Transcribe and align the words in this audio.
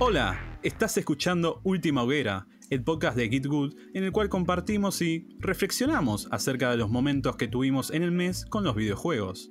Hola, 0.00 0.38
estás 0.62 0.96
escuchando 0.96 1.60
Última 1.64 2.04
Hoguera, 2.04 2.46
el 2.70 2.84
podcast 2.84 3.16
de 3.16 3.28
Git 3.28 3.46
Good, 3.46 3.74
en 3.94 4.04
el 4.04 4.12
cual 4.12 4.28
compartimos 4.28 5.02
y 5.02 5.26
reflexionamos 5.40 6.28
acerca 6.30 6.70
de 6.70 6.76
los 6.76 6.88
momentos 6.88 7.34
que 7.34 7.48
tuvimos 7.48 7.90
en 7.90 8.04
el 8.04 8.12
mes 8.12 8.46
con 8.46 8.62
los 8.62 8.76
videojuegos. 8.76 9.50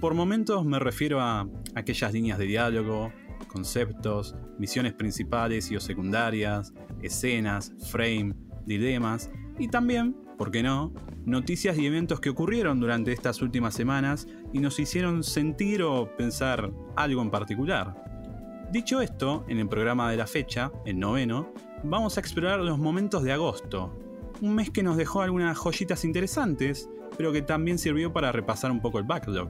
Por 0.00 0.14
momentos 0.14 0.64
me 0.64 0.80
refiero 0.80 1.20
a 1.20 1.48
aquellas 1.76 2.12
líneas 2.12 2.36
de 2.40 2.46
diálogo, 2.46 3.12
conceptos, 3.46 4.34
misiones 4.58 4.92
principales 4.92 5.70
y 5.70 5.76
o 5.76 5.80
secundarias, 5.80 6.74
escenas, 7.00 7.72
frame, 7.88 8.34
dilemas 8.66 9.30
y 9.56 9.68
también, 9.68 10.16
¿por 10.36 10.50
qué 10.50 10.64
no?, 10.64 10.92
noticias 11.24 11.78
y 11.78 11.86
eventos 11.86 12.18
que 12.18 12.30
ocurrieron 12.30 12.80
durante 12.80 13.12
estas 13.12 13.40
últimas 13.40 13.74
semanas 13.74 14.26
y 14.52 14.58
nos 14.58 14.80
hicieron 14.80 15.22
sentir 15.22 15.84
o 15.84 16.16
pensar 16.16 16.72
algo 16.96 17.22
en 17.22 17.30
particular. 17.30 18.15
Dicho 18.70 19.00
esto, 19.00 19.44
en 19.48 19.58
el 19.60 19.68
programa 19.68 20.10
de 20.10 20.16
la 20.16 20.26
fecha, 20.26 20.72
el 20.84 20.98
noveno, 20.98 21.52
vamos 21.84 22.16
a 22.16 22.20
explorar 22.20 22.58
los 22.58 22.78
momentos 22.78 23.22
de 23.22 23.32
agosto, 23.32 23.96
un 24.40 24.56
mes 24.56 24.70
que 24.70 24.82
nos 24.82 24.96
dejó 24.96 25.22
algunas 25.22 25.56
joyitas 25.56 26.04
interesantes, 26.04 26.90
pero 27.16 27.32
que 27.32 27.42
también 27.42 27.78
sirvió 27.78 28.12
para 28.12 28.32
repasar 28.32 28.72
un 28.72 28.80
poco 28.80 28.98
el 28.98 29.04
backlog. 29.04 29.48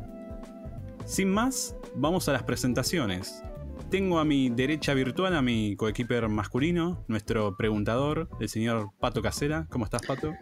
Sin 1.06 1.30
más, 1.30 1.74
vamos 1.94 2.28
a 2.28 2.32
las 2.32 2.42
presentaciones. 2.42 3.42
Tengo 3.90 4.18
a 4.18 4.24
mi 4.24 4.50
derecha 4.50 4.92
virtual 4.92 5.34
a 5.34 5.42
mi 5.42 5.76
coequiper 5.76 6.28
masculino, 6.28 7.04
nuestro 7.08 7.56
preguntador, 7.56 8.28
el 8.38 8.50
señor 8.50 8.90
Pato 9.00 9.22
Casera. 9.22 9.66
¿Cómo 9.70 9.86
estás, 9.86 10.02
Pato? 10.06 10.34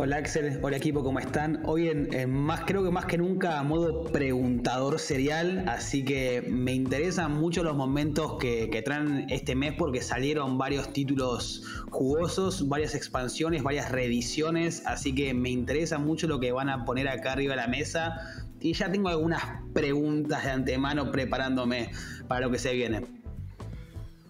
Hola 0.00 0.18
Axel, 0.18 0.60
hola 0.62 0.76
equipo, 0.76 1.02
¿cómo 1.02 1.18
están? 1.18 1.60
Hoy 1.64 1.88
en, 1.88 2.30
más, 2.30 2.60
creo 2.66 2.84
que 2.84 2.90
más 2.92 3.06
que 3.06 3.18
nunca, 3.18 3.58
a 3.58 3.64
modo 3.64 4.04
preguntador 4.04 5.00
serial, 5.00 5.64
así 5.68 6.04
que 6.04 6.40
me 6.48 6.72
interesan 6.72 7.32
mucho 7.32 7.64
los 7.64 7.74
momentos 7.74 8.38
que, 8.38 8.70
que, 8.70 8.80
traen 8.80 9.26
este 9.28 9.56
mes 9.56 9.74
porque 9.76 10.00
salieron 10.00 10.56
varios 10.56 10.92
títulos 10.92 11.64
jugosos, 11.90 12.68
varias 12.68 12.94
expansiones, 12.94 13.64
varias 13.64 13.90
reediciones, 13.90 14.86
así 14.86 15.12
que 15.16 15.34
me 15.34 15.50
interesa 15.50 15.98
mucho 15.98 16.28
lo 16.28 16.38
que 16.38 16.52
van 16.52 16.68
a 16.68 16.84
poner 16.84 17.08
acá 17.08 17.32
arriba 17.32 17.56
de 17.56 17.62
la 17.62 17.66
mesa 17.66 18.20
y 18.60 18.74
ya 18.74 18.92
tengo 18.92 19.08
algunas 19.08 19.42
preguntas 19.74 20.44
de 20.44 20.50
antemano 20.52 21.10
preparándome 21.10 21.90
para 22.28 22.42
lo 22.42 22.52
que 22.52 22.60
se 22.60 22.72
viene. 22.72 23.04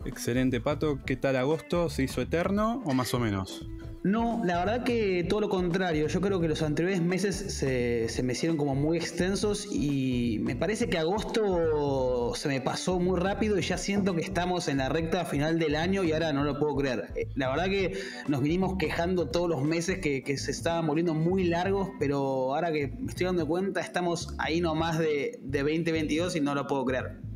Excelente, 0.07 0.63
Pato. 0.63 1.05
¿Qué 1.05 1.17
tal 1.17 1.37
agosto? 1.37 1.91
¿Se 1.91 2.05
hizo 2.05 2.23
eterno 2.23 2.81
o 2.87 2.95
más 2.95 3.13
o 3.13 3.19
menos? 3.19 3.69
No, 4.09 4.41
la 4.43 4.65
verdad 4.65 4.85
que 4.85 5.23
todo 5.29 5.43
lo 5.43 5.51
contrario. 5.51 6.09
Yo 6.09 6.23
creo 6.23 6.41
que 6.41 6.49
los 6.49 6.63
anteriores 6.63 7.03
meses 7.03 7.37
se, 7.37 8.23
me 8.23 8.33
hicieron 8.33 8.57
como 8.57 8.75
muy 8.75 8.97
extensos 8.97 9.69
y 9.71 10.39
me 10.41 10.57
parece 10.57 10.89
que 10.89 10.97
agosto 10.97 12.33
se 12.35 12.49
me 12.49 12.63
pasó 12.63 12.99
muy 12.99 13.21
rápido 13.21 13.59
y 13.59 13.63
ya 13.63 13.77
siento 13.77 14.15
que 14.15 14.23
estamos 14.23 14.69
en 14.69 14.79
la 14.79 14.89
recta 14.89 15.27
final 15.27 15.59
del 15.59 15.77
año 15.77 16.05
y 16.05 16.13
ahora 16.13 16.33
no 16.33 16.43
lo 16.43 16.59
puedo 16.59 16.75
creer. 16.77 17.13
Eh, 17.17 17.29
la 17.35 17.51
verdad 17.51 17.67
que 17.67 17.99
nos 18.29 18.41
vinimos 18.41 18.79
quejando 18.79 19.29
todos 19.29 19.51
los 19.51 19.63
meses 19.63 19.99
que, 19.99 20.39
se 20.39 20.51
estaban 20.53 20.87
volviendo 20.87 21.13
muy 21.13 21.45
largos, 21.45 21.91
pero 21.99 22.55
ahora 22.55 22.73
que 22.73 22.89
me 22.89 23.11
estoy 23.11 23.27
dando 23.27 23.47
cuenta 23.47 23.81
estamos 23.83 24.35
ahí 24.39 24.63
nomás 24.63 24.99
de, 24.99 25.39
de 25.43 25.59
2022 25.59 26.35
y 26.37 26.41
no 26.41 26.55
lo 26.55 26.67
puedo 26.67 26.87
creer. 26.87 27.28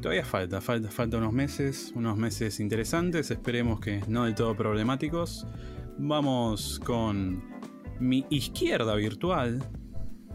Todavía 0.00 0.24
falta, 0.24 0.60
falta, 0.62 0.90
falta 0.90 1.18
unos 1.18 1.32
meses, 1.32 1.92
unos 1.94 2.16
meses 2.16 2.58
interesantes, 2.58 3.30
esperemos 3.30 3.80
que 3.80 4.00
no 4.08 4.24
del 4.24 4.34
todo 4.34 4.56
problemáticos. 4.56 5.46
Vamos 5.98 6.80
con 6.84 7.44
mi 7.98 8.24
izquierda 8.30 8.94
virtual. 8.94 9.62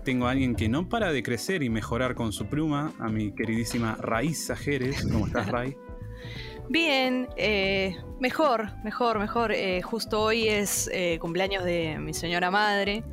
Tengo 0.04 0.28
a 0.28 0.32
alguien 0.32 0.56
que 0.56 0.70
no 0.70 0.88
para 0.88 1.12
de 1.12 1.24
crecer 1.24 1.64
y 1.64 1.70
mejorar 1.72 2.14
con 2.14 2.32
su 2.32 2.46
pluma, 2.46 2.94
a 3.00 3.10
mi 3.10 3.34
queridísima 3.34 3.96
Raiza 3.96 4.56
Jerez. 4.56 5.04
¿Cómo 5.12 5.26
estás, 5.26 5.48
Ray? 5.48 5.76
Bien, 6.70 7.28
eh, 7.36 7.96
mejor, 8.20 8.72
mejor, 8.84 9.18
mejor. 9.18 9.52
Eh, 9.52 9.82
justo 9.82 10.22
hoy 10.22 10.48
es 10.48 10.90
eh, 10.94 11.18
cumpleaños 11.20 11.64
de 11.64 11.98
mi 12.00 12.14
señora 12.14 12.52
madre 12.52 13.04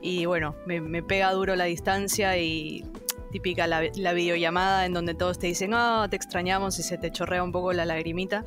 y 0.00 0.26
bueno, 0.26 0.54
me, 0.66 1.02
pega 1.02 1.32
duro 1.32 1.56
la 1.56 1.64
distancia 1.64 2.36
y 2.38 2.84
típica 3.30 3.66
la, 3.66 4.12
videollamada 4.12 4.86
en 4.86 4.92
donde 4.92 5.14
todos 5.14 5.38
te 5.38 5.46
dicen, 5.46 5.72
ah, 5.74 6.06
te 6.10 6.16
extrañamos 6.16 6.78
y 6.78 6.82
se 6.82 6.98
te 6.98 7.10
chorrea 7.10 7.42
un 7.42 7.52
poco 7.52 7.72
la 7.72 7.84
lagrimita. 7.84 8.44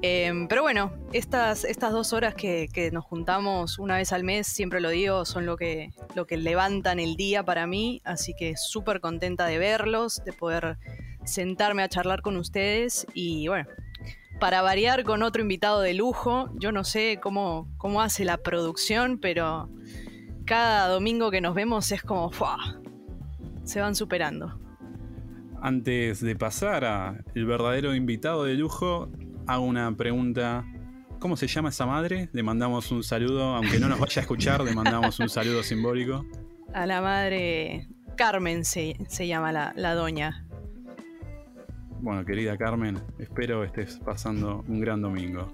Em, 0.00 0.46
pero 0.46 0.62
bueno, 0.62 0.92
estas, 1.12 1.64
estas 1.64 1.92
dos 1.92 2.12
horas 2.12 2.34
que, 2.34 2.68
nos 2.92 3.04
juntamos 3.04 3.80
una 3.80 3.96
vez 3.96 4.12
al 4.12 4.22
mes, 4.22 4.46
siempre 4.46 4.80
lo 4.80 4.90
digo, 4.90 5.24
son 5.24 5.44
lo 5.44 5.56
que, 5.56 5.90
lo 6.14 6.26
que 6.26 6.36
levantan 6.36 7.00
el 7.00 7.16
día 7.16 7.44
para 7.44 7.66
mí, 7.66 8.00
así 8.04 8.32
que 8.38 8.56
súper 8.56 9.00
contenta 9.00 9.46
de 9.46 9.58
verlos, 9.58 10.22
de 10.24 10.32
poder 10.32 10.78
sentarme 11.24 11.82
a 11.82 11.88
charlar 11.88 12.22
con 12.22 12.36
ustedes 12.36 13.06
y 13.12 13.48
bueno, 13.48 13.68
para 14.38 14.62
variar 14.62 15.02
con 15.02 15.24
otro 15.24 15.42
invitado 15.42 15.80
de 15.80 15.94
lujo, 15.94 16.48
yo 16.54 16.70
no 16.70 16.84
sé 16.84 17.18
cómo, 17.20 17.68
cómo 17.76 18.00
hace 18.00 18.24
la 18.24 18.36
producción, 18.38 19.18
pero 19.18 19.68
cada 20.44 20.86
domingo 20.88 21.32
que 21.32 21.40
nos 21.40 21.54
vemos 21.54 21.90
es 21.90 22.02
como, 22.02 22.30
¡fua! 22.30 22.80
Se 23.68 23.80
van 23.80 23.94
superando. 23.94 24.58
Antes 25.60 26.20
de 26.20 26.34
pasar 26.36 26.84
a 26.84 27.22
el 27.34 27.44
verdadero 27.44 27.94
invitado 27.94 28.44
de 28.44 28.54
lujo, 28.54 29.10
hago 29.46 29.64
una 29.64 29.94
pregunta. 29.94 30.64
¿Cómo 31.18 31.36
se 31.36 31.48
llama 31.48 31.68
esa 31.68 31.84
madre? 31.84 32.30
Le 32.32 32.42
mandamos 32.42 32.90
un 32.92 33.02
saludo, 33.02 33.56
aunque 33.56 33.78
no 33.78 33.88
nos 33.88 33.98
vaya 33.98 34.20
a 34.20 34.22
escuchar, 34.22 34.62
le 34.62 34.74
mandamos 34.74 35.18
un 35.20 35.28
saludo 35.28 35.62
simbólico. 35.62 36.24
A 36.72 36.86
la 36.86 37.02
madre 37.02 37.88
Carmen 38.16 38.64
se, 38.64 38.94
llama 39.26 39.52
la, 39.52 39.94
doña. 39.94 40.46
Bueno, 42.00 42.24
querida 42.24 42.56
Carmen, 42.56 42.98
espero 43.18 43.64
estés 43.64 43.98
pasando 43.98 44.64
un 44.68 44.80
gran 44.80 45.02
domingo. 45.02 45.50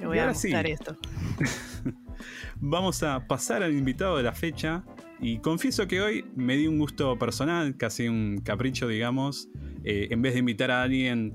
Me 0.00 0.06
voy 0.06 0.18
a 0.18 0.28
gustar 0.28 0.66
esto. 0.66 0.98
Vamos 2.60 3.02
a 3.02 3.26
pasar 3.26 3.62
al 3.62 3.72
invitado 3.72 4.16
de 4.16 4.24
la 4.24 4.32
fecha, 4.32 4.84
y 5.22 5.38
confieso 5.38 5.86
que 5.86 6.00
hoy 6.02 6.24
me 6.34 6.56
di 6.56 6.66
un 6.66 6.80
gusto 6.80 7.16
personal, 7.16 7.76
casi 7.76 8.08
un 8.08 8.40
capricho, 8.44 8.88
digamos, 8.88 9.48
eh, 9.84 10.08
en 10.10 10.20
vez 10.20 10.32
de 10.34 10.40
invitar 10.40 10.72
a 10.72 10.82
alguien 10.82 11.32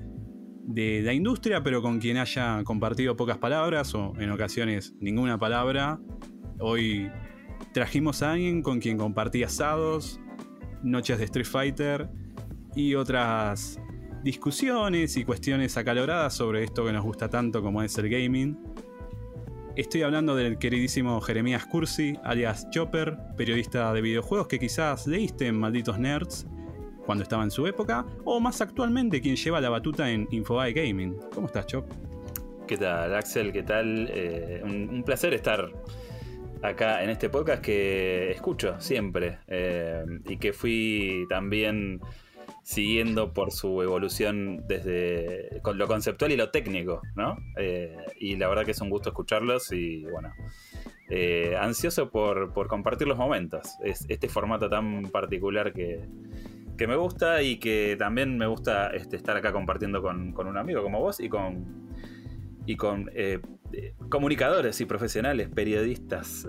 de 0.65 1.01
la 1.01 1.13
industria, 1.13 1.63
pero 1.63 1.81
con 1.81 1.99
quien 1.99 2.17
haya 2.17 2.61
compartido 2.65 3.15
pocas 3.15 3.37
palabras 3.37 3.95
o 3.95 4.13
en 4.19 4.29
ocasiones 4.29 4.93
ninguna 4.99 5.39
palabra, 5.39 6.01
hoy 6.59 7.09
trajimos 7.73 8.21
a 8.23 8.33
alguien 8.33 8.61
con 8.61 8.81
quien 8.81 8.97
compartí 8.97 9.43
asados, 9.43 10.19
noches 10.83 11.17
de 11.19 11.23
Street 11.23 11.47
Fighter 11.47 12.09
y 12.75 12.93
otras 12.95 13.79
discusiones 14.21 15.15
y 15.15 15.23
cuestiones 15.23 15.77
acaloradas 15.77 16.33
sobre 16.33 16.65
esto 16.65 16.85
que 16.85 16.91
nos 16.91 17.05
gusta 17.05 17.29
tanto 17.29 17.61
como 17.61 17.81
es 17.81 17.97
el 17.97 18.09
gaming. 18.09 18.57
Estoy 19.77 20.01
hablando 20.01 20.35
del 20.35 20.57
queridísimo 20.57 21.21
Jeremías 21.21 21.67
Cursi, 21.67 22.17
alias 22.23 22.67
Chopper, 22.71 23.15
periodista 23.37 23.93
de 23.93 24.01
videojuegos 24.01 24.47
que 24.47 24.57
quizás 24.57 25.05
leíste 25.05 25.45
en 25.45 25.59
Malditos 25.59 25.99
Nerds 25.99 26.47
cuando 27.05 27.21
estaba 27.21 27.43
en 27.43 27.51
su 27.51 27.67
época, 27.67 28.03
o 28.25 28.39
más 28.39 28.59
actualmente 28.59 29.21
quien 29.21 29.35
lleva 29.35 29.61
la 29.61 29.69
batuta 29.69 30.09
en 30.09 30.27
Infobae 30.31 30.73
Gaming. 30.73 31.15
¿Cómo 31.31 31.45
estás, 31.45 31.67
Chop? 31.67 31.85
¿Qué 32.67 32.75
tal, 32.75 33.13
Axel? 33.13 33.53
¿Qué 33.53 33.61
tal? 33.61 34.09
Eh, 34.11 34.61
un, 34.63 35.03
placer 35.03 35.35
estar 35.35 35.71
acá 36.63 37.03
en 37.03 37.11
este 37.11 37.29
podcast 37.29 37.61
que 37.61 38.31
escucho 38.31 38.81
siempre 38.81 39.37
eh, 39.45 40.03
y 40.25 40.37
que 40.37 40.53
fui 40.53 41.27
también 41.29 42.01
siguiendo 42.67 43.31
por 43.31 43.53
su 43.53 43.81
evolución 43.81 44.65
desde 44.67 45.61
lo 45.73 45.87
conceptual 45.87 46.33
y 46.33 46.35
lo 46.35 46.49
técnico, 46.49 47.01
¿no? 47.15 47.37
Eh, 47.55 47.95
y 48.19 48.35
la 48.35 48.49
verdad 48.49 48.65
que 48.65 48.71
es 48.71 48.81
un 48.81 48.89
gusto 48.89 49.07
escucharlos 49.07 49.71
y 49.71 50.03
bueno, 50.03 50.33
eh, 51.09 51.55
ansioso 51.57 52.09
por, 52.09 52.51
compartir 52.67 53.07
los 53.07 53.17
momentos. 53.17 53.77
Es 53.81 54.05
este 54.09 54.27
formato 54.27 54.69
tan 54.69 55.03
particular 55.03 55.71
que, 55.71 56.09
me 56.77 56.97
gusta 56.97 57.41
y 57.41 57.55
que 57.55 57.95
también 57.97 58.37
me 58.37 58.47
gusta 58.47 58.89
este, 58.89 59.15
estar 59.15 59.37
acá 59.37 59.53
compartiendo 59.53 60.01
con, 60.01 60.37
un 60.37 60.57
amigo 60.57 60.83
como 60.83 60.99
vos 60.99 61.21
y 61.21 61.29
con, 61.29 61.87
y 62.65 62.75
con 62.75 63.09
eh, 63.13 63.39
comunicadores 64.09 64.81
y 64.81 64.85
profesionales, 64.85 65.47
periodistas, 65.47 66.45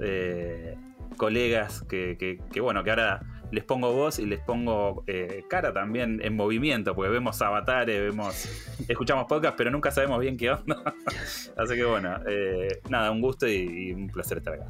colegas 1.16 1.84
que, 1.88 2.19
que, 2.50 2.60
bueno, 2.60 2.82
que 2.82 2.90
ahora 2.90 3.38
les 3.50 3.64
pongo 3.64 3.92
voz 3.92 4.18
y 4.18 4.26
les 4.26 4.40
pongo 4.40 5.04
eh, 5.06 5.44
cara 5.48 5.72
también 5.72 6.20
en 6.22 6.36
movimiento, 6.36 6.94
porque 6.94 7.10
vemos 7.10 7.40
avatares, 7.40 8.00
vemos, 8.00 8.48
escuchamos 8.88 9.26
podcast, 9.26 9.56
pero 9.56 9.70
nunca 9.70 9.90
sabemos 9.90 10.20
bien 10.20 10.36
qué 10.36 10.50
onda. 10.50 10.94
Así 11.56 11.74
que 11.74 11.84
bueno, 11.84 12.16
eh, 12.28 12.80
nada, 12.88 13.10
un 13.10 13.20
gusto 13.20 13.48
y, 13.48 13.92
un 13.92 14.08
placer 14.08 14.38
estar 14.38 14.54
acá. 14.54 14.66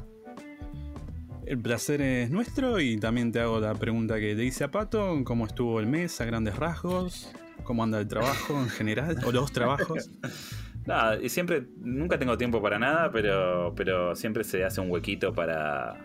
El 1.45 1.59
placer 1.59 2.01
es 2.01 2.29
nuestro 2.29 2.79
y 2.79 2.97
también 2.97 3.31
te 3.31 3.39
hago 3.39 3.59
la 3.59 3.73
pregunta 3.73 4.19
que 4.19 4.35
le 4.35 4.43
hice 4.45 4.63
a 4.63 4.71
Pato, 4.71 5.23
¿cómo 5.23 5.47
estuvo 5.47 5.79
el 5.79 5.87
mes 5.87 6.21
a 6.21 6.25
grandes 6.25 6.55
rasgos? 6.55 7.33
¿Cómo 7.63 7.83
anda 7.83 7.99
el 7.99 8.07
trabajo 8.07 8.53
en 8.59 8.69
general? 8.69 9.17
¿O 9.25 9.31
los 9.31 9.51
trabajos? 9.51 10.09
Nada, 10.85 11.19
y 11.21 11.29
siempre, 11.29 11.65
nunca 11.77 12.17
tengo 12.17 12.37
tiempo 12.37 12.61
para 12.61 12.79
nada, 12.79 13.11
pero, 13.11 13.73
pero 13.75 14.15
siempre 14.15 14.43
se 14.43 14.63
hace 14.63 14.81
un 14.81 14.89
huequito 14.89 15.33
para, 15.33 15.97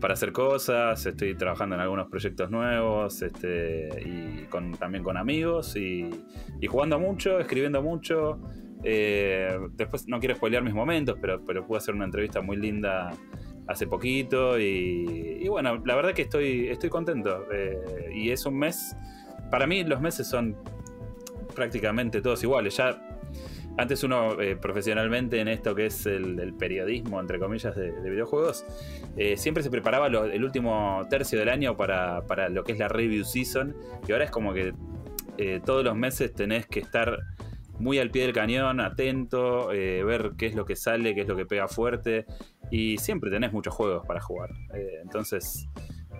para 0.00 0.14
hacer 0.14 0.32
cosas. 0.32 1.04
Estoy 1.04 1.34
trabajando 1.34 1.74
en 1.74 1.80
algunos 1.80 2.08
proyectos 2.08 2.50
nuevos 2.50 3.22
este, 3.22 3.88
y 4.04 4.46
con, 4.48 4.72
también 4.72 5.02
con 5.02 5.16
amigos 5.16 5.76
y, 5.76 6.10
y 6.60 6.66
jugando 6.66 6.98
mucho, 7.00 7.40
escribiendo 7.40 7.82
mucho. 7.82 8.40
Eh, 8.82 9.58
después 9.72 10.08
no 10.08 10.20
quiero 10.20 10.34
spoilear 10.36 10.62
mis 10.62 10.74
momentos, 10.74 11.18
pero, 11.20 11.44
pero 11.44 11.66
pude 11.66 11.78
hacer 11.78 11.94
una 11.94 12.04
entrevista 12.04 12.40
muy 12.40 12.56
linda 12.56 13.10
hace 13.66 13.86
poquito 13.86 14.58
y, 14.58 15.46
bueno, 15.48 15.80
la 15.84 15.94
verdad 15.94 16.12
que 16.12 16.22
estoy, 16.22 16.68
estoy 16.68 16.90
contento. 16.90 17.46
Eh, 17.52 18.10
y 18.14 18.30
es 18.30 18.44
un 18.46 18.58
mes, 18.58 18.96
para 19.50 19.66
mí 19.66 19.84
los 19.84 20.00
meses 20.00 20.26
son 20.26 20.56
prácticamente 21.54 22.20
todos 22.20 22.42
iguales. 22.42 22.76
Ya 22.76 23.09
antes 23.80 24.04
uno 24.04 24.40
eh, 24.40 24.56
profesionalmente 24.56 25.40
en 25.40 25.48
esto 25.48 25.74
que 25.74 25.86
es 25.86 26.06
el, 26.06 26.54
periodismo, 26.58 27.20
entre 27.20 27.38
comillas, 27.38 27.74
de, 27.74 27.92
videojuegos, 28.10 28.64
eh, 29.16 29.36
siempre 29.36 29.62
se 29.62 29.70
preparaba 29.70 30.08
el 30.08 30.44
último 30.44 31.06
tercio 31.08 31.38
del 31.38 31.48
año 31.48 31.76
para, 31.76 32.26
para, 32.26 32.48
lo 32.48 32.64
que 32.64 32.72
es 32.72 32.78
la 32.78 32.88
review 32.88 33.24
season. 33.24 33.74
Y 34.06 34.12
ahora 34.12 34.24
es 34.24 34.30
como 34.30 34.52
que 34.52 34.74
todos 35.64 35.82
los 35.82 35.96
meses 35.96 36.34
tenés 36.34 36.66
que 36.66 36.80
estar 36.80 37.18
muy 37.78 37.98
al 37.98 38.10
pie 38.10 38.24
del 38.24 38.34
cañón, 38.34 38.78
atento, 38.78 39.68
ver 39.68 40.32
qué 40.36 40.46
es 40.46 40.54
lo 40.54 40.66
que 40.66 40.76
sale, 40.76 41.14
qué 41.14 41.22
es 41.22 41.28
lo 41.28 41.34
que 41.34 41.46
pega 41.46 41.66
fuerte. 41.66 42.26
Y 42.70 42.98
siempre 42.98 43.30
tenés 43.30 43.52
muchos 43.52 43.74
juegos 43.74 44.06
para 44.06 44.20
jugar. 44.20 44.50
Eh, 44.74 45.00
entonces, 45.02 45.68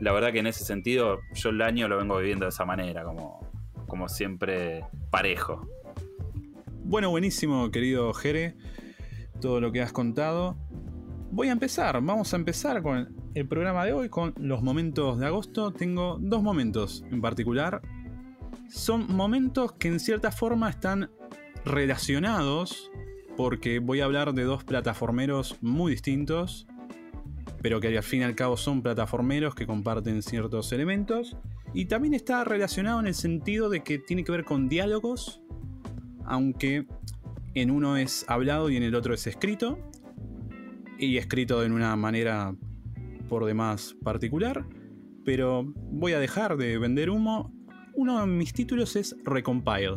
la 0.00 0.12
verdad 0.12 0.32
que 0.32 0.40
en 0.40 0.46
ese 0.46 0.64
sentido, 0.64 1.20
yo 1.34 1.50
el 1.50 1.62
año 1.62 1.88
lo 1.88 1.96
vengo 1.96 2.18
viviendo 2.18 2.44
de 2.44 2.48
esa 2.48 2.64
manera, 2.64 3.04
como, 3.04 3.40
como 3.86 4.08
siempre 4.08 4.84
parejo. 5.10 5.68
Bueno, 6.90 7.08
buenísimo, 7.10 7.70
querido 7.70 8.12
Jere, 8.12 8.56
todo 9.40 9.60
lo 9.60 9.70
que 9.70 9.80
has 9.80 9.92
contado. 9.92 10.56
Voy 11.30 11.46
a 11.46 11.52
empezar, 11.52 12.02
vamos 12.02 12.34
a 12.34 12.36
empezar 12.36 12.82
con 12.82 13.14
el 13.32 13.46
programa 13.46 13.84
de 13.84 13.92
hoy, 13.92 14.08
con 14.08 14.34
los 14.36 14.60
momentos 14.60 15.20
de 15.20 15.26
agosto. 15.26 15.72
Tengo 15.72 16.18
dos 16.20 16.42
momentos 16.42 17.04
en 17.12 17.20
particular. 17.20 17.80
Son 18.68 19.06
momentos 19.06 19.70
que 19.74 19.86
en 19.86 20.00
cierta 20.00 20.32
forma 20.32 20.68
están 20.68 21.12
relacionados 21.64 22.90
porque 23.36 23.78
voy 23.78 24.00
a 24.00 24.06
hablar 24.06 24.34
de 24.34 24.42
dos 24.42 24.64
plataformeros 24.64 25.58
muy 25.60 25.92
distintos, 25.92 26.66
pero 27.62 27.80
que 27.80 27.96
al 27.96 28.02
fin 28.02 28.22
y 28.22 28.24
al 28.24 28.34
cabo 28.34 28.56
son 28.56 28.82
plataformeros 28.82 29.54
que 29.54 29.64
comparten 29.64 30.22
ciertos 30.22 30.72
elementos. 30.72 31.36
Y 31.72 31.84
también 31.84 32.14
está 32.14 32.42
relacionado 32.42 32.98
en 32.98 33.06
el 33.06 33.14
sentido 33.14 33.68
de 33.70 33.84
que 33.84 34.00
tiene 34.00 34.24
que 34.24 34.32
ver 34.32 34.44
con 34.44 34.68
diálogos, 34.68 35.40
aunque 36.30 36.86
en 37.54 37.70
uno 37.70 37.96
es 37.96 38.24
hablado 38.28 38.70
y 38.70 38.76
en 38.76 38.84
el 38.84 38.94
otro 38.94 39.12
es 39.12 39.26
escrito, 39.26 39.78
y 40.98 41.16
escrito 41.16 41.60
de 41.60 41.66
una 41.66 41.96
manera 41.96 42.54
por 43.28 43.44
demás 43.44 43.96
particular, 44.02 44.66
pero 45.24 45.64
voy 45.90 46.12
a 46.12 46.20
dejar 46.20 46.56
de 46.56 46.78
vender 46.78 47.10
humo. 47.10 47.52
Uno 47.94 48.20
de 48.20 48.26
mis 48.26 48.52
títulos 48.52 48.96
es 48.96 49.16
Recompile. 49.24 49.96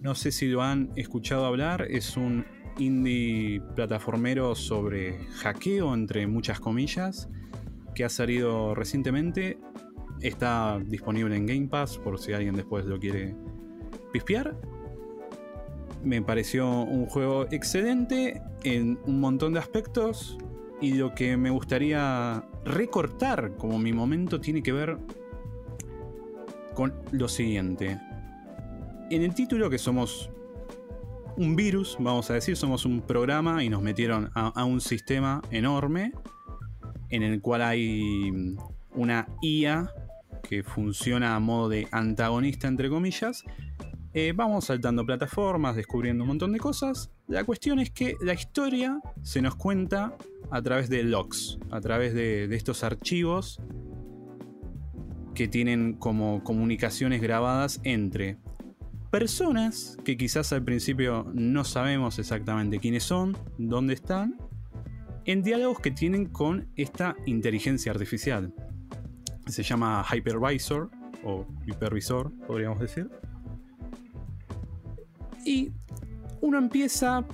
No 0.00 0.14
sé 0.14 0.32
si 0.32 0.48
lo 0.48 0.62
han 0.62 0.90
escuchado 0.96 1.46
hablar, 1.46 1.86
es 1.88 2.16
un 2.16 2.44
indie 2.78 3.62
plataformero 3.74 4.54
sobre 4.54 5.18
hackeo, 5.36 5.94
entre 5.94 6.26
muchas 6.26 6.60
comillas, 6.60 7.28
que 7.94 8.04
ha 8.04 8.08
salido 8.08 8.74
recientemente. 8.74 9.58
Está 10.20 10.80
disponible 10.84 11.36
en 11.36 11.46
Game 11.46 11.68
Pass 11.68 11.98
por 11.98 12.18
si 12.18 12.32
alguien 12.32 12.54
después 12.54 12.84
lo 12.84 12.98
quiere 12.98 13.34
pispear. 14.12 14.56
Me 16.04 16.22
pareció 16.22 16.68
un 16.68 17.06
juego 17.06 17.46
excelente 17.50 18.42
en 18.62 18.98
un 19.06 19.20
montón 19.20 19.54
de 19.54 19.58
aspectos 19.58 20.38
y 20.80 20.94
lo 20.94 21.14
que 21.14 21.36
me 21.36 21.50
gustaría 21.50 22.44
recortar 22.64 23.56
como 23.56 23.78
mi 23.78 23.92
momento 23.92 24.40
tiene 24.40 24.62
que 24.62 24.72
ver 24.72 24.98
con 26.74 26.92
lo 27.12 27.28
siguiente. 27.28 27.98
En 29.10 29.22
el 29.22 29.34
título 29.34 29.70
que 29.70 29.78
somos 29.78 30.30
un 31.36 31.56
virus, 31.56 31.96
vamos 31.98 32.30
a 32.30 32.34
decir, 32.34 32.56
somos 32.56 32.84
un 32.84 33.00
programa 33.00 33.64
y 33.64 33.68
nos 33.68 33.82
metieron 33.82 34.30
a, 34.34 34.64
un 34.64 34.80
sistema 34.80 35.42
enorme 35.50 36.12
en 37.10 37.22
el 37.22 37.40
cual 37.40 37.62
hay 37.62 38.56
una 38.94 39.26
IA 39.42 39.90
que 40.42 40.62
funciona 40.62 41.34
a 41.34 41.40
modo 41.40 41.68
de 41.68 41.88
antagonista, 41.90 42.68
entre 42.68 42.88
comillas. 42.88 43.44
Eh, 44.16 44.32
vamos 44.32 44.66
saltando 44.66 45.04
plataformas, 45.04 45.74
descubriendo 45.74 46.22
un 46.22 46.28
montón 46.28 46.52
de 46.52 46.60
cosas. 46.60 47.10
La 47.26 47.42
cuestión 47.42 47.80
es 47.80 47.90
que 47.90 48.16
la 48.20 48.32
historia 48.32 49.00
se 49.22 49.42
nos 49.42 49.56
cuenta 49.56 50.16
a 50.50 50.62
través 50.62 50.88
de 50.88 51.02
logs, 51.02 51.58
a 51.72 51.80
través 51.80 52.14
de 52.14 52.44
estos 52.54 52.84
archivos 52.84 53.60
que 55.34 55.48
tienen 55.48 55.94
como 55.94 56.44
comunicaciones 56.44 57.20
grabadas 57.20 57.80
entre 57.82 58.38
personas 59.10 59.96
que 60.04 60.16
quizás 60.16 60.52
al 60.52 60.64
principio 60.64 61.26
no 61.34 61.64
sabemos 61.64 62.18
exactamente 62.18 62.78
quiénes 62.78 63.02
son, 63.02 63.36
dónde 63.58 63.94
están, 63.94 64.36
en 65.24 65.42
diálogos 65.42 65.80
que 65.80 65.90
tienen 65.90 66.26
con 66.26 66.68
esta 66.76 67.16
inteligencia 67.26 67.90
artificial. 67.90 68.54
Se 69.46 69.62
llama 69.62 70.04
Hypervisor 70.12 70.90
o 71.24 71.46
hipervisor, 71.66 72.32
podríamos 72.46 72.78
decir. 72.78 73.10
Y 75.44 75.72
uno 76.40 76.58
empieza, 76.58 77.24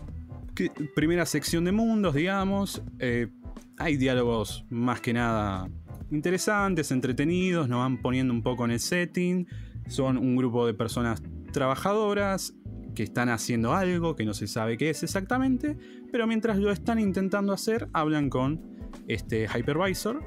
primera 0.94 1.26
sección 1.26 1.64
de 1.64 1.72
mundos, 1.72 2.14
digamos, 2.14 2.82
eh, 2.98 3.28
hay 3.76 3.96
diálogos 3.96 4.64
más 4.68 5.00
que 5.00 5.12
nada 5.12 5.68
interesantes, 6.10 6.90
entretenidos, 6.90 7.68
nos 7.68 7.78
van 7.78 7.98
poniendo 7.98 8.34
un 8.34 8.42
poco 8.42 8.64
en 8.64 8.72
el 8.72 8.80
setting, 8.80 9.46
son 9.88 10.18
un 10.18 10.36
grupo 10.36 10.66
de 10.66 10.74
personas 10.74 11.22
trabajadoras 11.52 12.54
que 12.94 13.04
están 13.04 13.28
haciendo 13.28 13.72
algo 13.72 14.16
que 14.16 14.24
no 14.24 14.34
se 14.34 14.46
sabe 14.46 14.76
qué 14.76 14.90
es 14.90 15.02
exactamente, 15.02 15.76
pero 16.10 16.26
mientras 16.26 16.58
lo 16.58 16.70
están 16.70 16.98
intentando 16.98 17.52
hacer, 17.52 17.88
hablan 17.92 18.28
con 18.28 18.60
este 19.06 19.46
hypervisor. 19.46 20.22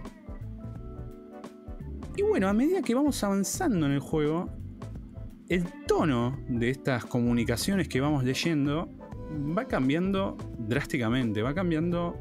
Y 2.15 2.21
bueno, 2.21 2.47
a 2.47 2.53
medida 2.53 2.81
que 2.81 2.95
vamos 2.95 3.23
avanzando 3.23 3.85
en 3.85 3.91
el 3.93 3.99
juego, 3.99 4.49
el 5.49 5.65
tono 5.87 6.37
de 6.47 6.69
estas 6.69 7.05
comunicaciones 7.05 7.87
que 7.87 8.01
vamos 8.01 8.23
leyendo 8.23 8.89
va 9.57 9.67
cambiando 9.67 10.37
drásticamente, 10.57 11.41
va 11.41 11.53
cambiando 11.53 12.15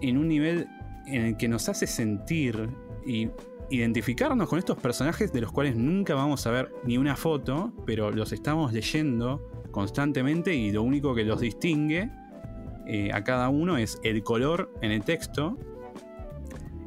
en 0.00 0.16
un 0.16 0.28
nivel 0.28 0.66
en 1.06 1.22
el 1.22 1.36
que 1.36 1.48
nos 1.48 1.68
hace 1.68 1.86
sentir 1.86 2.68
y 3.06 3.28
identificarnos 3.70 4.48
con 4.48 4.58
estos 4.58 4.78
personajes 4.78 5.32
de 5.32 5.40
los 5.40 5.52
cuales 5.52 5.76
nunca 5.76 6.14
vamos 6.14 6.46
a 6.46 6.50
ver 6.50 6.72
ni 6.84 6.98
una 6.98 7.16
foto, 7.16 7.72
pero 7.86 8.10
los 8.10 8.32
estamos 8.32 8.72
leyendo 8.72 9.48
constantemente 9.70 10.54
y 10.54 10.72
lo 10.72 10.82
único 10.82 11.14
que 11.14 11.24
los 11.24 11.40
distingue 11.40 12.10
eh, 12.86 13.10
a 13.12 13.22
cada 13.22 13.48
uno 13.48 13.76
es 13.76 14.00
el 14.02 14.22
color 14.22 14.72
en 14.82 14.90
el 14.90 15.02
texto 15.02 15.56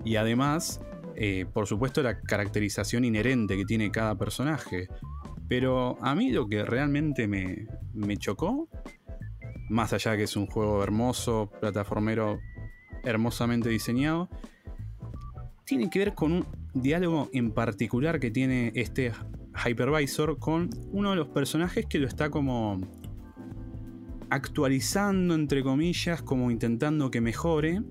y 0.03 0.17
además, 0.17 0.82
eh, 1.15 1.46
por 1.51 1.67
supuesto, 1.67 2.01
la 2.01 2.20
caracterización 2.22 3.05
inherente 3.05 3.58
que 3.58 3.65
tiene 3.65 3.91
cada 3.91 4.15
personaje. 4.15 4.88
Pero 5.48 5.98
a 6.01 6.15
mí 6.15 6.32
lo 6.32 6.48
que 6.48 6.63
realmente 6.63 7.27
me, 7.27 7.67
me 7.93 8.17
chocó, 8.17 8.67
más 9.70 9.93
allá 9.93 10.15
que 10.17 10.24
es 10.24 10.36
un 10.36 10.48
juego 10.48 10.84
hermoso, 10.84 11.51
plataformero 11.60 12.39
hermosamente 13.03 13.70
diseñado, 13.70 14.29
tiene 15.65 15.89
que 15.89 16.00
ver 16.00 16.13
con 16.13 16.32
un 16.32 16.48
diálogo 16.74 17.29
en 17.34 17.51
particular 17.51 18.20
que 18.20 18.32
tiene 18.32 18.72
este 18.75 19.12
hypervisor 19.65 20.39
con 20.39 20.70
uno 20.91 21.12
de 21.12 21.15
los 21.15 21.27
personajes 21.29 21.86
que 21.86 22.00
lo 22.00 22.08
está 22.08 22.29
como 22.29 22.79
actualizando, 24.29 25.36
entre 25.36 25.62
comillas, 25.62 26.24
como 26.24 26.50
intentando 26.50 27.12
que 27.12 27.22
mejore, 27.22 27.82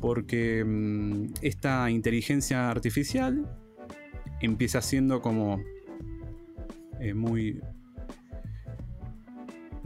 porque 0.00 0.64
mm, 0.64 1.34
esta 1.42 1.90
inteligencia 1.90 2.70
artificial 2.70 3.48
empieza 4.40 4.80
siendo 4.82 5.20
como 5.20 5.60
eh, 7.00 7.14
muy 7.14 7.60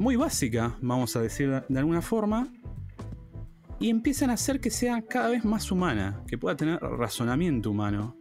muy 0.00 0.17
básica, 0.17 0.79
vamos 0.81 1.14
a 1.14 1.21
decir 1.21 1.50
de 1.69 1.79
alguna 1.79 2.00
forma, 2.00 2.50
y 3.79 3.90
empiezan 3.90 4.31
a 4.31 4.33
hacer 4.33 4.59
que 4.59 4.71
sea 4.71 5.02
cada 5.02 5.29
vez 5.29 5.45
más 5.45 5.71
humana, 5.71 6.23
que 6.26 6.38
pueda 6.38 6.57
tener 6.57 6.81
razonamiento 6.81 7.71
humano. 7.71 8.17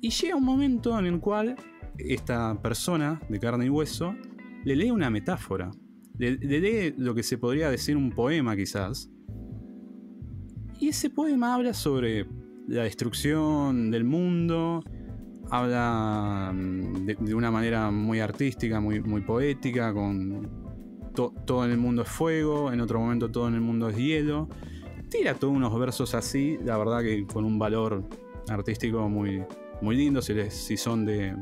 Y 0.00 0.08
llega 0.08 0.36
un 0.36 0.44
momento 0.44 0.98
en 0.98 1.04
el 1.04 1.20
cual 1.20 1.56
esta 1.98 2.54
persona 2.62 3.20
de 3.28 3.38
carne 3.38 3.66
y 3.66 3.68
hueso 3.68 4.14
le 4.64 4.74
lee 4.74 4.90
una 4.90 5.10
metáfora, 5.10 5.70
le, 6.16 6.36
lee 6.36 6.94
lo 6.96 7.14
que 7.14 7.22
se 7.22 7.36
podría 7.36 7.70
decir 7.70 7.96
un 7.96 8.10
poema 8.10 8.56
quizás. 8.56 9.10
Y 10.80 10.88
ese 10.88 11.10
poema 11.10 11.54
habla 11.54 11.74
sobre 11.74 12.26
la 12.66 12.84
destrucción 12.84 13.90
del 13.90 14.04
mundo, 14.04 14.82
habla 15.50 16.52
mm, 16.54 17.04
de, 17.04 17.34
una 17.34 17.50
manera 17.50 17.90
muy 17.90 18.20
artística, 18.20 18.80
muy, 18.80 19.20
poética, 19.20 19.92
con 19.92 20.48
todo 21.12 21.66
en 21.66 21.72
el 21.72 21.76
mundo 21.76 22.00
es 22.00 22.08
fuego, 22.08 22.72
en 22.72 22.80
otro 22.80 22.98
momento 22.98 23.30
todo 23.30 23.48
en 23.48 23.56
el 23.56 23.60
mundo 23.60 23.90
es 23.90 23.96
hielo. 23.98 24.48
Tira 25.10 25.34
todos 25.34 25.54
unos 25.54 25.78
versos 25.78 26.14
así, 26.14 26.56
la 26.64 26.78
verdad 26.78 27.02
que 27.02 27.26
con 27.26 27.44
un 27.44 27.58
valor 27.58 28.02
artístico 28.48 29.06
muy, 29.06 29.42
muy 29.82 29.96
lindo, 29.96 30.22
si, 30.22 30.32
si 30.48 30.78
son 30.78 31.04
de, 31.04 31.36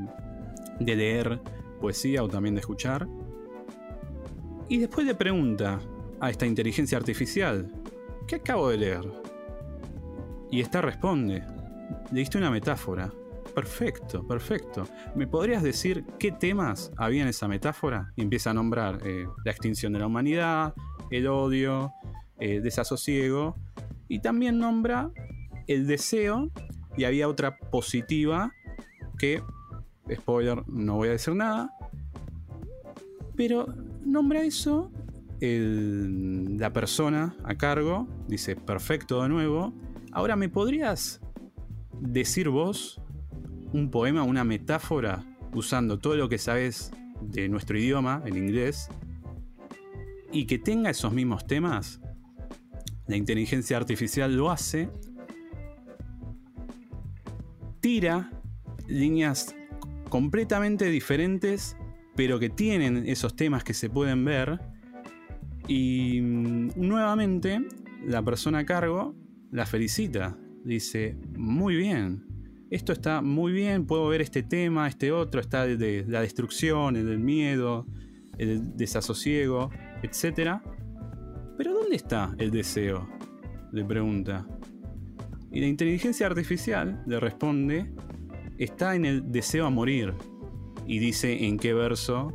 de 0.80 0.97
leer 0.97 1.40
poesía 1.80 2.25
o 2.25 2.28
también 2.28 2.57
de 2.57 2.61
escuchar. 2.61 3.07
Y 4.68 4.78
después 4.78 5.07
le 5.07 5.14
pregunta 5.14 5.78
a 6.18 6.28
esta 6.28 6.45
inteligencia 6.45 6.99
artificial, 6.99 7.71
¿qué 8.26 8.35
acabo 8.35 8.71
de 8.71 8.78
leer? 8.78 9.27
Y 10.50 10.61
esta 10.61 10.81
responde, 10.81 11.45
leíste 12.11 12.38
una 12.38 12.50
metáfora. 12.50 13.12
Perfecto, 13.55 14.26
perfecto. 14.26 14.87
¿Me 15.17 15.26
podrías 15.26 15.62
decir 15.62 16.05
qué 16.19 16.31
temas 16.31 16.93
había 16.97 17.23
en 17.23 17.28
esa 17.28 17.49
metáfora? 17.49 18.12
Y 18.17 18.23
empieza 18.23 18.50
a 18.50 18.55
nombrar 18.55 19.00
eh, 19.05 19.26
la 19.45 19.50
extinción 19.50 19.93
de 19.93 19.99
la 19.99 20.07
humanidad, 20.07 20.75
el 21.11 21.26
odio, 21.26 21.93
el 22.38 22.62
desasosiego, 22.62 23.57
y 24.07 24.21
también 24.21 24.59
nombra 24.59 25.11
el 25.67 25.87
deseo, 25.87 26.50
y 26.97 27.05
había 27.05 27.28
otra 27.28 27.59
positiva 27.59 28.52
que, 29.19 29.43
spoiler, 30.14 30.62
no 30.69 30.97
voy 30.97 31.09
a 31.09 31.12
decir 31.12 31.35
nada, 31.35 31.71
pero 33.37 33.67
nombra 34.05 34.43
eso 34.43 34.90
la 35.40 36.73
persona 36.73 37.37
a 37.45 37.55
cargo, 37.55 38.09
dice, 38.26 38.57
perfecto 38.57 39.23
de 39.23 39.28
nuevo, 39.28 39.73
ahora 40.12 40.37
me 40.37 40.49
podrías 40.49 41.21
decir 42.00 42.49
vos 42.49 43.00
un 43.73 43.91
poema, 43.91 44.23
una 44.23 44.45
metáfora, 44.45 45.25
usando 45.55 45.99
todo 45.99 46.17
lo 46.17 46.29
que 46.29 46.38
sabes 46.38 46.91
de 47.21 47.49
nuestro 47.49 47.79
idioma, 47.79 48.23
el 48.25 48.37
inglés, 48.37 48.88
y 50.33 50.47
que 50.47 50.59
tenga 50.59 50.91
esos 50.91 51.12
mismos 51.12 51.47
temas, 51.47 52.00
la 53.07 53.17
inteligencia 53.17 53.77
artificial 53.77 54.37
lo 54.37 54.50
hace, 54.50 54.91
tira 57.81 58.31
líneas 58.87 59.55
completamente 60.09 60.87
diferentes, 60.87 61.77
pero 62.17 62.38
que 62.38 62.50
tienen 62.50 63.05
esos 63.07 63.37
temas 63.37 63.65
que 63.65 63.75
se 63.75 63.91
pueden 63.91 64.25
ver, 64.25 64.61
y 65.67 66.21
mm, 66.21 66.71
nuevamente 66.77 67.61
la 68.05 68.23
persona 68.23 68.61
a 68.61 68.67
cargo 68.67 69.15
la 69.50 69.67
felicita, 69.67 70.37
dice, 70.64 71.17
muy 71.37 71.76
bien, 71.76 72.26
esto 72.71 72.93
está 72.93 73.23
muy 73.23 73.52
bien, 73.52 73.87
puedo 73.87 74.09
ver 74.09 74.21
este 74.21 74.43
tema, 74.43 74.88
este 74.88 75.11
otro, 75.11 75.40
está 75.40 75.67
de, 75.67 76.05
la 76.07 76.21
destrucción, 76.21 76.97
el 76.97 77.07
del 77.07 77.19
miedo, 77.19 77.87
el 78.37 78.76
desasosiego, 78.76 79.71
etc. 80.02 80.61
Pero 81.57 81.73
¿dónde 81.73 81.97
está 81.97 82.35
el 82.38 82.50
deseo? 82.50 83.09
Le 83.73 83.85
pregunta. 83.85 84.47
Y 85.50 85.61
la 85.61 85.67
inteligencia 85.67 86.26
artificial 86.26 87.02
le 87.07 87.19
responde, 87.19 87.90
está 88.59 88.95
en 88.95 89.07
el 89.07 89.33
deseo 89.33 89.64
a 89.64 89.71
morir. 89.71 90.12
Y 90.87 90.99
dice 90.99 91.47
en 91.47 91.59
qué 91.59 91.73
verso 91.73 92.33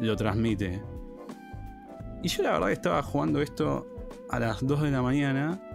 lo 0.00 0.16
transmite. 0.16 0.80
Y 2.22 2.28
yo 2.28 2.42
la 2.42 2.52
verdad 2.52 2.72
estaba 2.72 3.02
jugando 3.02 3.42
esto 3.42 3.86
a 4.30 4.38
las 4.38 4.66
2 4.66 4.82
de 4.82 4.90
la 4.90 5.02
mañana 5.02 5.69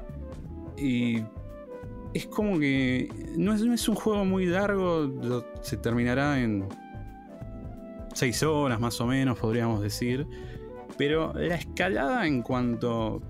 y 0.77 1.23
es 2.13 2.27
como 2.27 2.57
que 2.59 3.09
no 3.37 3.53
es, 3.53 3.89
un 3.89 3.95
juego 3.95 4.23
muy 4.23 4.45
largo, 4.45 5.11
se 5.61 5.75
terminará 5.75 6.39
en 6.39 6.65
6 8.13 8.43
horas 8.43 8.79
más 8.79 9.01
o 9.01 9.05
menos, 9.05 9.37
podríamos 9.37 9.81
decir. 9.81 10.25
Pero 10.97 11.33
la 11.33 11.55
escalada 11.55 12.25
en 12.25 12.41
cuanto 12.41 13.21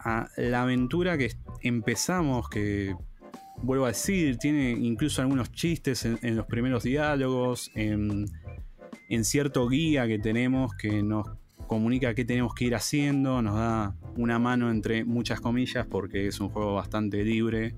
a 0.00 0.28
la 0.36 0.62
aventura 0.62 1.16
que 1.16 1.30
empezamos, 1.60 2.48
que 2.48 2.96
vuelvo 3.58 3.84
a 3.84 3.88
decir, 3.88 4.38
tiene 4.38 4.72
incluso 4.72 5.22
algunos 5.22 5.52
chistes 5.52 6.04
en, 6.04 6.36
los 6.36 6.46
primeros 6.46 6.82
diálogos, 6.82 7.70
en, 7.76 8.26
en, 9.08 9.24
cierto 9.24 9.68
guía 9.68 10.08
que 10.08 10.18
tenemos 10.18 10.74
que 10.74 11.02
nos 11.04 11.28
comunica 11.72 12.14
qué 12.14 12.26
tenemos 12.26 12.54
que 12.54 12.66
ir 12.66 12.74
haciendo, 12.74 13.40
nos 13.40 13.54
da 13.54 13.96
una 14.18 14.38
mano 14.38 14.70
entre 14.70 15.06
muchas 15.06 15.40
comillas 15.40 15.86
porque 15.86 16.26
es 16.26 16.38
un 16.38 16.50
juego 16.50 16.74
bastante 16.74 17.24
libre, 17.24 17.74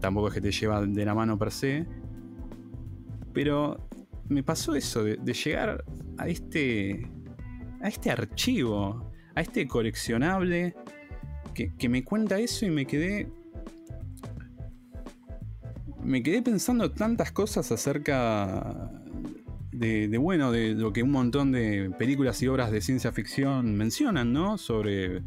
tampoco 0.00 0.26
es 0.26 0.34
que 0.34 0.40
te 0.40 0.50
lleva 0.50 0.84
de 0.84 1.04
la 1.04 1.14
mano 1.14 1.38
per 1.38 1.52
se, 1.52 1.86
pero 3.32 3.88
me 4.28 4.42
pasó 4.42 4.74
eso 4.74 5.04
de, 5.04 5.16
llegar 5.32 5.84
a 6.18 6.26
este, 6.26 7.08
a 7.80 7.86
este 7.86 8.10
archivo, 8.10 9.08
a 9.36 9.40
este 9.40 9.68
coleccionable 9.68 10.74
que, 11.54 11.72
que 11.76 11.88
me 11.88 12.02
cuenta 12.02 12.40
eso 12.40 12.66
y 12.66 12.70
me 12.70 12.86
quedé 12.86 13.28
me 16.02 16.24
quedé 16.24 16.42
pensando 16.42 16.90
tantas 16.90 17.30
cosas 17.30 17.70
acerca 17.70 18.90
de, 19.74 20.18
bueno, 20.18 20.52
de 20.52 20.74
lo 20.74 20.92
que 20.92 21.02
un 21.02 21.10
montón 21.10 21.50
de 21.50 21.90
películas 21.98 22.40
y 22.42 22.46
obras 22.46 22.70
de 22.70 22.80
ciencia 22.80 23.10
ficción 23.10 23.76
mencionan, 23.76 24.32
¿no? 24.32 24.56
Sobre 24.56 25.22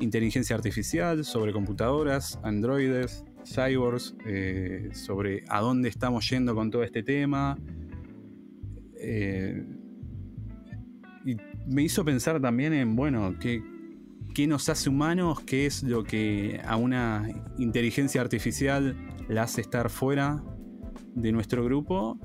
inteligencia 0.00 0.56
artificial, 0.56 1.24
sobre 1.24 1.52
computadoras, 1.52 2.40
androides, 2.42 3.24
cyborgs, 3.44 4.16
eh, 4.26 4.88
sobre 4.92 5.44
a 5.48 5.60
dónde 5.60 5.90
estamos 5.90 6.28
yendo 6.30 6.54
con 6.54 6.70
todo 6.70 6.82
este 6.82 7.02
tema. 7.02 7.58
Eh, 8.96 9.64
y 11.26 11.36
me 11.66 11.82
hizo 11.82 12.04
pensar 12.04 12.40
también 12.40 12.72
en, 12.72 12.96
bueno, 12.96 13.36
¿qué, 13.38 13.62
qué 14.34 14.46
nos 14.46 14.68
hace 14.70 14.88
humanos, 14.88 15.40
qué 15.40 15.66
es 15.66 15.82
lo 15.82 16.04
que 16.04 16.58
a 16.64 16.76
una 16.76 17.28
inteligencia 17.58 18.22
artificial 18.22 18.96
la 19.28 19.42
hace 19.42 19.60
estar 19.60 19.90
fuera 19.90 20.42
de 21.14 21.32
nuestro 21.32 21.62
grupo 21.64 22.18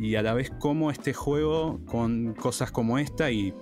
y 0.00 0.16
a 0.16 0.22
la 0.22 0.34
vez 0.34 0.50
cómo 0.58 0.90
este 0.90 1.14
juego 1.14 1.80
con 1.86 2.34
cosas 2.34 2.70
como 2.70 2.98
esta 2.98 3.30
y 3.30 3.54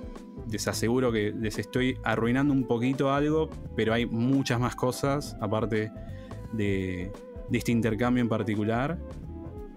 les 0.51 0.67
aseguro 0.69 1.13
que 1.13 1.33
les 1.33 1.59
estoy 1.59 1.97
arruinando 2.03 2.53
un 2.53 2.67
poquito 2.67 3.13
algo, 3.13 3.51
pero 3.77 3.93
hay 3.93 4.07
muchas 4.07 4.61
más 4.61 4.77
cosas 4.77 5.37
aparte 5.41 5.93
de, 6.53 7.13
este 7.53 7.73
intercambio 7.73 8.23
en 8.23 8.29
particular. 8.29 8.99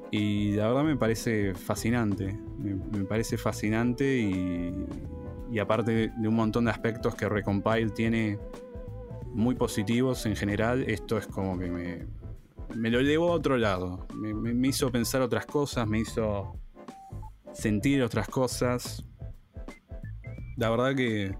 Y 0.10 0.54
la 0.54 0.68
verdad 0.68 0.84
me 0.84 0.96
parece 0.96 1.54
fascinante, 1.54 2.40
me, 2.58 3.04
parece 3.04 3.38
fascinante 3.38 4.18
y, 4.18 5.60
aparte 5.60 5.92
de, 5.92 6.12
de, 6.18 6.28
un 6.28 6.36
montón 6.36 6.66
de 6.66 6.72
aspectos 6.72 7.14
que 7.16 7.28
Recompile 7.28 7.90
tiene 7.90 8.40
muy 9.34 9.56
positivos 9.56 10.26
en 10.26 10.36
general, 10.36 10.86
esto 10.88 11.18
es 11.18 11.28
como 11.28 11.60
que 11.60 11.70
me, 11.70 12.17
me 12.76 12.90
lo 12.90 13.02
llevó 13.02 13.32
a 13.32 13.36
otro 13.36 13.58
lado. 13.58 14.08
Me, 14.14 14.68
hizo 14.68 14.92
pensar 14.92 15.22
otras 15.22 15.46
cosas, 15.46 15.88
me 15.88 16.00
hizo 16.00 16.60
sentir 17.54 18.04
otras 18.04 18.28
cosas. 18.28 19.04
La 20.58 20.70
verdad 20.70 20.96
que 20.96 21.36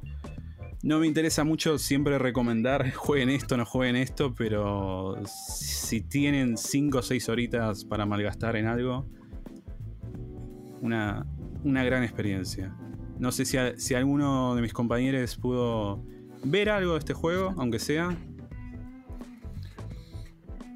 no 0.84 1.00
me 1.00 1.08
interesa 1.08 1.44
mucho 1.44 1.78
siempre 1.78 2.18
recomendar 2.20 2.92
jueguen 2.94 3.30
esto, 3.30 3.58
no 3.58 3.66
jueguen 3.66 3.96
esto, 3.96 4.34
pero 4.36 5.18
si 5.26 6.02
tienen 6.02 6.58
5 6.58 6.98
o 6.98 7.02
6 7.02 7.30
horitas 7.30 7.86
para 7.86 8.06
malgastar 8.06 8.56
en 8.56 8.68
algo, 8.68 9.08
una, 10.82 11.26
una 11.64 11.84
gran 11.84 12.04
experiencia. 12.04 12.76
No 13.20 13.32
sé 13.32 13.46
si, 13.46 13.58
si 13.78 13.96
alguno 13.96 14.56
de 14.56 14.62
mis 14.62 14.74
compañeros 14.74 15.36
pudo 15.38 16.04
ver 16.44 16.70
algo 16.70 16.94
de 16.94 17.00
este 17.00 17.14
juego, 17.14 17.54
aunque 17.58 17.80
sea. 17.80 18.16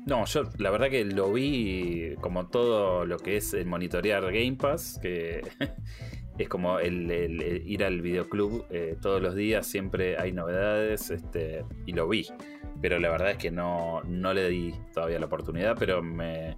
No, 0.06 0.26
yo 0.26 0.44
la 0.58 0.72
verdad 0.72 0.90
que 0.90 1.06
lo 1.06 1.32
vi 1.32 2.16
como 2.22 2.48
todo 2.48 3.06
lo 3.06 3.18
que 3.18 3.38
es 3.38 3.54
el 3.54 3.68
monitorear 3.68 4.24
Game 4.24 4.54
Pass, 4.54 5.00
que 5.02 5.42
es 6.38 6.50
como 6.50 6.80
el, 6.80 7.64
ir 7.66 7.84
al 7.84 8.02
videoclub 8.02 8.66
eh, 8.72 8.98
todos 9.00 9.22
los 9.22 9.36
días, 9.36 9.68
siempre 9.68 10.18
hay 10.18 10.32
novedades, 10.32 11.12
este, 11.12 11.66
y 11.86 11.94
lo 11.94 12.08
vi. 12.08 12.28
Pero 12.82 12.98
la 13.00 13.10
verdad 13.10 13.32
es 13.32 13.38
que 13.38 13.52
no, 13.52 14.02
no 14.04 14.34
le 14.34 14.50
di 14.50 14.74
todavía 14.92 15.20
la 15.20 15.28
oportunidad, 15.28 15.76
pero 15.78 16.02
me 16.02 16.56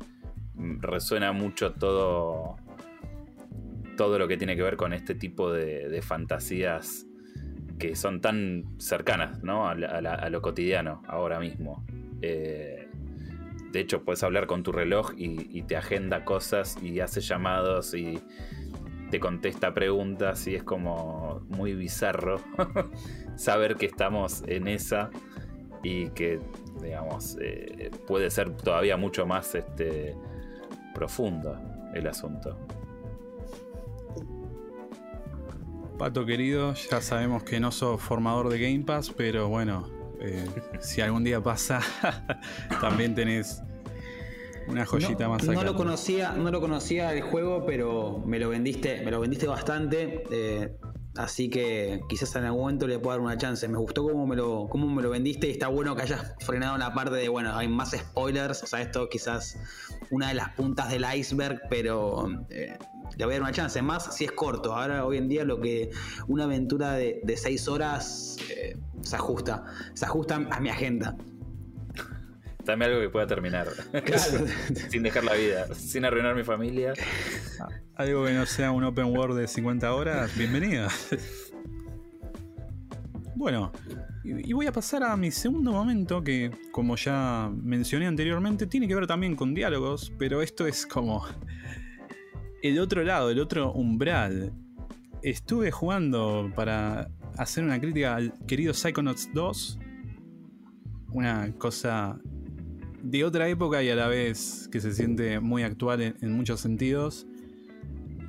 resuena 0.55 1.33
mucho 1.33 1.73
todo, 1.73 2.55
todo 3.97 4.19
lo 4.19 4.27
que 4.27 4.37
tiene 4.37 4.55
que 4.55 4.63
ver 4.63 4.77
con 4.77 4.93
este 4.93 5.15
tipo 5.15 5.51
de, 5.51 6.01
fantasías 6.01 7.05
que 7.79 7.95
son 7.95 8.21
tan 8.21 8.75
cercanas 8.77 9.43
¿no? 9.43 9.67
a, 9.67 9.75
lo 9.75 10.41
cotidiano 10.41 11.01
ahora 11.07 11.39
mismo. 11.39 11.85
Eh, 12.21 12.82
de 13.73 13.79
hecho, 13.79 14.03
puedes 14.03 14.21
hablar 14.21 14.45
con 14.45 14.61
tu 14.61 14.71
reloj 14.71 15.13
y, 15.17 15.63
te 15.63 15.75
agenda 15.75 16.23
cosas 16.23 16.77
y 16.79 16.99
hace 16.99 17.21
llamados 17.21 17.95
y 17.95 18.19
te 19.09 19.19
contesta 19.19 19.73
preguntas 19.73 20.45
y 20.45 20.53
es 20.53 20.63
como 20.63 21.41
muy 21.49 21.73
bizarro 21.73 22.39
saber 23.35 23.75
que 23.75 23.87
estamos 23.87 24.43
en 24.45 24.67
esa 24.67 25.09
y 25.81 26.09
que, 26.09 26.39
digamos, 26.83 27.35
eh, 27.41 27.89
puede 28.05 28.29
ser 28.29 28.55
todavía 28.55 28.95
mucho 28.95 29.25
más 29.25 29.55
este, 29.55 30.15
profundo 30.93 31.59
el 31.95 32.05
asunto. 32.05 32.55
Pato 35.97 36.27
querido, 36.27 36.75
ya 36.75 37.01
sabemos 37.01 37.41
que 37.41 37.59
no 37.59 37.71
sos 37.71 37.99
formador 37.99 38.49
de 38.49 38.59
Game 38.59 38.83
Pass, 38.83 39.09
pero 39.09 39.49
bueno, 39.49 39.89
eh, 40.23 40.45
si 40.79 41.01
algún 41.01 41.23
día 41.23 41.41
pasa, 41.41 41.81
también 42.81 43.13
tenés 43.13 43.61
una 44.67 44.85
joyita 44.85 45.27
más 45.27 45.43
acá. 45.43 45.53
No 45.53 45.63
lo 45.63 45.75
conocía, 45.75 46.31
no 46.31 46.49
lo 46.49 46.61
conocía 46.61 47.13
el 47.13 47.21
juego, 47.21 47.65
pero 47.65 48.23
me 48.25 48.39
lo 48.39 48.49
vendiste, 48.49 49.01
me 49.03 49.11
lo 49.11 49.19
vendiste 49.19 49.47
bastante. 49.47 50.23
Eh, 50.31 50.77
así 51.17 51.49
que 51.49 52.01
quizás 52.07 52.35
en 52.37 52.45
algún 52.45 52.61
momento 52.61 52.87
le 52.87 52.99
pueda 52.99 53.17
dar 53.17 53.25
una 53.25 53.37
chance. 53.37 53.67
Me 53.67 53.77
gustó 53.77 54.03
cómo 54.03 54.25
me 54.25 54.37
lo, 54.37 54.67
cómo 54.69 54.87
me 54.87 55.01
lo 55.01 55.09
vendiste 55.09 55.47
y 55.47 55.51
está 55.51 55.67
bueno 55.67 55.95
que 55.95 56.03
hayas 56.03 56.33
frenado 56.39 56.75
en 56.75 56.79
la 56.79 56.93
parte 56.93 57.15
de, 57.15 57.27
bueno, 57.27 57.55
hay 57.55 57.67
más 57.67 57.91
spoilers. 57.91 58.63
O 58.63 58.67
sea, 58.67 58.81
esto 58.81 59.09
quizás 59.09 59.57
una 60.09 60.29
de 60.29 60.35
las 60.35 60.49
puntas 60.53 60.89
del 60.89 61.05
iceberg, 61.15 61.61
pero 61.69 62.29
eh, 62.49 62.77
le 63.17 63.25
voy 63.25 63.33
a 63.33 63.37
dar 63.37 63.43
una 63.43 63.51
chance. 63.51 63.81
Más 63.81 64.15
si 64.15 64.25
es 64.25 64.31
corto. 64.31 64.75
Ahora, 64.75 65.05
hoy 65.05 65.17
en 65.17 65.27
día, 65.27 65.43
lo 65.43 65.59
que 65.59 65.89
una 66.27 66.45
aventura 66.45 66.93
de, 66.93 67.21
seis 67.37 67.67
horas 67.67 68.37
eh, 68.49 68.77
se 69.01 69.15
ajusta. 69.15 69.65
Se 69.93 70.05
ajusta 70.05 70.47
a 70.49 70.59
mi 70.59 70.69
agenda. 70.69 71.15
Dame 72.65 72.85
algo 72.85 73.01
que 73.01 73.09
pueda 73.09 73.27
terminar. 73.27 73.67
sin 74.89 75.03
dejar 75.03 75.25
la 75.25 75.33
vida, 75.33 75.67
sin 75.75 76.05
arruinar 76.05 76.35
mi 76.35 76.43
familia. 76.43 76.93
Algo 77.95 78.25
que 78.25 78.33
no 78.33 78.45
sea 78.45 78.71
un 78.71 78.85
open 78.85 79.15
world 79.15 79.37
de 79.37 79.47
50 79.47 79.93
horas, 79.93 80.35
bienvenido. 80.37 80.87
bueno, 83.35 83.71
y 84.23 84.53
voy 84.53 84.65
a 84.65 84.71
pasar 84.71 85.03
a 85.03 85.17
mi 85.17 85.29
segundo 85.29 85.73
momento 85.73 86.23
que, 86.23 86.51
como 86.71 86.95
ya 86.95 87.51
mencioné 87.53 88.07
anteriormente, 88.07 88.65
tiene 88.65 88.87
que 88.87 88.95
ver 88.95 89.07
también 89.07 89.35
con 89.35 89.53
diálogos, 89.53 90.11
pero 90.17 90.41
esto 90.41 90.65
es 90.65 90.87
como 90.87 91.27
el 92.63 92.79
otro 92.79 93.03
lado, 93.03 93.29
el 93.29 93.39
otro 93.39 93.73
umbral. 93.73 94.53
Estuve 95.21 95.69
jugando 95.69 96.49
para 96.55 97.09
hacer 97.37 97.63
una 97.63 97.79
crítica 97.79 98.15
al 98.15 98.33
querido 98.47 98.73
Psychonauts 98.73 99.29
2. 99.33 99.79
Una 101.11 101.53
cosa 101.57 102.19
de 103.03 103.25
otra 103.25 103.49
época 103.49 103.83
y 103.83 103.89
a 103.89 103.95
la 103.95 104.07
vez 104.07 104.69
que 104.71 104.79
se 104.79 104.93
siente 104.93 105.41
muy 105.41 105.63
actual 105.63 106.15
en, 106.19 106.31
muchos 106.31 106.61
sentidos. 106.61 107.27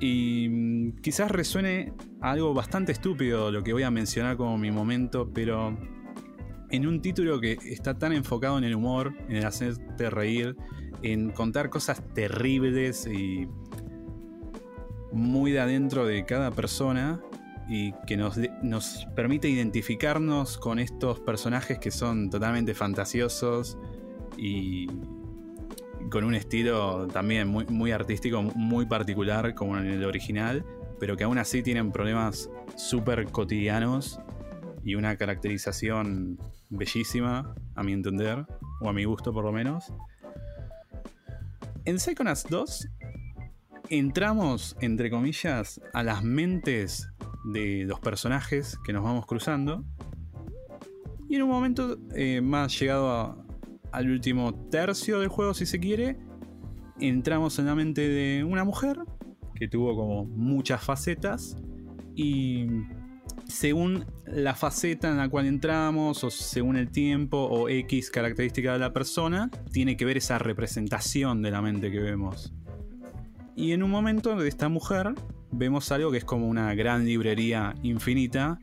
Y 0.01 0.49
mm, 0.49 0.97
quizás 1.01 1.31
resuene 1.31 1.93
algo 2.19 2.53
bastante 2.53 2.91
estúpido 2.91 3.51
lo 3.51 3.63
que 3.63 3.71
voy 3.71 3.83
a 3.83 3.91
mencionar 3.91 4.35
como 4.35 4.57
mi 4.57 4.69
momento, 4.69 5.31
pero 5.33 5.77
en 6.71 6.85
un 6.85 7.01
título 7.01 7.39
que 7.39 7.53
está 7.53 7.97
tan 7.97 8.11
enfocado 8.11 8.57
en 8.57 8.65
el 8.65 8.75
humor, 8.75 9.13
en 9.29 9.37
el 9.37 9.45
hacerte 9.45 10.09
reír, 10.09 10.57
en 11.03 11.29
contar 11.29 11.69
cosas 11.69 12.03
terribles 12.13 13.07
y 13.07 13.47
muy 15.15 15.51
de 15.51 15.61
adentro 15.61 16.05
de 16.05 16.25
cada 16.25 16.51
persona 16.51 17.19
y 17.67 17.93
que 18.05 18.15
nos, 18.15 18.37
nos 18.61 19.07
permite 19.15 19.49
identificarnos 19.49 20.59
con 20.59 20.77
estos 20.77 21.19
personajes 21.19 21.79
que 21.79 21.89
son 21.89 22.29
totalmente 22.29 22.75
fantasiosos, 22.75 23.77
y 24.37 24.87
con 26.09 26.23
un 26.23 26.35
estilo 26.35 27.07
también 27.07 27.47
muy, 27.47 27.65
muy 27.65 27.91
artístico, 27.91 28.41
muy 28.43 28.85
particular 28.85 29.53
como 29.55 29.77
en 29.77 29.87
el 29.87 30.03
original, 30.05 30.65
pero 30.99 31.17
que 31.17 31.23
aún 31.23 31.37
así 31.37 31.63
tienen 31.63 31.91
problemas 31.91 32.49
súper 32.75 33.25
cotidianos 33.31 34.19
y 34.83 34.95
una 34.95 35.17
caracterización 35.17 36.39
bellísima, 36.69 37.55
a 37.75 37.83
mi 37.83 37.93
entender, 37.93 38.45
o 38.81 38.89
a 38.89 38.93
mi 38.93 39.03
gusto 39.05 39.33
por 39.33 39.43
lo 39.43 39.51
menos. 39.51 39.91
En 41.85 41.99
Psychonauts 41.99 42.47
2 42.49 42.87
entramos, 43.89 44.75
entre 44.81 45.09
comillas, 45.09 45.81
a 45.93 46.03
las 46.03 46.23
mentes 46.23 47.09
de 47.45 47.85
los 47.85 47.99
personajes 47.99 48.77
que 48.85 48.93
nos 48.93 49.03
vamos 49.03 49.25
cruzando. 49.25 49.83
Y 51.29 51.35
en 51.35 51.43
un 51.43 51.49
momento 51.49 51.97
eh, 52.15 52.41
más 52.41 52.79
llegado 52.79 53.45
al 53.91 54.09
último 54.09 54.53
tercio 54.69 55.19
del 55.19 55.29
juego, 55.29 55.53
si 55.53 55.65
se 55.65 55.79
quiere, 55.79 56.17
entramos 56.99 57.59
en 57.59 57.65
la 57.65 57.75
mente 57.75 58.07
de 58.07 58.43
una 58.43 58.63
mujer 58.63 58.99
que 59.55 59.67
tuvo 59.67 59.95
como 59.95 60.25
muchas 60.25 60.83
facetas 60.83 61.57
y 62.15 62.67
según 63.47 64.05
la 64.25 64.55
faceta 64.55 65.09
en 65.09 65.17
la 65.17 65.29
cual 65.29 65.45
entramos 65.45 66.23
o 66.23 66.29
según 66.29 66.77
el 66.77 66.89
tiempo 66.89 67.37
o 67.37 67.69
X 67.69 68.09
característica 68.09 68.73
de 68.73 68.79
la 68.79 68.93
persona, 68.93 69.49
tiene 69.71 69.97
que 69.97 70.05
ver 70.05 70.17
esa 70.17 70.39
representación 70.39 71.41
de 71.41 71.51
la 71.51 71.61
mente 71.61 71.91
que 71.91 71.99
vemos. 71.99 72.54
Y 73.55 73.71
en 73.71 73.83
un 73.83 73.91
momento 73.91 74.35
de 74.35 74.47
esta 74.47 74.69
mujer 74.69 75.13
vemos 75.51 75.91
algo 75.91 76.11
que 76.11 76.17
es 76.17 76.25
como 76.25 76.47
una 76.47 76.73
gran 76.75 77.05
librería 77.05 77.75
infinita 77.83 78.59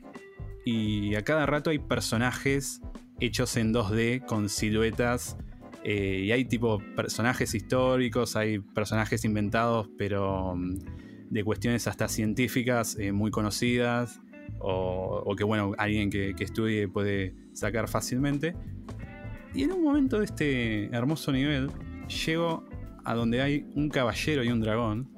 y 0.65 1.15
a 1.15 1.23
cada 1.23 1.45
rato 1.45 1.71
hay 1.71 1.79
personajes 1.79 2.81
hechos 3.19 3.57
en 3.57 3.73
2D 3.73 4.25
con 4.25 4.49
siluetas. 4.49 5.37
Eh, 5.83 6.23
y 6.25 6.31
hay 6.31 6.45
tipo 6.45 6.81
personajes 6.95 7.53
históricos, 7.53 8.37
hay 8.37 8.59
personajes 8.59 9.25
inventados, 9.25 9.89
pero 9.97 10.55
mm, 10.55 10.77
de 11.29 11.43
cuestiones 11.43 11.87
hasta 11.87 12.07
científicas 12.07 12.97
eh, 12.97 13.11
muy 13.11 13.31
conocidas. 13.31 14.21
O, 14.59 15.35
que 15.35 15.43
bueno, 15.43 15.73
alguien 15.77 16.09
que, 16.09 16.33
estudie 16.39 16.87
puede 16.87 17.35
sacar 17.53 17.89
fácilmente. 17.89 18.55
Y 19.53 19.63
en 19.63 19.73
un 19.73 19.83
momento 19.83 20.19
de 20.19 20.25
este 20.25 20.85
hermoso 20.95 21.31
nivel, 21.33 21.69
llego 22.25 22.63
a 23.05 23.15
donde 23.15 23.41
hay 23.41 23.65
un 23.75 23.89
caballero 23.89 24.43
y 24.43 24.49
un 24.49 24.61
dragón. 24.61 25.09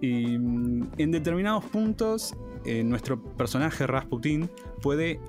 Y 0.00 0.38
mm, 0.38 0.92
en 0.98 1.10
determinados 1.10 1.64
puntos, 1.64 2.34
eh, 2.64 2.82
nuestro 2.84 3.22
personaje 3.22 3.86
Rasputin 3.86 4.50
puede 4.82 5.20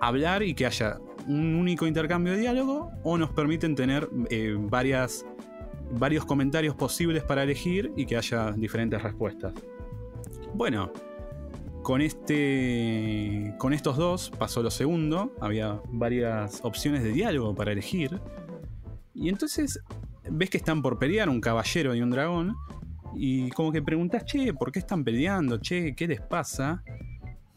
hablar 0.00 0.42
y 0.42 0.54
que 0.54 0.66
haya 0.66 0.98
un 1.26 1.54
único 1.54 1.86
intercambio 1.86 2.32
de 2.32 2.40
diálogo 2.40 2.90
o 3.02 3.18
nos 3.18 3.30
permiten 3.30 3.74
tener 3.74 4.08
eh, 4.30 4.56
varias, 4.58 5.24
varios 5.98 6.24
comentarios 6.24 6.74
posibles 6.74 7.22
para 7.24 7.42
elegir 7.42 7.92
y 7.96 8.06
que 8.06 8.16
haya 8.16 8.52
diferentes 8.52 9.02
respuestas. 9.02 9.52
Bueno, 10.54 10.92
con, 11.82 12.00
este, 12.00 13.54
con 13.58 13.72
estos 13.72 13.96
dos 13.96 14.32
pasó 14.38 14.62
lo 14.62 14.70
segundo, 14.70 15.32
había 15.40 15.80
varias 15.90 16.60
opciones 16.64 17.02
de 17.02 17.12
diálogo 17.12 17.54
para 17.54 17.72
elegir 17.72 18.20
y 19.14 19.28
entonces 19.28 19.80
ves 20.30 20.50
que 20.50 20.58
están 20.58 20.82
por 20.82 20.98
pelear 20.98 21.28
un 21.28 21.40
caballero 21.40 21.94
y 21.94 22.02
un 22.02 22.10
dragón 22.10 22.54
y 23.14 23.48
como 23.50 23.72
que 23.72 23.82
preguntas, 23.82 24.24
che, 24.24 24.52
¿por 24.52 24.70
qué 24.70 24.80
están 24.80 25.02
peleando? 25.02 25.58
Che, 25.58 25.94
¿qué 25.94 26.06
les 26.06 26.20
pasa? 26.20 26.82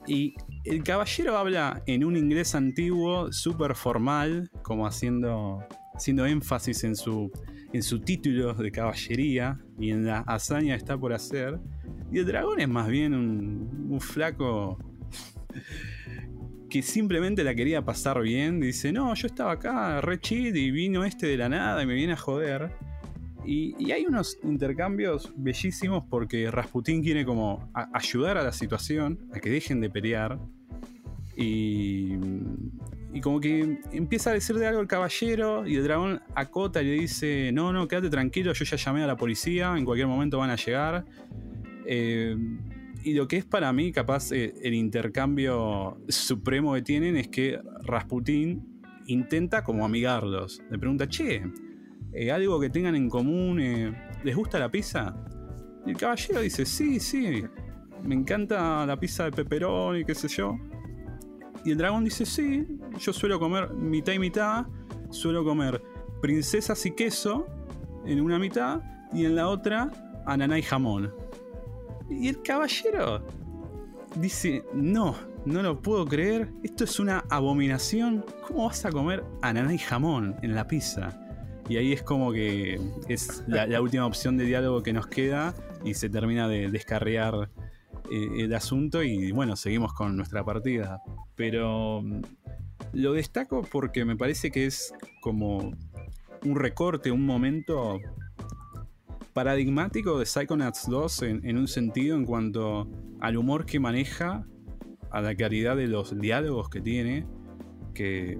Y 0.08 0.34
el 0.64 0.84
caballero 0.84 1.38
habla 1.38 1.84
en 1.86 2.04
un 2.04 2.16
inglés 2.16 2.56
antiguo, 2.56 3.32
súper 3.32 3.76
formal, 3.76 4.50
como 4.64 4.88
haciendo, 4.88 5.60
haciendo 5.94 6.26
énfasis 6.26 6.84
en 6.84 6.96
su, 6.96 7.32
en 7.74 8.04
título 8.04 8.54
de 8.54 8.72
caballería 8.72 9.60
y 9.78 9.92
en 9.92 10.06
la 10.06 10.20
hazaña 10.20 10.74
que 10.74 10.78
está 10.78 10.98
por 10.98 11.14
hacer. 11.14 11.60
Y 12.12 12.20
el 12.20 12.26
dragón 12.26 12.60
es 12.60 12.70
más 12.70 12.88
bien 12.88 13.14
un, 13.14 14.00
flaco 14.00 14.78
que 16.70 16.82
simplemente 16.82 17.44
la 17.44 17.56
quería 17.56 17.84
pasar 17.84 18.22
bien. 18.22 18.60
Dice, 18.60 18.92
no, 18.92 19.14
yo 19.14 19.28
estaba 19.28 19.54
acá, 19.54 20.02
re 20.02 20.20
chill, 20.20 20.56
y 20.56 20.72
vino 20.72 21.04
este 21.04 21.28
de 21.28 21.38
la 21.38 21.50
nada 21.50 21.82
y 21.84 21.86
me 21.86 21.94
viene 21.94 22.14
a 22.14 22.18
joder. 22.18 22.72
Y, 23.46 23.92
hay 23.92 24.06
unos 24.06 24.38
intercambios 24.44 25.34
bellísimos 25.36 26.04
porque 26.10 26.52
Rasputín 26.52 27.02
quiere 27.02 27.26
como 27.26 27.72
ayudar 27.94 28.38
a 28.38 28.44
la 28.44 28.52
situación, 28.52 29.20
a 29.34 29.40
que 29.40 29.50
dejen 29.50 29.82
de 29.82 29.90
pelear. 29.90 30.40
Y, 31.36 32.16
y 33.14 33.22
como 33.22 33.40
que 33.40 33.80
empieza 33.92 34.30
a 34.30 34.34
decirle 34.34 34.68
algo 34.68 34.82
al 34.82 34.88
caballero 34.88 35.66
y 35.66 35.76
el 35.76 35.84
dragón 35.84 36.22
acota 36.36 36.82
y 36.82 36.86
le 36.86 36.92
dice, 36.94 37.52
no, 37.54 37.74
no, 37.74 37.88
quédate 37.88 38.10
tranquilo, 38.10 38.54
yo 38.54 38.66
ya 38.66 38.78
llamé 38.78 39.04
a 39.04 39.08
la 39.08 39.16
policía, 39.16 39.76
en 39.76 39.86
cualquier 39.86 40.08
momento 40.08 40.38
van 40.38 40.52
a 40.52 40.56
llegar. 40.56 41.06
Eh, 41.86 42.38
y 43.04 43.14
lo 43.14 43.28
que 43.28 43.38
es 43.38 43.46
para 43.46 43.72
mí 43.74 43.92
capaz 43.92 44.32
eh, 44.32 44.54
el 44.62 44.74
intercambio 44.74 46.02
supremo 46.08 46.74
que 46.74 46.82
tienen 46.82 47.18
es 47.18 47.28
que 47.28 47.60
Rasputín 47.84 48.82
intenta 49.08 49.64
como 49.64 49.86
amigarlos. 49.86 50.62
Le 50.70 50.78
pregunta, 50.78 51.08
che, 51.08 51.44
eh, 52.12 52.32
algo 52.32 52.60
que 52.60 52.70
tengan 52.70 52.96
en 52.96 53.10
común. 53.10 53.60
Eh, 53.60 53.94
¿Les 54.24 54.36
gusta 54.36 54.60
la 54.60 54.70
pizza? 54.70 55.16
Y 55.86 55.92
el 55.92 55.98
caballero 55.98 56.42
dice, 56.42 56.66
sí, 56.66 57.00
sí, 57.00 57.44
me 58.04 58.16
encanta 58.16 58.86
la 58.86 59.00
pizza 59.00 59.26
de 59.26 59.32
pepperoni, 59.32 60.04
qué 60.04 60.16
sé 60.16 60.28
yo. 60.28 60.58
Y 61.66 61.72
el 61.72 61.78
dragón 61.78 62.04
dice, 62.04 62.26
sí, 62.26 62.66
yo 63.00 63.14
suelo 63.14 63.40
comer 63.40 63.74
mitad 63.74 64.14
y 64.14 64.20
mitad, 64.20 64.66
suelo 65.10 65.44
comer 65.44 65.82
princesas 66.22 66.86
y 66.86 66.92
queso 66.92 67.48
en 68.06 68.22
una 68.22 68.40
mitad 68.40 68.82
y 69.14 69.26
en 69.26 69.36
la 69.36 69.48
otra 69.48 69.92
ananá 70.26 70.60
y 70.60 70.62
jamón. 70.62 71.12
Y 72.10 72.28
el 72.28 72.42
caballero 72.42 73.26
dice, 74.16 74.64
no, 74.74 75.16
no 75.46 75.62
lo 75.62 75.82
puedo 75.82 76.06
creer, 76.06 76.50
esto 76.64 76.84
es 76.84 77.00
una 77.00 77.24
abominación, 77.30 78.26
¿cómo 78.46 78.66
vas 78.66 78.86
a 78.86 78.92
comer 78.92 79.24
ananá 79.42 79.74
y 79.74 79.78
jamón 79.78 80.36
en 80.42 80.56
la 80.56 80.68
pizza? 80.68 81.20
Y 81.70 81.78
ahí 81.78 81.94
es 81.94 82.02
como 82.02 82.32
que 82.32 82.80
es 83.08 83.44
la, 83.48 83.80
última 83.80 84.06
opción 84.08 84.38
de 84.38 84.46
diálogo 84.46 84.82
que 84.82 84.92
nos 84.92 85.06
queda 85.06 85.54
y 85.86 85.94
se 85.94 86.10
termina 86.10 86.48
de 86.48 86.70
descarriar 86.72 87.52
eh, 88.12 88.44
el 88.44 88.56
asunto 88.56 89.04
y 89.04 89.32
bueno, 89.32 89.56
seguimos 89.56 89.94
con 89.94 90.18
nuestra 90.18 90.44
partida. 90.44 91.00
Pero 91.36 92.02
mm, 92.02 92.22
lo 92.94 93.14
destaco 93.14 93.62
porque 93.62 94.04
me 94.04 94.16
parece 94.16 94.50
que 94.50 94.66
es 94.66 94.92
como 95.22 95.74
un 96.44 96.56
recorte, 96.56 97.12
un 97.12 97.24
momento 97.24 98.00
paradigmático 99.40 100.20
de 100.20 100.26
Psychonauts 100.26 100.90
2 100.90 101.22
en, 101.24 101.58
un 101.58 101.70
sentido 101.70 102.18
en 102.18 102.26
cuanto 102.26 102.90
al 103.22 103.38
humor 103.38 103.66
que 103.66 103.80
maneja, 103.80 104.46
a 105.12 105.22
la 105.22 105.34
claridad 105.34 105.78
de 105.78 105.88
los 105.88 106.20
diálogos 106.20 106.68
que 106.68 106.82
tiene, 106.82 107.26
que 107.94 108.38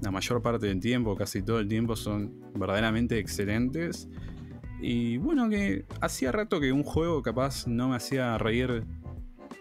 la 0.00 0.10
mayor 0.10 0.40
parte 0.40 0.68
del 0.68 0.80
tiempo, 0.80 1.14
casi 1.16 1.42
todo 1.42 1.60
el 1.60 1.68
tiempo, 1.68 1.96
son 1.96 2.32
verdaderamente 2.54 3.18
excelentes. 3.18 4.08
Y 4.80 5.18
bueno, 5.18 5.50
que 5.50 5.84
hacía 6.00 6.32
rato 6.32 6.60
que 6.60 6.72
un 6.72 6.82
juego 6.82 7.20
capaz 7.20 7.66
no 7.66 7.90
me 7.90 7.96
hacía 7.96 8.38
reír 8.38 8.84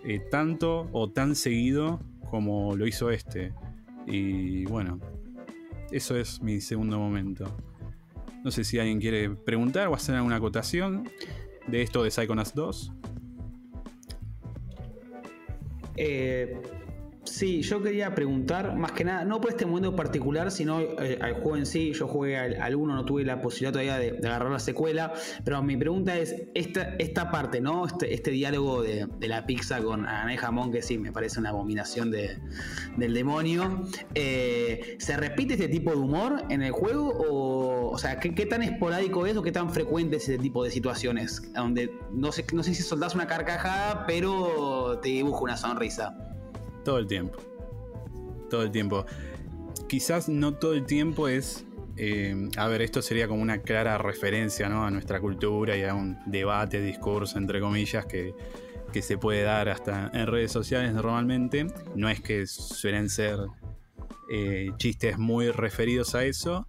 eh, 0.06 0.22
tanto 0.32 0.88
o 0.94 1.12
tan 1.12 1.36
seguido 1.36 2.00
como 2.32 2.78
lo 2.78 2.88
hizo 2.88 3.12
este. 3.12 3.54
Y 4.08 4.63
bueno, 4.68 5.02
eso 5.91 6.15
es 6.15 6.41
mi 6.41 6.62
segundo 6.62 6.98
momento. 6.98 7.58
No 8.45 8.51
sé 8.51 8.63
si 8.63 8.77
alguien 8.77 8.99
quiere 8.99 9.31
preguntar 9.31 9.88
o 9.88 9.95
hacer 9.95 10.13
alguna 10.13 10.36
acotación 10.36 11.10
de 11.65 11.81
esto 11.81 12.03
de 12.03 12.12
Psychonauts 12.12 12.53
2. 12.53 12.93
Eh, 15.97 16.62
Sí, 17.25 17.61
yo 17.63 17.81
quería 17.81 18.13
preguntar, 18.13 18.75
más 18.75 18.91
que 18.91 19.03
nada, 19.03 19.25
no 19.25 19.41
por 19.41 19.51
este 19.51 19.65
momento 19.65 19.95
particular, 19.95 20.51
sino 20.51 20.79
eh, 20.79 21.17
al 21.21 21.33
juego 21.33 21.57
en 21.57 21.65
sí. 21.65 21.91
Yo 21.93 22.07
jugué 22.07 22.38
al, 22.38 22.75
uno, 22.75 22.95
no 22.95 23.03
tuve 23.03 23.23
la 23.25 23.41
posibilidad 23.41 23.71
todavía 23.71 23.97
de, 23.97 24.19
agarrar 24.27 24.51
la 24.51 24.59
secuela, 24.59 25.13
pero 25.43 25.61
mi 25.63 25.75
pregunta 25.75 26.17
es, 26.17 26.35
esta, 26.53 26.95
esta 26.99 27.31
parte, 27.31 27.61
¿no? 27.61 27.85
Este, 27.88 28.13
este 28.13 28.31
diálogo 28.31 28.83
de, 28.83 29.07
la 29.27 29.45
pizza 29.45 29.81
con 29.81 30.05
Anané 30.05 30.38
Jamón, 30.38 30.71
que 30.71 30.81
sí, 30.81 30.97
me 30.97 31.11
parece 31.11 31.39
una 31.39 31.49
abominación 31.49 32.11
de, 32.11 32.38
del 32.95 33.13
demonio. 33.13 33.88
Eh, 34.13 34.95
¿Se 34.99 35.17
repite 35.17 35.55
este 35.55 35.67
tipo 35.67 35.91
de 35.91 35.97
humor 35.97 36.43
en 36.49 36.61
el 36.61 36.71
juego? 36.71 37.09
O, 37.09 37.89
o 37.91 37.97
sea, 37.97 38.19
¿qué, 38.19 38.45
tan 38.45 38.61
esporádico 38.61 39.25
es 39.25 39.35
o 39.35 39.41
qué 39.41 39.51
tan 39.51 39.71
frecuente 39.71 40.17
es 40.17 40.29
ese 40.29 40.38
tipo 40.38 40.63
de 40.63 40.69
situaciones? 40.69 41.41
Donde 41.53 41.91
no 42.13 42.31
sé, 42.31 42.45
no 42.53 42.61
sé 42.61 42.75
si 42.75 42.83
soltás 42.83 43.15
una 43.15 43.25
carcajada, 43.25 44.05
pero 44.05 44.99
te 45.01 45.09
dibujo 45.09 45.43
una 45.43 45.57
sonrisa. 45.57 46.35
Todo 46.86 47.00
el 47.00 47.08
tiempo. 47.08 47.39
Todo 48.50 48.62
el 48.62 48.71
tiempo. 48.71 49.06
Quizás 49.89 50.30
no 50.30 50.54
todo 50.54 50.74
el 50.74 50.86
tiempo 50.86 51.28
es. 51.28 51.65
Eh, 51.98 52.50
a 52.58 52.67
ver, 52.67 52.82
esto 52.82 53.02
sería 53.02 53.28
como 53.28 53.41
una 53.41 53.62
clara 53.62 53.98
referencia 53.98 54.69
¿no? 54.69 54.86
a 54.86 54.91
nuestra 54.91 55.19
cultura 55.19 55.76
y 55.76 55.84
a 55.84 55.95
un 55.95 56.17
debate, 56.28 56.80
discurso, 56.82 57.38
entre 57.38 57.60
comillas, 57.60 58.06
que, 58.06 58.34
se 59.02 59.17
puede 59.17 59.41
dar 59.41 59.67
hasta 59.67 60.10
en 60.13 60.28
redes 60.28 60.54
sociales 60.54 60.93
normalmente. 60.93 61.67
No 61.95 62.08
es 62.08 62.21
que 62.21 62.48
suelen 62.48 63.10
ser 63.10 63.39
eh, 64.32 64.69
chistes 64.78 65.17
muy 65.17 65.52
referidos 65.52 66.15
a 66.15 66.24
eso, 66.24 66.65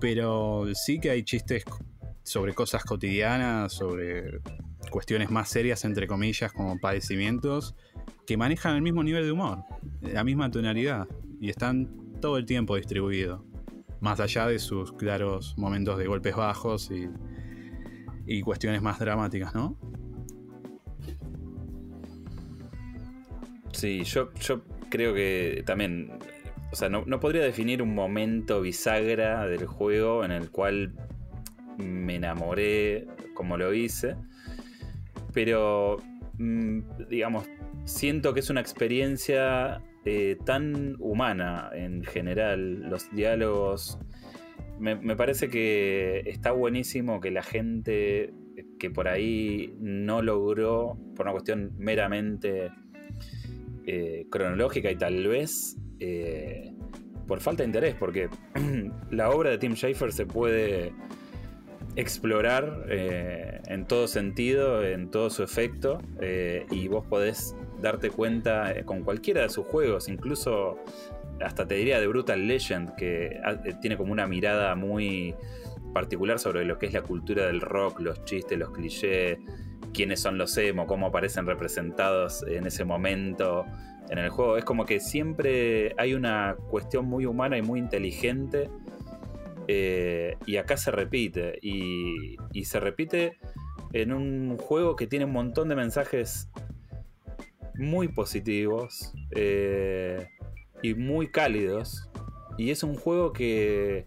pero 0.00 0.64
sí 0.74 1.00
que 1.00 1.10
hay 1.10 1.22
chistes 1.22 1.64
sobre 2.22 2.54
cosas 2.54 2.82
cotidianas, 2.84 3.74
sobre 3.74 4.40
cuestiones 4.90 5.30
más 5.30 5.50
serias, 5.50 5.84
entre 5.84 6.06
comillas, 6.06 6.50
como 6.52 6.78
padecimientos, 6.78 7.74
que 8.26 8.36
manejan 8.36 8.76
el 8.76 8.82
mismo 8.82 9.02
nivel 9.02 9.24
de 9.24 9.32
humor, 9.32 9.64
la 10.00 10.24
misma 10.24 10.50
tonalidad, 10.50 11.06
y 11.40 11.50
están 11.50 11.88
todo 12.20 12.38
el 12.38 12.46
tiempo 12.46 12.76
distribuidos, 12.76 13.42
más 14.00 14.20
allá 14.20 14.46
de 14.46 14.58
sus 14.58 14.92
claros 14.92 15.54
momentos 15.56 15.98
de 15.98 16.06
golpes 16.06 16.34
bajos 16.34 16.90
y, 16.90 17.08
y 18.26 18.42
cuestiones 18.42 18.82
más 18.82 18.98
dramáticas, 18.98 19.54
¿no? 19.54 19.78
Sí, 23.72 24.04
yo, 24.04 24.32
yo 24.34 24.62
creo 24.88 25.14
que 25.14 25.62
también, 25.66 26.18
o 26.72 26.76
sea, 26.76 26.88
no, 26.88 27.04
no 27.06 27.20
podría 27.20 27.42
definir 27.42 27.82
un 27.82 27.94
momento 27.94 28.62
bisagra 28.62 29.46
del 29.46 29.66
juego 29.66 30.24
en 30.24 30.32
el 30.32 30.50
cual 30.50 30.94
me 31.76 32.16
enamoré 32.16 33.06
como 33.34 33.58
lo 33.58 33.74
hice, 33.74 34.16
pero 35.34 35.98
mm, 36.38 36.80
digamos, 37.10 37.44
siento 37.86 38.34
que 38.34 38.40
es 38.40 38.50
una 38.50 38.60
experiencia 38.60 39.82
eh, 40.04 40.36
tan 40.44 40.96
humana 40.98 41.70
en 41.72 42.04
general. 42.04 42.90
Los 42.90 43.10
diálogos. 43.12 43.98
Me, 44.78 45.16
parece 45.16 45.48
que 45.48 46.22
está 46.26 46.52
buenísimo 46.52 47.18
que 47.18 47.30
la 47.30 47.42
gente 47.42 48.34
que 48.78 48.90
por 48.90 49.08
ahí 49.08 49.74
no 49.80 50.20
logró, 50.20 50.98
por 51.14 51.24
una 51.24 51.32
cuestión 51.32 51.72
meramente 51.78 52.70
eh, 53.86 54.26
cronológica 54.30 54.90
y 54.90 54.96
tal 54.96 55.26
vez 55.26 55.78
eh, 55.98 56.74
por 57.26 57.40
falta 57.40 57.62
de 57.62 57.68
interés, 57.68 57.94
porque 57.98 58.28
la 59.10 59.30
obra 59.30 59.48
de 59.50 59.58
Tim 59.58 59.74
Schafer 59.74 60.12
se 60.12 60.26
puede 60.26 60.92
explorar 61.96 62.84
en 62.90 63.86
todo 63.86 64.06
sentido, 64.06 64.84
en 64.84 65.10
todo 65.10 65.30
su 65.30 65.42
efecto, 65.42 65.98
y 66.70 66.88
vos 66.88 67.06
podés 67.06 67.56
darte 67.80 68.10
cuenta 68.10 68.72
eh, 68.72 68.84
con 68.84 69.02
cualquiera 69.02 69.42
de 69.42 69.48
sus 69.48 69.66
juegos, 69.66 70.08
incluso 70.08 70.78
hasta 71.40 71.66
te 71.66 71.74
diría 71.74 72.00
de 72.00 72.06
Brutal 72.06 72.46
Legend, 72.46 72.94
que 72.94 73.40
ah, 73.44 73.56
eh, 73.64 73.74
tiene 73.80 73.96
como 73.96 74.12
una 74.12 74.26
mirada 74.26 74.74
muy 74.74 75.34
particular 75.92 76.38
sobre 76.38 76.64
lo 76.64 76.78
que 76.78 76.86
es 76.86 76.92
la 76.92 77.02
cultura 77.02 77.46
del 77.46 77.60
rock, 77.60 78.00
los 78.00 78.24
chistes, 78.24 78.58
los 78.58 78.70
clichés, 78.70 79.38
quiénes 79.92 80.20
son 80.20 80.38
los 80.38 80.56
emo, 80.58 80.86
cómo 80.86 81.06
aparecen 81.06 81.46
representados 81.46 82.44
en 82.46 82.66
ese 82.66 82.84
momento 82.84 83.64
en 84.10 84.18
el 84.18 84.30
juego. 84.30 84.56
Es 84.56 84.64
como 84.64 84.84
que 84.84 85.00
siempre 85.00 85.94
hay 85.96 86.14
una 86.14 86.56
cuestión 86.70 87.06
muy 87.06 87.26
humana 87.26 87.56
y 87.56 87.62
muy 87.62 87.80
inteligente. 87.80 88.68
Eh, 89.68 90.36
y 90.46 90.58
acá 90.58 90.76
se 90.76 90.90
repite. 90.90 91.58
Y, 91.62 92.36
y 92.52 92.64
se 92.64 92.78
repite 92.78 93.38
en 93.92 94.12
un 94.12 94.58
juego 94.58 94.96
que 94.96 95.06
tiene 95.06 95.24
un 95.24 95.32
montón 95.32 95.68
de 95.68 95.76
mensajes 95.76 96.48
muy 97.78 98.08
positivos 98.08 99.12
eh, 99.30 100.28
y 100.82 100.94
muy 100.94 101.28
cálidos. 101.28 102.08
Y 102.58 102.70
es 102.70 102.82
un 102.82 102.94
juego 102.96 103.32
que 103.32 104.06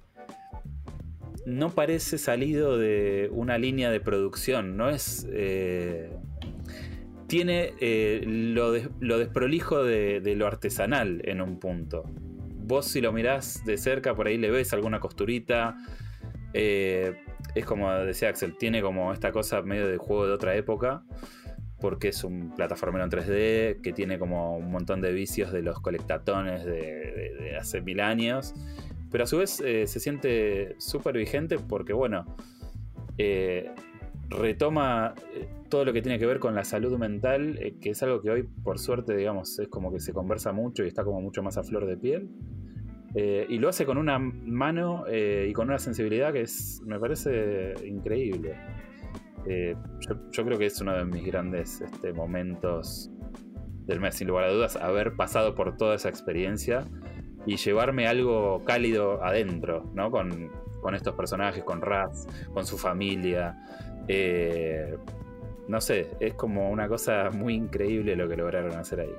no 1.46 1.70
parece 1.72 2.18
salido 2.18 2.78
de 2.78 3.30
una 3.32 3.58
línea 3.58 3.92
de 3.92 4.00
producción, 4.00 4.78
no 4.78 4.90
es... 4.90 5.28
Eh, 5.32 6.12
tiene 7.28 7.74
eh, 7.80 8.24
lo, 8.26 8.72
desprolijo 8.72 9.84
de, 9.84 10.20
lo 10.36 10.48
artesanal 10.48 11.22
en 11.26 11.42
un 11.42 11.60
punto. 11.60 12.04
Vos 12.56 12.88
si 12.88 13.02
lo 13.02 13.12
mirás 13.12 13.64
de 13.66 13.78
cerca, 13.78 14.16
por 14.16 14.26
ahí 14.26 14.38
le 14.38 14.50
ves 14.50 14.74
alguna 14.74 15.00
costurita. 15.00 15.78
es 16.54 17.66
como 17.66 17.94
decía 18.00 18.30
Axel, 18.30 18.58
tiene 18.58 18.82
como 18.82 19.14
esta 19.14 19.32
cosa 19.32 19.62
medio 19.62 19.88
de 19.88 19.98
juego 19.98 20.26
de 20.26 20.34
otra 20.34 20.56
época 20.56 21.04
porque 21.80 22.10
es 22.10 22.24
un 22.24 22.54
plataformero 22.56 23.06
en 23.06 23.12
3D 23.12 23.82
que 23.82 23.94
tiene 23.94 24.20
como 24.20 24.58
un 24.58 24.72
montón 24.72 25.02
de 25.02 25.12
vicios 25.12 25.52
de 25.52 25.62
los 25.62 25.80
colectatones 25.80 26.66
de, 26.66 27.56
hace 27.60 27.82
mil 27.82 28.00
años. 28.00 28.54
Pero 29.12 29.24
a 29.24 29.28
su 29.28 29.38
vez 29.38 29.62
eh, 29.62 29.88
se 29.88 30.00
siente 30.00 30.76
súper 30.78 31.18
vigente 31.18 31.58
porque, 31.58 31.94
bueno, 31.94 32.26
eh, 33.18 33.72
retoma 34.30 35.16
eh, 35.34 35.48
todo 35.70 35.86
lo 35.86 35.94
que 35.94 36.02
tiene 36.02 36.20
que 36.20 36.26
ver 36.26 36.40
con 36.40 36.54
la 36.54 36.64
salud 36.64 36.98
mental, 36.98 37.58
que 37.82 37.92
es 37.92 38.04
algo 38.04 38.22
que 38.22 38.30
hoy, 38.30 38.44
por 38.64 38.78
suerte, 38.78 39.16
digamos, 39.16 39.58
es 39.60 39.68
como 39.68 39.92
que 39.92 40.00
se 40.00 40.14
conversa 40.14 40.52
mucho 40.52 40.84
y 40.84 40.88
está 40.88 41.04
como 41.04 41.22
mucho 41.22 41.42
más 41.42 41.58
a 41.58 41.64
flor 41.64 41.86
de 41.86 41.98
piel. 41.98 42.30
y 43.16 43.58
lo 43.58 43.70
hace 43.70 43.86
con 43.86 43.98
una 43.98 44.20
mano 44.20 45.06
y 45.12 45.52
con 45.54 45.70
una 45.70 45.80
sensibilidad 45.80 46.32
que 46.32 46.42
es, 46.42 46.82
me 46.86 47.00
parece 47.00 47.74
increíble. 47.86 48.56
Eh, 49.46 49.76
yo, 50.32 50.46
creo 50.46 50.58
que 50.58 50.66
es 50.66 50.80
uno 50.82 50.94
de 50.94 51.06
mis 51.06 51.26
grandes 51.26 51.82
este, 51.82 52.14
momentos 52.14 53.10
del 53.86 54.00
mes, 54.00 54.16
sin 54.16 54.28
lugar 54.28 54.46
a 54.46 54.52
dudas, 54.52 54.76
haber 54.76 55.16
pasado 55.16 55.56
por 55.56 55.78
toda 55.78 55.96
esa 55.96 56.10
experiencia 56.10 56.86
y 57.46 57.58
llevarme 57.58 58.08
algo 58.08 58.64
cálido 58.66 59.24
adentro, 59.24 59.90
¿no? 59.94 60.12
Con, 60.12 60.50
estos 60.94 61.14
personajes, 61.14 61.64
con 61.64 61.82
Raz, 61.82 62.26
con 62.54 62.66
su 62.66 62.78
familia. 62.78 63.58
Eh, 64.08 64.98
no 65.68 65.80
sé, 65.82 66.10
es 66.20 66.34
como 66.34 66.72
una 66.72 66.88
cosa 66.88 67.30
muy 67.32 67.54
increíble 67.54 68.16
lo 68.16 68.28
que 68.28 68.36
lograron 68.36 68.74
hacer 68.74 69.02
ahí. 69.02 69.16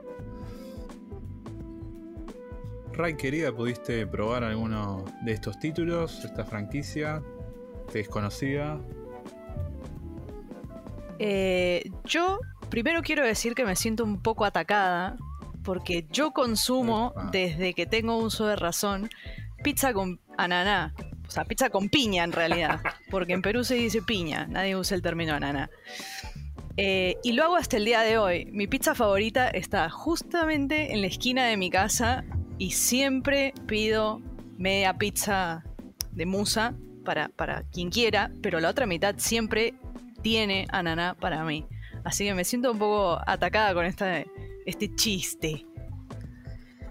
Ray, 2.92 3.14
querida, 3.14 3.52
¿pudiste 3.52 4.06
probar 4.06 4.42
alguno 4.42 5.04
de 5.24 5.33
estos 5.33 5.59
títulos, 5.59 6.24
esta 6.24 6.44
franquicia? 6.44 7.22
¿Te 7.92 7.98
desconocida? 7.98 8.80
Eh, 11.22 11.90
yo 12.04 12.40
primero 12.70 13.02
quiero 13.02 13.22
decir 13.22 13.54
que 13.54 13.66
me 13.66 13.76
siento 13.76 14.04
un 14.04 14.22
poco 14.22 14.46
atacada 14.46 15.18
porque 15.62 16.06
yo 16.11 16.30
consumo 16.30 17.12
desde 17.30 17.74
que 17.74 17.85
tengo 17.85 18.16
uso 18.16 18.46
de 18.46 18.56
razón 18.56 19.11
pizza 19.62 19.92
con 19.92 20.18
ananá. 20.38 20.94
O 21.28 21.30
sea, 21.30 21.44
pizza 21.44 21.68
con 21.68 21.90
piña 21.90 22.24
en 22.24 22.33
realidad. 22.33 22.80
Porque 23.11 23.35
en 23.35 23.42
Perú 23.42 23.62
se 23.62 23.74
dice 23.74 24.02
piña, 24.02 24.46
nadie 24.48 24.74
usa 24.74 24.96
el 24.96 25.02
término 25.02 25.35
ananá. 25.35 25.70
Eh, 26.76 27.18
y 27.22 27.33
lo 27.33 27.44
hago 27.44 27.56
hasta 27.56 27.76
el 27.76 27.85
día 27.85 28.00
de 28.00 28.16
hoy. 28.18 28.46
Mi 28.46 28.66
pizza 28.66 28.94
favorita 28.94 29.48
está 29.48 29.90
justamente 29.90 30.92
en 30.92 31.02
la 31.02 31.06
esquina 31.06 31.46
de 31.46 31.56
mi 31.56 31.70
casa 31.70 32.24
y 32.59 32.72
siempre 32.72 33.52
pido 33.66 34.20
media 34.56 34.94
pizza 34.94 35.62
de 36.11 36.26
musa 36.26 36.74
para, 37.04 37.28
para 37.28 37.62
quien 37.64 37.90
quiera, 37.90 38.33
pero 38.42 38.59
la 38.59 38.70
otra 38.70 38.87
mitad 38.87 39.14
siempre 39.18 39.74
tiene 40.22 40.66
ananá 40.70 41.14
para 41.14 41.44
mí. 41.44 41.66
Así 42.04 42.24
que 42.24 42.35
me 42.35 42.44
siento 42.44 42.72
un 42.72 42.78
poco 42.78 43.20
atacada 43.26 43.74
con 43.74 43.85
esta, 43.85 44.24
este 44.66 44.94
chiste. 44.94 45.66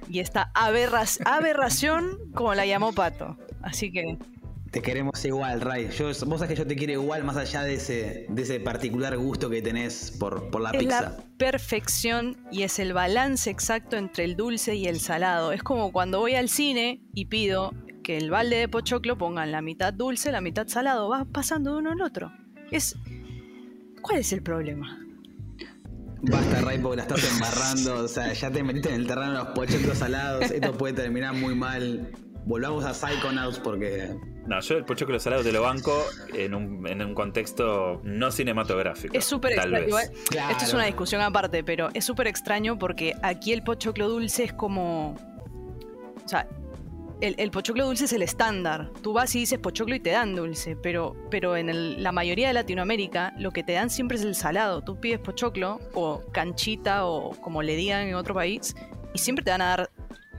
Y 0.09 0.19
esta 0.19 0.51
aberración, 1.25 2.17
como 2.33 2.53
la 2.53 2.65
llamó 2.65 2.93
Pato. 2.93 3.37
Así 3.61 3.91
que. 3.91 4.17
Te 4.71 4.83
queremos 4.83 5.23
igual, 5.25 5.61
Ray. 5.61 5.89
Yo, 5.89 6.05
vos 6.05 6.17
sabés 6.17 6.49
que 6.49 6.55
yo 6.55 6.67
te 6.67 6.75
quiero 6.75 6.93
igual, 6.93 7.23
más 7.23 7.37
allá 7.37 7.63
de 7.63 7.75
ese, 7.75 8.27
de 8.29 8.41
ese 8.43 8.59
particular 8.59 9.17
gusto 9.17 9.49
que 9.49 9.63
tenés 9.63 10.15
por, 10.19 10.51
por 10.51 10.61
la 10.61 10.69
es 10.71 10.77
pizza. 10.77 11.01
la 11.01 11.17
perfección 11.39 12.37
y 12.51 12.61
es 12.61 12.77
el 12.77 12.93
balance 12.93 13.49
exacto 13.49 13.97
entre 13.97 14.25
el 14.25 14.35
dulce 14.35 14.75
y 14.75 14.85
el 14.85 14.99
salado. 14.99 15.53
Es 15.53 15.63
como 15.63 15.91
cuando 15.91 16.19
voy 16.19 16.35
al 16.35 16.49
cine 16.49 17.01
y 17.15 17.25
pido 17.25 17.73
que 18.03 18.17
el 18.17 18.29
balde 18.29 18.57
de 18.57 18.67
pochoclo 18.67 19.17
pongan 19.17 19.51
la 19.51 19.61
mitad 19.63 19.91
dulce, 19.91 20.31
la 20.31 20.41
mitad 20.41 20.67
salado. 20.67 21.09
Va 21.09 21.25
pasando 21.25 21.73
de 21.73 21.77
uno 21.79 21.91
al 21.91 22.01
otro. 22.01 22.31
Es. 22.69 22.95
¿Cuál 24.01 24.19
es 24.19 24.31
el 24.33 24.41
problema? 24.41 24.99
Basta, 26.21 26.61
Ray, 26.61 26.79
porque 26.79 26.97
la 26.97 27.03
estás 27.03 27.23
embarrando. 27.31 28.03
O 28.03 28.07
sea, 28.07 28.33
ya 28.33 28.51
te 28.51 28.61
metiste 28.63 28.89
en 28.89 28.95
el 28.95 29.07
terreno 29.07 29.31
de 29.31 29.37
los 29.39 29.47
pochoclos 29.49 29.97
salados. 29.99 30.51
Esto 30.51 30.73
puede 30.73 30.93
terminar 30.93 31.33
muy 31.33 31.55
mal. 31.55 32.11
Volvamos 32.45 32.83
a 32.85 32.93
Psychonauts 32.93 33.59
porque. 33.59 34.15
No, 34.45 34.59
yo 34.61 34.77
el 34.77 34.85
pochoclo 34.85 35.19
salado 35.19 35.43
te 35.43 35.51
lo 35.51 35.61
banco 35.61 36.03
en 36.33 36.55
un, 36.55 36.87
en 36.87 37.01
un 37.03 37.13
contexto 37.13 38.01
no 38.03 38.31
cinematográfico. 38.31 39.15
Es 39.15 39.25
súper 39.25 39.55
tal 39.55 39.73
extraño. 39.73 39.95
vez. 39.95 40.09
Igual, 40.09 40.25
Claro. 40.29 40.51
Esto 40.51 40.63
es 40.65 40.73
una 40.73 40.85
discusión 40.85 41.21
aparte, 41.21 41.63
pero 41.63 41.89
es 41.93 42.03
súper 42.03 42.27
extraño 42.27 42.77
porque 42.79 43.13
aquí 43.21 43.53
el 43.53 43.63
pochoclo 43.63 44.09
dulce 44.09 44.45
es 44.45 44.53
como. 44.53 45.11
O 45.11 46.27
sea, 46.27 46.47
el, 47.21 47.51
pochoclo 47.51 47.85
dulce 47.85 48.05
es 48.05 48.13
el 48.13 48.21
estándar. 48.21 48.91
Tú 49.01 49.13
vas 49.13 49.35
y 49.35 49.39
dices 49.39 49.59
pochoclo 49.59 49.95
y 49.95 49.99
te 49.99 50.11
dan 50.11 50.35
dulce, 50.35 50.75
pero, 50.75 51.15
pero 51.29 51.57
en 51.57 52.01
la 52.01 52.11
mayoría 52.11 52.47
de 52.47 52.53
Latinoamérica 52.53 53.33
lo 53.37 53.51
que 53.51 53.63
te 53.63 53.73
dan 53.73 53.89
siempre 53.89 54.17
es 54.17 54.23
el 54.23 54.35
salado. 54.35 54.81
Tú 54.81 54.99
pides 54.99 55.19
pochoclo 55.19 55.79
o 55.93 56.21
canchita 56.31 57.05
o 57.05 57.31
como 57.41 57.61
le 57.61 57.75
digan 57.75 58.07
en 58.07 58.15
otro 58.15 58.33
país 58.33 58.75
y 59.13 59.17
siempre 59.19 59.43
te 59.43 59.51
van 59.51 59.61
a 59.61 59.65
dar 59.65 59.89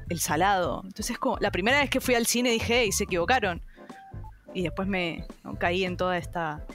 el 0.08 0.20
salado. 0.20 0.80
Entonces 0.84 1.10
es 1.10 1.18
como, 1.18 1.36
la 1.38 1.50
primera 1.50 1.80
vez 1.80 1.90
que 1.90 2.00
fui 2.00 2.14
al 2.14 2.26
cine 2.26 2.50
dije, 2.50 2.80
hey, 2.82 2.92
se 2.92 3.04
equivocaron. 3.04 3.62
Y 4.54 4.62
después 4.62 4.88
me 4.88 5.26
caí 5.58 5.84
en 5.84 5.96
toda 5.96 6.16
esta... 6.18 6.66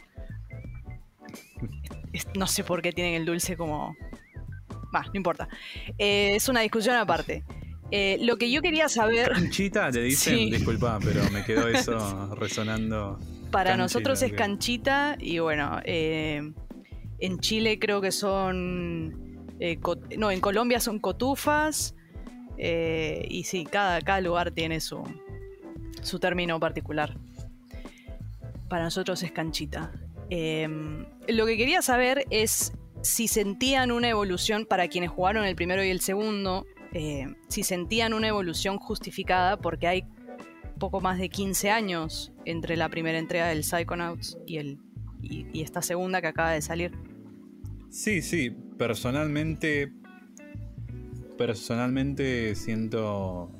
es- 2.13 2.27
No 2.35 2.47
sé 2.47 2.63
por 2.63 2.81
qué 2.81 2.91
tienen 2.91 3.15
el 3.15 3.25
dulce 3.25 3.57
como... 3.57 3.95
Va, 4.95 5.01
no 5.01 5.11
importa. 5.15 5.49
Eh, 5.97 6.35
es 6.35 6.47
una 6.47 6.61
discusión 6.61 6.95
aparte. 6.95 7.43
Eh, 7.91 8.17
lo 8.21 8.37
que 8.37 8.49
yo 8.51 8.61
quería 8.61 8.89
saber... 8.89 9.31
Canchita, 9.31 9.91
te 9.91 10.01
dicen, 10.01 10.37
Sí. 10.37 10.49
disculpa, 10.51 10.99
pero 11.03 11.21
me 11.31 11.43
quedó 11.45 11.67
eso 11.69 12.33
resonando. 12.35 13.19
Para 13.51 13.71
Canchita, 13.71 13.77
nosotros 13.77 14.21
es 14.23 14.33
canchita 14.33 15.17
y 15.19 15.39
bueno, 15.39 15.79
eh, 15.85 16.51
en 17.19 17.39
Chile 17.39 17.79
creo 17.79 18.01
que 18.01 18.11
son... 18.11 19.47
eh, 19.59 19.79
no, 20.17 20.31
en 20.31 20.41
Colombia 20.41 20.79
son 20.79 20.99
cotufas 20.99 21.95
y 22.57 23.43
sí, 23.43 23.65
cada, 23.65 24.01
cada 24.01 24.21
lugar 24.21 24.51
tiene 24.51 24.79
su, 24.81 25.03
su 26.01 26.19
término 26.19 26.59
particular. 26.59 27.17
Para 28.69 28.83
nosotros 28.85 29.21
es 29.23 29.31
canchita. 29.31 29.91
Eh, 30.29 30.67
lo 31.27 31.45
que 31.45 31.55
quería 31.57 31.81
saber 31.81 32.25
es 32.31 32.73
si 33.01 33.27
sentían 33.27 33.91
una 33.91 34.09
evolución 34.09 34.65
para 34.65 34.87
quienes 34.87 35.11
jugaron 35.11 35.45
el 35.45 35.55
primero 35.55 35.83
y 35.83 35.89
el 35.89 36.01
segundo, 36.01 36.65
eh, 36.97 37.27
si 37.49 37.63
sentían 37.63 38.13
una 38.13 38.29
evolución 38.29 38.77
justificada 38.77 39.57
porque 39.57 39.85
hay 39.85 40.05
poco 40.79 41.01
más 41.01 41.19
de 41.19 41.27
15 41.27 41.69
años 41.69 42.31
entre 42.45 42.77
la 42.77 42.87
primera 42.87 43.19
entrega 43.19 43.47
del 43.47 43.65
Psychonauts 43.65 44.37
y, 44.47 44.59
el, 44.59 44.79
y, 45.21 45.45
y 45.51 45.61
esta 45.61 45.81
segunda 45.81 46.21
que 46.21 46.27
acaba 46.27 46.51
de 46.51 46.61
salir. 46.61 46.93
Sí, 47.89 48.21
sí, 48.21 48.49
personalmente. 48.77 49.91
Personalmente 51.37 52.55
siento 52.55 53.51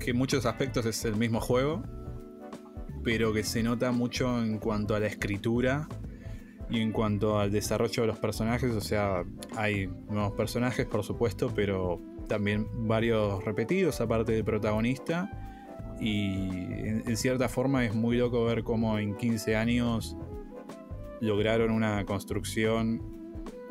que 0.00 0.12
en 0.12 0.16
muchos 0.16 0.46
aspectos 0.46 0.86
es 0.86 1.04
el 1.04 1.16
mismo 1.16 1.38
juego, 1.38 1.82
pero 3.04 3.34
que 3.34 3.44
se 3.44 3.62
nota 3.62 3.92
mucho 3.92 4.42
en 4.42 4.56
cuanto 4.56 4.94
a 4.94 5.00
la 5.00 5.06
escritura 5.06 5.86
y 6.70 6.80
en 6.80 6.92
cuanto 6.92 7.38
al 7.38 7.50
desarrollo 7.50 8.04
de 8.04 8.06
los 8.06 8.18
personajes. 8.18 8.72
O 8.72 8.80
sea, 8.80 9.22
hay 9.54 9.86
nuevos 10.08 10.32
personajes, 10.32 10.86
por 10.86 11.04
supuesto, 11.04 11.52
pero 11.54 12.00
también 12.32 12.66
varios 12.88 13.44
repetidos, 13.44 14.00
aparte 14.00 14.32
del 14.32 14.42
protagonista. 14.42 15.30
Y 16.00 16.48
en, 17.04 17.16
cierta 17.18 17.46
forma 17.50 17.84
es 17.84 17.94
muy 17.94 18.16
loco 18.16 18.42
ver 18.46 18.64
cómo 18.64 18.98
en 18.98 19.14
15 19.14 19.54
años 19.54 20.16
lograron 21.20 21.70
una 21.70 22.06
construcción 22.06 23.02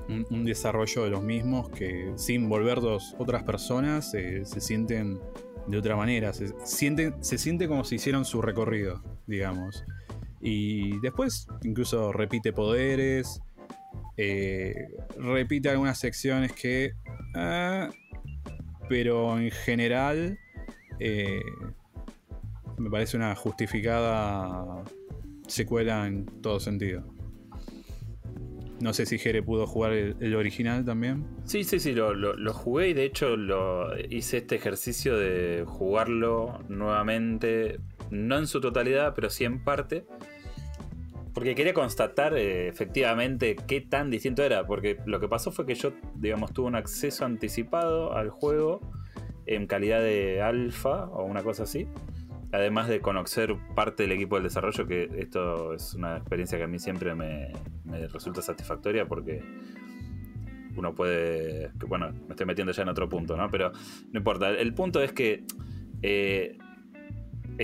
un, 0.08 0.46
desarrollo 0.46 1.06
de 1.06 1.10
los 1.10 1.24
mismos 1.24 1.70
que 1.70 2.14
sin 2.18 2.50
volver 2.50 2.82
dos 2.82 3.16
otras 3.18 3.44
personas 3.44 4.12
se 4.12 4.46
sienten 4.46 5.20
de 5.66 5.78
otra 5.78 5.96
manera. 5.96 6.32
Se, 6.32 6.54
sienten, 6.64 7.16
se 7.24 7.40
siente 7.40 7.68
como 7.68 7.84
si 7.84 7.96
hicieron 7.96 8.24
su 8.24 8.44
recorrido, 8.44 9.02
digamos. 9.26 9.84
Y 10.40 11.00
después 11.00 11.48
incluso 11.64 12.12
repite 12.12 12.54
poderes, 12.54 13.42
eh, 14.18 14.76
repite 15.18 15.70
algunas 15.70 15.98
secciones 15.98 16.54
que... 16.54 16.92
ah, 17.36 17.90
pero 18.92 19.40
en 19.40 19.50
general 19.52 20.38
eh, 21.00 21.40
me 22.78 22.90
parece 22.90 23.16
una 23.16 23.34
justificada 23.38 24.84
secuela 25.48 26.06
en 26.08 26.26
todo 26.42 26.60
sentido. 26.60 27.06
No 28.82 28.92
sé 28.92 29.06
si 29.06 29.18
Jere 29.18 29.42
pudo 29.44 29.66
jugar 29.66 29.94
el, 29.94 30.36
original 30.36 30.84
también. 30.84 31.26
Sí, 31.46 31.64
sí, 31.64 31.80
sí, 31.80 31.94
lo, 31.94 32.14
lo- 32.14 32.54
jugué 32.54 32.90
y 32.90 32.94
de 32.94 33.06
hecho 33.06 33.38
hice 34.10 34.40
este 34.40 34.56
ejercicio 34.56 35.18
de 35.18 35.64
jugarlo 35.66 36.60
nuevamente, 36.68 37.80
no 38.10 38.40
en 38.40 38.46
su 38.46 38.60
totalidad, 38.60 39.14
pero 39.16 39.30
sí 39.30 39.46
en 39.46 39.64
parte. 39.64 40.04
Porque 41.34 41.56
quería 41.56 41.74
constatar 41.74 42.34
eh, 42.36 42.68
efectivamente 42.68 43.56
qué 43.68 43.82
tan 43.82 44.10
distinto 44.10 44.44
era. 44.44 44.66
Porque 44.66 44.98
lo 45.06 45.20
que 45.20 45.28
pasó 45.28 45.52
fue 45.52 45.66
que 45.66 45.76
yo, 45.76 45.94
digamos, 46.16 46.54
tuve 46.54 46.68
un 46.68 46.76
acceso 46.76 47.26
anticipado 47.26 48.16
al 48.16 48.30
juego 48.30 48.82
en 49.46 49.68
calidad 49.68 50.02
de 50.02 50.42
alfa 50.42 51.06
o 51.06 51.24
una 51.24 51.44
cosa 51.44 51.64
así. 51.64 51.88
Además 52.52 52.90
de 52.90 53.00
conocer 53.00 53.56
parte 53.76 54.04
del 54.04 54.12
equipo 54.12 54.36
del 54.36 54.44
desarrollo, 54.44 54.86
que 54.86 55.10
esto 55.18 55.74
es 55.74 55.94
una 55.94 56.18
experiencia 56.18 56.58
que 56.58 56.66
a 56.66 56.68
mí 56.68 56.80
siempre 56.80 57.16
me, 57.16 57.54
resulta 58.12 58.42
satisfactoria 58.42 59.08
porque 59.08 59.42
uno 60.76 60.94
puede. 60.94 61.72
Bueno, 61.88 62.12
me 62.12 62.32
estoy 62.32 62.46
metiendo 62.46 62.74
ya 62.74 62.84
en 62.84 62.90
otro 62.90 63.08
punto, 63.08 63.38
¿no? 63.38 63.50
Pero 63.50 63.72
no 64.12 64.18
importa. 64.18 64.50
El 64.50 64.74
punto 64.74 65.02
es 65.02 65.14
que. 65.14 65.46
eh, 66.02 66.58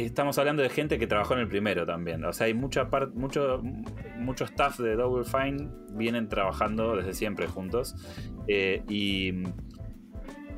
estamos 0.05 0.37
hablando 0.37 0.63
de 0.63 0.69
gente 0.69 0.97
que 0.99 1.07
trabajó 1.07 1.33
en 1.33 1.41
el 1.41 1.47
primero 1.47 1.85
también. 1.85 2.23
O 2.25 2.33
sea, 2.33 2.47
hay 2.47 2.53
mucha 2.53 2.89
parte. 2.89 3.17
Mucho, 3.17 3.61
mucho 4.17 4.45
staff 4.45 4.79
de 4.79 4.95
Double 4.95 5.23
Fine 5.25 5.69
vienen 5.93 6.27
trabajando 6.29 6.95
desde 6.95 7.13
siempre 7.13 7.47
juntos. 7.47 7.95
Eh, 8.47 8.83
y 8.89 9.43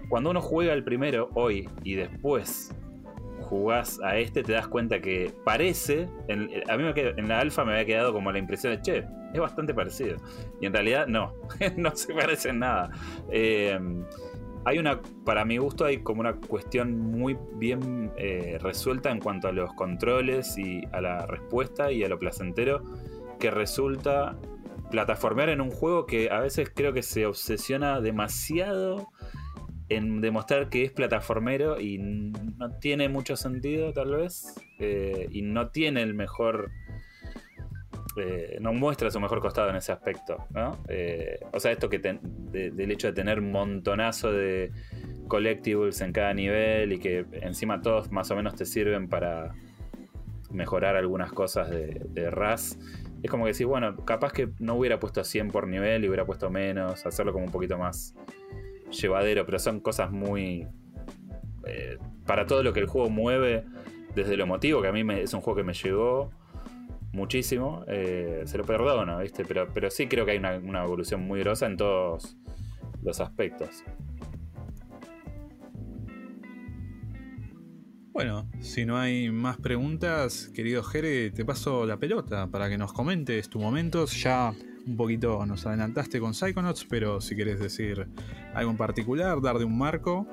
cuando 0.10 0.32
uno 0.32 0.42
juega 0.42 0.74
el 0.74 0.84
primero 0.84 1.30
hoy 1.36 1.70
y 1.84 1.96
después 1.96 2.76
jugás 3.42 4.00
a 4.04 4.18
este, 4.18 4.44
te 4.44 4.54
das 4.54 4.68
cuenta 4.68 5.00
que 5.02 5.34
parece. 5.46 6.08
A 6.68 6.78
mí 6.78 6.84
me 6.84 6.94
qued- 6.94 7.18
en 7.18 7.28
la 7.28 7.40
alfa 7.40 7.66
me 7.66 7.72
había 7.74 7.86
quedado 7.86 8.14
como 8.14 8.32
la 8.32 8.38
impresión 8.40 8.74
de 8.76 8.82
che, 8.82 9.06
es 9.34 9.40
bastante 9.40 9.74
parecido. 9.74 10.18
Y 10.62 10.66
en 10.66 10.74
realidad 10.74 11.08
no, 11.08 11.34
no 11.78 11.96
se 11.96 12.14
parece 12.14 12.50
en 12.50 12.60
nada. 12.60 12.92
Eh, 13.32 13.80
hay 14.66 14.78
una, 14.78 15.02
para 15.26 15.46
mi 15.46 15.58
gusto, 15.58 15.86
hay 15.86 16.00
como 16.00 16.22
una 16.22 16.34
cuestión 16.34 16.98
muy 16.98 17.38
bien 17.56 18.12
eh, 18.18 18.58
resuelta 18.62 19.12
en 19.12 19.20
cuanto 19.20 19.48
a 19.48 19.52
los 19.52 19.74
controles 19.74 20.58
y 20.58 20.84
a 20.92 21.02
la 21.02 21.26
respuesta 21.26 21.92
y 21.92 22.04
a 22.04 22.10
lo 22.10 22.20
placentero 22.20 22.84
que 23.40 23.52
resulta 23.52 24.38
plataformear 24.92 25.50
en 25.50 25.62
un 25.62 25.72
juego 25.72 26.06
que 26.06 26.30
a 26.30 26.40
veces 26.40 26.72
creo 26.76 26.94
que 26.94 27.04
se 27.04 27.26
obsesiona 27.26 28.02
demasiado 28.02 29.08
en 29.88 30.22
demostrar 30.22 30.70
que 30.70 30.84
es 30.84 30.92
plataformero 30.92 31.80
y 31.80 31.98
no 31.98 32.72
tiene 32.80 33.10
mucho 33.10 33.36
sentido 33.36 33.94
tal 33.94 34.16
vez 34.16 34.56
eh, 34.80 35.28
y 35.32 35.42
no 35.42 35.70
tiene 35.70 36.02
el 36.04 36.14
mejor 36.14 36.72
eh, 38.16 38.58
no 38.60 38.74
muestra 38.74 39.12
su 39.12 39.20
mejor 39.20 39.40
costado 39.40 39.70
en 39.70 39.76
ese 39.76 39.92
aspecto 39.92 40.46
¿no? 40.50 40.84
Eh, 40.88 41.40
o 41.54 41.60
sea 41.60 41.72
esto 41.72 41.90
que 41.90 42.00
del 42.00 42.92
hecho 42.92 43.08
de 43.08 43.14
tener 43.14 43.40
un 43.40 43.52
montonazo 43.52 44.32
de 44.32 44.72
collectibles 45.28 46.02
en 46.02 46.12
cada 46.12 46.34
nivel 46.34 46.94
y 46.94 47.00
que 47.00 47.26
encima 47.34 47.82
todos 47.82 48.12
más 48.12 48.32
o 48.32 48.36
menos 48.36 48.56
te 48.56 48.66
sirven 48.66 49.08
para 49.08 49.54
mejorar 50.52 50.96
algunas 50.96 51.32
cosas 51.32 51.70
de, 51.70 52.02
de 52.10 52.32
RAS 52.32 52.78
es 53.24 53.30
como 53.30 53.46
que 53.46 53.52
decís, 53.52 53.66
bueno, 53.66 53.96
capaz 54.06 54.32
que 54.32 54.50
no 54.60 54.76
hubiera 54.76 55.00
puesto 55.00 55.24
100 55.24 55.50
por 55.50 55.68
nivel 55.68 56.04
y 56.04 56.08
hubiera 56.08 56.26
puesto 56.26 56.50
menos, 56.50 57.06
hacerlo 57.06 57.34
como 57.34 57.46
un 57.46 57.52
poquito 57.52 57.78
más 57.78 58.16
llevadero, 58.90 59.46
pero 59.46 59.60
son 59.60 59.80
cosas 59.80 60.12
muy... 60.12 60.68
Eh, 61.66 61.98
para 62.26 62.46
todo 62.46 62.64
lo 62.64 62.72
que 62.72 62.80
el 62.80 62.88
juego 62.88 63.10
mueve, 63.10 63.66
desde 64.16 64.38
lo 64.38 64.44
emotivo, 64.44 64.82
que 64.82 64.88
a 64.88 64.92
mí 64.92 65.04
es 65.16 65.34
un 65.34 65.42
juego 65.42 65.58
que 65.58 65.64
me 65.64 65.74
llegó 65.74 66.32
muchísimo, 67.12 67.84
eh, 67.88 68.44
se 68.46 68.58
lo 68.58 68.66
perdono, 68.66 69.20
¿viste? 69.20 69.46
Pero, 69.46 69.68
pero 69.74 69.90
sí 69.90 70.08
creo 70.08 70.26
que 70.26 70.32
hay 70.32 70.38
una, 70.38 70.58
una 70.58 70.84
evolución 70.84 71.22
muy 71.22 71.40
grosa 71.40 71.66
en 71.66 71.78
todos 71.78 72.38
los 73.04 73.20
aspectos. 73.20 73.84
Bueno, 78.12 78.50
si 78.60 78.86
no 78.86 78.98
hay 78.98 79.32
más 79.32 79.58
preguntas, 79.58 80.52
querido 80.54 80.84
Jere, 80.84 81.32
te 81.32 81.46
paso 81.46 81.86
la 81.86 81.98
pelota 81.98 82.48
para 82.48 82.68
que 82.68 82.78
nos 82.78 82.92
comentes 82.92 83.50
tus 83.50 83.62
momentos. 83.62 84.22
Ya 84.22 84.54
un 84.86 84.98
poquito 84.98 85.46
nos 85.46 85.66
adelantaste 85.66 86.20
con 86.20 86.34
Psychonauts, 86.34 86.86
pero 86.86 87.22
si 87.22 87.36
quieres 87.36 87.60
decir 87.60 88.08
algo 88.54 88.72
en 88.72 88.78
particular, 88.78 89.40
darle 89.42 89.64
un 89.64 89.78
marco, 89.78 90.28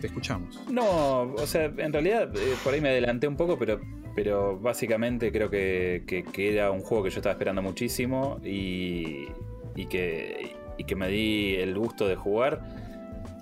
te 0.00 0.08
escuchamos. 0.08 0.60
No, 0.70 1.22
o 1.22 1.46
sea, 1.46 1.72
en 1.76 1.92
realidad 1.92 2.30
eh, 2.36 2.54
por 2.62 2.74
ahí 2.74 2.80
me 2.80 2.90
adelanté 2.90 3.26
un 3.26 3.36
poco, 3.36 3.58
pero, 3.58 3.80
pero 4.20 4.58
básicamente 4.58 5.30
creo 5.30 5.48
que, 5.48 6.02
que, 6.32 6.52
era 6.52 6.72
un 6.72 6.80
juego 6.80 7.04
que 7.04 7.10
yo 7.10 7.18
estaba 7.18 7.34
esperando 7.34 7.62
muchísimo 7.62 8.40
y, 8.42 9.28
y, 9.76 9.86
que, 9.86 10.56
y 10.76 10.82
que 10.82 10.96
me 10.96 11.06
di 11.06 11.54
el 11.54 11.78
gusto 11.78 12.08
de 12.08 12.16
jugar. 12.16 12.60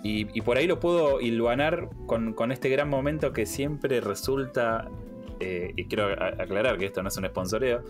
Y, 0.03 0.27
por 0.43 0.59
ahí 0.59 0.67
lo 0.67 0.79
puedo 0.79 1.19
hilvanar 1.19 1.89
con, 2.05 2.53
este 2.53 2.69
gran 2.69 2.91
momento 2.91 3.33
que 3.33 3.47
siempre 3.47 4.03
resulta, 4.03 4.91
eh, 5.41 5.73
y 5.77 5.87
quiero 5.87 6.09
aclarar 6.13 6.77
que 6.77 6.85
esto 6.85 7.03
no 7.03 7.09
es 7.09 7.17
un 7.17 7.25
sponsoreo, 7.25 7.83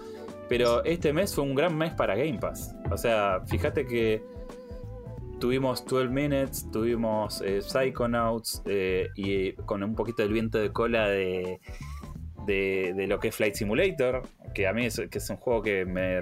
pero 0.49 0.85
este 0.85 1.13
mes 1.13 1.35
fue 1.35 1.43
un 1.43 1.57
gran 1.57 1.77
mes 1.77 1.93
para 1.93 2.15
Game 2.15 2.39
Pass. 2.39 2.73
O 2.93 2.97
sea, 2.97 3.43
fíjate 3.49 3.85
que 3.85 4.23
tuvimos 5.41 5.85
12 5.85 6.09
Minutes, 6.09 6.71
tuvimos 6.71 7.41
eh, 7.41 7.61
Psychonauts 7.63 8.63
eh, 8.65 9.09
y 9.17 9.55
con 9.55 9.83
un 9.83 9.97
poquito 9.97 10.23
del 10.23 10.33
viento 10.33 10.59
de 10.59 10.71
cola 10.73 11.09
de, 11.09 11.61
de, 12.47 13.07
lo 13.09 13.19
que 13.19 13.29
es 13.29 13.35
Flight 13.35 13.55
Simulator, 13.55 14.23
que 14.55 14.67
a 14.67 14.73
mí 14.73 14.87
es, 14.87 15.01
que 15.11 15.19
es 15.19 15.31
un 15.31 15.37
juego 15.37 15.63
que 15.63 15.85
me 15.85 16.21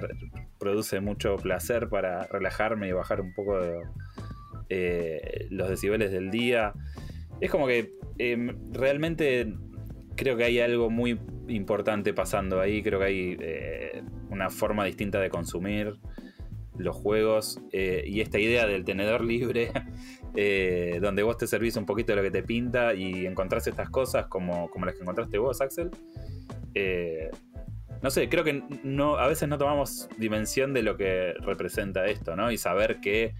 produce 0.58 1.00
mucho 1.00 1.36
placer 1.36 1.88
para 1.88 2.26
relajarme 2.26 2.88
y 2.88 2.92
bajar 2.92 3.20
un 3.20 3.34
poco 3.34 3.60
eh, 4.68 5.46
los 5.50 5.68
decibeles 5.68 6.10
del 6.10 6.30
día. 6.30 6.72
Es 7.40 7.50
como 7.50 7.66
que 7.66 7.92
em, 8.18 8.72
realmente 8.72 9.54
creo 10.16 10.36
que 10.36 10.44
hay 10.44 10.60
algo 10.60 10.90
muy 10.90 11.18
importante 11.48 12.14
pasando 12.14 12.60
ahí. 12.60 12.82
Creo 12.82 12.98
que 13.00 13.04
hay 13.04 13.36
eh, 13.40 14.02
una 14.30 14.50
forma 14.50 14.84
distinta 14.84 15.20
de 15.20 15.30
consumir 15.30 15.96
los 16.76 16.96
juegos 16.96 17.60
eh, 17.72 18.04
y 18.06 18.20
esta 18.20 18.38
idea 18.38 18.66
del 18.66 18.84
tenedor 18.84 19.24
libre, 19.24 19.70
donde 21.00 21.22
vos 21.22 21.36
te 21.36 21.46
servís 21.46 21.76
un 21.76 21.86
poquito 21.86 22.12
de 22.12 22.16
lo 22.16 22.22
que 22.22 22.30
te 22.30 22.42
pinta 22.42 22.94
y 22.94 23.26
encontrás 23.26 23.66
estas 23.66 23.88
cosas 23.90 24.26
como, 24.26 24.68
como 24.70 24.86
las 24.86 24.94
que 24.94 25.02
encontraste 25.02 25.38
vos, 25.38 25.60
Axel. 25.60 25.90
no 28.02 28.10
sé, 28.10 28.28
creo 28.28 28.42
que 28.42 28.62
no, 28.82 29.16
a 29.16 29.28
veces 29.28 29.48
no 29.48 29.58
tomamos 29.58 30.08
dimensión 30.18 30.74
de 30.74 30.82
lo 30.82 30.96
que 30.96 31.34
representa 31.34 32.06
esto, 32.06 32.34
¿no? 32.34 32.50
Y 32.50 32.58
saber 32.58 33.00
que 33.00 33.34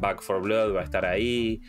Back 0.00 0.22
for 0.22 0.40
Blood 0.40 0.74
va 0.74 0.80
a 0.80 0.84
estar 0.84 1.04
ahí. 1.04 1.60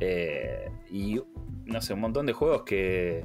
Eh, 0.00 0.70
y 0.90 1.20
no 1.66 1.80
sé, 1.80 1.94
un 1.94 2.00
montón 2.00 2.26
de 2.26 2.32
juegos 2.32 2.62
que, 2.62 3.24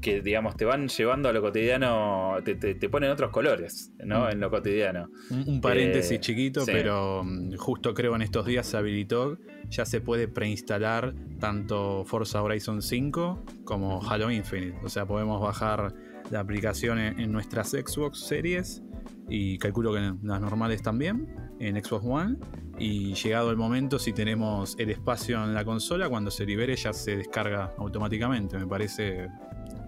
que 0.00 0.20
digamos, 0.20 0.56
te 0.56 0.64
van 0.64 0.88
llevando 0.88 1.28
a 1.28 1.32
lo 1.32 1.40
cotidiano, 1.40 2.36
te, 2.44 2.88
ponen 2.88 3.10
otros 3.10 3.30
colores, 3.30 3.92
¿no? 4.04 4.26
Mm. 4.26 4.30
En 4.30 4.40
lo 4.40 4.50
cotidiano. 4.50 5.08
Un, 5.30 5.60
paréntesis 5.60 6.12
eh, 6.12 6.20
chiquito, 6.20 6.64
pero 6.66 7.22
mm, 7.24 7.56
justo 7.56 7.94
creo 7.94 8.14
en 8.14 8.22
estos 8.22 8.46
días 8.46 8.66
se 8.66 8.76
habilitó, 8.76 9.38
ya 9.68 9.84
se 9.84 10.00
puede 10.00 10.28
preinstalar 10.28 11.14
tanto 11.40 12.04
Forza 12.04 12.42
Horizon 12.42 12.82
5 12.82 13.44
como 13.64 14.02
Halo 14.08 14.30
Infinite. 14.30 14.78
O 14.84 14.88
sea, 14.88 15.06
podemos 15.06 15.40
bajar 15.40 15.94
la 16.30 16.40
aplicación 16.40 16.98
en 16.98 17.30
nuestras 17.30 17.70
Xbox 17.70 18.18
series 18.20 18.82
y 19.28 19.58
calculo 19.58 19.92
que 19.92 19.98
en 19.98 20.18
las 20.22 20.40
normales 20.40 20.82
también, 20.82 21.26
en 21.58 21.82
Xbox 21.82 22.04
One. 22.04 22.36
Y 22.78 23.14
llegado 23.14 23.50
el 23.50 23.56
momento, 23.56 23.98
si 23.98 24.12
tenemos 24.12 24.76
el 24.78 24.90
espacio 24.90 25.42
en 25.42 25.54
la 25.54 25.64
consola, 25.64 26.08
cuando 26.08 26.30
se 26.30 26.44
libere 26.44 26.76
ya 26.76 26.92
se 26.92 27.16
descarga 27.16 27.72
automáticamente. 27.78 28.58
Me 28.58 28.66
parece 28.66 29.28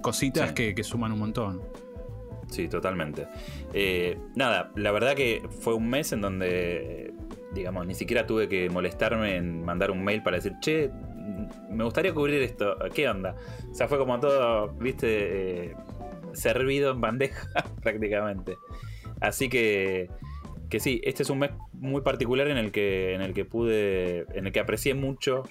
cositas 0.08 0.52
que, 0.52 0.82
suman 0.82 1.12
un 1.12 1.18
montón. 1.18 1.62
Sí, 2.50 2.66
totalmente. 2.68 3.26
Eh, 3.74 4.18
nada, 4.34 4.72
la 4.74 4.90
verdad 4.90 5.14
que 5.14 5.42
fue 5.60 5.74
un 5.74 5.90
mes 5.90 6.12
en 6.12 6.22
donde, 6.22 7.12
digamos, 7.52 7.86
ni 7.86 7.94
siquiera 7.94 8.26
tuve 8.26 8.48
que 8.48 8.70
molestarme 8.70 9.36
en 9.36 9.62
mandar 9.64 9.90
un 9.90 10.02
mail 10.02 10.22
para 10.22 10.36
decir, 10.36 10.54
che, 10.60 10.90
me 11.70 11.84
gustaría 11.84 12.14
cubrir 12.14 12.40
esto, 12.42 12.76
¿qué 12.94 13.08
onda? 13.08 13.36
O 13.70 13.74
sea, 13.74 13.86
fue 13.86 13.98
como 13.98 14.18
todo, 14.18 14.68
viste, 14.80 15.66
eh, 15.66 15.76
servido 16.32 16.92
en 16.92 17.00
bandeja 17.02 17.48
prácticamente. 17.82 18.56
Así 19.20 19.50
que, 19.50 20.08
que 20.70 20.80
sí, 20.80 21.02
este 21.04 21.22
es 21.22 21.30
un 21.30 21.40
mes 21.40 21.50
muy 21.74 22.00
particular 22.00 22.48
en 22.48 22.56
el 22.56 22.72
que, 22.72 23.14
en 23.14 23.20
el 23.20 23.34
que 23.34 23.44
pude, 23.44 24.20
en 24.32 24.46
el 24.46 24.52
que 24.52 24.60
aprecié 24.60 24.94
mucho 24.94 25.42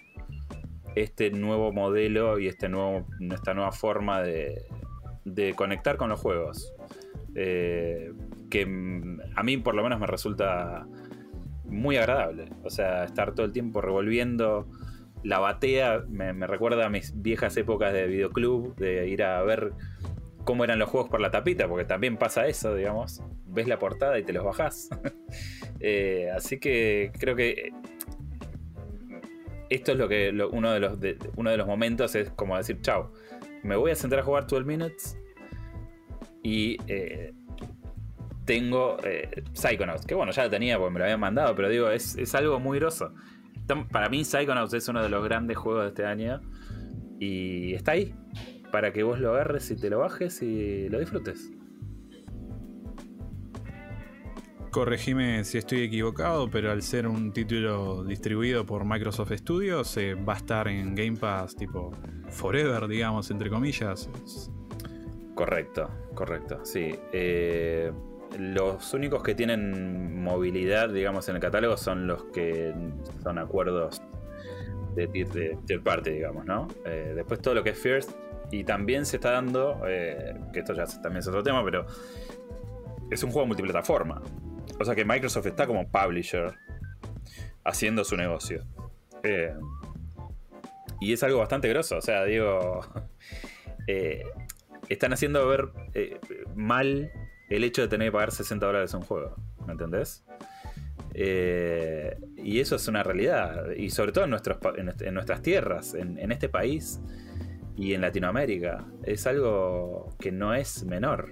este 1.01 1.31
nuevo 1.31 1.71
modelo 1.71 2.39
y 2.39 2.47
este 2.47 2.69
nuevo, 2.69 3.05
esta 3.31 3.53
nueva 3.53 3.71
forma 3.71 4.21
de, 4.21 4.65
de 5.25 5.53
conectar 5.53 5.97
con 5.97 6.09
los 6.09 6.19
juegos. 6.19 6.73
Eh, 7.35 8.13
que 8.49 8.63
a 9.35 9.43
mí 9.43 9.57
por 9.57 9.75
lo 9.75 9.83
menos 9.83 9.99
me 9.99 10.07
resulta 10.07 10.87
muy 11.65 11.97
agradable. 11.97 12.49
O 12.63 12.69
sea, 12.69 13.03
estar 13.03 13.33
todo 13.33 13.45
el 13.45 13.51
tiempo 13.51 13.81
revolviendo 13.81 14.67
la 15.23 15.39
batea 15.39 16.03
me, 16.07 16.31
recuerda 16.47 16.85
a 16.85 16.89
mis 16.89 17.21
viejas 17.21 17.57
épocas 17.57 17.93
de 17.93 18.07
videoclub, 18.07 18.75
de 18.75 19.07
ir 19.07 19.23
a 19.23 19.41
ver 19.43 19.73
cómo 20.43 20.63
eran 20.63 20.79
los 20.79 20.89
juegos 20.89 21.09
por 21.09 21.19
la 21.19 21.31
tapita, 21.31 21.67
porque 21.67 21.85
también 21.85 22.17
pasa 22.17 22.47
eso, 22.47 22.73
digamos. 22.75 23.21
Ves 23.45 23.67
la 23.67 23.79
portada 23.79 24.17
y 24.19 24.23
te 24.23 24.33
los 24.33 24.43
bajás. 24.43 24.89
Eh, 25.79 26.31
así 26.35 26.59
que 26.59 27.11
creo 27.19 27.35
que 27.35 27.69
esto 29.69 29.91
es 29.91 29.97
lo 29.97 30.07
que 30.07 30.31
uno, 30.51 30.71
de 30.71 30.79
los, 30.79 30.97
uno 31.35 31.49
de 31.49 31.57
los 31.57 31.67
momentos 31.67 32.15
es 32.15 32.29
como 32.31 32.57
decir, 32.57 32.81
chao, 32.81 33.11
me 33.63 33.75
voy 33.75 33.91
a 33.91 33.95
sentar 33.95 34.19
a 34.19 34.23
jugar 34.23 34.47
12 34.47 34.65
minutes 34.65 35.17
y 36.43 36.77
eh, 36.87 37.33
tengo 38.45 38.97
eh, 39.03 39.43
Psychonauts, 39.53 40.05
que 40.05 40.15
bueno, 40.15 40.31
ya 40.31 40.45
lo 40.45 40.49
tenía 40.49 40.77
porque 40.77 40.93
me 40.93 40.99
lo 40.99 41.05
habían 41.05 41.19
mandado, 41.19 41.55
pero 41.55 41.69
digo, 41.69 41.89
es, 41.89 42.17
es 42.17 42.33
algo 42.35 42.59
muy 42.59 42.79
groso. 42.79 43.13
Para 43.91 44.07
mí 44.07 44.23
Psychonauts 44.23 44.73
es 44.73 44.87
uno 44.87 45.03
de 45.03 45.09
los 45.09 45.23
grandes 45.23 45.57
juegos 45.57 45.83
de 45.83 45.89
este 45.89 46.05
año 46.05 46.39
y 47.19 47.73
está 47.73 47.91
ahí, 47.91 48.15
para 48.71 48.93
que 48.93 49.03
vos 49.03 49.19
lo 49.19 49.31
agarres 49.33 49.69
y 49.71 49.75
te 49.75 49.89
lo 49.89 49.99
bajes 49.99 50.41
y 50.41 50.87
lo 50.89 50.99
disfrutes. 50.99 51.51
Corregime 54.77 55.43
si 55.43 55.57
estoy 55.57 55.81
equivocado, 55.81 56.51
pero 56.51 56.69
al 56.69 56.83
ser 56.83 57.07
un 57.07 57.33
título 57.33 58.03
distribuido 58.03 58.63
por 58.63 58.85
Microsoft 58.85 59.31
Studios, 59.31 59.97
eh, 59.97 60.13
va 60.13 60.33
a 60.33 60.37
estar 60.37 60.67
en 60.67 60.93
Game 60.93 61.17
Pass 61.17 61.55
tipo 61.55 61.89
forever, 62.29 62.87
digamos, 62.87 63.31
entre 63.31 63.49
comillas. 63.49 64.07
Correcto, 65.33 65.89
correcto, 66.13 66.59
sí. 66.63 66.93
Eh, 67.11 67.91
los 68.37 68.93
únicos 68.93 69.23
que 69.23 69.33
tienen 69.33 70.21
movilidad, 70.21 70.89
digamos, 70.89 71.27
en 71.27 71.37
el 71.37 71.41
catálogo 71.41 71.75
son 71.75 72.05
los 72.05 72.25
que 72.25 72.71
son 73.23 73.39
acuerdos 73.39 73.99
de, 74.93 75.57
de, 75.65 75.79
parte, 75.79 76.11
digamos, 76.11 76.45
¿no? 76.45 76.67
Eh, 76.85 77.13
después 77.15 77.41
todo 77.41 77.55
lo 77.55 77.63
que 77.63 77.71
es 77.71 77.79
First 77.79 78.11
y 78.51 78.63
también 78.63 79.07
se 79.07 79.15
está 79.15 79.31
dando, 79.31 79.81
eh, 79.87 80.35
que 80.53 80.59
esto 80.59 80.75
ya 80.75 80.85
también 80.85 81.17
es 81.17 81.27
otro 81.27 81.41
tema, 81.41 81.65
pero 81.65 81.87
es 83.09 83.23
un 83.23 83.31
juego 83.31 83.47
multiplataforma. 83.47 84.21
O 84.79 84.85
sea 84.85 84.95
que 84.95 85.05
Microsoft 85.05 85.47
está 85.47 85.65
como 85.67 85.89
publisher 85.89 86.53
haciendo 87.63 88.03
su 88.03 88.15
negocio. 88.15 88.63
Eh, 89.23 89.53
y 90.99 91.13
es 91.13 91.23
algo 91.23 91.39
bastante 91.39 91.67
grosso. 91.69 91.97
O 91.97 92.01
sea, 92.01 92.23
digo, 92.25 92.81
eh, 93.87 94.23
están 94.89 95.13
haciendo 95.13 95.47
ver 95.47 95.69
mal 96.55 97.11
el 97.49 97.63
hecho 97.63 97.81
de 97.81 97.87
tener 97.87 98.09
que 98.09 98.11
pagar 98.11 98.31
60 98.31 98.65
dólares 98.65 98.93
un 98.93 99.01
juego. 99.01 99.35
¿Me 99.65 99.73
entendés? 99.73 100.23
y 101.15 102.59
eso 102.59 102.75
es 102.75 102.87
una 102.87 103.01
realidad. 103.01 103.71
Y 103.71 103.89
sobre 103.89 104.11
todo 104.11 104.25
en, 104.25 104.29
nuestros, 104.29 104.57
en, 104.77 105.13
nuestras 105.15 105.41
tierras, 105.41 105.95
en 105.95 106.31
este 106.31 106.47
país 106.47 106.99
y 107.77 107.93
en 107.93 108.01
Latinoamérica. 108.01 108.85
Es 109.03 109.27
algo 109.27 110.15
que 110.19 110.31
no 110.31 110.53
es 110.53 110.83
menor. 110.83 111.29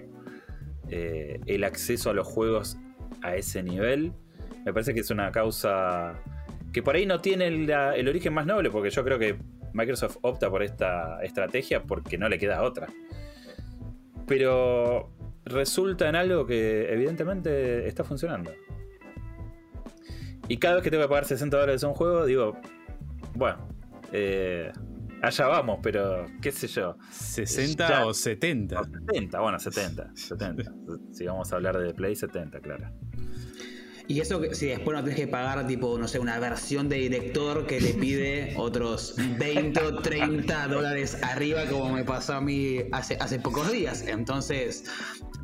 Eh, 0.89 1.41
el 1.47 1.63
acceso 1.63 2.11
a 2.11 2.13
los 2.13 2.27
juegos 2.27 2.77
a 3.25 3.35
ese 3.35 3.63
nivel 3.63 4.13
me 4.65 4.73
parece 4.73 4.93
que 4.93 5.01
es 5.01 5.11
una 5.11 5.31
causa 5.31 6.19
que 6.73 6.81
por 6.81 6.95
ahí 6.95 7.05
no 7.05 7.21
tiene 7.21 7.47
el 7.47 8.07
origen 8.09 8.33
más 8.33 8.47
noble, 8.47 8.71
porque 8.71 8.89
yo 8.89 9.03
creo 9.03 9.19
que 9.19 9.37
Microsoft 9.73 10.17
opta 10.21 10.49
por 10.49 10.63
esta 10.63 11.23
estrategia 11.23 11.83
porque 11.83 12.17
no 12.17 12.27
le 12.27 12.39
queda 12.39 12.63
otra. 12.63 12.87
Pero 14.27 15.11
resulta 15.45 16.09
en 16.09 16.15
algo 16.15 16.47
que 16.47 16.91
evidentemente 16.91 17.87
está 17.87 18.03
funcionando. 18.03 18.51
Y 20.47 20.57
cada 20.57 20.75
vez 20.75 20.83
que 20.83 20.89
tengo 20.89 21.03
que 21.03 21.09
pagar 21.09 21.25
60 21.25 21.55
dólares 21.55 21.83
a 21.83 21.87
un 21.87 21.93
juego, 21.93 22.25
digo, 22.25 22.57
bueno, 23.35 23.69
eh, 24.11 24.71
allá 25.21 25.47
vamos, 25.47 25.79
pero 25.81 26.25
qué 26.41 26.51
sé 26.51 26.67
yo. 26.67 26.97
¿60 27.11 28.05
o 28.05 28.13
70? 28.13 28.83
70, 28.83 29.39
bueno, 29.39 29.59
70. 29.59 30.11
70. 30.15 30.73
si 31.11 31.25
vamos 31.25 31.53
a 31.53 31.55
hablar 31.55 31.77
de 31.77 31.93
Play, 31.93 32.15
70, 32.15 32.59
claro. 32.59 32.91
Y 34.07 34.19
eso 34.19 34.41
si 34.51 34.67
después 34.67 34.95
no 34.95 35.03
tenés 35.03 35.19
que 35.19 35.27
pagar, 35.27 35.65
tipo, 35.65 35.97
no 35.97 36.07
sé, 36.07 36.19
una 36.19 36.39
versión 36.39 36.89
de 36.89 36.97
director 36.97 37.65
que 37.65 37.79
le 37.79 37.93
pide 37.93 38.53
otros 38.57 39.15
20 39.39 39.79
o 39.81 39.95
30 40.01 40.67
dólares 40.67 41.17
arriba, 41.23 41.65
como 41.65 41.93
me 41.93 42.03
pasó 42.03 42.33
a 42.33 42.41
mí 42.41 42.77
hace, 42.91 43.17
hace 43.19 43.39
pocos 43.39 43.71
días. 43.71 44.03
Entonces, 44.07 44.85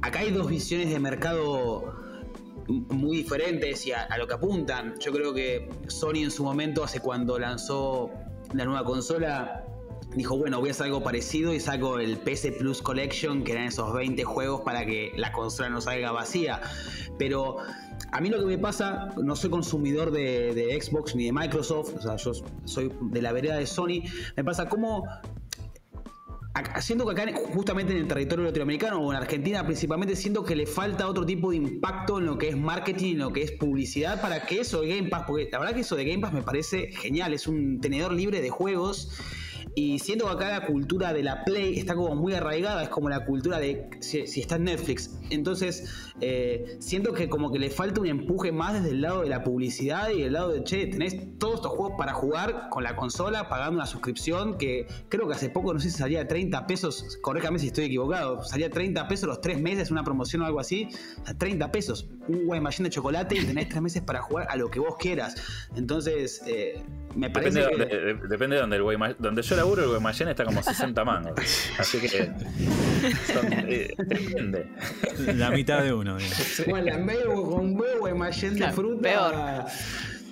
acá 0.01 0.19
hay 0.19 0.31
dos 0.31 0.47
visiones 0.47 0.89
de 0.89 0.99
mercado 0.99 1.95
muy 2.67 3.17
diferentes 3.17 3.85
y 3.87 3.91
a, 3.91 4.03
a, 4.03 4.17
lo 4.17 4.27
que 4.27 4.35
apuntan. 4.35 4.95
Yo 4.99 5.11
creo 5.11 5.33
que 5.33 5.67
Sony 5.87 6.23
en 6.23 6.31
su 6.31 6.43
momento, 6.43 6.83
hace 6.83 6.99
cuando 6.99 7.39
lanzó 7.39 8.11
la 8.53 8.65
nueva 8.65 8.83
consola, 8.83 9.65
dijo, 10.15 10.37
bueno, 10.37 10.59
voy 10.59 10.69
a 10.69 10.71
hacer 10.71 10.87
algo 10.87 11.01
parecido 11.03 11.53
y 11.53 11.59
saco 11.59 11.99
el 11.99 12.17
PS 12.17 12.51
Plus 12.59 12.81
Collection, 12.81 13.43
que 13.43 13.53
eran 13.53 13.65
esos 13.65 13.93
20 13.93 14.23
juegos 14.23 14.61
para 14.61 14.85
que 14.85 15.11
la 15.15 15.31
consola 15.31 15.69
no 15.69 15.81
salga 15.81 16.11
vacía. 16.11 16.61
Pero 17.17 17.57
a 18.11 18.19
mí 18.19 18.29
lo 18.29 18.39
que 18.39 18.45
me 18.45 18.57
pasa, 18.57 19.09
no 19.21 19.35
soy 19.35 19.49
consumidor 19.49 20.11
de, 20.11 20.79
Xbox 20.81 21.15
ni 21.15 21.25
de 21.25 21.33
Microsoft, 21.33 21.95
o 21.95 22.01
sea, 22.01 22.15
yo 22.17 22.31
soy 22.65 22.91
de 23.01 23.21
la 23.21 23.31
vereda 23.31 23.55
de 23.55 23.65
Sony, 23.65 24.03
me 24.35 24.43
pasa 24.43 24.67
como 24.67 25.05
siento 26.81 27.05
que 27.05 27.13
acá 27.13 27.31
justamente 27.53 27.93
en 27.93 27.99
el 27.99 28.07
territorio 28.07 28.45
latinoamericano 28.45 28.99
o 28.99 29.11
en 29.11 29.17
Argentina 29.17 29.65
principalmente 29.65 30.17
siento 30.17 30.43
que 30.43 30.55
le 30.55 30.65
falta 30.65 31.07
otro 31.07 31.25
tipo 31.25 31.51
de 31.51 31.57
impacto 31.57 32.19
en 32.19 32.25
lo 32.25 32.37
que 32.37 32.49
es 32.49 32.57
marketing, 32.57 33.13
en 33.13 33.19
lo 33.19 33.31
que 33.31 33.43
es 33.43 33.51
publicidad 33.53 34.19
para 34.21 34.45
que 34.45 34.59
eso 34.59 34.81
de 34.81 34.95
Game 34.95 35.09
Pass, 35.09 35.23
porque 35.25 35.47
la 35.49 35.59
verdad 35.59 35.73
que 35.73 35.81
eso 35.81 35.95
de 35.95 36.05
Game 36.05 36.19
Pass 36.19 36.33
me 36.33 36.41
parece 36.41 36.91
genial, 36.91 37.33
es 37.33 37.47
un 37.47 37.79
tenedor 37.79 38.11
libre 38.11 38.41
de 38.41 38.49
juegos 38.49 39.09
y 39.73 39.99
siento 39.99 40.25
que 40.25 40.31
acá 40.31 40.49
la 40.49 40.65
cultura 40.65 41.13
de 41.13 41.23
la 41.23 41.45
Play 41.45 41.77
está 41.77 41.95
como 41.95 42.15
muy 42.15 42.33
arraigada, 42.33 42.83
es 42.83 42.89
como 42.89 43.09
la 43.09 43.25
cultura 43.25 43.59
de 43.59 43.89
si, 44.01 44.19
está 44.19 44.55
en 44.55 44.65
Netflix. 44.65 45.17
Entonces, 45.29 46.11
eh, 46.19 46.77
siento 46.79 47.13
que 47.13 47.29
como 47.29 47.51
que 47.51 47.59
le 47.59 47.69
falta 47.69 48.01
un 48.01 48.07
empuje 48.07 48.51
más 48.51 48.73
desde 48.73 48.89
el 48.89 49.01
lado 49.01 49.21
de 49.21 49.29
la 49.29 49.43
publicidad 49.43 50.09
y 50.09 50.23
el 50.23 50.33
lado 50.33 50.51
de, 50.51 50.63
che, 50.63 50.87
tenés 50.87 51.37
todos 51.39 51.55
estos 51.55 51.71
juegos 51.71 51.93
para 51.97 52.13
jugar 52.13 52.67
con 52.69 52.83
la 52.83 52.95
consola, 52.95 53.47
pagando 53.47 53.75
una 53.75 53.85
suscripción 53.85 54.57
que 54.57 54.87
creo 55.07 55.27
que 55.27 55.35
hace 55.35 55.49
poco, 55.49 55.73
no 55.73 55.79
sé 55.79 55.89
si 55.89 55.97
salía 55.97 56.27
30 56.27 56.67
pesos, 56.67 57.17
corréjame 57.21 57.59
si 57.59 57.67
estoy 57.67 57.85
equivocado, 57.85 58.43
salía 58.43 58.69
30 58.69 59.07
pesos 59.07 59.29
los 59.29 59.39
tres 59.39 59.61
meses, 59.61 59.89
una 59.89 60.03
promoción 60.03 60.41
o 60.41 60.45
algo 60.45 60.59
así, 60.59 60.89
30 61.37 61.71
pesos, 61.71 62.09
un 62.27 62.45
Guaymallén 62.45 62.83
de 62.83 62.89
chocolate 62.89 63.35
y 63.35 63.45
tenés 63.45 63.69
tres 63.69 63.81
meses 63.81 64.01
para 64.01 64.21
jugar 64.21 64.47
a 64.49 64.57
lo 64.57 64.69
que 64.69 64.79
vos 64.79 64.95
quieras. 64.99 65.35
Entonces, 65.75 66.41
eh, 66.45 66.83
me 67.15 67.29
parece 67.29 67.61
depende 67.61 67.87
que... 67.87 67.95
De, 67.95 68.13
depende 68.27 68.55
de 68.55 68.61
donde, 68.61 68.75
el 68.75 68.83
Guaymallén, 68.83 69.17
donde 69.19 69.41
yo 69.41 69.60
laburo, 69.61 69.83
el 69.83 69.89
Guaymallén 69.89 70.29
está 70.29 70.43
como 70.43 70.63
60 70.63 71.05
mangos. 71.05 71.33
Así 71.77 71.99
que 71.99 72.31
eh, 73.67 73.93
depende. 73.97 74.67
La 75.35 75.51
mitad 75.51 75.83
de 75.83 75.93
uno. 75.93 76.17
Bueno, 76.67 76.95
en 76.95 77.05
vez 77.05 77.19
de 77.19 77.25
con 77.25 77.79
huevo 77.79 77.99
Guaymallén 77.99 78.55
de 78.55 78.71
fruta... 78.71 79.67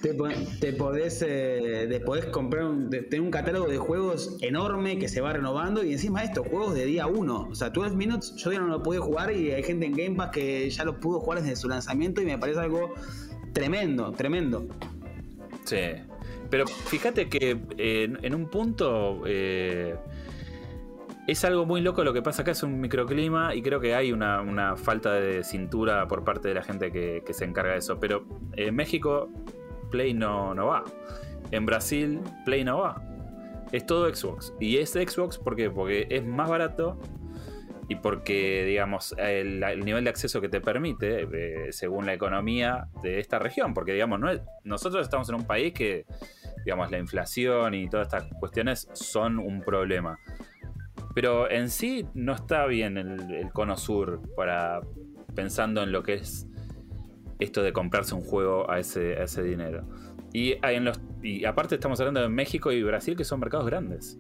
Te, 0.01 0.13
te, 0.61 0.71
podés, 0.71 1.21
eh, 1.27 2.01
podés 2.05 2.27
comprar 2.27 2.63
un, 2.63 2.89
tener 2.89 3.19
un 3.19 3.32
catálogo 3.32 3.67
de 3.67 3.77
juegos 3.77 4.38
enorme 4.39 4.97
que 4.97 5.09
se 5.09 5.19
va 5.19 5.34
renovando 5.34 5.84
y 5.84 5.91
encima 5.91 6.23
estos 6.23 6.47
juegos 6.47 6.73
de 6.73 6.86
día 6.86 7.05
1. 7.05 7.49
O 7.51 7.53
sea, 7.53 7.69
12 7.69 7.97
Minutes 7.97 8.34
yo 8.38 8.53
ya 8.53 8.59
no 8.59 8.67
lo 8.67 8.82
pude 8.82 8.99
jugar 8.99 9.34
y 9.34 9.51
hay 9.51 9.61
gente 9.61 9.88
en 9.88 9.91
Game 9.91 10.15
Pass 10.15 10.30
que 10.32 10.69
ya 10.69 10.86
lo 10.86 11.01
pudo 11.01 11.19
jugar 11.19 11.41
desde 11.41 11.57
su 11.57 11.67
lanzamiento 11.67 12.21
y 12.21 12.25
me 12.25 12.38
parece 12.38 12.61
algo 12.61 12.93
tremendo, 13.51 14.13
tremendo. 14.13 14.69
Sí, 15.65 15.75
pero 16.50 16.68
fíjate 16.68 17.30
que 17.30 17.58
en 17.78 18.36
un 18.36 18.50
punto 18.50 19.24
eh, 19.26 19.95
es 21.32 21.45
algo 21.45 21.66
muy 21.66 21.82
loco 21.82 22.04
lo 22.04 22.14
que 22.14 22.22
pasa 22.22 22.41
acá, 22.41 22.52
es 22.52 22.64
un 22.64 22.80
microclima 22.80 23.54
y 23.54 23.62
creo 23.62 23.80
que 23.80 23.93
hay 23.93 24.12
una, 24.12 24.76
falta 24.76 25.14
de 25.14 25.43
cintura 25.43 26.08
por 26.08 26.24
parte 26.24 26.47
de 26.47 26.56
la 26.56 26.64
gente 26.64 26.91
que, 26.91 27.24
se 27.34 27.45
encarga 27.45 27.74
de 27.74 27.80
eso. 27.80 28.00
Pero 28.00 28.26
en 28.54 28.76
México, 28.76 29.30
Play 29.91 30.14
no, 30.14 30.54
no 30.56 30.68
va. 30.68 30.84
En 31.52 31.66
Brasil, 31.66 32.20
Play 32.45 32.64
no 32.64 32.80
va. 32.80 33.02
Es 33.72 33.86
todo 33.86 34.14
Xbox. 34.14 34.54
Y 34.60 34.78
es 34.78 34.91
Xbox 34.91 35.38
¿por 35.38 35.56
porque 35.74 36.08
es 36.10 36.26
más 36.26 36.50
barato 36.50 37.00
y 37.88 37.95
porque, 37.95 38.66
digamos, 38.66 39.16
el, 39.18 39.60
nivel 39.84 40.04
de 40.04 40.10
acceso 40.10 40.41
que 40.41 40.50
te 40.50 40.62
permite, 40.62 41.28
eh, 41.32 41.72
según 41.72 42.06
la 42.06 42.14
economía 42.14 42.88
de 43.02 43.20
esta 43.20 43.39
región, 43.39 43.74
porque, 43.74 43.93
digamos, 43.93 44.20
no 44.20 44.30
nosotros 44.64 45.04
estamos 45.04 45.28
en 45.30 45.36
un 45.36 45.45
país 45.45 45.74
que, 45.74 46.06
digamos, 46.66 46.91
la 46.91 46.97
inflación 46.97 47.74
y 47.74 47.89
todas 47.89 48.07
estas 48.07 48.26
cuestiones 48.39 48.88
son 48.93 49.39
un 49.39 49.62
problema. 49.62 50.20
Pero 51.14 51.49
en 51.49 51.70
sí 51.70 52.05
no 52.14 52.34
está 52.34 52.66
bien 52.66 52.97
el, 52.97 53.49
cono 53.51 53.78
sur 53.78 54.22
para 54.36 54.82
pensando 55.36 55.84
en 55.84 55.91
lo 55.91 56.03
que 56.03 56.16
es 56.16 56.47
esto 57.39 57.64
de 57.64 57.74
comprarse 57.74 58.16
un 58.16 58.22
juego 58.22 58.70
a 58.70 58.80
ese, 58.80 59.22
ese 59.22 59.43
dinero. 59.43 59.88
Y, 60.34 60.55
en 60.62 60.86
los, 60.86 60.99
y 61.24 61.45
aparte 61.45 61.76
estamos 61.76 61.99
hablando 61.99 62.22
de 62.22 62.30
México 62.30 62.72
y 62.72 62.84
Brasil, 62.84 63.16
que 63.16 63.24
son 63.24 63.39
mercados 63.39 63.66
grandes. 63.66 64.20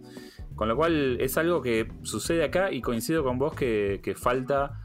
Con 0.55 0.67
lo 0.67 0.75
cual 0.75 1.19
es 1.21 1.37
algo 1.37 1.61
que 1.61 1.87
sucede 2.01 2.43
acá 2.43 2.71
y 2.71 2.81
coincido 2.81 3.23
con 3.23 3.37
vos 3.37 3.53
que, 3.53 4.13
falta 4.17 4.81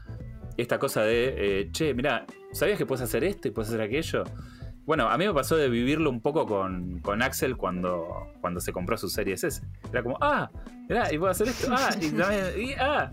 esta 0.57 0.79
cosa 0.79 1.01
de, 1.01 1.33
eh, 1.37 1.71
che, 1.71 1.93
mira, 1.93 2.25
¿sabías 2.53 2.77
que 2.77 2.85
puedes 2.85 3.01
hacer 3.01 3.23
esto 3.23 3.47
y 3.47 3.51
puedes 3.51 3.69
hacer 3.69 3.81
aquello? 3.81 4.23
Bueno, 4.85 5.09
a 5.09 5.17
mí 5.17 5.25
me 5.25 5.33
pasó 5.33 5.55
de 5.55 5.69
vivirlo 5.69 6.09
un 6.09 6.21
poco 6.21 6.45
con, 6.45 7.21
Axel 7.21 7.57
cuando, 7.57 8.27
cuando 8.41 8.59
se 8.59 8.71
compró 8.71 8.97
su 8.97 9.09
Series 9.09 9.43
S. 9.43 9.61
Era 9.91 10.03
como, 10.03 10.17
ah, 10.21 10.49
mirá, 10.87 11.11
y 11.11 11.17
puedo 11.17 11.31
hacer 11.31 11.47
esto, 11.47 11.67
ah, 11.71 11.89
y, 11.99 12.73
ah, 12.79 13.11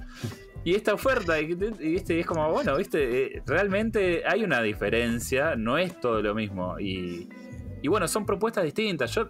y 0.65 0.75
esta 0.75 0.93
oferta, 0.93 1.41
y, 1.41 1.55
¿viste? 1.55 2.21
es 2.21 2.27
como, 2.27 2.51
bueno, 2.51 2.77
viste, 2.77 3.37
eh, 3.37 3.43
realmente 3.47 4.23
hay 4.27 4.45
una 4.45 4.61
diferencia, 4.61 5.57
no 5.57 5.79
es 5.79 5.99
todo 5.99 6.21
lo 6.21 6.35
mismo. 6.35 6.79
Y, 6.79 7.29
y 7.81 7.89
bueno, 7.89 8.07
son 8.07 8.27
propuestas 8.27 8.65
distintas. 8.65 9.15
Yo 9.15 9.29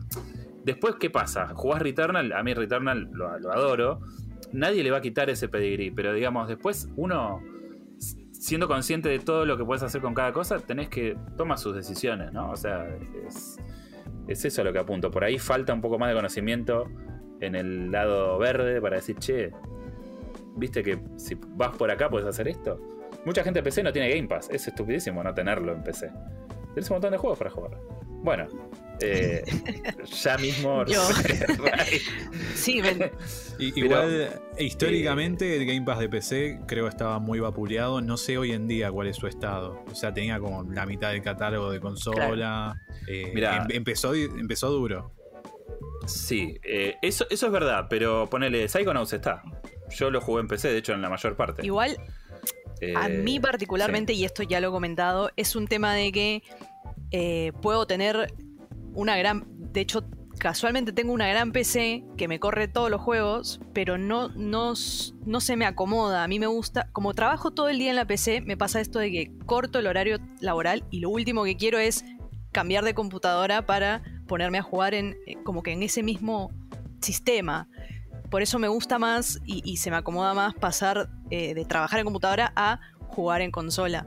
Después, 0.65 0.95
¿qué 0.97 1.11
pasa? 1.11 1.49
Jugás 1.55 1.83
Returnal, 1.83 2.33
a 2.33 2.43
mí 2.43 2.55
Returnal 2.55 3.11
lo, 3.13 3.29
adoro. 3.29 4.01
Nadie 4.53 4.83
le 4.83 4.91
va 4.91 4.99
a 4.99 5.01
quitar 5.01 5.29
ese 5.31 5.49
pedigrí, 5.49 5.91
pero 5.91 6.13
digamos, 6.13 6.47
después 6.47 6.89
uno, 6.97 7.43
siendo 8.43 8.67
consciente 8.67 9.09
de 9.09 9.21
todo 9.21 9.47
lo 9.47 9.57
que 9.57 9.65
puedes 9.65 9.85
hacer 9.85 10.01
con 10.01 10.15
cada 10.15 10.33
cosa, 10.33 10.59
tenés 10.59 10.89
que 10.89 11.17
tomar 11.37 11.59
sus 11.59 11.77
decisiones, 11.77 12.33
¿no? 12.33 12.51
O 12.51 12.57
sea, 12.57 12.89
es, 13.25 13.57
es 14.27 14.45
eso 14.45 14.65
lo 14.65 14.73
que 14.73 14.81
apunto. 14.81 15.13
Por 15.13 15.23
ahí 15.23 15.39
falta 15.39 15.73
un 15.73 15.81
poco 15.81 15.97
más 15.97 16.09
de 16.09 16.17
conocimiento 16.17 16.91
en 17.41 17.55
el 17.55 17.93
lado 17.93 18.37
verde 18.39 18.81
para 18.81 18.97
decir, 18.97 19.17
che, 19.19 19.53
viste 20.57 20.83
que 20.83 20.99
si 21.15 21.39
vas 21.51 21.77
por 21.77 21.89
acá 21.93 22.11
puedes 22.11 22.27
hacer 22.27 22.49
esto. 22.49 22.81
Mucha 23.25 23.45
gente 23.45 23.61
en 23.61 23.65
PC 23.65 23.85
no 23.85 23.93
tiene 23.93 24.13
Game 24.13 24.27
Pass, 24.27 24.51
es 24.51 24.67
estupidísimo 24.67 25.23
no 25.23 25.33
tenerlo 25.33 25.73
en 25.73 25.85
PC. 25.85 26.11
Tienes 26.75 26.91
un 26.91 26.95
montón 26.97 27.13
de 27.13 27.19
juegos 27.19 27.39
para 27.39 27.51
jugar. 27.51 27.79
Bueno, 28.23 28.47
eh, 29.01 29.43
ya 30.23 30.39
mismo. 30.39 30.85
sí, 32.55 32.81
Igual, 33.59 34.41
históricamente, 34.59 35.57
el 35.57 35.67
Game 35.67 35.83
Pass 35.83 35.99
de 35.99 36.09
PC 36.09 36.61
creo 36.67 36.89
estaba 36.89 37.19
muy 37.19 37.41
vapuleado. 37.41 38.01
No 38.01 38.17
sé 38.17 38.39
hoy 38.39 38.53
en 38.53 38.69
día 38.69 38.91
cuál 38.91 39.09
es 39.09 39.17
su 39.17 39.27
estado. 39.27 39.83
O 39.91 39.95
sea, 39.95 40.13
tenía 40.13 40.39
como 40.39 40.63
la 40.73 40.87
mitad 40.87 41.11
del 41.11 41.23
catálogo 41.23 41.71
de 41.71 41.81
consola. 41.81 42.77
Eh, 43.09 43.33
em, 43.35 43.67
empezó, 43.71 44.15
empezó 44.15 44.71
duro. 44.71 45.13
Sí, 46.07 46.59
eh, 46.65 46.97
eso, 47.03 47.27
eso 47.31 47.47
es 47.47 47.53
verdad, 47.53 47.87
pero 47.89 48.29
ponele, 48.29 48.69
Psychonauts 48.69 49.13
está. 49.13 49.43
Yo 49.91 50.11
lo 50.11 50.21
jugué 50.21 50.41
en 50.41 50.49
PC, 50.49 50.69
de 50.69 50.79
hecho, 50.79 50.93
en 50.95 51.03
la 51.03 51.09
mayor 51.09 51.37
parte. 51.37 51.65
Igual, 51.65 51.97
a 52.97 53.09
mí 53.09 53.39
particularmente, 53.39 54.13
y 54.13 54.25
esto 54.25 54.43
ya 54.43 54.61
lo 54.61 54.69
he 54.69 54.71
comentado, 54.71 55.31
es 55.37 55.55
un 55.55 55.69
tema 55.69 55.95
de 55.95 56.11
que 56.11 56.43
puedo 57.61 57.87
tener 57.87 58.35
una 58.95 59.17
gran. 59.17 59.45
De 59.73 59.81
hecho, 59.81 60.05
casualmente 60.39 60.93
tengo 60.93 61.13
una 61.13 61.29
gran 61.29 61.53
PC 61.53 62.05
que 62.17 62.27
me 62.27 62.41
corre 62.41 62.67
todos 62.67 62.91
los 62.91 63.01
juegos, 63.01 63.61
pero 63.73 63.97
no, 63.97 64.29
no, 64.31 64.75
no 65.25 65.41
se 65.41 65.57
me 65.57 65.67
acomoda. 65.67 66.25
A 66.25 66.29
mí 66.29 66.39
me 66.39 66.49
gusta. 66.49 66.89
Como 66.93 67.15
trabajo 67.15 67.53
todo 67.53 67.69
el 67.69 67.79
día 67.79 67.91
en 67.91 67.97
la 67.97 68.07
PC, 68.07 68.41
me 68.41 68.57
pasa 68.57 68.81
esto 68.81 68.99
de 68.99 69.13
que 69.13 69.33
corto 69.47 69.79
el 69.79 69.87
horario 69.87 70.19
laboral 70.41 70.85
y 70.91 71.01
lo 71.01 71.11
último 71.11 71.45
que 71.45 71.57
quiero 71.57 71.79
es 71.79 72.05
cambiar 72.51 72.85
de 72.85 72.93
computadora 72.93 73.67
para 73.67 74.03
ponerme 74.27 74.59
a 74.59 74.63
jugar 74.63 74.95
en 74.95 75.17
eh, 75.27 75.37
como 75.45 75.63
que 75.63 75.73
en 75.73 75.83
ese 75.83 76.03
mismo 76.03 76.51
sistema. 77.01 77.69
Por 78.29 78.43
eso 78.43 78.59
me 78.59 78.69
gusta 78.69 78.99
más 78.99 79.39
y, 79.45 79.77
se 79.77 79.91
me 79.91 79.97
acomoda 79.97 80.33
más 80.33 80.55
pasar 80.55 81.11
eh, 81.31 81.55
de 81.55 81.65
trabajar 81.67 82.01
en 82.01 82.05
computadora 82.07 82.53
a 82.57 82.81
jugar 83.09 83.43
en 83.43 83.51
consola. 83.51 84.07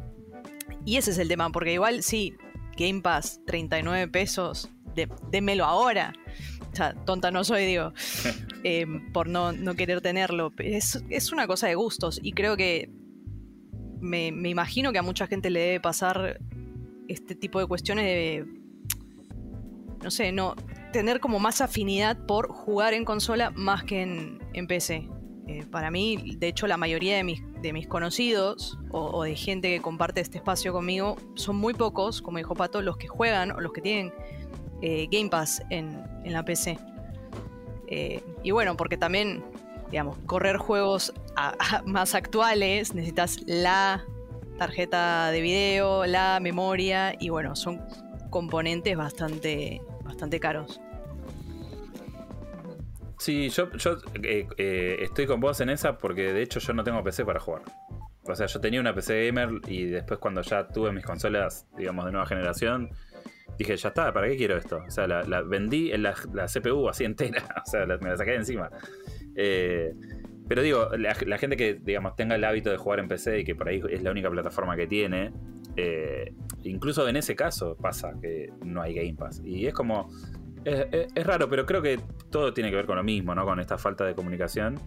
Y 0.83 0.97
ese 0.97 1.11
es 1.11 1.17
el 1.17 1.27
tema, 1.27 1.49
porque 1.51 1.73
igual 1.73 2.03
sí, 2.03 2.35
Game 2.77 3.01
Pass, 3.01 3.41
39 3.45 4.07
pesos, 4.09 4.69
démelo 5.31 5.65
ahora. 5.65 6.13
O 6.71 6.75
sea, 6.75 6.93
tonta 7.05 7.31
no 7.31 7.43
soy, 7.43 7.65
digo, 7.65 7.93
em, 8.63 9.11
por 9.11 9.27
no, 9.27 9.51
no, 9.51 9.75
querer 9.75 10.01
tenerlo. 10.01 10.51
Es, 10.57 11.01
es 11.09 11.31
una 11.31 11.47
cosa 11.47 11.67
de 11.67 11.75
gustos 11.75 12.19
y 12.21 12.33
creo 12.33 12.57
que 12.57 12.89
me, 13.99 14.31
me 14.31 14.49
imagino 14.49 14.91
que 14.91 14.99
a 14.99 15.03
mucha 15.03 15.27
gente 15.27 15.49
le 15.49 15.59
debe 15.61 15.79
pasar 15.79 16.39
este 17.07 17.35
tipo 17.35 17.59
de 17.59 17.67
cuestiones 17.67 18.05
de, 18.05 18.45
no 20.03 20.11
sé, 20.11 20.31
no 20.31 20.55
tener 20.91 21.19
como 21.19 21.39
más 21.39 21.61
afinidad 21.61 22.25
por 22.25 22.49
jugar 22.49 22.93
en 22.93 23.05
consola 23.05 23.51
más 23.51 23.83
que 23.83 24.01
en, 24.01 24.39
en 24.53 24.67
PC. 24.67 25.09
Eh, 25.47 25.63
para 25.69 25.91
mí, 25.91 26.35
de 26.37 26.47
hecho, 26.47 26.65
la 26.65 26.77
mayoría 26.77 27.15
de 27.17 27.23
mis, 27.23 27.41
de 27.61 27.71
mis 27.71 27.87
conocidos 27.87 28.79
o, 28.89 29.23
de 29.23 29.35
gente 29.35 29.69
que 29.69 29.81
comparte 29.81 30.21
este 30.21 30.37
espacio 30.39 30.73
conmigo 30.73 31.17
son 31.35 31.57
muy 31.57 31.73
pocos, 31.73 32.21
como 32.21 32.37
dijo 32.37 32.55
Pato, 32.55 32.81
los 32.81 32.97
que 32.97 33.07
juegan 33.07 33.51
o 33.51 33.59
los 33.59 33.71
que 33.71 33.81
tienen 33.81 34.13
eh, 34.81 35.07
Game 35.11 35.29
Pass 35.29 35.61
en, 35.69 36.03
la 36.25 36.43
PC. 36.43 36.79
Eh, 37.87 38.23
y 38.41 38.51
bueno, 38.51 38.75
porque 38.75 38.97
también, 38.97 39.43
digamos, 39.91 40.17
correr 40.25 40.57
juegos 40.57 41.13
más 41.85 42.15
actuales 42.15 42.95
necesitas 42.95 43.39
la 43.45 44.03
tarjeta 44.57 45.29
de 45.29 45.41
video, 45.41 46.05
la 46.07 46.39
memoria 46.41 47.15
y 47.19 47.29
bueno, 47.29 47.55
son 47.55 47.81
componentes 48.31 48.97
bastante, 48.97 49.81
bastante 50.03 50.39
caros. 50.39 50.79
Sí, 53.17 53.49
yo, 53.49 53.71
yo 53.73 53.97
eh, 54.23 54.47
eh, 54.57 54.97
estoy 54.99 55.25
con 55.25 55.39
vos 55.39 55.59
en 55.61 55.69
esa 55.69 55.97
porque 55.97 56.33
de 56.33 56.41
hecho 56.41 56.59
yo 56.59 56.73
no 56.73 56.83
tengo 56.83 57.03
PC 57.03 57.25
para 57.25 57.39
jugar. 57.39 57.63
O 58.23 58.35
sea, 58.35 58.47
yo 58.47 58.59
tenía 58.59 58.79
una 58.81 58.93
PC 58.93 59.27
gamer 59.27 59.49
y 59.67 59.85
después 59.85 60.19
cuando 60.19 60.41
ya 60.41 60.67
tuve 60.67 60.91
mis 60.91 61.05
consolas, 61.05 61.67
digamos, 61.77 62.05
de 62.05 62.11
nueva 62.11 62.25
generación, 62.25 62.89
dije, 63.57 63.77
ya 63.77 63.89
está, 63.89 64.11
¿para 64.11 64.27
qué 64.27 64.35
quiero 64.35 64.57
esto? 64.57 64.81
O 64.85 64.89
sea, 64.91 65.07
la, 65.07 65.23
la 65.23 65.41
vendí 65.41 65.91
en 65.91 66.03
la, 66.03 66.13
CPU 66.13 66.89
así 66.89 67.03
entera, 67.05 67.43
o 67.65 67.69
sea, 67.69 67.85
la- 67.85 67.97
me 67.99 68.09
la 68.09 68.17
saqué 68.17 68.31
de 68.31 68.37
encima. 68.37 68.69
Eh, 69.35 69.93
pero 70.47 70.61
digo, 70.61 70.89
la, 70.97 71.15
la 71.25 71.37
gente 71.37 71.55
que, 71.57 71.75
digamos, 71.75 72.15
tenga 72.15 72.35
el 72.35 72.43
hábito 72.43 72.69
de 72.69 72.77
jugar 72.77 72.99
en 72.99 73.07
PC 73.07 73.39
y 73.39 73.43
que 73.43 73.55
por 73.55 73.67
ahí 73.69 73.81
es 73.89 74.03
la 74.03 74.11
única 74.11 74.29
plataforma 74.29 74.75
que 74.75 74.87
tiene, 74.87 75.31
eh, 75.75 76.33
incluso 76.63 77.07
en 77.07 77.15
ese 77.17 77.35
caso 77.35 77.75
pasa 77.77 78.13
que 78.21 78.51
no 78.63 78.81
hay 78.81 78.93
Game 78.95 79.15
Pass. 79.15 79.41
Y 79.43 79.65
es 79.67 79.73
como, 79.73 80.09
es, 80.65 81.07
es- 81.15 81.25
raro, 81.25 81.49
pero 81.49 81.65
creo 81.65 81.81
que 81.81 81.99
todo 82.29 82.53
tiene 82.53 82.69
que 82.69 82.75
ver 82.75 82.85
con 82.85 82.95
lo 82.97 83.03
mismo, 83.03 83.33
¿no? 83.35 83.45
Con 83.45 83.59
esta 83.59 83.77
falta 83.77 84.03
de 84.05 84.15
comunicación. 84.15 84.79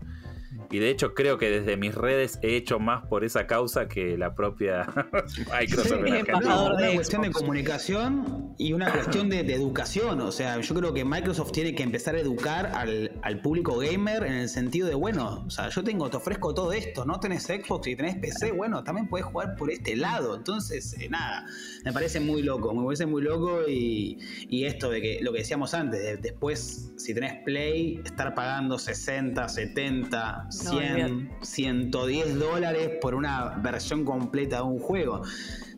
Y 0.71 0.79
de 0.81 0.91
hecho 0.91 1.15
creo 1.15 1.39
que 1.39 1.49
desde 1.51 1.77
mis 1.77 1.95
redes 1.95 2.39
he 2.43 2.57
hecho 2.57 2.79
más 2.79 3.07
por 3.07 3.25
esa 3.25 3.47
causa 3.47 3.89
que 3.89 4.19
la 4.19 4.35
propia 4.35 4.87
Microsoft. 5.61 5.87
Sí, 5.89 5.95
Argentina. 5.95 6.19
embajador 6.19 6.73
una 6.75 6.87
de 6.87 6.95
cuestión 6.95 7.23
de 7.23 7.31
comunicación 7.31 8.55
y 8.59 8.73
una 8.73 8.93
cuestión 8.93 9.29
de, 9.31 9.43
de 9.45 9.55
educación. 9.55 10.21
O 10.21 10.33
sea, 10.33 10.61
yo 10.61 10.75
creo 10.75 10.93
que 10.93 11.05
Microsoft 11.05 11.53
tiene 11.53 11.75
que 11.75 11.83
empezar 11.83 12.15
a 12.17 12.21
educar 12.21 12.67
al, 12.75 13.13
al 13.23 13.41
público 13.41 13.79
gamer 13.79 14.25
en 14.25 14.35
el 14.35 14.49
sentido 14.49 14.89
de, 14.89 14.95
bueno, 14.95 15.45
o 15.47 15.51
sea, 15.51 15.69
yo 15.71 15.83
tengo, 15.83 16.11
te 16.11 16.17
ofrezco 16.19 16.53
todo 16.55 16.73
esto, 16.73 17.05
¿no? 17.05 17.19
Tenés 17.21 17.45
Xbox 17.45 17.87
y 17.89 17.97
tenés 17.97 18.17
PC, 18.17 18.53
bueno, 18.53 18.85
también 18.85 19.09
puedes 19.09 19.27
jugar 19.27 19.55
por 19.57 19.71
este 19.71 19.97
lado. 19.97 20.37
Entonces, 20.37 20.95
eh, 21.01 21.09
nada, 21.09 21.47
me 21.85 21.93
parece 21.93 22.21
muy 22.21 22.43
loco, 22.43 22.75
me 22.75 22.85
parece 22.85 23.07
muy 23.07 23.23
loco 23.23 23.63
y, 23.69 24.19
y 24.49 24.65
esto 24.65 24.91
de 24.91 25.01
que 25.01 25.19
lo 25.23 25.33
que 25.33 25.39
decíamos 25.39 25.73
antes, 25.75 26.01
de- 26.03 26.17
después, 26.19 26.93
si 26.97 27.15
tenés 27.15 27.43
Play, 27.45 28.01
estar 28.05 28.35
pagando 28.35 28.79
60, 28.79 29.49
70, 29.49 30.47
100, 30.59 31.31
110 31.41 32.39
dólares 32.39 32.91
por 33.01 33.15
una 33.15 33.57
versión 33.63 34.05
completa 34.05 34.59
de 34.59 34.63
un 34.63 34.79
juego. 34.79 35.23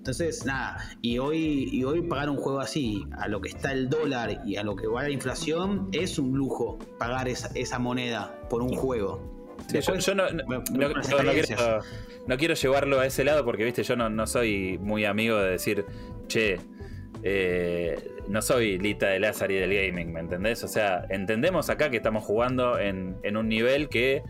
Entonces, 0.01 0.47
nada, 0.47 0.79
y 1.03 1.19
hoy, 1.19 1.69
y 1.71 1.85
hoy 1.85 2.01
pagar 2.01 2.31
un 2.31 2.39
juego 2.39 2.61
así, 2.61 3.05
a 3.19 3.29
lo 3.29 3.43
que 3.43 3.51
está 3.51 3.73
el 3.73 3.91
dólar 3.91 4.41
y 4.47 4.57
a 4.57 4.63
lo 4.63 4.75
que 4.75 4.87
va 4.87 5.03
la 5.03 5.11
inflación, 5.11 5.91
es 5.93 6.19
un 6.19 6.37
lujo 6.37 6.79
pagar 6.99 7.29
esa, 7.29 7.51
esa 7.55 7.79
moneda 7.79 8.41
por 8.49 8.63
un 8.63 8.75
juego. 8.75 9.21
Sí, 9.69 9.79
yo, 9.81 10.15
no, 10.15 10.25
quiero, 10.65 11.81
no 12.27 12.37
quiero 12.39 12.55
llevarlo 12.55 12.99
a 12.99 13.07
ese 13.07 13.25
lado 13.25 13.45
porque, 13.45 13.63
viste, 13.63 13.83
yo 13.83 13.95
no, 13.95 14.09
no 14.09 14.27
soy 14.27 14.79
muy 14.79 15.05
amigo 15.05 15.37
de 15.37 15.51
decir, 15.51 15.85
che, 16.29 16.59
eh, 17.23 18.11
no 18.29 18.41
soy 18.41 18.79
Lita 18.79 19.09
de 19.09 19.21
Lázaro 19.21 19.53
y 19.53 19.57
del 19.57 19.75
gaming, 19.75 20.13
¿me 20.13 20.21
entendés? 20.21 20.65
O 20.65 20.69
sea, 20.69 21.05
entendemos 21.11 21.69
acá 21.69 21.91
que 21.91 21.99
estamos 21.99 22.25
jugando 22.25 22.79
en, 22.79 23.17
en 23.23 23.37
un 23.37 23.49
nivel 23.49 23.89
que 23.89 24.23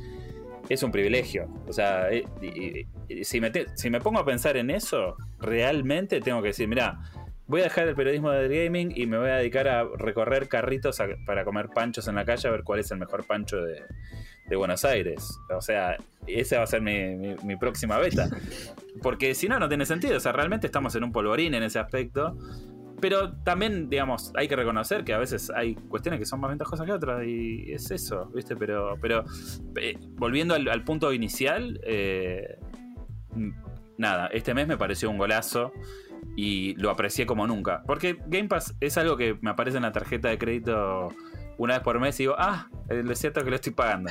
es 0.70 0.82
un 0.82 0.90
privilegio. 0.90 1.46
O 1.68 1.72
sea, 1.74 2.10
eh, 2.10 2.24
si, 3.22 3.40
me 3.40 3.52
si 3.74 3.90
me 3.90 4.00
pongo 4.00 4.20
a 4.20 4.24
pensar 4.24 4.56
en 4.56 4.70
eso, 4.70 5.16
realmente 5.38 6.20
tengo 6.22 6.40
que 6.40 6.48
decir, 6.48 6.66
mira, 6.68 6.98
voy 7.46 7.60
a 7.60 7.64
dejar 7.64 7.88
el 7.88 7.94
periodismo 7.94 8.30
del 8.30 8.48
gaming 8.48 8.92
y 8.96 9.06
me 9.06 9.18
voy 9.18 9.28
a 9.28 9.34
dedicar 9.36 9.68
a 9.68 9.84
recorrer 9.98 10.48
carritos 10.48 10.98
para 11.26 11.44
comer 11.44 11.68
panchos 11.74 12.08
en 12.08 12.14
la 12.14 12.24
calle 12.24 12.48
a 12.48 12.52
ver 12.52 12.62
cuál 12.62 12.80
es 12.80 12.90
el 12.92 12.98
mejor 12.98 13.26
pancho 13.26 13.60
de, 13.60 13.82
de 14.48 14.56
Buenos 14.56 14.84
Aires. 14.84 15.36
O 15.54 15.60
sea, 15.60 15.96
esa 16.26 16.58
va 16.58 16.62
a 16.62 16.66
ser 16.68 16.80
mi, 16.80 17.16
mi- 17.16 17.34
mi 17.42 17.56
próxima 17.56 17.98
beta. 17.98 18.28
Porque 19.02 19.34
si 19.34 19.48
no, 19.48 19.58
no 19.58 19.68
tiene 19.68 19.84
sentido. 19.86 20.16
O 20.16 20.20
sea, 20.20 20.30
realmente 20.32 20.66
estamos 20.68 20.94
en 20.94 21.02
un 21.04 21.10
polvorín 21.12 21.54
en 21.54 21.64
ese 21.64 21.78
aspecto. 21.80 22.36
Pero 23.00 23.32
también, 23.38 23.88
digamos, 23.88 24.32
hay 24.36 24.48
que 24.48 24.56
reconocer 24.56 25.04
que 25.04 25.12
a 25.12 25.18
veces 25.18 25.50
hay 25.50 25.74
cuestiones 25.74 26.20
que 26.20 26.26
son 26.26 26.40
más 26.40 26.50
ventajosas 26.50 26.86
que 26.86 26.92
otras 26.92 27.24
y 27.26 27.72
es 27.72 27.90
eso, 27.90 28.30
¿viste? 28.34 28.56
Pero, 28.56 28.96
pero 29.00 29.24
eh, 29.80 29.96
volviendo 30.12 30.54
al, 30.54 30.84
punto 30.84 31.12
inicial, 31.12 31.80
eh, 31.84 32.58
nada, 33.96 34.26
este 34.28 34.54
mes 34.54 34.66
me 34.66 34.76
pareció 34.76 35.10
un 35.10 35.18
golazo 35.18 35.72
y 36.36 36.74
lo 36.76 36.90
aprecié 36.90 37.26
como 37.26 37.46
nunca. 37.46 37.82
Porque 37.86 38.18
Game 38.26 38.48
Pass 38.48 38.74
es 38.80 38.98
algo 38.98 39.16
que 39.16 39.38
me 39.40 39.50
aparece 39.50 39.78
en 39.78 39.82
la 39.84 39.92
tarjeta 39.92 40.28
de 40.28 40.38
crédito 40.38 41.08
una 41.58 41.74
vez 41.74 41.82
por 41.82 41.98
mes 42.00 42.18
y 42.20 42.24
digo, 42.24 42.34
ah, 42.38 42.68
es 42.88 43.18
cierto 43.18 43.42
que 43.44 43.50
lo 43.50 43.56
estoy 43.56 43.72
pagando. 43.72 44.10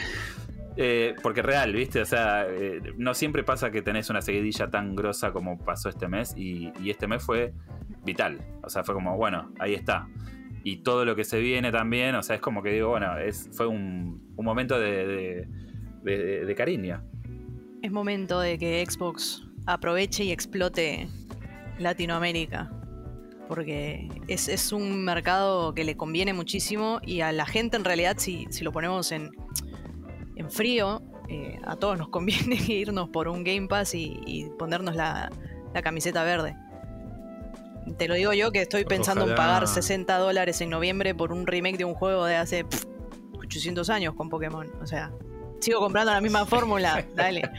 Eh, 0.82 1.16
porque 1.22 1.42
real, 1.42 1.74
¿viste? 1.74 2.00
O 2.00 2.06
sea, 2.06 2.46
eh, 2.48 2.82
no 2.98 3.14
siempre 3.14 3.44
pasa 3.44 3.70
que 3.70 3.82
tenés 3.82 4.10
una 4.10 4.22
seguidilla 4.22 4.70
tan 4.70 4.96
grosa 4.96 5.34
como 5.34 5.58
pasó 5.58 5.90
este 5.90 6.08
mes 6.08 6.34
y 6.38 6.72
este 6.90 7.06
mes 7.06 7.22
fue 7.22 7.54
O 8.64 8.70
sea, 8.70 8.84
fue 8.84 8.94
como, 8.96 9.18
bueno, 9.18 9.52
ahí 9.60 9.74
está. 9.74 10.08
Y 10.64 10.78
todo 10.78 11.06
lo 11.06 11.16
que 11.16 11.24
se 11.24 11.40
viene 11.40 11.72
también, 11.72 12.16
o 12.16 12.24
sea, 12.24 12.36
es 12.36 12.42
como 12.42 12.62
que 12.62 12.72
digo, 12.72 12.90
bueno, 12.90 13.18
es, 13.18 13.50
fue 13.54 13.68
un, 13.68 14.34
un 14.36 14.46
momento 14.46 14.80
de 14.80 15.48
cariño. 16.58 17.02
Es 17.82 17.92
momento 17.92 18.42
de 18.42 18.58
que 18.58 18.86
Xbox 18.86 19.48
aproveche 19.66 20.24
y 20.26 20.32
explote 20.32 21.08
Latinoamérica. 21.78 22.72
Porque 23.48 24.10
es, 24.28 24.48
es 24.48 24.72
un 24.72 25.04
mercado 25.04 25.74
que 25.74 25.84
le 25.84 25.98
conviene 25.98 26.34
muchísimo 26.34 27.00
y 27.04 27.22
a 27.22 27.32
la 27.32 27.46
gente 27.46 27.78
en 27.78 27.86
realidad, 27.86 28.18
si, 28.18 28.46
si 28.52 28.64
lo 28.64 28.72
ponemos 28.72 29.12
en, 29.12 29.32
en 30.36 30.52
frío, 30.52 31.02
eh, 31.30 31.58
a 31.66 31.76
todos 31.76 31.98
nos 31.98 32.10
conviene 32.10 32.56
irnos 32.68 33.10
por 33.10 33.28
un 33.28 33.44
Game 33.44 33.68
Pass 33.68 33.96
y, 33.96 34.20
y 34.26 34.50
ponernos 34.60 34.96
la, 34.96 35.32
la 35.74 35.82
camiseta 35.82 36.24
verde. 36.24 36.56
Te 37.98 38.08
lo 38.08 38.14
digo 38.16 38.34
yo 38.34 38.52
que 38.52 38.62
estoy 38.62 38.86
pensando 38.86 39.28
en 39.30 39.36
pagar 39.36 39.68
60 39.68 40.18
dólares 40.18 40.62
en 40.62 40.70
noviembre 40.70 41.14
por 41.16 41.32
un 41.32 41.46
remake 41.48 41.78
de 41.78 41.86
un 41.86 41.94
juego 41.94 42.26
de 42.26 42.36
hace 42.36 42.64
pff, 42.66 42.86
800 43.40 43.90
años 43.90 44.14
con 44.16 44.30
Pokémon. 44.30 44.68
O 44.82 44.86
sea, 44.88 45.12
sigo 45.60 45.80
comprando 45.80 46.12
la 46.12 46.22
misma 46.22 46.46
fórmula. 46.46 47.06
Dale. 47.16 47.50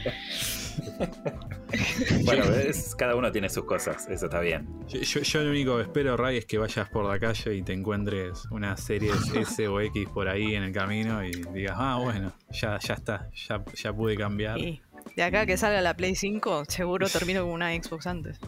Bueno, 2.25 2.43
es- 2.45 2.95
cada 2.95 3.15
uno 3.15 3.31
tiene 3.31 3.49
sus 3.49 3.63
cosas, 3.65 4.07
eso 4.09 4.25
está 4.25 4.39
bien. 4.41 4.67
Yo, 4.87 4.99
yo- 5.01 5.21
yo 5.21 5.43
lo 5.43 5.51
único 5.51 5.77
que 5.77 5.83
espero, 5.83 6.17
Ray, 6.17 6.37
es 6.37 6.45
que 6.45 6.57
vayas 6.57 6.89
por 6.89 7.05
la 7.05 7.17
calle 7.19 7.55
y 7.55 7.61
te 7.63 7.73
encuentres 7.73 8.45
una 8.51 8.75
serie 8.77 9.11
S 9.35 9.67
o 9.67 9.79
X 9.79 10.07
por 10.13 10.27
ahí 10.27 10.55
en 10.55 10.63
el 10.63 10.71
camino 10.73 11.23
y 11.23 11.31
digas, 11.53 11.75
ah, 11.79 11.97
bueno, 12.01 12.33
ya, 12.51 12.77
ya 12.79 12.93
está, 12.93 13.29
ya, 13.47 13.63
ya 13.75 13.93
pude 13.93 14.15
cambiar. 14.17 14.57
Y 14.59 14.81
de 15.15 15.23
acá 15.23 15.45
que 15.45 15.55
salga 15.57 15.81
la 15.81 15.95
Play 15.95 16.15
5, 16.15 16.65
seguro 16.67 17.07
termino 17.07 17.43
con 17.43 17.51
una 17.51 17.71
Xbox 17.73 18.05
antes. 18.07 18.39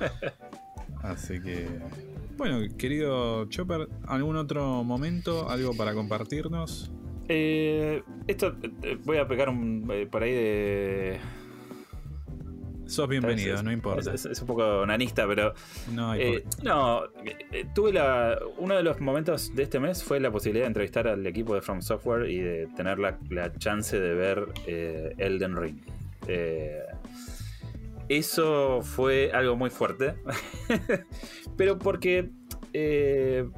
Así 1.02 1.40
que. 1.40 1.66
Bueno, 2.36 2.58
querido 2.78 3.44
Chopper, 3.46 3.88
¿algún 4.06 4.36
otro 4.36 4.82
momento? 4.84 5.48
¿Algo 5.50 5.76
para 5.76 5.92
compartirnos? 5.94 6.90
Eh, 7.28 8.02
esto, 8.26 8.56
eh, 8.82 8.98
voy 9.04 9.18
a 9.18 9.28
pegar 9.28 9.48
un, 9.50 9.86
eh, 9.92 10.06
por 10.10 10.22
ahí 10.22 10.32
de... 10.32 11.18
Sos 12.86 13.08
bienvenido, 13.08 13.54
es- 13.54 13.62
no 13.62 13.70
importa. 13.70 14.12
Es, 14.12 14.24
es 14.26 14.40
un 14.40 14.48
poco 14.48 14.84
nanista, 14.84 15.24
pero 15.28 15.54
No 15.94 16.10
hay 16.10 16.20
Eh, 16.22 16.44
no, 16.64 17.04
eh, 17.52 17.64
tuve 17.72 17.92
la. 17.92 18.36
Uno 18.58 18.74
de 18.76 18.82
los 18.82 19.00
momentos 19.00 19.54
de 19.54 19.62
este 19.62 19.78
mes 19.78 20.02
fue 20.02 20.18
la 20.18 20.32
posibilidad 20.32 20.64
de 20.64 20.68
entrevistar 20.68 21.06
al 21.06 21.24
equipo 21.24 21.54
de 21.54 21.60
From 21.62 21.82
Software 21.82 22.28
y 22.28 22.40
de 22.40 22.66
tener 22.74 22.98
la, 22.98 23.16
la 23.28 23.52
chance 23.58 23.98
de 24.00 24.14
ver 24.14 24.44
eh, 24.66 25.14
Elden 25.18 25.56
Ring. 25.56 25.78
Eh, 26.26 26.80
eso 28.18 28.82
fue 28.82 29.30
algo 29.32 29.56
muy 29.56 29.70
fuerte. 29.70 30.14
Pero 31.56 31.78
porque. 31.78 32.30
eh, 32.72 33.48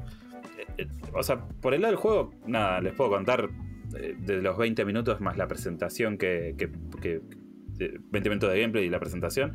eh, 0.77 0.87
o 1.13 1.23
sea, 1.23 1.47
por 1.61 1.73
el 1.73 1.81
lado 1.81 1.91
del 1.93 1.99
juego, 1.99 2.31
nada, 2.47 2.81
les 2.81 2.93
puedo 2.93 3.09
contar 3.11 3.49
eh, 3.97 4.15
de 4.19 4.41
los 4.41 4.57
20 4.57 4.85
minutos 4.85 5.19
más 5.21 5.37
la 5.37 5.47
presentación 5.47 6.17
que. 6.17 6.55
que- 6.57 6.71
que- 7.01 7.21
eh, 7.79 7.97
20 8.11 8.29
minutos 8.29 8.51
de 8.51 8.61
gameplay 8.61 8.85
y 8.85 8.89
la 8.89 8.99
presentación. 8.99 9.53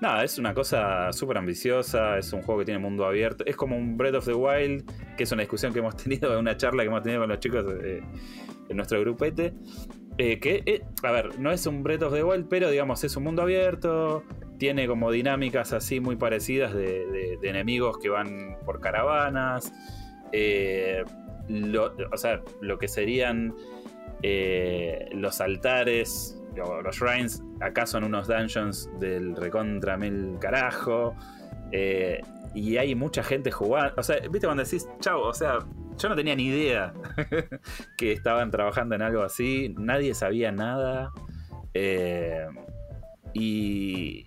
Nada, 0.00 0.24
es 0.24 0.36
una 0.36 0.52
cosa 0.52 1.12
súper 1.12 1.38
ambiciosa, 1.38 2.18
es 2.18 2.32
un 2.32 2.42
juego 2.42 2.58
que 2.58 2.64
tiene 2.64 2.80
mundo 2.80 3.06
abierto, 3.06 3.44
es 3.46 3.54
como 3.54 3.76
un 3.76 3.96
Breath 3.96 4.16
of 4.16 4.24
the 4.26 4.34
Wild, 4.34 4.84
que 5.16 5.22
es 5.22 5.30
una 5.30 5.42
discusión 5.42 5.72
que 5.72 5.78
hemos 5.78 5.96
tenido, 6.02 6.36
una 6.40 6.56
charla 6.56 6.82
que 6.82 6.88
hemos 6.88 7.02
tenido 7.04 7.20
con 7.20 7.28
los 7.28 7.38
chicos 7.38 7.64
eh, 7.84 8.02
en 8.68 8.76
nuestro 8.76 8.98
grupete. 9.00 9.54
Eh, 10.18 10.38
que, 10.40 10.62
eh, 10.66 10.82
a 11.02 11.10
ver, 11.10 11.38
no 11.38 11.50
es 11.50 11.66
un 11.66 11.82
Breath 11.82 12.02
of 12.02 12.14
the 12.14 12.22
Wild, 12.22 12.46
pero 12.48 12.70
digamos, 12.70 13.02
es 13.04 13.16
un 13.16 13.24
mundo 13.24 13.42
abierto. 13.42 14.24
Tiene 14.58 14.86
como 14.86 15.10
dinámicas 15.10 15.72
así 15.72 16.00
muy 16.00 16.16
parecidas 16.16 16.74
de, 16.74 17.38
enemigos 17.42 17.98
que 17.98 18.08
van 18.08 18.56
por 18.64 18.80
caravanas. 18.80 19.72
Eh, 20.32 21.02
o 22.12 22.16
sea, 22.16 22.40
lo 22.60 22.78
que 22.78 22.88
serían 22.88 23.54
los 25.12 25.40
altares, 25.40 26.40
los 26.54 26.96
shrines, 26.96 27.42
acá 27.60 27.86
son 27.86 28.04
unos 28.04 28.28
dungeons 28.28 28.88
del 29.00 29.34
recontra 29.34 29.96
mil 29.96 30.36
carajo. 30.38 31.16
y 32.54 32.76
hay 32.76 32.94
mucha 32.94 33.24
gente 33.24 33.50
jugando. 33.50 33.94
O 33.96 34.02
sea, 34.02 34.18
viste 34.30 34.46
cuando 34.46 34.62
decís, 34.62 34.88
chao, 35.00 35.22
o 35.22 35.34
sea, 35.34 35.58
yo 36.02 36.08
no 36.08 36.16
tenía 36.16 36.34
ni 36.34 36.46
idea 36.46 36.92
que 37.96 38.12
estaban 38.12 38.50
trabajando 38.50 38.96
en 38.96 39.02
algo 39.02 39.22
así. 39.22 39.72
Nadie 39.78 40.14
sabía 40.14 40.50
nada. 40.50 41.12
Eh, 41.74 42.46
y, 43.34 44.26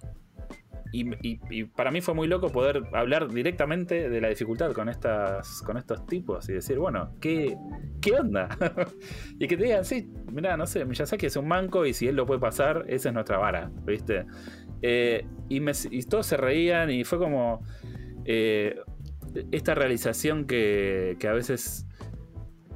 y, 0.94 1.64
para 1.66 1.92
mí 1.92 2.00
fue 2.00 2.14
muy 2.14 2.28
loco 2.28 2.50
poder 2.50 2.84
hablar 2.94 3.30
directamente 3.30 4.10
de 4.10 4.22
la 4.22 4.30
dificultad 4.30 4.72
con, 4.72 4.88
estas, 4.88 5.62
con 5.64 5.78
estos 5.78 6.06
tipos 6.06 6.48
y 6.48 6.54
decir, 6.54 6.80
bueno, 6.80 7.14
¿qué, 7.20 7.58
qué 8.02 8.14
onda? 8.14 8.48
y 9.40 9.48
que 9.48 9.58
te 9.58 9.64
digan, 9.64 9.84
sí, 9.84 10.10
mira, 10.32 10.56
no 10.56 10.66
sé, 10.66 10.86
Miyazaki 10.86 11.26
es 11.26 11.36
un 11.36 11.48
manco 11.48 11.86
y 11.86 11.94
si 11.94 12.08
él 12.08 12.16
lo 12.16 12.26
puede 12.26 12.40
pasar, 12.40 12.86
esa 12.88 13.10
es 13.10 13.14
nuestra 13.14 13.38
vara, 13.38 13.70
¿viste? 13.86 14.26
Eh, 14.82 15.28
y, 15.50 15.60
me, 15.60 15.74
y 15.92 16.04
todos 16.04 16.26
se 16.26 16.38
reían 16.38 16.90
y 16.90 17.04
fue 17.04 17.20
como... 17.20 17.62
Eh, 18.24 18.80
esta 19.52 19.76
realización 19.76 20.46
que, 20.46 21.18
a 21.28 21.34
veces 21.34 21.86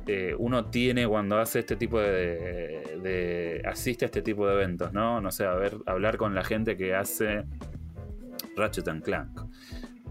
eh, 0.07 0.35
uno 0.37 0.65
tiene 0.65 1.07
cuando 1.07 1.37
hace 1.39 1.59
este 1.59 1.75
tipo 1.75 1.99
de, 1.99 3.61
asiste 3.65 4.05
a 4.05 4.07
este 4.07 4.21
tipo 4.21 4.47
de 4.47 4.53
eventos, 4.53 4.93
¿no? 4.93 5.21
No 5.21 5.31
sé, 5.31 5.45
a 5.45 5.53
ver, 5.53 5.77
hablar 5.85 6.17
con 6.17 6.35
la 6.35 6.43
gente 6.43 6.75
que 6.77 6.95
hace 6.95 7.45
Ratchet 8.55 8.87
and 8.87 9.03
Clank. 9.03 9.41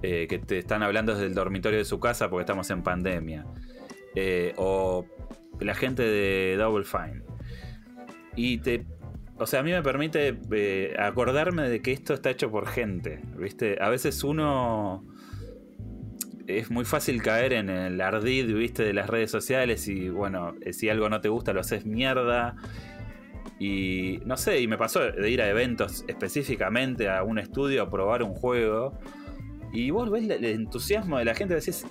Eh, 0.01 0.28
que 0.28 0.38
te 0.38 0.59
están 0.59 0.84
hablando 0.84 1.12
desde 1.12 1.26
el 1.26 1.34
dormitorio 1.34 1.78
de 1.78 1.84
su 1.84 1.99
casa 1.99 2.30
porque 2.30 2.42
estamos 2.42 2.70
en 2.70 2.82
pandemia. 2.82 3.46
Eh, 4.14 4.55
o 4.57 5.05
la 5.59 5.74
gente 5.74 6.03
de 6.03 6.57
Double 6.57 6.84
Fine. 6.84 7.22
Y 8.36 8.59
te. 8.59 8.86
O 9.38 9.46
sea, 9.46 9.61
a 9.61 9.62
mí 9.62 9.72
me 9.72 9.82
permite 9.82 10.38
acordarme 10.99 11.68
de 11.68 11.80
que 11.82 11.92
esto 11.92 12.14
está 12.14 12.30
hecho 12.30 12.51
por 12.51 12.68
gente. 12.68 13.20
¿Viste? 13.36 13.78
A 13.80 13.88
veces 13.88 14.22
uno 14.22 15.05
es 16.49 16.70
muy 16.70 16.86
fácil 16.86 17.22
caer 17.22 17.53
en 17.53 17.68
el 17.68 18.01
ardid, 18.01 18.55
viste, 18.55 18.82
de 18.82 18.94
las 18.94 19.09
redes 19.09 19.30
sociales 19.30 19.86
y 19.86 20.09
bueno, 20.09 20.55
eh, 20.62 20.72
si 20.72 20.88
algo 20.88 21.11
no 21.11 21.20
te 21.20 21.28
gusta 21.28 21.53
lo 21.53 21.61
haces 21.61 21.84
mierda. 21.84 22.57
Y 23.61 24.20
no 24.24 24.36
sé, 24.36 24.61
y 24.61 24.66
me 24.66 24.78
pasó 24.78 25.01
de 25.01 25.30
ir 25.30 25.42
a 25.42 25.49
eventos 25.49 26.05
específicamente 26.09 27.11
a 27.11 27.22
un 27.22 27.38
estudio 27.38 27.82
a 27.82 27.90
probar 27.90 28.22
un 28.22 28.34
juego. 28.34 28.99
Y 29.72 29.90
vos 29.90 30.11
ves 30.11 30.30
el 30.30 30.44
entusiasmo 30.46 31.18
de 31.18 31.26
la 31.26 31.34
gente, 31.34 31.55
decís, 31.55 31.84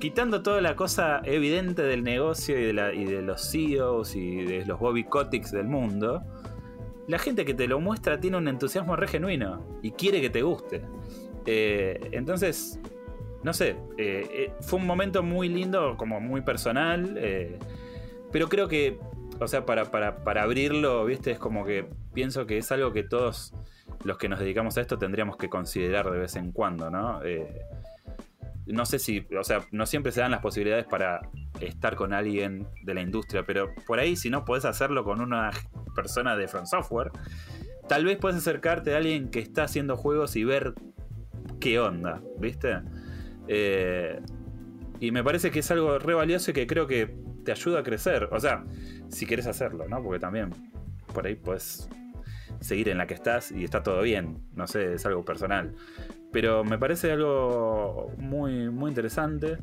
quitando 0.00 0.42
toda 0.42 0.60
la 0.60 0.74
cosa 0.74 1.20
evidente 1.24 1.82
del 1.82 2.02
negocio 2.02 2.58
y 2.58 2.64
de, 2.64 2.72
la, 2.72 2.92
y 2.92 3.04
de 3.04 3.22
los 3.22 3.52
CEOs 3.52 4.16
y 4.16 4.42
de 4.42 4.66
los 4.66 4.80
Bobby 4.80 5.04
Kotics 5.04 5.52
del 5.52 5.68
mundo, 5.68 6.24
la 7.06 7.18
gente 7.20 7.44
que 7.44 7.54
te 7.54 7.68
lo 7.68 7.78
muestra 7.78 8.18
tiene 8.18 8.36
un 8.36 8.48
entusiasmo 8.48 8.96
re 8.96 9.06
genuino 9.06 9.78
y 9.80 9.92
quiere 9.92 10.20
que 10.20 10.30
te 10.30 10.42
guste. 10.42 10.82
Eh, 11.46 12.00
entonces, 12.12 12.80
no 13.44 13.52
sé, 13.52 13.76
eh, 13.98 14.26
eh, 14.32 14.52
fue 14.62 14.78
un 14.78 14.86
momento 14.86 15.22
muy 15.22 15.50
lindo, 15.50 15.98
como 15.98 16.18
muy 16.18 16.40
personal, 16.40 17.14
eh, 17.18 17.58
pero 18.32 18.48
creo 18.48 18.68
que, 18.68 18.98
o 19.38 19.46
sea, 19.46 19.66
para, 19.66 19.90
para, 19.90 20.42
abrirlo, 20.42 21.04
viste, 21.04 21.32
es 21.32 21.38
como 21.38 21.66
que 21.66 21.86
pienso 22.14 22.46
que 22.46 22.56
es 22.56 22.72
algo 22.72 22.92
que 22.94 23.02
todos 23.02 23.52
los 24.02 24.16
que 24.16 24.30
nos 24.30 24.40
dedicamos 24.40 24.78
a 24.78 24.80
esto 24.80 24.98
tendríamos 24.98 25.36
que 25.36 25.50
considerar 25.50 26.10
de 26.10 26.18
vez 26.18 26.36
en 26.36 26.52
cuando, 26.52 26.90
¿no? 26.90 27.20
no 28.66 28.86
sé 28.86 28.98
si, 28.98 29.26
o 29.38 29.44
sea, 29.44 29.60
no 29.72 29.84
siempre 29.84 30.10
se 30.10 30.22
dan 30.22 30.30
las 30.30 30.40
posibilidades 30.40 30.86
para 30.86 31.20
estar 31.60 31.96
con 31.96 32.14
alguien 32.14 32.66
de 32.82 32.94
la 32.94 33.02
industria, 33.02 33.44
pero 33.44 33.74
por 33.86 33.98
ahí 33.98 34.16
si 34.16 34.30
no 34.30 34.46
podés 34.46 34.64
hacerlo 34.64 35.04
con 35.04 35.20
una 35.20 35.50
persona 35.94 36.34
de 36.34 36.48
Front 36.48 36.68
Software, 36.68 37.10
tal 37.88 38.06
vez 38.06 38.16
puedes 38.16 38.38
acercarte 38.38 38.94
a 38.94 38.96
alguien 38.96 39.28
que 39.28 39.40
está 39.40 39.64
haciendo 39.64 39.98
juegos 39.98 40.34
y 40.34 40.44
ver 40.44 40.72
qué 41.60 41.78
onda, 41.78 42.22
¿viste? 42.38 42.80
Eh, 43.48 44.20
y 45.00 45.10
me 45.10 45.22
parece 45.22 45.50
que 45.50 45.60
es 45.60 45.70
algo 45.70 45.98
re 45.98 46.14
valioso 46.14 46.50
y 46.50 46.54
que 46.54 46.66
creo 46.66 46.86
que 46.86 47.14
te 47.44 47.52
ayuda 47.52 47.80
a 47.80 47.82
crecer. 47.82 48.28
O 48.32 48.40
sea, 48.40 48.64
si 49.08 49.26
quieres 49.26 49.46
hacerlo, 49.46 49.86
¿no? 49.88 50.02
Porque 50.02 50.18
también 50.18 50.50
por 51.12 51.26
ahí 51.26 51.34
puedes 51.34 51.88
seguir 52.60 52.88
en 52.88 52.98
la 52.98 53.06
que 53.06 53.14
estás 53.14 53.52
y 53.52 53.64
está 53.64 53.82
todo 53.82 54.02
bien. 54.02 54.38
No 54.54 54.66
sé, 54.66 54.94
es 54.94 55.06
algo 55.06 55.24
personal. 55.24 55.74
Pero 56.32 56.64
me 56.64 56.78
parece 56.78 57.12
algo 57.12 58.12
muy, 58.18 58.70
muy 58.70 58.90
interesante. 58.90 59.58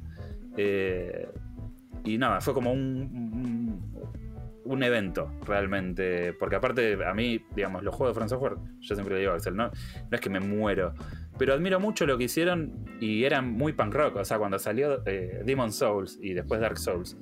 Eh, 0.57 1.27
y 2.03 2.17
nada, 2.17 2.41
fue 2.41 2.53
como 2.53 2.71
un, 2.71 3.81
un, 4.63 4.83
evento 4.83 5.31
realmente. 5.45 6.33
Porque 6.33 6.55
aparte, 6.55 6.97
a 7.05 7.13
mí, 7.13 7.43
digamos, 7.55 7.83
los 7.83 7.93
juegos 7.93 8.15
de 8.15 8.19
Front 8.19 8.29
Software, 8.29 8.55
yo 8.79 8.95
siempre 8.95 9.15
le 9.15 9.21
digo 9.21 9.33
a 9.33 9.35
Axel, 9.35 9.55
no 9.55 9.71
es 10.11 10.21
que 10.21 10.29
me 10.29 10.39
muero 10.39 10.93
pero 11.37 11.53
admiro 11.53 11.79
mucho 11.79 12.05
lo 12.05 12.17
que 12.17 12.25
hicieron 12.25 12.85
y 12.99 13.23
eran 13.23 13.51
muy 13.51 13.73
punk 13.73 13.93
rock. 13.93 14.17
O 14.17 14.25
sea, 14.25 14.37
cuando 14.37 14.59
salió 14.59 15.01
eh, 15.05 15.41
Demon 15.45 15.71
Souls 15.71 16.19
y 16.21 16.33
después 16.33 16.61
Dark 16.61 16.77
Souls, 16.77 17.17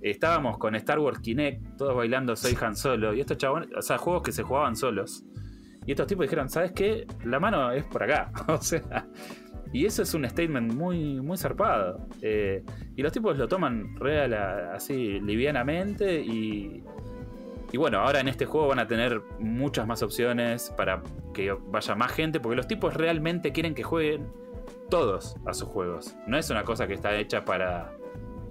estábamos 0.00 0.58
con 0.58 0.74
Star 0.74 0.98
Wars 0.98 1.20
Kinect, 1.20 1.76
todos 1.76 1.96
bailando 1.96 2.36
Soy 2.36 2.56
Han 2.60 2.76
Solo. 2.76 3.14
Y 3.14 3.20
estos 3.20 3.38
chabones, 3.38 3.68
o 3.76 3.82
sea, 3.82 3.98
juegos 3.98 4.22
que 4.22 4.32
se 4.32 4.42
jugaban 4.42 4.76
solos. 4.76 5.24
Y 5.86 5.92
estos 5.92 6.06
tipos 6.06 6.24
dijeron, 6.24 6.48
¿sabes 6.48 6.72
qué? 6.72 7.06
La 7.24 7.38
mano 7.38 7.70
es 7.70 7.84
por 7.84 8.02
acá. 8.02 8.30
o 8.48 8.60
sea, 8.60 9.06
y 9.72 9.86
eso 9.86 10.02
es 10.02 10.14
un 10.14 10.28
statement 10.28 10.72
muy, 10.72 11.20
muy 11.20 11.36
zarpado. 11.36 12.08
Eh, 12.22 12.62
y 12.96 13.02
los 13.02 13.12
tipos 13.12 13.36
lo 13.36 13.48
toman 13.48 13.96
real 13.96 14.32
así 14.72 15.20
livianamente 15.20 16.20
y 16.20 16.82
y 17.74 17.76
bueno, 17.76 17.98
ahora 17.98 18.20
en 18.20 18.28
este 18.28 18.46
juego 18.46 18.68
van 18.68 18.78
a 18.78 18.86
tener 18.86 19.20
muchas 19.40 19.84
más 19.84 20.00
opciones 20.00 20.72
para 20.76 21.02
que 21.32 21.50
vaya 21.50 21.96
más 21.96 22.12
gente, 22.12 22.38
porque 22.38 22.54
los 22.54 22.68
tipos 22.68 22.94
realmente 22.94 23.50
quieren 23.50 23.74
que 23.74 23.82
jueguen 23.82 24.28
todos 24.88 25.34
a 25.44 25.54
sus 25.54 25.70
juegos. 25.70 26.14
No 26.28 26.38
es 26.38 26.48
una 26.50 26.62
cosa 26.62 26.86
que 26.86 26.94
está 26.94 27.16
hecha 27.16 27.44
para 27.44 27.90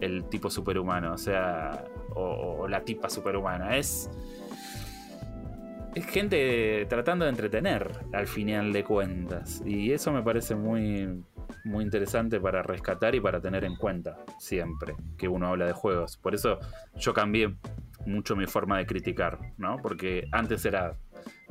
el 0.01 0.25
tipo 0.25 0.49
superhumano, 0.49 1.13
o 1.13 1.17
sea, 1.17 1.85
o, 2.15 2.67
la 2.67 2.83
tipa 2.83 3.09
superhumana. 3.09 3.77
Es, 3.77 4.09
es 5.95 6.05
gente 6.05 6.85
tratando 6.89 7.23
de 7.23 7.31
entretener 7.31 7.91
al 8.11 8.27
final 8.27 8.73
de 8.73 8.83
cuentas. 8.83 9.63
Y 9.65 9.93
eso 9.93 10.11
me 10.11 10.21
parece 10.21 10.53
muy, 10.53 11.23
muy 11.63 11.85
interesante 11.85 12.41
para 12.41 12.61
rescatar 12.61 13.15
y 13.15 13.21
para 13.21 13.39
tener 13.39 13.63
en 13.63 13.77
cuenta 13.77 14.17
siempre 14.37 14.97
que 15.17 15.29
uno 15.29 15.47
habla 15.47 15.65
de 15.65 15.71
juegos. 15.71 16.17
Por 16.17 16.35
eso 16.35 16.59
yo 16.97 17.13
cambié 17.13 17.55
mucho 18.05 18.35
mi 18.35 18.45
forma 18.45 18.77
de 18.77 18.85
criticar, 18.85 19.39
¿no? 19.57 19.77
Porque 19.81 20.27
antes 20.31 20.65
era 20.65 20.97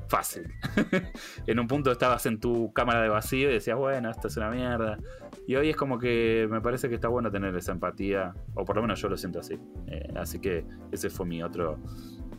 fácil. 0.08 0.52
en 1.46 1.58
un 1.58 1.66
punto 1.66 1.90
estabas 1.90 2.26
en 2.26 2.38
tu 2.38 2.72
cámara 2.72 3.02
de 3.02 3.08
vacío 3.08 3.50
y 3.50 3.54
decías, 3.54 3.76
bueno, 3.76 4.10
esto 4.10 4.28
es 4.28 4.36
una 4.36 4.50
mierda. 4.50 4.98
Y 5.46 5.54
hoy 5.56 5.70
es 5.70 5.76
como 5.76 5.98
que 5.98 6.46
me 6.50 6.60
parece 6.60 6.88
que 6.88 6.96
está 6.96 7.08
bueno 7.08 7.30
tener 7.30 7.56
esa 7.56 7.72
empatía, 7.72 8.34
o 8.54 8.64
por 8.64 8.76
lo 8.76 8.82
menos 8.82 9.00
yo 9.00 9.08
lo 9.08 9.16
siento 9.16 9.40
así. 9.40 9.58
Eh, 9.86 10.08
así 10.16 10.38
que 10.38 10.64
ese 10.90 11.10
fue 11.10 11.26
mi 11.26 11.42
otro 11.42 11.78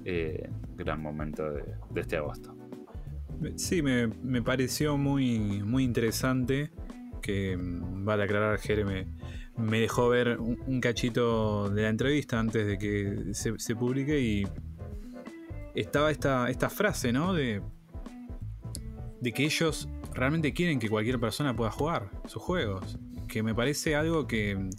eh, 0.05 0.49
gran 0.75 1.01
momento 1.01 1.49
de, 1.51 1.63
este 1.95 2.17
agosto. 2.17 2.55
Sí, 3.55 3.81
me, 3.81 4.41
pareció 4.41 4.97
muy, 4.97 5.63
muy 5.63 5.83
interesante 5.83 6.71
que, 7.21 7.57
mm, 7.57 8.05
vale 8.05 8.23
aclarar, 8.23 8.59
Jeremy 8.59 9.05
me 9.57 9.79
dejó 9.79 10.09
ver 10.09 10.39
un, 10.39 10.81
cachito 10.81 11.69
de 11.69 11.83
la 11.83 11.89
entrevista 11.89 12.39
antes 12.39 12.65
de 12.65 12.77
que 12.77 13.33
se, 13.33 13.75
publique 13.75 14.19
y 14.19 14.47
estaba 15.75 16.11
esta, 16.11 16.49
esta 16.49 16.69
frase, 16.69 17.11
¿no? 17.11 17.33
De, 17.33 17.61
de 19.21 19.31
que 19.31 19.45
ellos 19.45 19.87
realmente 20.13 20.53
quieren 20.53 20.79
que 20.79 20.89
cualquier 20.89 21.19
persona 21.19 21.55
pueda 21.55 21.71
jugar 21.71 22.09
sus 22.27 22.41
juegos. 22.41 22.97
Que 23.27 23.43
me 23.43 23.55
parece 23.55 23.95
algo 23.95 24.27
que 24.27 24.69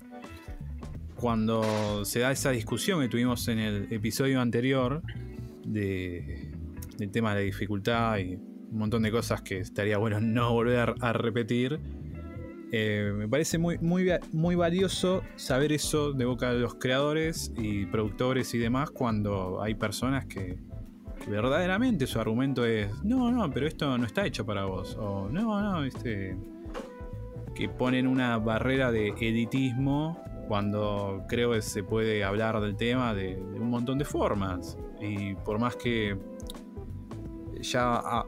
cuando 1.16 2.04
se 2.04 2.20
da 2.20 2.32
esa 2.32 2.50
discusión 2.50 3.00
que 3.00 3.08
tuvimos 3.08 3.48
en 3.48 3.58
el 3.58 3.92
episodio 3.92 4.40
anterior 4.40 5.02
de, 5.64 6.52
del 6.98 7.10
tema 7.10 7.30
de 7.34 7.40
la 7.40 7.44
dificultad 7.44 8.18
y 8.18 8.34
un 8.34 8.78
montón 8.78 9.02
de 9.02 9.10
cosas 9.10 9.40
que 9.42 9.58
estaría 9.58 9.98
bueno 9.98 10.20
no 10.20 10.52
volver 10.52 10.94
a 11.00 11.12
repetir, 11.12 11.80
eh, 12.76 13.12
me 13.14 13.28
parece 13.28 13.56
muy, 13.56 13.78
muy, 13.78 14.10
muy 14.32 14.56
valioso 14.56 15.22
saber 15.36 15.70
eso 15.70 16.12
de 16.12 16.24
boca 16.24 16.52
de 16.52 16.58
los 16.58 16.74
creadores 16.74 17.52
y 17.56 17.86
productores 17.86 18.52
y 18.52 18.58
demás 18.58 18.90
cuando 18.90 19.62
hay 19.62 19.76
personas 19.76 20.26
que, 20.26 20.58
verdaderamente 21.28 22.08
su 22.08 22.18
argumento 22.18 22.66
es, 22.66 22.90
no, 23.04 23.30
no, 23.30 23.48
pero 23.48 23.68
esto 23.68 23.96
no 23.96 24.04
está 24.04 24.26
hecho 24.26 24.44
para 24.44 24.64
vos. 24.64 24.96
O 24.96 25.28
no, 25.30 25.60
no, 25.60 25.84
este, 25.84 26.36
que 27.54 27.68
ponen 27.68 28.08
una 28.08 28.38
barrera 28.38 28.90
de 28.90 29.10
editismo 29.10 30.20
cuando 30.48 31.22
creo 31.28 31.52
que 31.52 31.62
se 31.62 31.84
puede 31.84 32.24
hablar 32.24 32.60
del 32.60 32.74
tema 32.74 33.14
de, 33.14 33.36
un 33.36 33.70
montón 33.70 33.98
de 33.98 34.04
formas. 34.04 34.76
Y 35.00 35.36
por 35.36 35.60
más 35.60 35.76
que 35.76 36.18
ya 37.60 38.24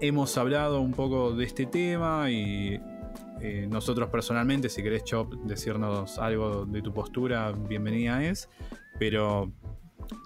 hemos 0.00 0.38
hablado 0.38 0.80
un 0.80 0.92
poco 0.92 1.32
de 1.32 1.44
este 1.44 1.66
tema 1.66 2.30
y 2.30 2.80
eh, 3.40 3.66
nosotros 3.68 4.08
personalmente, 4.10 4.68
si 4.68 4.82
querés 4.82 5.04
Chop 5.04 5.34
decirnos 5.44 6.18
algo 6.18 6.66
de 6.66 6.82
tu 6.82 6.92
postura, 6.92 7.52
bienvenida 7.52 8.24
es, 8.24 8.48
pero 8.98 9.52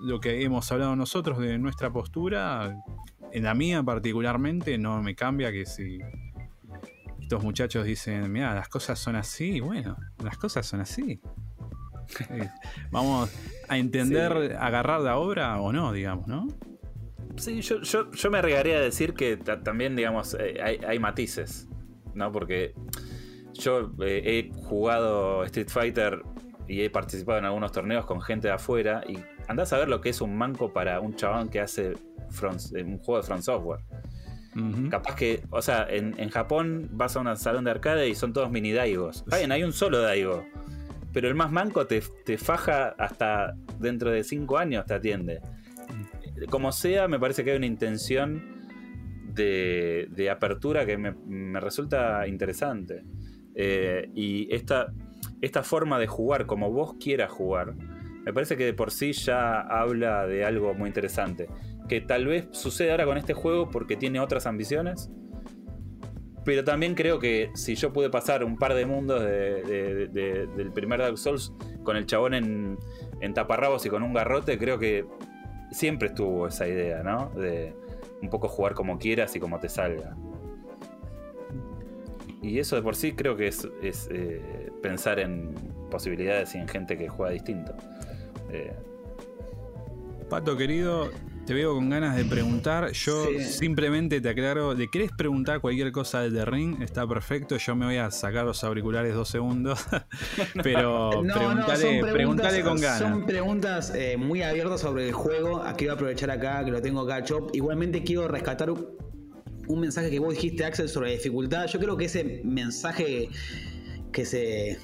lo 0.02 0.20
que 0.20 0.42
hemos 0.42 0.70
hablado 0.70 0.96
nosotros 0.96 1.38
de 1.38 1.58
nuestra 1.58 1.90
postura, 1.90 2.76
en 3.32 3.44
la 3.44 3.54
mía 3.54 3.82
particularmente, 3.82 4.78
no 4.78 5.02
me 5.02 5.14
cambia 5.14 5.52
que 5.52 5.66
si 5.66 5.98
estos 7.20 7.44
muchachos 7.44 7.84
dicen, 7.84 8.30
mira, 8.32 8.54
las 8.54 8.68
cosas 8.68 8.98
son 8.98 9.14
así, 9.16 9.61
bueno, 9.61 9.96
las 10.22 10.36
cosas 10.36 10.66
son 10.66 10.80
así. 10.80 11.20
Eh, 12.28 12.50
vamos 12.90 13.30
a 13.68 13.78
entender, 13.78 14.56
agarrar 14.58 15.00
la 15.00 15.16
obra 15.16 15.61
o 15.61 15.72
no, 15.72 15.92
digamos, 15.92 16.26
¿no? 16.26 16.48
Sí, 17.36 17.61
yo, 17.61 17.80
me 18.30 18.38
arriesgaría 18.38 18.78
a 18.78 18.80
decir 18.80 19.14
que 19.14 19.36
también, 19.36 19.94
digamos, 19.94 20.36
eh, 20.38 20.80
hay, 20.84 20.98
matices, 20.98 21.68
¿no? 22.14 22.32
Porque 22.32 22.74
yo 23.54 23.92
eh, 24.00 24.22
he 24.24 24.52
jugado 24.64 25.44
Street 25.44 25.68
Fighter 25.68 26.22
y 26.68 26.82
he 26.82 26.90
participado 26.90 27.38
en 27.38 27.44
algunos 27.44 27.72
torneos 27.72 28.06
con 28.06 28.20
gente 28.20 28.48
de 28.48 28.54
afuera 28.54 29.02
y 29.06 29.18
andás 29.48 29.72
a 29.72 29.78
ver 29.78 29.88
lo 29.88 30.00
que 30.00 30.11
es 30.11 30.20
un 30.20 30.36
manco 30.36 30.72
para 30.72 31.00
un 31.00 31.14
chabón 31.16 31.48
que 31.48 31.61
hace 31.61 31.90
un 31.90 32.98
juego 32.98 33.20
de 33.20 33.22
front 33.26 33.42
software. 33.42 33.80
Capaz 34.90 35.14
que, 35.14 35.44
o 35.50 35.62
sea, 35.62 35.86
en, 35.88 36.28
Japón 36.28 36.88
vas 36.92 37.16
a 37.16 37.20
un 37.20 37.36
salón 37.36 37.64
de 37.64 37.70
arcade 37.70 38.08
y 38.08 38.14
son 38.14 38.32
todos 38.32 38.50
mini 38.50 38.72
Daigos. 38.72 39.24
hay 39.30 39.62
un 39.62 39.72
solo 39.72 40.00
Daigo. 40.00 40.44
Pero 41.12 41.28
el 41.28 41.34
más 41.34 41.50
manco 41.50 41.86
te, 41.86 42.00
faja 42.38 42.94
hasta 42.98 43.54
dentro 43.78 44.11
de 44.11 44.22
5 44.24 44.58
años 44.58 44.86
te 44.86 44.94
atiende. 44.94 45.40
Como 46.48 46.72
sea, 46.72 47.08
me 47.08 47.18
parece 47.18 47.44
que 47.44 47.52
hay 47.52 47.56
una 47.56 47.66
intención 47.66 48.59
de, 49.34 50.28
apertura 50.30 50.86
que 50.86 50.96
me, 50.96 51.60
resulta 51.60 52.26
interesante. 52.26 53.04
Eh, 53.54 54.10
y 54.14 54.52
esta, 54.54 54.92
esta 55.40 55.62
forma 55.62 55.98
de 55.98 56.06
jugar 56.06 56.46
como 56.46 56.70
vos 56.70 56.94
quieras 57.00 57.30
jugar, 57.30 57.74
me 58.24 58.32
parece 58.32 58.56
que 58.56 58.64
de 58.64 58.74
por 58.74 58.90
sí 58.90 59.12
ya 59.12 59.60
habla 59.60 60.26
de 60.26 60.44
algo 60.44 60.74
muy 60.74 60.88
interesante 60.88 61.48
que 61.90 62.00
tal 62.00 62.24
vez 62.24 62.46
sucede 62.52 62.92
ahora 62.92 63.04
con 63.04 63.18
este 63.18 63.34
juego 63.34 63.68
porque 63.68 63.96
tiene 63.96 64.20
otras 64.20 64.46
ambiciones. 64.46 65.10
Pero 66.44 66.62
también 66.62 66.94
creo 66.94 67.18
que 67.18 67.50
si 67.54 67.74
yo 67.74 67.92
pude 67.92 68.08
pasar 68.10 68.44
un 68.44 68.56
par 68.56 68.74
de 68.74 68.86
mundos 68.86 69.24
del 69.24 70.70
primer 70.72 71.00
Dark 71.00 71.18
Souls 71.18 71.52
con 71.82 71.96
el 71.96 72.06
chabón 72.06 72.34
en, 72.34 72.78
en 73.20 73.34
taparrabos 73.34 73.84
y 73.86 73.88
con 73.88 74.04
un 74.04 74.14
garrote, 74.14 74.56
creo 74.56 74.78
que 74.78 75.04
siempre 75.72 76.08
estuvo 76.08 76.46
esa 76.46 76.68
idea, 76.68 77.02
¿no? 77.02 77.32
Un 78.22 78.28
poco 78.28 78.48
jugar 78.48 78.74
como 78.74 78.98
quieras 78.98 79.34
y 79.36 79.40
como 79.40 79.58
te 79.58 79.68
salga. 79.68 80.16
Y 82.42 82.58
eso 82.58 82.76
de 82.76 82.82
por 82.82 82.96
sí 82.96 83.12
creo 83.12 83.36
que 83.36 83.48
es, 83.48 83.68
eh, 84.10 84.70
pensar 84.82 85.20
en 85.20 85.54
posibilidades 85.90 86.54
y 86.54 86.58
en 86.58 86.68
gente 86.68 86.96
que 86.96 87.08
juega 87.08 87.32
distinto. 87.32 87.74
Eh, 88.50 88.72
Pato 90.28 90.56
querido, 90.56 91.10
te 91.47 91.55
veo 91.55 91.74
con 91.74 91.91
ganas 91.91 92.16
de 92.16 92.24
preguntar. 92.24 92.93
Yo 92.93 93.26
simplemente 93.41 94.20
te 94.20 94.28
aclaro, 94.28 94.74
¿le 94.74 94.88
querés 94.88 95.11
preguntar 95.12 95.61
cualquier 95.61 95.93
cosa 95.93 96.20
del 96.20 96.34
The 96.34 96.45
Ring? 96.45 96.82
Está 96.82 97.07
perfecto, 97.07 97.57
yo 97.57 97.74
me 97.74 97.86
voy 97.86 97.97
a 97.97 98.11
sacar 98.11 98.45
los 98.45 98.62
auriculares 98.64 99.14
dos 99.14 99.28
segundos. 99.28 99.80
Pero 100.62 101.11
preguntale, 102.12 102.62
con 102.62 102.80
ganas. 102.80 102.99
Son 102.99 103.26
preguntas 103.26 103.93
eh, 103.95 104.16
muy 104.16 104.43
abiertas 104.43 104.80
sobre 104.80 105.09
el 105.09 105.12
juego. 105.12 105.62
Aquí 105.62 105.84
voy 105.84 105.91
a 105.91 105.95
aprovechar 105.95 106.30
acá, 106.30 106.64
que 106.64 106.70
lo 106.70 106.80
tengo 106.80 107.01
acá, 107.01 107.24
Chop. 107.24 107.51
Igualmente 107.55 108.03
quiero 108.03 108.28
rescatar 108.28 108.70
un 108.70 109.80
mensaje 109.80 110.11
que 110.11 110.18
vos 110.18 110.34
dijiste, 110.34 110.64
Axel, 110.64 110.88
sobre 110.88 111.11
la 111.11 111.14
dificultad. 111.14 111.66
Yo 111.66 111.78
creo 111.78 111.97
que 111.97 112.07
ese 112.07 112.43
mensaje 112.45 113.28
que 114.12 114.24
se 114.24 114.78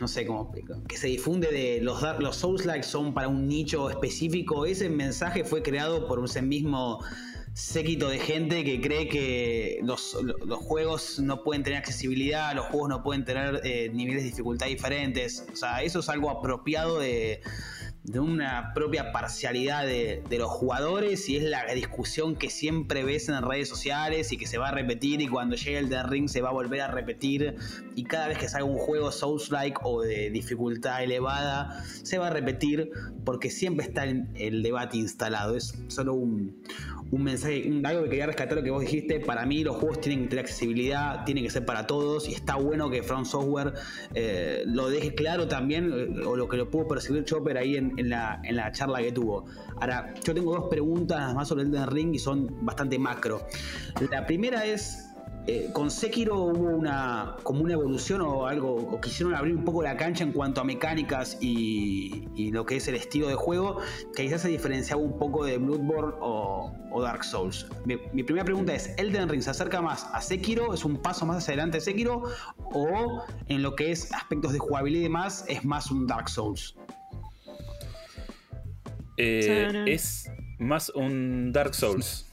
no 0.00 0.08
sé 0.08 0.26
cómo 0.26 0.52
que 0.88 0.96
se 0.96 1.06
difunde 1.06 1.50
de 1.50 1.80
los 1.80 2.02
los 2.18 2.36
Souls 2.36 2.66
like 2.66 2.84
son 2.84 3.14
para 3.14 3.28
un 3.28 3.46
nicho 3.46 3.90
específico. 3.90 4.66
Ese 4.66 4.88
mensaje 4.88 5.44
fue 5.44 5.62
creado 5.62 6.06
por 6.06 6.24
ese 6.24 6.42
mismo 6.42 7.02
séquito 7.52 8.08
de 8.08 8.18
gente 8.18 8.64
que 8.64 8.80
cree 8.80 9.08
que 9.08 9.80
los, 9.82 10.16
juegos 10.60 11.18
no 11.18 11.42
pueden 11.42 11.64
tener 11.64 11.80
accesibilidad 11.80 12.54
los 12.54 12.66
juegos 12.66 12.88
no 12.88 13.02
pueden 13.02 13.24
tener 13.24 13.60
eh, 13.64 13.90
niveles 13.92 14.22
de 14.22 14.30
dificultad 14.30 14.66
diferentes. 14.66 15.46
O 15.52 15.56
sea 15.56 15.82
eso 15.82 16.00
es 16.00 16.08
algo 16.08 16.30
apropiado 16.30 16.98
de 16.98 17.40
de 18.10 18.18
una 18.18 18.72
propia 18.74 19.12
parcialidad 19.12 19.86
de, 19.86 20.22
los 20.30 20.50
jugadores 20.50 21.28
y 21.28 21.36
es 21.36 21.44
la 21.44 21.64
discusión 21.74 22.34
que 22.34 22.50
siempre 22.50 23.04
ves 23.04 23.28
en 23.28 23.42
redes 23.42 23.68
sociales 23.68 24.32
y 24.32 24.36
que 24.36 24.46
se 24.46 24.58
va 24.58 24.68
a 24.68 24.72
repetir 24.72 25.20
y 25.20 25.28
cuando 25.28 25.54
llegue 25.54 25.78
el 25.78 25.88
The 25.88 26.02
Ring 26.04 26.28
se 26.28 26.40
va 26.40 26.48
a 26.48 26.52
volver 26.52 26.80
a 26.80 26.88
repetir 26.88 27.56
y 27.94 28.04
cada 28.04 28.28
vez 28.28 28.38
que 28.38 28.48
salga 28.48 28.66
un 28.66 28.78
juego 28.78 29.12
Souls-like 29.12 29.80
o 29.82 30.02
de 30.02 30.30
dificultad 30.30 31.04
elevada 31.04 31.84
se 32.02 32.18
va 32.18 32.28
a 32.28 32.30
repetir 32.30 32.90
porque 33.24 33.50
siempre 33.50 33.86
está 33.86 34.04
el 34.04 34.62
debate 34.62 34.96
instalado. 34.96 35.56
Es 35.56 35.74
solo 35.88 36.14
un, 36.14 36.56
un 37.10 37.24
mensaje, 37.24 37.70
algo 37.84 38.04
que 38.04 38.10
quería 38.10 38.26
rescatar 38.26 38.56
lo 38.56 38.62
que 38.62 38.70
vos 38.70 38.80
dijiste. 38.80 39.20
Para 39.20 39.44
mí, 39.46 39.64
los 39.64 39.76
juegos 39.76 40.00
tienen 40.00 40.24
que 40.24 40.28
tener 40.30 40.44
accesibilidad, 40.44 41.24
tienen 41.24 41.44
que 41.44 41.50
ser 41.50 41.64
para 41.64 41.86
todos, 41.86 42.28
y 42.28 42.34
está 42.34 42.56
bueno 42.56 42.90
que 42.90 43.02
Front 43.02 43.26
Software 43.26 43.74
eh, 44.14 44.62
lo 44.66 44.88
deje 44.88 45.14
claro 45.14 45.48
también, 45.48 45.92
eh, 45.92 46.24
o 46.24 46.36
lo 46.36 46.48
que 46.48 46.56
lo 46.56 46.70
pudo 46.70 46.88
percibir 46.88 47.24
Chopper 47.24 47.58
ahí 47.58 47.76
en, 47.76 48.08
la, 48.08 48.40
en 48.44 48.56
la 48.56 48.70
charla 48.72 49.00
que 49.00 49.12
tuvo. 49.12 49.46
Ahora, 49.80 50.14
yo 50.24 50.34
tengo 50.34 50.54
dos 50.54 50.68
preguntas 50.68 51.34
más 51.34 51.48
sobre 51.48 51.64
el 51.64 51.86
Ring 51.86 52.14
y 52.14 52.18
son 52.18 52.64
bastante 52.64 52.98
macro. 52.98 53.46
La 54.10 54.26
primera 54.26 54.64
es 54.64 55.09
eh, 55.46 55.70
con 55.72 55.90
Sekiro 55.90 56.36
hubo 56.36 56.68
una 56.68 57.36
como 57.42 57.62
una 57.62 57.72
evolución 57.72 58.20
o 58.20 58.46
algo, 58.46 58.74
o 58.74 59.00
quisieron 59.00 59.34
abrir 59.34 59.56
un 59.56 59.64
poco 59.64 59.82
la 59.82 59.96
cancha 59.96 60.22
en 60.22 60.32
cuanto 60.32 60.60
a 60.60 60.64
mecánicas 60.64 61.38
y, 61.40 62.50
lo 62.52 62.66
que 62.66 62.76
es 62.76 62.88
el 62.88 62.94
estilo 62.96 63.28
de 63.28 63.34
juego, 63.34 63.78
que 64.14 64.24
quizás 64.24 64.42
se 64.42 64.48
diferenciaba 64.48 65.00
un 65.00 65.18
poco 65.18 65.44
de 65.44 65.58
Bloodborne 65.58 66.14
o, 66.20 67.00
Dark 67.00 67.24
Souls. 67.24 67.66
Mi, 67.84 68.22
primera 68.22 68.44
pregunta 68.44 68.74
es, 68.74 68.94
¿Elden 68.98 69.28
Ring 69.28 69.42
se 69.42 69.50
acerca 69.50 69.80
más 69.80 70.06
a 70.12 70.20
Sekiro? 70.20 70.74
¿Es 70.74 70.84
un 70.84 70.98
paso 70.98 71.24
más 71.24 71.38
hacia 71.38 71.52
adelante 71.52 71.78
de 71.78 71.80
Sekiro? 71.82 72.24
¿O 72.72 73.24
en 73.48 73.62
lo 73.62 73.74
que 73.74 73.92
es 73.92 74.12
aspectos 74.12 74.52
de 74.52 74.58
jugabilidad 74.58 75.00
y 75.00 75.04
demás, 75.04 75.44
es 75.48 75.64
más 75.64 75.90
un 75.90 76.06
Dark 76.06 76.28
Souls? 76.28 76.76
Eh, 79.16 79.84
es 79.86 80.30
más 80.58 80.90
un 80.90 81.52
Dark 81.52 81.74
Souls. 81.74 82.29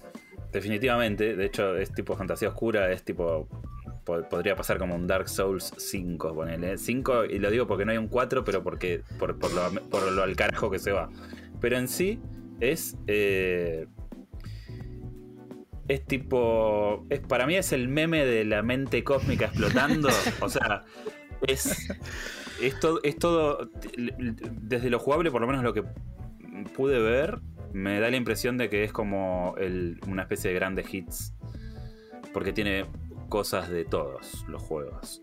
Definitivamente, 0.57 1.35
de 1.35 1.45
hecho 1.45 1.77
es 1.77 1.93
tipo 1.93 2.15
fantasía 2.15 2.49
oscura, 2.49 2.91
es 2.91 3.03
tipo 3.03 3.47
podría 4.03 4.55
pasar 4.55 4.79
como 4.79 4.95
un 4.95 5.05
Dark 5.05 5.29
Souls 5.29 5.71
5, 5.77 6.33
ponele. 6.33 6.79
5, 6.79 7.25
y 7.25 7.37
lo 7.37 7.51
digo 7.51 7.67
porque 7.67 7.85
no 7.85 7.91
hay 7.91 7.99
un 7.99 8.07
4, 8.07 8.43
pero 8.43 8.63
porque 8.63 9.03
por, 9.19 9.37
lo, 9.53 10.23
al 10.23 10.35
carajo 10.35 10.71
que 10.71 10.79
se 10.79 10.91
va. 10.91 11.09
Pero 11.61 11.77
en 11.77 11.87
sí 11.87 12.19
es. 12.59 12.97
Eh, 13.05 13.85
es 15.87 16.05
tipo. 16.07 17.05
Es, 17.11 17.19
para 17.19 17.45
mí 17.45 17.55
es 17.55 17.71
el 17.71 17.87
meme 17.87 18.25
de 18.25 18.45
la 18.45 18.63
mente 18.63 19.03
cósmica 19.03 19.45
explotando. 19.45 20.09
o 20.41 20.49
sea, 20.49 20.85
es. 21.45 21.87
Es 22.59 22.79
todo, 22.79 22.99
es 23.03 23.15
todo. 23.17 23.69
Desde 24.53 24.89
lo 24.89 24.97
jugable, 24.97 25.29
por 25.29 25.41
lo 25.41 25.45
menos 25.45 25.61
lo 25.61 25.73
que 25.73 25.83
pude 26.75 26.99
ver, 26.99 27.41
me 27.77 27.99
da 27.99 28.09
la 28.09 28.17
impresión 28.17 28.57
de 28.57 28.69
que 28.69 28.83
es 28.83 28.91
como 28.91 29.55
una 30.07 30.23
especie 30.23 30.49
de 30.49 30.55
grandes 30.55 30.91
hits. 30.93 31.33
Porque 32.33 32.51
tiene 32.51 32.85
cosas 33.29 33.69
de 33.69 33.85
todos 33.85 34.45
los 34.47 34.61
juegos. 34.61 35.21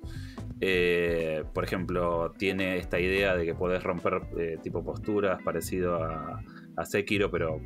Eh, 0.60 1.44
por 1.52 1.64
ejemplo, 1.64 2.32
tiene 2.38 2.76
esta 2.76 3.00
idea 3.00 3.36
de 3.36 3.44
que 3.44 3.54
podés 3.54 3.82
romper 3.82 4.22
eh, 4.38 4.58
tipo 4.62 4.84
posturas 4.84 5.42
parecido 5.42 6.02
a, 6.02 6.42
Sekiro, 6.84 7.30
pero 7.30 7.60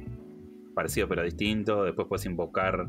parecido 0.74 1.06
pero 1.06 1.22
distinto. 1.22 1.84
Después 1.84 2.08
puedes 2.08 2.24
invocar, 2.26 2.88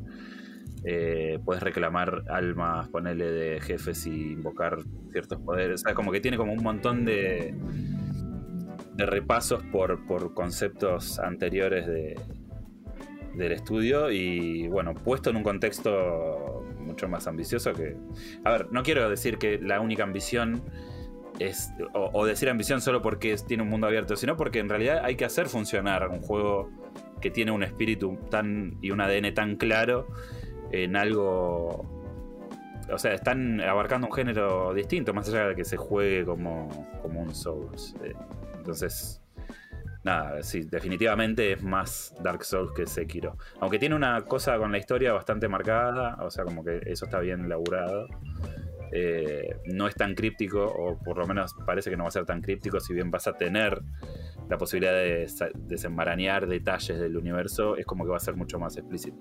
eh, 0.85 1.39
puedes 1.43 1.61
reclamar 1.61 2.23
almas, 2.29 2.87
ponerle 2.87 3.29
de 3.29 3.61
jefes 3.61 4.07
y 4.07 4.31
invocar 4.31 4.77
ciertos 5.11 5.39
poderes. 5.41 5.81
O 5.81 5.83
sea, 5.83 5.93
como 5.93 6.11
que 6.11 6.21
tiene 6.21 6.37
como 6.37 6.53
un 6.53 6.63
montón 6.63 7.03
de, 7.03 7.53
de 8.99 9.05
repasos 9.05 9.63
por, 9.71 10.05
por 10.05 10.33
conceptos 10.33 11.19
anteriores 11.19 11.87
de, 11.87 12.19
del 13.33 13.53
estudio 13.53 14.11
y 14.11 14.67
bueno, 14.67 14.93
puesto 14.93 15.29
en 15.29 15.37
un 15.37 15.43
contexto 15.43 16.65
mucho 16.79 17.07
más 17.07 17.25
ambicioso 17.25 17.73
que... 17.73 17.95
A 18.43 18.51
ver, 18.51 18.71
no 18.71 18.83
quiero 18.83 19.09
decir 19.09 19.37
que 19.37 19.57
la 19.57 19.79
única 19.79 20.03
ambición 20.03 20.61
es... 21.39 21.71
o, 21.93 22.25
decir 22.25 22.49
ambición 22.49 22.81
solo 22.81 23.01
porque 23.01 23.35
tiene 23.37 23.63
un 23.63 23.69
mundo 23.69 23.87
abierto, 23.87 24.17
sino 24.17 24.35
porque 24.35 24.59
en 24.59 24.67
realidad 24.67 25.01
hay 25.05 25.15
que 25.15 25.23
hacer 25.23 25.47
funcionar 25.47 26.09
un 26.09 26.19
juego 26.19 26.69
que 27.21 27.31
tiene 27.31 27.51
un 27.51 27.63
espíritu 27.63 28.17
tan 28.29 28.77
y 28.81 28.91
un 28.91 28.99
ADN 28.99 29.33
tan 29.33 29.55
claro 29.55 30.07
en 30.71 30.97
algo 30.97 31.99
o 32.91 32.97
sea, 32.97 33.13
están 33.13 33.61
abarcando 33.61 34.07
un 34.07 34.13
género 34.13 34.73
distinto, 34.73 35.13
más 35.13 35.29
allá 35.29 35.49
de 35.49 35.55
que 35.55 35.63
se 35.63 35.77
juegue 35.77 36.25
como, 36.25 36.67
como 37.01 37.21
un 37.21 37.33
Souls. 37.33 37.95
Eh, 38.03 38.13
entonces, 38.69 39.19
nada, 40.03 40.43
sí, 40.43 40.61
definitivamente 40.61 41.53
es 41.53 41.63
más 41.63 42.13
Dark 42.21 42.45
Souls 42.45 42.71
que 42.75 42.85
Sekiro. 42.85 43.35
Aunque 43.59 43.79
tiene 43.79 43.95
una 43.95 44.21
cosa 44.25 44.57
con 44.59 44.71
la 44.71 44.77
historia 44.77 45.11
bastante 45.11 45.47
marcada, 45.47 46.17
o 46.21 46.29
sea, 46.29 46.43
como 46.43 46.63
que 46.63 46.81
eso 46.85 47.05
está 47.05 47.19
bien 47.19 47.49
laburado. 47.49 48.07
Eh, 48.91 49.55
no 49.65 49.87
es 49.87 49.95
tan 49.95 50.13
críptico, 50.13 50.63
o 50.65 50.99
por 50.99 51.17
lo 51.17 51.25
menos 51.25 51.55
parece 51.65 51.89
que 51.89 51.97
no 51.97 52.03
va 52.03 52.09
a 52.09 52.11
ser 52.11 52.25
tan 52.25 52.41
críptico, 52.41 52.79
si 52.79 52.93
bien 52.93 53.09
vas 53.09 53.25
a 53.27 53.33
tener 53.33 53.81
la 54.49 54.57
posibilidad 54.57 54.93
de 54.93 55.27
desenmarañar 55.67 56.47
detalles 56.47 56.99
del 56.99 57.15
universo, 57.15 57.77
es 57.77 57.85
como 57.85 58.03
que 58.03 58.11
va 58.11 58.17
a 58.17 58.21
ser 58.21 58.35
mucho 58.35 58.59
más 58.59 58.75
explícito. 58.77 59.17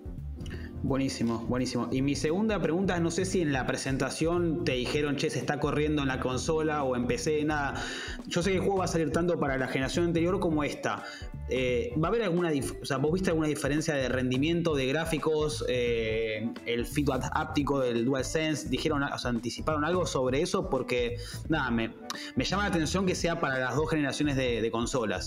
Buenísimo, 0.83 1.41
buenísimo. 1.49 1.89
Y 1.91 2.03
mi 2.03 2.15
segunda 2.15 2.63
pregunta 2.63 3.01
no 3.01 3.11
sé 3.11 3.25
si 3.25 3.43
en 3.43 3.53
la 3.53 3.67
presentación 3.67 4.65
te 4.65 4.73
dijeron, 4.73 5.17
che, 5.17 5.29
se 5.29 5.41
está 5.41 5.59
corriendo 5.59 6.03
en 6.03 6.09
la 6.09 6.21
consola 6.21 6.85
o 6.85 6.95
en 6.95 7.07
PC, 7.07 7.45
nada. 7.45 7.83
Yo 8.29 8.43
sé 8.43 8.51
que 8.51 8.57
el 8.57 8.63
juego 8.63 8.79
va 8.79 8.85
a 8.85 8.89
salir 8.89 9.11
tanto 9.11 9.39
para 9.41 9.59
la 9.59 9.67
generación 9.67 10.05
anterior 10.05 10.39
como 10.39 10.63
esta. 10.63 11.03
Eh, 11.51 11.93
¿Va 12.03 12.09
a 12.09 12.11
haber 12.11 12.23
alguna, 12.23 12.53
o 12.81 12.85
sea, 12.85 12.99
vos 12.99 13.13
viste 13.13 13.31
alguna 13.31 13.49
diferencia 13.49 13.95
de 13.95 14.09
rendimiento, 14.09 14.77
de 14.77 14.87
gráficos, 14.87 15.65
eh, 15.69 16.49
el 16.65 16.87
feedback 16.87 17.29
áptico 17.33 17.81
del 17.81 18.05
DualSense? 18.05 18.69
¿Dijeron, 18.69 19.03
o 19.03 19.19
sea, 19.19 19.31
anticiparon 19.31 19.85
algo 19.85 20.07
sobre 20.07 20.43
eso? 20.43 20.71
Porque, 20.71 21.17
nada, 21.49 21.71
me, 21.73 21.93
llama 22.37 22.63
la 22.63 22.69
atención 22.69 23.05
que 23.05 23.17
sea 23.17 23.41
para 23.41 23.59
las 23.59 23.75
dos 23.75 23.91
generaciones 23.91 24.37
de 24.37 24.71
consolas. 24.71 25.18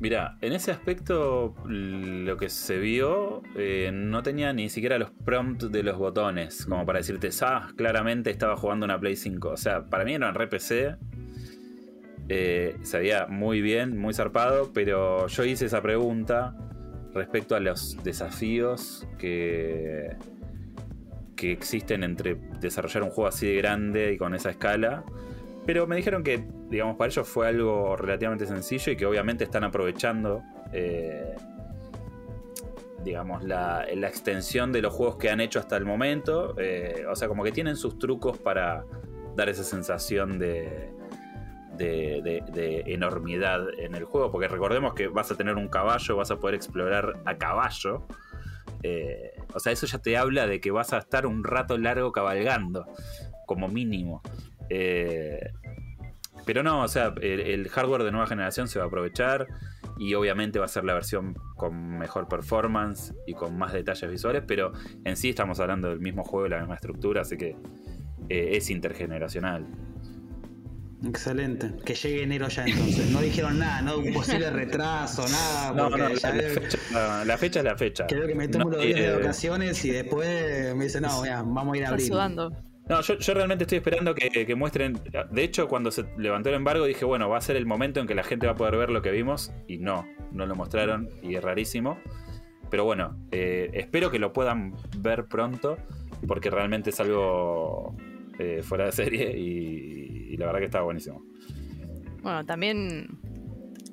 Mira, 0.00 0.38
en 0.40 0.54
ese 0.54 0.70
aspecto 0.70 1.54
lo 1.66 2.36
que 2.38 2.48
se 2.48 2.78
vio 2.78 3.42
eh, 3.54 3.90
no 3.92 4.22
tenía 4.22 4.50
ni 4.54 4.70
siquiera 4.70 4.98
los 4.98 5.10
prompts 5.10 5.70
de 5.70 5.82
los 5.82 5.98
botones, 5.98 6.64
como 6.64 6.86
para 6.86 7.00
decirte, 7.00 7.28
ah, 7.42 7.68
claramente 7.76 8.30
estaba 8.30 8.56
jugando 8.56 8.86
una 8.86 8.98
Play 8.98 9.14
5. 9.14 9.50
O 9.50 9.56
sea, 9.58 9.84
para 9.84 10.06
mí 10.06 10.14
era 10.14 10.30
un 10.30 10.34
RPC, 10.34 10.96
eh, 12.30 12.78
se 12.80 12.98
veía 12.98 13.26
muy 13.26 13.60
bien, 13.60 13.98
muy 13.98 14.14
zarpado, 14.14 14.72
pero 14.72 15.26
yo 15.26 15.44
hice 15.44 15.66
esa 15.66 15.82
pregunta 15.82 16.56
respecto 17.12 17.54
a 17.54 17.60
los 17.60 18.02
desafíos 18.02 19.06
que, 19.18 20.16
que 21.36 21.52
existen 21.52 22.04
entre 22.04 22.36
desarrollar 22.58 23.02
un 23.02 23.10
juego 23.10 23.28
así 23.28 23.48
de 23.48 23.56
grande 23.56 24.14
y 24.14 24.16
con 24.16 24.34
esa 24.34 24.48
escala 24.48 25.04
pero 25.66 25.86
me 25.86 25.96
dijeron 25.96 26.22
que, 26.22 26.46
digamos, 26.68 26.96
para 26.96 27.08
ellos 27.08 27.28
fue 27.28 27.48
algo 27.48 27.96
relativamente 27.96 28.46
sencillo 28.46 28.92
y 28.92 28.96
que 28.96 29.06
obviamente 29.06 29.44
están 29.44 29.64
aprovechando, 29.64 30.42
eh, 30.72 31.36
digamos, 33.04 33.44
la, 33.44 33.84
extensión 33.88 34.72
de 34.72 34.82
los 34.82 34.92
juegos 34.92 35.16
que 35.16 35.30
han 35.30 35.40
hecho 35.40 35.58
hasta 35.58 35.76
el 35.76 35.84
momento. 35.84 36.54
Eh, 36.58 37.04
o 37.10 37.14
sea, 37.14 37.28
como 37.28 37.44
que 37.44 37.52
tienen 37.52 37.76
sus 37.76 37.98
trucos 37.98 38.38
para 38.38 38.84
dar 39.36 39.48
esa 39.48 39.64
sensación 39.64 40.38
de, 40.38 40.90
de, 41.76 42.82
enormidad 42.86 43.68
en 43.78 43.94
el 43.94 44.04
juego. 44.04 44.30
Porque 44.30 44.48
recordemos 44.48 44.94
que 44.94 45.08
vas 45.08 45.30
a 45.30 45.36
tener 45.36 45.56
un 45.56 45.68
caballo, 45.68 46.16
vas 46.16 46.30
a 46.30 46.38
poder 46.38 46.54
explorar 46.54 47.20
a 47.24 47.36
caballo. 47.36 48.06
Eh, 48.82 49.32
o 49.54 49.60
sea, 49.60 49.72
eso 49.72 49.86
ya 49.86 49.98
te 49.98 50.16
habla 50.16 50.46
de 50.46 50.60
que 50.60 50.70
vas 50.70 50.92
a 50.92 50.98
estar 50.98 51.26
un 51.26 51.44
rato 51.44 51.76
largo 51.76 52.12
cabalgando, 52.12 52.86
como 53.46 53.68
mínimo. 53.68 54.22
Eh, 54.70 55.50
pero 56.46 56.62
no, 56.62 56.82
o 56.82 56.88
sea, 56.88 57.14
el, 57.20 57.68
hardware 57.68 58.04
de 58.04 58.12
nueva 58.12 58.26
generación 58.26 58.68
se 58.68 58.78
va 58.78 58.86
a 58.86 58.88
aprovechar 58.88 59.46
y 59.98 60.14
obviamente 60.14 60.58
va 60.58 60.64
a 60.64 60.68
ser 60.68 60.84
la 60.84 60.94
versión 60.94 61.34
con 61.56 61.98
mejor 61.98 62.28
performance 62.28 63.14
y 63.26 63.34
con 63.34 63.58
más 63.58 63.72
detalles 63.72 64.10
visuales, 64.10 64.42
pero 64.46 64.72
en 65.04 65.16
sí 65.16 65.30
estamos 65.30 65.60
hablando 65.60 65.90
del 65.90 66.00
mismo 66.00 66.24
juego 66.24 66.48
la 66.48 66.58
misma 66.58 66.76
estructura, 66.76 67.22
así 67.22 67.36
que 67.36 67.56
eh, 68.28 68.56
es 68.56 68.70
intergeneracional. 68.70 69.66
Excelente. 71.04 71.72
Que 71.84 71.94
llegue 71.94 72.22
enero 72.22 72.48
ya 72.48 72.64
entonces. 72.66 73.10
No 73.10 73.20
dijeron 73.20 73.58
nada, 73.58 73.80
no 73.80 73.98
un 73.98 74.12
posible 74.12 74.50
retraso, 74.50 75.26
nada. 75.28 75.72
No, 75.72 75.88
no, 75.88 75.96
la, 75.96 77.38
fecha, 77.38 77.60
es 77.60 77.64
la 77.64 77.76
fecha. 77.76 78.06
Creo 78.06 78.26
que 78.26 78.34
me 78.34 78.48
tomo 78.48 78.70
los 78.70 78.82
días 78.82 78.98
de 78.98 79.06
eh, 79.06 79.16
vacaciones 79.16 79.82
y 79.84 79.90
después 79.90 80.74
me 80.76 80.84
dicen, 80.84 81.02
no, 81.02 81.22
vamos 81.22 81.74
a 81.74 81.78
ir 81.78 81.84
a 81.86 81.88
abrir. 81.88 82.12
No, 82.90 83.00
yo, 83.02 83.34
realmente 83.34 83.62
estoy 83.62 83.78
esperando 83.78 84.16
que, 84.16 84.54
muestren. 84.56 84.98
De 85.30 85.44
hecho, 85.44 85.68
cuando 85.68 85.92
se 85.92 86.06
levantó 86.18 86.48
el 86.48 86.56
embargo, 86.56 86.86
dije, 86.86 87.04
bueno, 87.04 87.28
va 87.28 87.38
a 87.38 87.40
ser 87.40 87.54
el 87.54 87.64
momento 87.64 88.00
en 88.00 88.08
que 88.08 88.16
la 88.16 88.24
gente 88.24 88.46
va 88.46 88.52
a 88.54 88.56
poder 88.56 88.76
ver 88.76 88.90
lo 88.90 89.00
que 89.00 89.12
vimos. 89.12 89.52
Y 89.68 89.78
no, 89.78 90.08
no 90.32 90.44
lo 90.44 90.56
mostraron 90.56 91.08
y 91.22 91.36
es 91.36 91.44
rarísimo. 91.44 92.00
Pero 92.68 92.84
bueno, 92.84 93.16
eh, 93.30 93.70
espero 93.74 94.10
que 94.10 94.18
lo 94.18 94.32
puedan 94.32 94.74
ver 94.98 95.26
pronto, 95.26 95.76
porque 96.26 96.50
realmente 96.50 96.90
es 96.90 96.98
algo 96.98 97.94
eh, 98.40 98.60
fuera 98.64 98.86
de 98.86 98.92
serie 98.92 99.38
y, 99.38 100.36
la 100.36 100.46
verdad 100.46 100.58
que 100.58 100.64
está 100.64 100.80
buenísimo. 100.80 101.22
Bueno, 102.22 102.44
también 102.44 103.20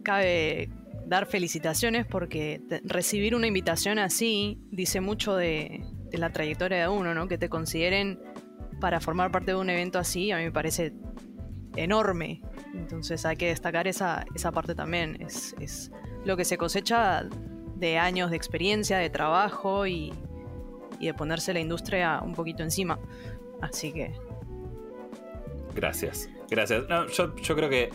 cabe 0.02 0.70
dar 1.06 1.28
felicitaciones 1.28 2.08
porque 2.08 2.62
recibir 2.84 3.36
una 3.36 3.46
invitación 3.46 4.00
así 4.00 4.58
dice 4.72 5.02
mucho 5.02 5.36
de, 5.36 5.84
de 6.10 6.18
la 6.18 6.32
trayectoria 6.32 6.80
de 6.80 6.88
uno, 6.88 7.14
¿no? 7.14 7.28
Que 7.28 7.38
te 7.38 7.50
consideren 7.50 8.20
para 8.80 9.00
formar 9.00 9.32
parte 9.32 9.52
de 9.52 9.58
un 9.58 9.70
evento 9.70 10.00
así, 10.00 10.32
a 10.32 10.38
mí 10.38 10.44
me 10.44 10.52
parece 10.52 10.94
enorme. 11.76 12.42
Entonces 12.74 13.26
hay 13.26 13.38
que 13.38 13.48
destacar 13.48 13.88
esa, 13.88 14.26
esa 14.36 14.52
parte 14.52 14.76
también. 14.76 15.18
Es, 15.22 15.92
lo 16.26 16.36
que 16.36 16.46
se 16.46 16.58
cosecha 16.58 17.24
de 17.76 17.98
años 17.98 18.32
de 18.32 18.38
experiencia, 18.38 18.98
de 18.98 19.10
trabajo 19.10 19.88
y, 19.88 20.14
de 21.00 21.14
ponerse 21.14 21.54
la 21.54 21.60
industria 21.60 22.22
un 22.24 22.34
poquito 22.34 22.64
encima. 22.64 23.00
Así 23.62 23.94
que... 23.94 24.14
Gracias, 25.76 26.28
gracias. 26.50 26.84
yo, 27.16 27.36
yo 27.36 27.56
creo 27.56 27.70
que 27.70 27.92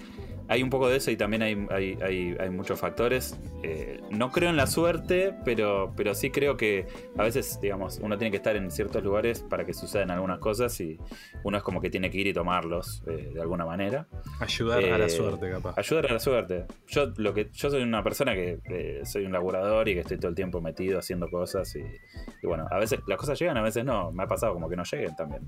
hay 0.52 0.62
un 0.62 0.68
poco 0.68 0.88
de 0.90 0.98
eso 0.98 1.10
y 1.10 1.16
también 1.16 1.42
hay, 1.42 2.50
muchos 2.50 2.78
factores. 2.78 3.38
Eh, 3.62 4.00
no 4.10 4.30
creo 4.30 4.50
en 4.50 4.56
la 4.58 4.66
suerte, 4.66 5.34
pero, 5.46 5.94
pero 5.96 6.14
sí 6.14 6.30
creo 6.30 6.58
que 6.58 6.86
a 7.16 7.22
veces, 7.22 7.58
digamos, 7.62 7.98
uno 8.02 8.18
tiene 8.18 8.30
que 8.30 8.36
estar 8.36 8.54
en 8.54 8.70
ciertos 8.70 9.02
lugares 9.02 9.40
para 9.40 9.64
que 9.64 9.72
sucedan 9.72 10.10
algunas 10.10 10.40
cosas 10.40 10.78
y 10.80 10.98
uno 11.42 11.56
es 11.56 11.62
como 11.62 11.80
que 11.80 11.88
tiene 11.88 12.10
que 12.10 12.18
ir 12.18 12.26
y 12.26 12.34
tomarlos 12.34 13.02
eh, 13.06 13.30
de 13.32 13.40
alguna 13.40 13.64
manera. 13.64 14.06
Ayudar 14.40 14.84
a 14.84 14.98
la 14.98 15.06
eh, 15.06 15.08
suerte, 15.08 15.50
capaz. 15.50 15.74
Ayudar 15.78 16.06
a 16.10 16.12
la 16.12 16.20
suerte. 16.20 16.66
Yo, 16.86 17.12
lo 17.16 17.32
que, 17.32 17.48
yo 17.50 17.70
soy 17.70 17.82
una 17.82 18.04
persona 18.04 18.34
que 18.34 19.00
soy 19.04 19.24
un 19.24 19.32
laburador 19.32 19.88
y 19.88 19.94
que 19.94 20.00
estoy 20.00 20.18
todo 20.18 20.28
el 20.28 20.34
tiempo 20.34 20.60
metido 20.60 20.98
haciendo 20.98 21.30
cosas 21.30 21.74
y, 21.76 22.46
bueno, 22.46 22.66
a 22.70 22.78
veces 22.78 23.00
las 23.06 23.16
cosas 23.16 23.38
llegan, 23.38 23.56
a 23.56 23.62
veces 23.62 23.86
no. 23.86 24.12
Me 24.12 24.24
ha 24.24 24.26
pasado 24.26 24.52
como 24.52 24.68
que 24.68 24.76
no 24.76 24.84
lleguen 24.84 25.16
también. 25.16 25.42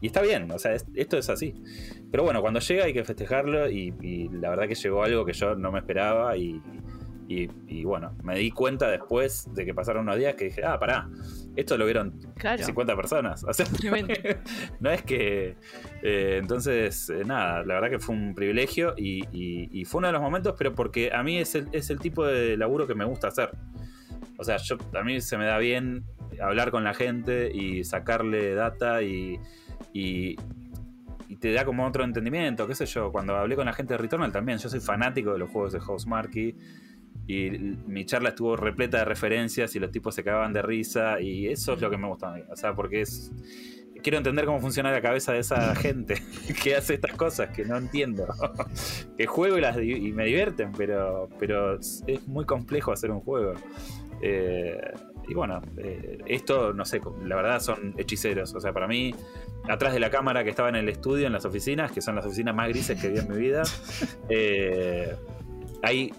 Y 0.00 0.06
está 0.06 0.22
bien, 0.22 0.50
o 0.50 0.58
sea, 0.58 0.72
esto 0.72 1.18
es 1.18 1.28
así. 1.28 1.62
Pero 2.10 2.22
bueno, 2.22 2.40
cuando 2.40 2.60
llega 2.60 2.86
hay 2.86 2.94
que 2.94 3.04
festejarlo 3.04 3.68
y, 3.68 3.92
y 4.00 4.28
la 4.28 4.45
verdad 4.50 4.68
que 4.68 4.74
llegó 4.74 5.02
algo 5.02 5.24
que 5.24 5.32
yo 5.32 5.54
no 5.54 5.72
me 5.72 5.78
esperaba 5.78 6.36
y, 6.36 6.60
bueno, 7.84 8.14
me 8.22 8.38
di 8.38 8.50
cuenta 8.50 8.88
después 8.88 9.52
de 9.54 9.64
que 9.64 9.74
pasaron 9.74 10.02
unos 10.02 10.16
días 10.16 10.34
que 10.34 10.46
dije, 10.46 10.64
ah, 10.64 10.78
pará, 10.78 11.08
esto 11.56 11.76
lo 11.76 11.84
vieron 11.84 12.20
50 12.40 12.96
personas. 12.96 13.44
O 13.48 13.52
sea, 13.52 13.66
no 14.80 14.90
es 14.90 15.02
que... 15.02 15.56
Eh, 16.02 16.38
entonces, 16.40 17.10
eh, 17.10 17.24
nada, 17.24 17.64
la 17.64 17.74
verdad 17.74 17.90
que 17.90 17.98
fue 17.98 18.14
un 18.14 18.34
privilegio 18.34 18.94
y, 18.96 19.84
fue 19.86 19.98
uno 19.98 20.08
de 20.08 20.12
los 20.12 20.22
momentos, 20.22 20.54
pero 20.56 20.74
porque 20.74 21.10
a 21.12 21.22
mí 21.22 21.38
es 21.38 21.54
el, 21.54 21.68
es 21.72 21.90
el 21.90 21.98
tipo 21.98 22.24
de 22.24 22.56
laburo 22.56 22.86
que 22.86 22.94
me 22.94 23.04
gusta 23.04 23.28
hacer. 23.28 23.50
O 24.38 24.44
sea, 24.44 24.58
yo, 24.58 24.76
a 24.94 25.02
mí 25.02 25.20
se 25.20 25.38
me 25.38 25.46
da 25.46 25.58
bien 25.58 26.04
hablar 26.40 26.70
con 26.70 26.84
la 26.84 26.94
gente 26.94 27.50
y 27.52 27.84
sacarle 27.84 28.54
data 28.54 29.02
y, 29.02 29.40
y 29.92 30.36
te 31.34 31.52
da 31.52 31.64
como 31.64 31.86
otro 31.86 32.04
entendimiento, 32.04 32.66
qué 32.66 32.74
sé 32.74 32.86
yo. 32.86 33.10
Cuando 33.10 33.36
hablé 33.36 33.56
con 33.56 33.66
la 33.66 33.72
gente 33.72 33.94
de 33.94 33.98
Returnal 33.98 34.32
también, 34.32 34.58
yo 34.58 34.68
soy 34.68 34.80
fanático 34.80 35.32
de 35.32 35.38
los 35.38 35.50
juegos 35.50 35.72
de 35.72 35.80
Housemarque 35.80 36.54
y 37.26 37.50
mi 37.86 38.04
charla 38.04 38.28
estuvo 38.30 38.56
repleta 38.56 38.98
de 38.98 39.04
referencias 39.04 39.74
y 39.74 39.80
los 39.80 39.90
tipos 39.90 40.14
se 40.14 40.22
cagaban 40.22 40.52
de 40.52 40.62
risa 40.62 41.20
y 41.20 41.48
eso 41.48 41.74
es 41.74 41.80
lo 41.80 41.90
que 41.90 41.96
me 41.96 42.06
gusta 42.06 42.32
a 42.32 42.34
mí. 42.36 42.42
O 42.50 42.56
sea, 42.56 42.74
porque 42.74 43.02
es... 43.02 43.32
Quiero 44.02 44.18
entender 44.18 44.44
cómo 44.44 44.60
funciona 44.60 44.92
la 44.92 45.00
cabeza 45.00 45.32
de 45.32 45.40
esa 45.40 45.74
gente 45.76 46.22
que 46.62 46.76
hace 46.76 46.94
estas 46.94 47.12
cosas 47.14 47.48
que 47.50 47.64
no 47.64 47.76
entiendo. 47.76 48.26
que 49.18 49.26
juego 49.26 49.58
y, 49.58 49.92
y 49.92 50.12
me 50.12 50.26
divierten, 50.26 50.70
pero, 50.72 51.28
pero 51.40 51.80
es 51.80 52.04
muy 52.26 52.44
complejo 52.44 52.92
hacer 52.92 53.10
un 53.10 53.20
juego. 53.20 53.54
Eh, 54.22 54.80
y 55.28 55.34
bueno, 55.34 55.60
eh, 55.76 56.18
esto, 56.26 56.72
no 56.72 56.84
sé, 56.84 57.00
la 57.24 57.36
verdad 57.36 57.60
son 57.60 57.94
hechiceros. 57.96 58.54
O 58.54 58.60
sea, 58.60 58.72
para 58.72 58.86
mí, 58.86 59.14
atrás 59.68 59.92
de 59.92 60.00
la 60.00 60.10
cámara 60.10 60.44
que 60.44 60.50
estaba 60.50 60.68
en 60.68 60.76
el 60.76 60.88
estudio, 60.88 61.26
en 61.26 61.32
las 61.32 61.44
oficinas, 61.44 61.92
que 61.92 62.00
son 62.00 62.16
las 62.16 62.26
oficinas 62.26 62.54
más 62.54 62.68
grises 62.68 63.00
que 63.00 63.08
vi 63.08 63.18
en 63.18 63.28
mi 63.28 63.36
vida, 63.36 63.62
eh, 64.28 65.16
hay 65.82 66.12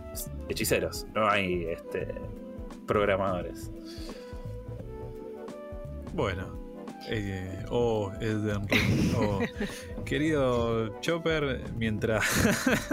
hechiceros, 0.49 1.05
no 1.13 1.29
hay 1.29 1.65
este, 1.65 2.13
programadores. 2.85 3.71
Bueno, 6.13 6.57
eh, 7.09 7.63
oh, 7.69 8.11
Elden. 8.19 8.67
Oh. 9.15 9.39
Querido 10.05 10.99
Chopper, 10.99 11.63
mientras 11.75 12.23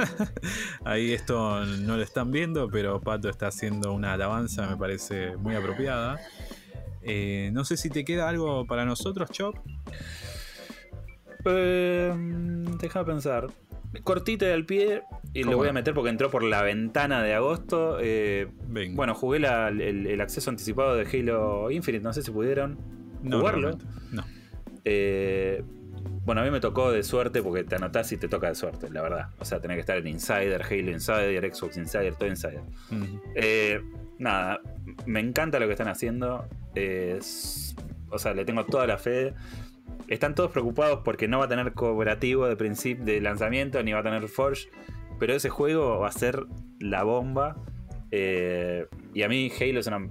ahí 0.85 1.13
esto 1.13 1.65
no 1.65 1.97
lo 1.97 2.03
están 2.03 2.31
viendo, 2.31 2.69
pero 2.69 3.01
Pato 3.01 3.29
está 3.29 3.49
haciendo 3.49 3.93
una 3.93 4.13
alabanza, 4.13 4.67
me 4.67 4.77
parece 4.77 5.37
muy 5.37 5.55
apropiada. 5.55 6.21
Eh, 7.03 7.51
no 7.53 7.65
sé 7.65 7.77
si 7.77 7.91
te 7.91 8.05
queda 8.05 8.29
algo 8.29 8.67
para 8.67 8.85
nosotros, 8.85 9.31
Chop. 9.31 9.57
Eh, 11.45 12.13
deja 12.81 13.05
pensar. 13.05 13.47
Cortito 14.03 14.45
y 14.45 14.51
al 14.51 14.65
pie, 14.67 15.03
y 15.33 15.41
lo 15.43 15.47
¿Cómo 15.53 15.59
voy 15.59 15.69
a 15.69 15.73
meter 15.73 15.95
porque 15.95 16.11
entró 16.11 16.29
por 16.29 16.43
la 16.43 16.63
ventana 16.63 17.23
de 17.23 17.33
agosto. 17.35 17.99
Eh, 18.01 18.49
Venga. 18.67 18.97
bueno, 18.97 19.15
jugué 19.15 19.39
la- 19.39 19.69
el, 19.69 20.07
el 20.09 20.21
acceso 20.21 20.51
anticipado 20.51 20.97
de 20.97 21.07
Halo 21.07 21.71
Infinite, 21.71 22.03
no 22.03 22.13
sé 22.13 22.23
si 22.23 22.33
pudieron 22.33 22.77
no, 23.23 23.39
jugarlo. 23.39 23.79
No. 24.11 24.25
Eh, 24.85 25.63
bueno, 26.25 26.41
a 26.41 26.45
mí 26.45 26.51
me 26.51 26.59
tocó 26.61 26.91
de 26.91 27.03
suerte 27.05 27.41
porque 27.41 27.63
te 27.63 27.77
anotás 27.77 28.11
y 28.11 28.17
te 28.17 28.27
toca 28.29 28.49
de 28.49 28.57
suerte, 28.57 28.91
la 28.91 29.01
verdad. 29.03 29.29
O 29.39 29.45
sea, 29.45 29.61
tenés 29.61 29.77
que 29.77 29.81
estar 29.83 29.97
en 29.99 30.09
Insider, 30.09 30.61
Halo 30.63 30.91
Insider, 30.91 31.55
Xbox 31.55 31.77
Insider, 31.77 32.17
todo 32.17 32.29
Insider. 32.29 32.63
Eh, 33.37 33.81
nada, 34.19 34.61
me 35.07 35.21
encanta 35.21 35.61
lo 35.61 35.67
que 35.67 35.73
están 35.73 35.89
haciendo. 35.89 36.47
O 38.11 38.19
sea, 38.19 38.35
le 38.35 38.45
tengo 38.45 38.65
toda 38.67 38.87
la 38.89 38.99
fe. 38.99 39.35
Están 40.09 40.35
todos 40.35 40.51
preocupados 40.51 41.01
porque 41.05 41.29
no 41.29 41.39
va 41.39 41.47
a 41.47 41.49
tener 41.49 41.73
cooperativo 41.73 42.47
de 42.47 42.57
principio 42.57 43.05
de 43.05 43.21
lanzamiento 43.21 43.83
ni 43.83 43.93
va 43.93 44.01
a 44.01 44.03
tener 44.03 44.29
Forge. 44.29 44.69
Pero 45.19 45.35
ese 45.35 45.49
juego 45.49 46.01
va 46.01 46.09
a 46.09 46.13
ser 46.13 46.45
la 46.81 47.05
bomba. 47.05 47.57
Eh, 48.11 48.87
y 49.13 49.23
a 49.23 49.29
mí 49.29 49.51
Halo 49.61 49.81
es 49.81 49.87
una 49.87 50.09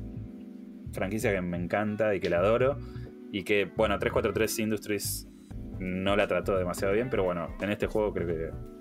franquicia 0.94 1.34
que 1.34 1.42
me 1.42 1.58
encanta 1.58 2.16
y 2.16 2.20
que 2.20 2.30
la 2.30 2.38
adoro. 2.38 2.78
Y 3.32 3.44
que, 3.44 3.66
bueno, 3.66 3.98
343 4.00 4.60
Industries 4.60 5.28
no 5.80 6.16
la 6.16 6.28
trató 6.28 6.58
demasiado 6.58 6.94
bien. 6.94 7.10
Pero 7.10 7.24
bueno, 7.24 7.50
en 7.60 7.70
este 7.70 7.88
juego 7.88 8.14
creo 8.14 8.28
que 8.28 8.74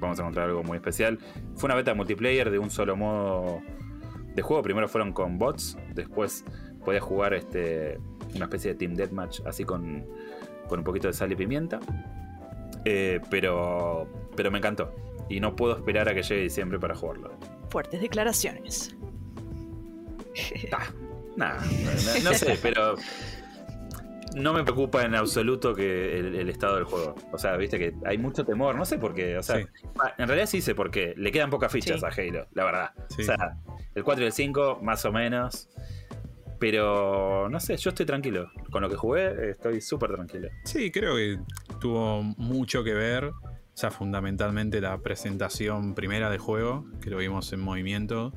vamos 0.00 0.18
a 0.18 0.22
encontrar 0.22 0.48
algo 0.48 0.62
muy 0.64 0.76
especial. 0.76 1.18
Fue 1.56 1.68
una 1.68 1.74
beta 1.74 1.94
multiplayer 1.94 2.50
de 2.50 2.58
un 2.58 2.70
solo 2.70 2.96
modo 2.96 3.60
de 4.34 4.42
juego. 4.42 4.62
Primero 4.62 4.88
fueron 4.88 5.12
con 5.12 5.38
bots, 5.38 5.78
después 5.94 6.44
podías 6.84 7.02
jugar 7.02 7.34
este, 7.34 7.98
una 8.34 8.44
especie 8.46 8.72
de 8.72 8.78
Team 8.78 8.94
Deathmatch 8.94 9.40
así 9.46 9.64
con, 9.64 10.04
con 10.68 10.80
un 10.80 10.84
poquito 10.84 11.08
de 11.08 11.14
sal 11.14 11.32
y 11.32 11.36
pimienta. 11.36 11.80
Eh, 12.84 13.20
pero, 13.30 14.08
pero 14.36 14.50
me 14.50 14.58
encantó. 14.58 14.94
Y 15.28 15.38
no 15.40 15.54
puedo 15.54 15.76
esperar 15.76 16.08
a 16.08 16.14
que 16.14 16.22
llegue 16.22 16.42
diciembre 16.42 16.78
para 16.78 16.94
jugarlo. 16.94 17.32
Fuertes 17.68 18.00
declaraciones. 18.00 18.94
Ah, 20.72 20.86
nada, 21.36 21.60
no, 21.60 22.30
no 22.30 22.34
sé, 22.34 22.58
pero 22.62 22.94
no 24.36 24.52
me 24.52 24.62
preocupa 24.62 25.02
en 25.02 25.14
absoluto 25.14 25.74
que 25.74 26.18
el, 26.18 26.34
el 26.36 26.48
estado 26.48 26.76
del 26.76 26.84
juego. 26.84 27.14
O 27.32 27.38
sea, 27.38 27.56
viste 27.56 27.78
que 27.78 27.94
hay 28.06 28.16
mucho 28.16 28.44
temor, 28.44 28.76
no 28.76 28.84
sé 28.84 28.98
por 28.98 29.14
qué. 29.14 29.36
O 29.36 29.42
sea, 29.42 29.56
Sí. 29.58 29.64
en 30.18 30.26
realidad 30.28 30.46
sí 30.46 30.60
sé 30.62 30.74
por 30.74 30.90
qué. 30.90 31.14
Le 31.16 31.32
quedan 31.32 31.50
pocas 31.50 31.70
fichas 31.72 32.00
Sí. 32.00 32.06
a 32.06 32.08
Halo, 32.08 32.46
la 32.54 32.64
verdad. 32.64 32.90
Sí. 33.08 33.22
O 33.22 33.24
sea, 33.24 33.56
el 33.94 34.04
4 34.04 34.22
y 34.22 34.26
el 34.26 34.32
5, 34.32 34.78
más 34.82 35.04
o 35.04 35.12
menos. 35.12 35.68
Pero 36.60 37.48
no 37.48 37.58
sé, 37.58 37.76
yo 37.78 37.88
estoy 37.88 38.04
tranquilo. 38.06 38.52
Con 38.70 38.82
lo 38.82 38.90
que 38.90 38.96
jugué, 38.96 39.50
estoy 39.50 39.80
súper 39.80 40.12
tranquilo. 40.12 40.48
Sí, 40.64 40.90
creo 40.90 41.16
que 41.16 41.40
tuvo 41.80 42.22
mucho 42.22 42.84
que 42.84 42.92
ver. 42.92 43.24
O 43.24 43.34
sea, 43.80 43.90
fundamentalmente 43.90 44.80
la 44.80 44.98
presentación 44.98 45.94
primera 45.94 46.28
del 46.28 46.38
juego, 46.38 46.84
que 47.00 47.08
lo 47.08 47.16
vimos 47.16 47.50
en 47.54 47.60
movimiento, 47.60 48.34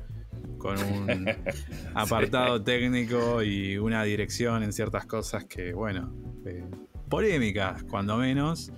con 0.56 0.78
un 0.78 1.28
apartado 1.94 2.62
técnico 2.62 3.42
y 3.42 3.76
una 3.76 4.02
dirección 4.04 4.62
en 4.62 4.72
ciertas 4.72 5.04
cosas 5.04 5.44
que, 5.44 5.74
bueno, 5.74 6.10
eh, 6.46 6.64
polémicas, 7.10 7.84
cuando 7.84 8.16
menos. 8.16 8.72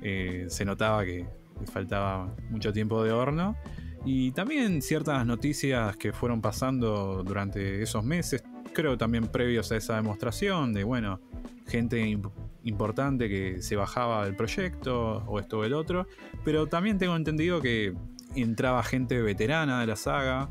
Eh, 0.00 0.46
se 0.48 0.64
notaba 0.64 1.04
que 1.04 1.26
faltaba 1.72 2.34
mucho 2.50 2.72
tiempo 2.72 3.02
de 3.02 3.10
horno. 3.10 3.56
Y 4.04 4.32
también 4.32 4.82
ciertas 4.82 5.24
noticias 5.26 5.96
que 5.96 6.12
fueron 6.12 6.40
pasando 6.40 7.22
durante 7.22 7.82
esos 7.82 8.04
meses, 8.04 8.42
creo 8.72 8.96
también 8.98 9.26
previos 9.28 9.70
a 9.72 9.76
esa 9.76 9.96
demostración, 9.96 10.72
de 10.72 10.84
bueno, 10.84 11.20
gente 11.68 12.02
imp- 12.04 12.30
importante 12.64 13.28
que 13.28 13.60
se 13.62 13.76
bajaba 13.76 14.24
del 14.24 14.36
proyecto 14.36 15.18
o 15.26 15.38
esto 15.40 15.58
o 15.58 15.64
el 15.64 15.72
otro, 15.74 16.06
pero 16.44 16.66
también 16.66 16.98
tengo 16.98 17.16
entendido 17.16 17.60
que 17.60 17.94
entraba 18.36 18.82
gente 18.82 19.20
veterana 19.20 19.80
de 19.80 19.86
la 19.86 19.96
saga, 19.96 20.48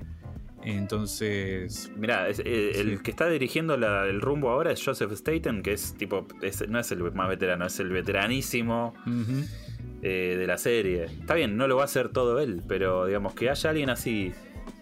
entonces... 0.64 1.92
Mirá, 1.98 2.30
es- 2.30 2.40
eh, 2.46 2.74
el 2.76 3.02
que 3.02 3.12
está 3.12 3.28
dirigiendo 3.30 3.78
la- 3.78 4.06
el 4.06 4.22
rumbo 4.22 4.50
ahora 4.50 4.72
es 4.72 4.84
Joseph 4.84 5.12
Staten, 5.14 5.64
que 5.64 5.74
es 5.74 5.96
tipo, 5.96 6.28
es- 6.42 6.68
no 6.70 6.80
es 6.80 6.92
el 6.92 7.02
más 7.14 7.30
veterano, 7.30 7.66
es 7.66 7.80
el 7.80 7.90
veteranísimo 7.90 8.94
eh, 10.04 10.36
de 10.38 10.48
la 10.48 10.58
serie. 10.58 11.06
Está 11.06 11.34
bien, 11.36 11.58
no 11.58 11.68
lo 11.68 11.76
va 11.78 11.84
a 11.84 11.86
hacer 11.86 12.10
todo 12.10 12.40
él, 12.40 12.62
pero 12.68 13.06
digamos 13.06 13.34
que 13.34 13.50
haya 13.50 13.70
alguien 13.70 13.90
así 13.90 14.32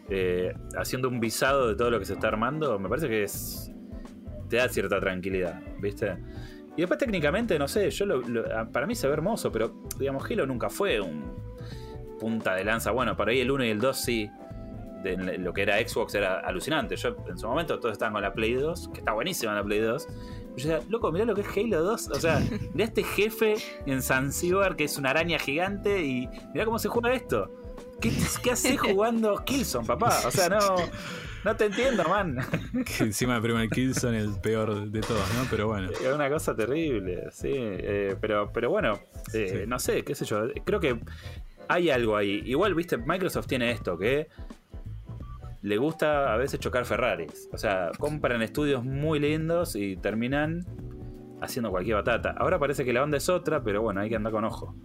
eh, 0.09 0.53
haciendo 0.77 1.07
un 1.09 1.19
visado 1.19 1.67
de 1.67 1.75
todo 1.75 1.89
lo 1.91 1.99
que 1.99 2.05
se 2.05 2.13
está 2.13 2.27
armando, 2.27 2.77
me 2.79 2.89
parece 2.89 3.07
que 3.07 3.23
es 3.23 3.71
te 4.49 4.57
da 4.57 4.67
cierta 4.69 4.99
tranquilidad, 4.99 5.61
¿viste? 5.79 6.17
Y 6.75 6.81
después 6.81 6.97
técnicamente, 6.97 7.59
no 7.59 7.67
sé, 7.67 7.89
yo 7.91 8.05
lo- 8.05 8.21
lo- 8.21 8.45
ah, 8.57 8.67
para 8.71 8.87
mí 8.87 8.95
se 8.95 9.07
ve 9.07 9.13
hermoso, 9.13 9.51
pero 9.51 9.83
digamos 9.99 10.23
Halo 10.29 10.45
nunca 10.47 10.69
fue 10.69 10.99
un 11.01 11.33
punta 12.19 12.55
de 12.55 12.63
lanza. 12.63 12.91
Bueno, 12.91 13.15
para 13.15 13.31
ahí 13.31 13.39
el 13.41 13.51
1 13.51 13.65
y 13.65 13.69
el 13.69 13.79
2 13.79 13.97
sí. 13.97 14.29
De 15.03 15.15
lo 15.37 15.53
que 15.53 15.61
era 15.61 15.77
Xbox 15.77 16.13
era 16.15 16.39
alucinante. 16.41 16.97
Yo 16.97 17.15
en 17.29 17.37
su 17.37 17.47
momento 17.47 17.79
todos 17.79 17.93
estaban 17.93 18.11
con 18.11 18.21
la 18.21 18.33
Play 18.33 18.55
2, 18.55 18.89
que 18.93 18.99
está 18.99 19.13
buenísima 19.13 19.53
la 19.55 19.63
Play 19.63 19.79
2. 19.79 20.07
Yo 20.07 20.53
decía, 20.55 20.79
loco, 20.89 21.09
mirá 21.13 21.23
lo 21.23 21.35
que 21.35 21.41
es 21.41 21.47
Halo 21.55 21.83
2. 21.83 22.09
O 22.09 22.15
sea, 22.15 22.39
mirá 22.73 22.83
este 22.85 23.03
jefe 23.03 23.55
en 23.85 24.01
Zanzibar 24.01 24.75
que 24.75 24.83
es 24.85 24.97
una 24.97 25.11
araña 25.11 25.39
gigante 25.39 26.03
y 26.03 26.27
mirá 26.53 26.65
cómo 26.65 26.79
se 26.79 26.89
juega 26.89 27.13
esto. 27.13 27.49
¿Qué, 28.01 28.11
qué 28.43 28.51
haces 28.51 28.79
jugando 28.79 29.43
Killzone, 29.45 29.85
papá? 29.87 30.19
O 30.25 30.31
sea, 30.31 30.49
no, 30.49 30.59
no 31.43 31.55
te 31.55 31.65
entiendo, 31.65 32.03
man. 32.05 32.37
que 32.85 33.03
encima 33.03 33.35
el 33.37 33.41
primer 33.41 33.69
kill 33.69 33.93
son 33.95 34.15
el 34.15 34.39
peor 34.41 34.89
de 34.89 35.01
todos, 35.01 35.27
¿no? 35.35 35.45
Pero 35.49 35.67
bueno. 35.67 35.89
Es 35.91 36.13
una 36.13 36.29
cosa 36.29 36.55
terrible, 36.55 37.29
sí. 37.31 37.51
eh, 37.53 38.15
pero, 38.19 38.51
pero 38.53 38.69
bueno, 38.69 38.99
eh, 39.33 39.59
Sí. 39.61 39.67
no 39.67 39.79
sé, 39.79 40.03
qué 40.03 40.15
sé 40.15 40.25
yo. 40.25 40.43
Creo 40.65 40.79
que 40.79 40.99
hay 41.67 41.89
algo 41.89 42.15
ahí. 42.17 42.41
Igual, 42.45 42.73
viste, 42.75 42.97
Microsoft 42.97 43.47
tiene 43.47 43.71
esto, 43.71 43.97
que 43.97 44.27
le 45.61 45.77
gusta 45.77 46.33
a 46.33 46.37
veces 46.37 46.59
chocar 46.59 46.85
Ferraris. 46.85 47.49
O 47.51 47.57
sea, 47.57 47.91
compran 47.97 48.41
estudios 48.41 48.83
muy 48.83 49.19
lindos 49.19 49.75
y 49.75 49.97
terminan 49.97 50.65
haciendo 51.41 51.69
cualquier 51.69 51.95
batata. 51.97 52.31
Ahora 52.37 52.59
parece 52.59 52.83
que 52.85 52.93
la 52.93 53.03
onda 53.03 53.17
es 53.17 53.29
otra, 53.29 53.63
pero 53.63 53.81
bueno, 53.81 54.01
hay 54.01 54.09
que 54.09 54.15
andar 54.15 54.31
con 54.31 54.45
ojo. 54.45 54.75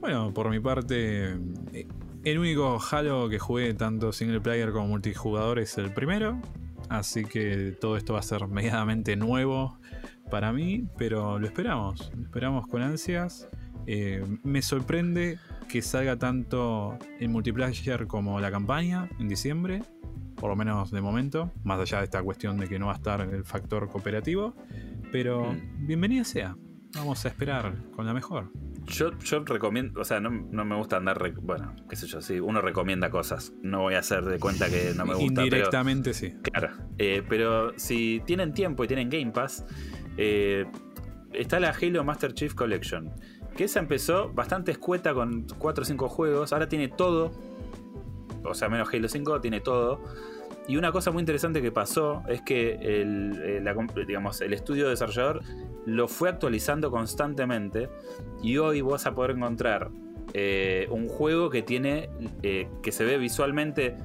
Bueno, 0.00 0.32
por 0.32 0.48
mi 0.48 0.60
parte, 0.60 1.36
el 2.24 2.38
único 2.38 2.78
Halo 2.90 3.28
que 3.28 3.38
jugué 3.38 3.74
tanto 3.74 4.12
single 4.12 4.40
player 4.40 4.72
como 4.72 4.88
multijugador 4.88 5.58
es 5.58 5.76
el 5.76 5.92
primero. 5.92 6.40
Así 6.88 7.24
que 7.24 7.76
todo 7.78 7.98
esto 7.98 8.14
va 8.14 8.20
a 8.20 8.22
ser 8.22 8.48
medianamente 8.48 9.14
nuevo 9.14 9.78
para 10.30 10.52
mí, 10.52 10.88
pero 10.96 11.38
lo 11.38 11.46
esperamos, 11.46 12.10
lo 12.16 12.22
esperamos 12.24 12.66
con 12.66 12.80
ansias. 12.80 13.48
Eh, 13.86 14.24
me 14.42 14.62
sorprende 14.62 15.38
que 15.68 15.82
salga 15.82 16.16
tanto 16.16 16.98
el 17.20 17.28
multiplayer 17.28 18.06
como 18.06 18.40
la 18.40 18.50
campaña 18.50 19.08
en 19.18 19.28
diciembre, 19.28 19.82
por 20.36 20.48
lo 20.48 20.56
menos 20.56 20.90
de 20.90 21.00
momento, 21.02 21.52
más 21.62 21.78
allá 21.78 21.98
de 21.98 22.04
esta 22.04 22.22
cuestión 22.22 22.56
de 22.56 22.68
que 22.68 22.78
no 22.78 22.86
va 22.86 22.92
a 22.92 22.96
estar 22.96 23.20
el 23.20 23.44
factor 23.44 23.88
cooperativo. 23.90 24.54
Pero 25.12 25.52
Mm. 25.52 25.86
bienvenida 25.86 26.24
sea, 26.24 26.56
vamos 26.94 27.24
a 27.24 27.28
esperar 27.28 27.74
con 27.94 28.06
la 28.06 28.14
mejor. 28.14 28.50
Yo, 28.86 29.16
yo 29.18 29.44
recomiendo, 29.44 30.00
o 30.00 30.04
sea, 30.04 30.20
no, 30.20 30.30
no 30.30 30.64
me 30.64 30.74
gusta 30.76 30.96
andar, 30.96 31.32
bueno, 31.42 31.76
qué 31.88 31.96
sé 31.96 32.06
yo, 32.06 32.20
sí, 32.20 32.40
uno 32.40 32.60
recomienda 32.60 33.10
cosas. 33.10 33.52
No 33.62 33.80
voy 33.82 33.94
a 33.94 34.00
hacer 34.00 34.24
de 34.24 34.38
cuenta 34.38 34.68
que 34.68 34.92
no 34.96 35.04
me 35.06 35.14
gusta. 35.14 35.28
pero- 35.34 35.44
Indirectamente 35.44 36.14
sí. 36.14 36.34
Claro, 36.42 36.70
eh, 36.98 37.22
pero 37.28 37.72
si 37.78 38.22
tienen 38.26 38.52
tiempo 38.52 38.82
y 38.84 38.88
tienen 38.88 39.08
Game 39.10 39.30
Pass, 39.32 39.64
eh, 40.16 40.66
está 41.32 41.60
la 41.60 41.70
Halo 41.70 42.02
Master 42.04 42.32
Chief 42.34 42.54
Collection. 42.54 43.10
Que 43.56 43.64
esa 43.64 43.80
empezó 43.80 44.32
bastante 44.32 44.70
escueta 44.72 45.12
con 45.14 45.46
4 45.58 45.82
o 45.82 45.84
5 45.84 46.08
juegos, 46.08 46.52
ahora 46.52 46.68
tiene 46.68 46.88
todo. 46.88 47.30
O 48.44 48.54
sea, 48.54 48.68
menos 48.68 48.88
Halo 48.92 49.08
5, 49.08 49.40
tiene 49.40 49.60
todo. 49.60 50.02
Y 50.66 50.76
una 50.76 50.92
cosa 50.92 51.10
muy 51.10 51.20
interesante 51.20 51.60
que 51.60 51.70
pasó 51.72 52.22
es 52.28 52.42
que 52.42 52.74
el, 52.74 53.40
eh, 53.42 53.60
la 53.62 53.74
digamos, 54.06 54.40
el 54.40 54.52
estudio 54.52 54.88
desarrollador 54.88 55.42
lo 55.86 56.08
fue 56.08 56.28
actualizando 56.28 56.90
constantemente. 56.90 57.88
Y 58.42 58.58
hoy 58.58 58.80
vas 58.80 59.06
a 59.06 59.14
poder 59.14 59.32
encontrar 59.32 59.90
eh, 60.34 60.86
un 60.90 61.08
juego 61.08 61.50
que 61.50 61.62
tiene. 61.62 62.08
eh, 62.42 62.68
que 62.82 62.92
se 62.92 63.04
ve 63.04 63.18
visualmente 63.18 63.96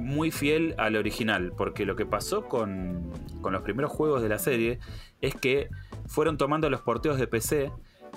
muy 0.00 0.30
fiel 0.30 0.74
al 0.78 0.96
original, 0.96 1.52
porque 1.56 1.84
lo 1.84 1.94
que 1.94 2.06
pasó 2.06 2.46
con, 2.46 3.10
con 3.42 3.52
los 3.52 3.62
primeros 3.62 3.92
juegos 3.92 4.22
de 4.22 4.28
la 4.28 4.38
serie 4.38 4.78
es 5.20 5.34
que 5.34 5.68
fueron 6.06 6.38
tomando 6.38 6.70
los 6.70 6.80
porteos 6.80 7.18
de 7.18 7.26
PC, 7.26 7.70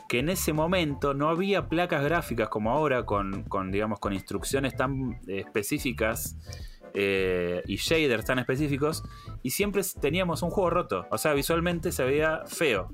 que 0.08 0.20
en 0.20 0.30
ese 0.30 0.54
momento 0.54 1.14
no 1.14 1.30
había 1.30 1.68
placas 1.68 2.04
gráficas 2.04 2.50
como 2.50 2.72
ahora, 2.72 3.06
con, 3.06 3.44
con, 3.44 3.72
digamos, 3.72 4.00
con 4.00 4.14
instrucciones 4.14 4.76
tan 4.76 5.20
eh, 5.28 5.40
específicas 5.40 6.38
eh, 6.94 7.62
y 7.66 7.78
shaders 7.78 8.26
tan 8.26 8.40
específicos, 8.40 9.04
y 9.42 9.52
siempre 9.52 9.82
teníamos 10.00 10.42
un 10.42 10.50
juego 10.50 10.70
roto, 10.70 11.06
o 11.12 11.18
sea, 11.18 11.34
visualmente 11.34 11.92
se 11.92 12.04
veía 12.04 12.42
feo. 12.46 12.90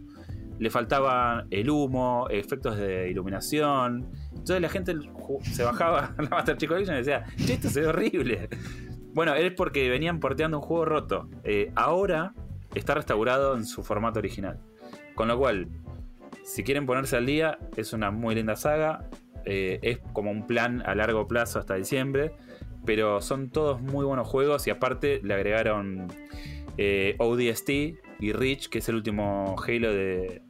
Le 0.59 0.69
faltaba 0.69 1.45
el 1.51 1.69
humo, 1.69 2.27
efectos 2.29 2.75
de 2.75 3.09
iluminación. 3.09 4.11
Entonces 4.31 4.61
la 4.61 4.67
gente 4.67 4.93
se 5.43 5.63
bajaba 5.63 6.13
a 6.17 6.21
la 6.21 6.29
Master 6.29 6.57
Chief 6.57 6.69
Collection 6.69 6.95
y 6.95 6.99
decía, 6.99 7.23
esto 7.47 7.69
se 7.69 7.79
ve 7.79 7.87
horrible. 7.87 8.49
Bueno, 9.13 9.35
es 9.35 9.53
porque 9.53 9.89
venían 9.89 10.19
porteando 10.19 10.59
un 10.59 10.63
juego 10.63 10.85
roto. 10.85 11.29
Eh, 11.45 11.71
ahora 11.75 12.33
está 12.75 12.93
restaurado 12.93 13.55
en 13.55 13.65
su 13.65 13.83
formato 13.83 14.19
original. 14.19 14.59
Con 15.15 15.27
lo 15.27 15.37
cual, 15.37 15.67
si 16.43 16.63
quieren 16.63 16.85
ponerse 16.85 17.17
al 17.17 17.25
día, 17.25 17.57
es 17.75 17.93
una 17.93 18.11
muy 18.11 18.35
linda 18.35 18.55
saga. 18.55 19.09
Eh, 19.45 19.79
es 19.81 19.99
como 20.13 20.31
un 20.31 20.45
plan 20.45 20.83
a 20.85 20.93
largo 20.93 21.27
plazo 21.27 21.59
hasta 21.59 21.75
diciembre. 21.75 22.33
Pero 22.85 23.21
son 23.21 23.49
todos 23.49 23.81
muy 23.81 24.05
buenos 24.05 24.27
juegos 24.27 24.65
y 24.67 24.69
aparte 24.69 25.21
le 25.23 25.33
agregaron 25.33 26.07
eh, 26.77 27.15
ODST 27.19 27.69
y 28.19 28.31
Reach, 28.31 28.69
que 28.69 28.79
es 28.79 28.89
el 28.89 28.95
último 28.95 29.55
Halo 29.65 29.93
de, 29.93 30.41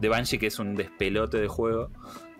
de 0.00 0.08
Banshee, 0.08 0.38
que 0.38 0.46
es 0.46 0.58
un 0.58 0.74
despelote 0.74 1.38
de 1.38 1.48
juego. 1.48 1.90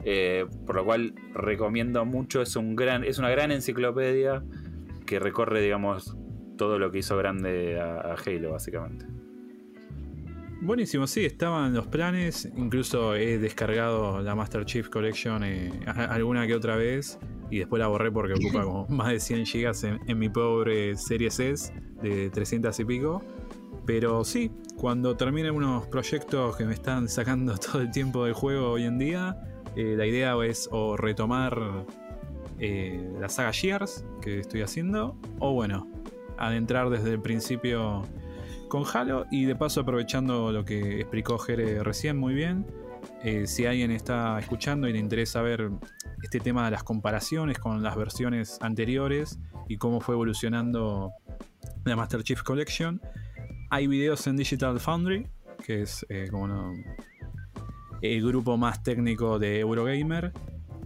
Eh, 0.05 0.47
por 0.67 0.77
lo 0.77 0.85
cual 0.85 1.15
recomiendo 1.35 2.05
mucho. 2.05 2.43
Es, 2.43 2.57
un 2.57 2.77
gran, 2.77 3.05
es 3.05 3.19
una 3.19 3.31
gran 3.31 3.51
enciclopedia 3.51 4.43
que 5.07 5.19
recorre, 5.19 5.61
digamos, 5.61 6.17
todo 6.57 6.79
lo 6.79 6.91
que 6.91 6.99
hizo 6.99 7.17
grande 7.17 7.81
a, 7.81 8.15
Halo, 8.15 8.53
básicamente. 8.53 9.07
Buenísimo, 10.61 11.07
sí, 11.07 11.25
estaban 11.25 11.73
los 11.73 11.87
planes. 11.87 12.49
Incluso 12.57 13.15
he 13.15 13.39
descargado 13.39 14.21
la 14.21 14.35
Master 14.35 14.65
Chief 14.65 14.89
Collection 14.89 15.45
eh, 15.45 15.71
alguna 15.87 16.47
que 16.47 16.55
otra 16.55 16.77
vez. 16.77 17.19
Y 17.51 17.59
después 17.59 17.79
la 17.81 17.87
borré 17.87 18.11
porque 18.11 18.35
ocupa 18.35 18.65
como 18.65 18.87
más 18.89 19.09
de 19.09 19.21
100 19.21 19.45
GB 19.45 20.01
en, 20.07 20.19
mi 20.19 20.29
pobre 20.29 20.97
Series 20.97 21.39
S 21.39 21.73
de 22.03 22.29
300 22.31 22.79
y 22.81 22.85
pico. 22.85 23.23
Pero 23.87 24.25
sí, 24.25 24.51
cuando 24.77 25.17
terminen 25.17 25.55
unos 25.55 25.87
proyectos 25.87 26.57
que 26.57 26.65
me 26.65 26.75
están 26.75 27.09
sacando 27.09 27.57
todo 27.59 27.81
el 27.81 27.93
tiempo 27.93 28.25
del 28.25 28.35
juego 28.35 28.73
hoy 28.73 28.85
en 28.85 28.99
día, 28.99 29.37
eh, 29.77 29.95
la 29.97 30.07
idea 30.07 30.35
es 30.45 30.69
o 30.73 30.97
retomar 30.97 31.87
eh, 32.59 33.09
la 33.21 33.29
saga 33.29 33.53
Gears 33.53 34.05
que 34.21 34.41
estoy 34.41 34.63
haciendo, 34.63 35.17
o 35.39 35.55
bueno, 35.55 35.89
adentrar 36.37 36.91
desde 36.91 37.13
el 37.13 37.21
principio 37.21 38.03
con 38.69 38.85
Halo 38.93 39.27
y 39.31 39.45
de 39.45 39.57
paso 39.57 39.81
aprovechando 39.81 40.53
lo 40.53 40.65
que 40.65 41.01
explicó 41.01 41.39
Jere 41.39 41.83
recién 41.83 42.17
muy 42.17 42.35
bien. 42.35 42.67
Eh, 43.23 43.47
si 43.47 43.67
alguien 43.67 43.91
está 43.91 44.39
escuchando 44.39 44.89
y 44.89 44.93
le 44.93 44.99
interesa 44.99 45.43
ver 45.43 45.71
este 46.23 46.41
tema 46.41 46.65
de 46.65 46.73
las 46.73 46.85
comparaciones 46.85 47.59
con 47.59 47.83
las 47.83 47.97
versiones 47.97 48.59
anteriores 48.61 49.39
y 49.69 49.77
cómo 49.77 50.01
fue 50.01 50.15
evolucionando 50.15 51.13
la 51.85 51.97
Master 51.97 52.23
Chief 52.23 52.43
Collection, 52.43 53.01
hay 53.71 53.87
videos 53.87 54.27
en 54.27 54.37
Digital 54.37 54.79
Foundry, 54.81 55.27
que 55.65 55.83
es 55.83 56.07
como 56.31 56.49
no, 56.49 56.73
el 58.03 58.27
grupo 58.27 58.57
más 58.57 58.83
técnico 58.83 59.39
de 59.39 59.61
Eurogamer, 59.61 60.33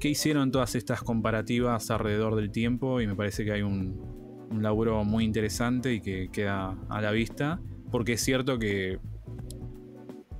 que 0.00 0.08
hicieron 0.08 0.50
todas 0.50 0.74
estas 0.74 1.02
comparativas 1.02 1.90
alrededor 1.90 2.34
del 2.34 2.50
tiempo 2.50 3.00
y 3.00 3.06
me 3.06 3.14
parece 3.14 3.44
que 3.44 3.52
hay 3.52 3.62
un, 3.62 4.20
laburo 4.60 5.02
muy 5.04 5.24
interesante 5.24 5.94
y 5.94 6.00
que 6.00 6.28
queda 6.30 6.76
a 6.90 7.00
la 7.00 7.10
vista, 7.10 7.60
porque 7.92 8.14
es 8.14 8.20
cierto 8.22 8.58
que 8.58 8.98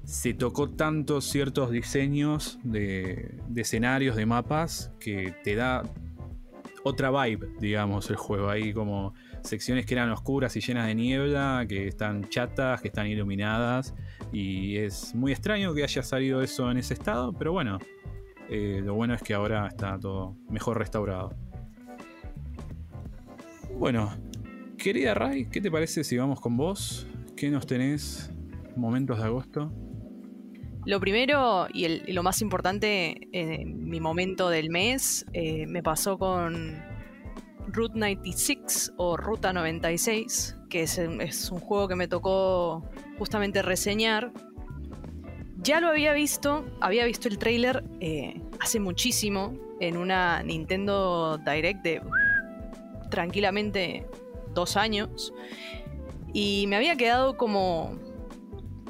se 0.05 0.35
tocó 0.35 0.71
tanto 0.71 1.21
ciertos 1.21 1.71
diseños 1.71 2.59
de, 2.65 3.39
escenarios, 3.55 4.17
de 4.17 4.27
mapas, 4.27 4.91
que 4.99 5.35
te 5.45 5.55
da 5.55 5.83
otra 6.83 7.11
vibe, 7.11 7.51
digamos, 7.61 8.11
el 8.11 8.17
juego. 8.17 8.49
Hay 8.49 8.73
como 8.73 9.15
secciones 9.43 9.87
que 9.87 9.95
eran 9.95 10.11
oscuras 10.11 10.57
y 10.57 10.61
llenas 10.61 10.87
de 10.87 10.95
niebla, 10.95 11.65
que 11.69 11.87
están 11.87 12.29
chatas, 12.29 12.81
que 12.81 12.89
están 12.89 13.07
iluminadas. 13.07 13.95
Y 14.33 14.79
es 14.79 15.15
muy 15.15 15.31
extraño 15.31 15.75
que 15.75 15.85
haya 15.85 16.03
salido 16.03 16.43
eso 16.43 16.71
en 16.71 16.79
ese 16.79 16.95
estado, 16.95 17.33
pero 17.33 17.53
bueno, 17.53 17.79
eh, 18.49 18.81
lo 18.83 18.95
bueno 18.95 19.15
es 19.15 19.23
que 19.23 19.35
ahora 19.35 19.69
está 19.69 19.99
todo 19.99 20.37
mejor 20.49 20.79
restaurado. 20.79 21.35
Bueno, 23.79 24.13
querida 24.79 25.15
Ray, 25.15 25.47
¿qué 25.47 25.61
te 25.61 25.71
parece 25.71 26.03
si 26.03 26.17
vamos 26.17 26.41
con 26.41 26.57
vos? 26.57 27.07
¿Qué 27.43 27.51
nos 27.51 27.67
tenés 27.67 28.31
momentos 28.77 29.19
de 29.19 29.25
agosto? 29.25 29.73
Lo 30.87 31.01
primero 31.01 31.67
y, 31.75 32.13
lo 32.13 32.23
más 32.23 32.41
importante, 32.41 33.17
en 33.33 33.89
mi 33.89 33.99
momento 33.99 34.49
del 34.49 34.71
mes, 34.71 35.27
eh, 35.33 35.67
me 35.67 35.83
pasó 35.83 36.19
con 36.19 36.81
Route 37.67 37.99
96 37.99 38.93
o 38.97 39.17
Ruta 39.17 39.53
96, 39.53 40.57
que 40.71 40.83
es, 40.83 40.99
un 41.51 41.59
juego 41.59 41.89
que 41.89 41.97
me 41.97 42.07
tocó 42.07 42.89
justamente 43.19 43.61
reseñar. 43.61 44.33
Ya 45.57 45.81
lo 45.81 45.89
había 45.89 46.13
visto, 46.13 46.65
había 46.81 47.05
visto 47.07 47.27
el 47.27 47.39
trailer 47.39 47.83
eh, 47.99 48.41
hace 48.61 48.79
muchísimo 48.79 49.53
en 49.81 49.97
una 49.97 50.45
Nintendo 50.45 51.39
Direct 51.39 51.83
de 51.83 52.03
tranquilamente 53.11 54.07
dos 54.55 54.77
años. 54.77 55.33
Y 56.33 56.67
me 56.69 56.77
había 56.77 56.97
quedado 56.97 57.37
como, 57.37 57.99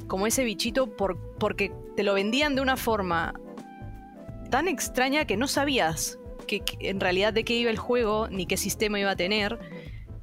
como 0.07 0.27
ese 0.27 0.45
bichito 0.45 0.97
por, 0.97 1.19
porque 1.39 1.73
te 1.97 2.03
lo 2.03 2.15
vendían 2.15 2.55
de 2.55 2.61
una 2.61 2.77
forma 2.77 3.35
tan 4.51 4.69
extraña 4.69 5.25
que 5.25 5.37
no 5.37 5.49
sabías 5.49 6.19
que, 6.47 6.63
en 6.81 7.01
realidad 7.01 7.33
de 7.33 7.45
qué 7.45 7.55
iba 7.55 7.71
el 7.71 7.79
juego 7.79 8.29
ni 8.29 8.47
qué 8.47 8.57
sistema 8.57 9.01
iba 9.01 9.11
a 9.11 9.17
tener. 9.17 9.59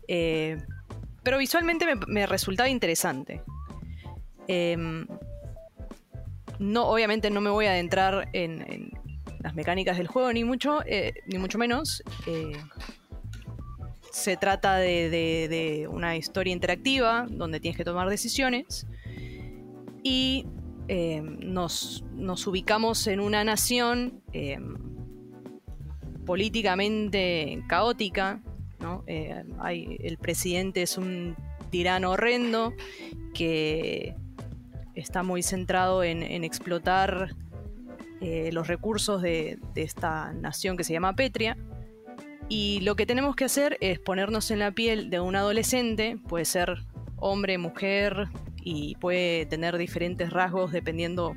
Eh, 0.07 0.57
pero 1.24 1.38
visualmente 1.38 1.86
me, 2.07 2.26
resultaba 2.26 2.70
interesante. 2.70 3.43
Em, 4.47 5.05
no, 6.59 6.88
obviamente 6.88 7.30
no 7.30 7.41
me 7.41 7.49
voy 7.49 7.65
a 7.65 7.72
adentrar 7.72 8.30
en, 8.34 8.91
las 9.39 9.55
mecánicas 9.55 9.97
del 9.97 10.07
juego, 10.07 10.34
ni 10.34 10.43
mucho, 10.43 10.82
eh, 10.86 11.13
ni 11.28 11.38
mucho 11.38 11.57
menos. 11.57 12.03
Eh, 12.28 12.51
se 14.12 14.38
trata 14.38 14.78
de, 14.78 15.88
una 15.91 16.16
historia 16.18 16.53
interactiva 16.53 17.28
donde 17.30 17.60
tienes 17.60 17.78
que 17.78 17.86
tomar 17.86 18.10
decisiones. 18.10 18.88
Y 20.03 20.45
em, 20.88 21.38
nos, 21.41 22.03
ubicamos 22.47 23.07
en 23.07 23.20
una 23.20 23.43
nación 23.43 24.22
em, 24.34 24.78
políticamente 26.26 27.64
caótica. 27.68 28.41
Eh, 29.07 29.43
el 29.99 30.18
presidente 30.18 30.84
es 30.84 30.97
un 30.97 31.36
tirano 31.70 32.12
horrendo 32.12 32.74
que 33.34 34.16
está 34.95 35.24
muy 35.24 35.43
centrado 35.43 36.03
en, 36.03 36.43
explotar 36.43 37.36
eh, 38.22 38.49
los 38.51 38.68
recursos 38.68 39.22
de, 39.22 39.60
esta 39.76 40.34
nación 40.34 40.78
que 40.78 40.84
se 40.84 40.93
llama 40.93 41.16
Petria. 41.16 41.57
Y 42.50 42.82
lo 42.82 42.95
que 42.95 43.06
tenemos 43.06 43.36
que 43.36 43.45
hacer 43.45 43.78
es 43.80 44.00
ponernos 44.00 44.50
en 44.50 44.60
la 44.60 44.72
piel 44.72 45.10
de 45.10 45.20
un 45.20 45.36
adolescente, 45.36 46.18
puede 46.28 46.45
ser 46.45 46.80
hombre, 47.18 47.58
mujer, 47.58 48.30
y 48.64 48.95
puede 48.95 49.45
tener 49.45 49.78
diferentes 49.78 50.32
rasgos 50.32 50.72
dependiendo 50.72 51.36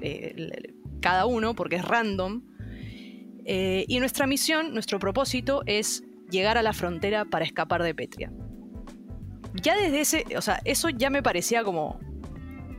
eh, 0.00 0.74
cada 1.00 1.26
uno, 1.26 1.54
porque 1.54 1.76
es 1.76 1.84
random. 1.84 2.42
Eh, 3.44 3.84
y 3.88 3.98
nuestra 3.98 4.26
misión, 4.26 4.72
nuestro 4.72 4.98
propósito 4.98 5.62
es 5.66 6.04
llegar 6.30 6.58
a 6.58 6.62
la 6.62 6.72
frontera 6.72 7.24
para 7.24 7.44
escapar 7.44 7.82
de 7.82 7.94
Petria. 7.94 8.32
Ya 9.62 9.76
desde 9.76 10.00
ese, 10.00 10.24
o 10.36 10.40
sea, 10.40 10.60
eso 10.64 10.88
ya 10.88 11.10
me 11.10 11.22
parecía 11.22 11.62
como 11.62 12.00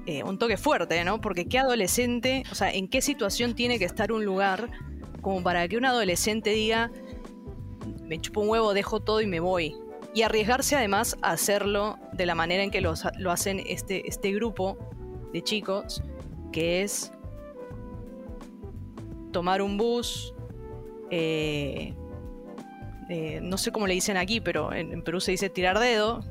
eh, 0.06 0.24
un 0.24 0.38
toque 0.38 0.58
fuerte, 0.58 1.04
¿no? 1.04 1.22
Porque 1.22 1.46
qué 1.46 1.60
adolescente, 1.60 2.44
o 2.52 2.56
sea, 2.56 2.74
en 2.74 2.88
qué 2.88 3.02
situación 3.02 3.54
tiene 3.54 3.80
que 3.80 3.86
estar 3.86 4.12
un 4.12 4.26
lugar 4.26 4.70
como 5.24 5.42
para 5.42 5.68
que 5.68 5.78
un 5.78 5.86
adolescente 5.86 6.52
diga, 6.52 6.92
me 8.04 8.20
chupo 8.20 8.42
un 8.42 8.50
huevo, 8.50 8.76
dejo 8.76 9.00
todo 9.00 9.22
y 9.22 9.26
me 9.26 9.40
voy. 9.40 9.76
Y 10.14 10.22
arriesgarse 10.22 10.76
además 10.76 11.18
a 11.24 11.32
hacerlo 11.32 11.98
de 12.12 12.28
la 12.28 12.36
manera 12.36 12.62
en 12.62 12.70
que 12.70 12.82
lo, 12.82 12.94
lo 13.18 13.32
hacen 13.32 13.64
este, 13.66 14.08
este 14.08 14.32
grupo 14.32 14.78
de 15.34 15.42
chicos, 15.42 16.04
que 16.52 16.84
es 16.84 17.12
tomar 19.32 19.64
un 19.64 19.78
bus, 19.78 20.36
eh, 21.10 21.96
eh, 23.10 23.40
no 23.42 23.58
sé 23.58 23.72
cómo 23.72 23.88
le 23.88 23.94
dicen 23.94 24.18
aquí, 24.18 24.40
pero 24.40 24.74
en, 24.74 25.02
Perú 25.04 25.20
se 25.20 25.32
dice 25.32 25.50
tirar 25.50 25.80
dedo. 25.80 26.24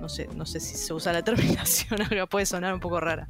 No 0.00 0.08
sé, 0.08 0.28
no 0.34 0.44
sé 0.44 0.60
si 0.60 0.76
se 0.76 0.92
usa 0.92 1.12
la 1.12 1.22
terminación, 1.24 2.02
ahora 2.02 2.26
puede 2.26 2.46
sonar 2.46 2.74
un 2.74 2.80
poco 2.80 3.00
rara. 3.00 3.26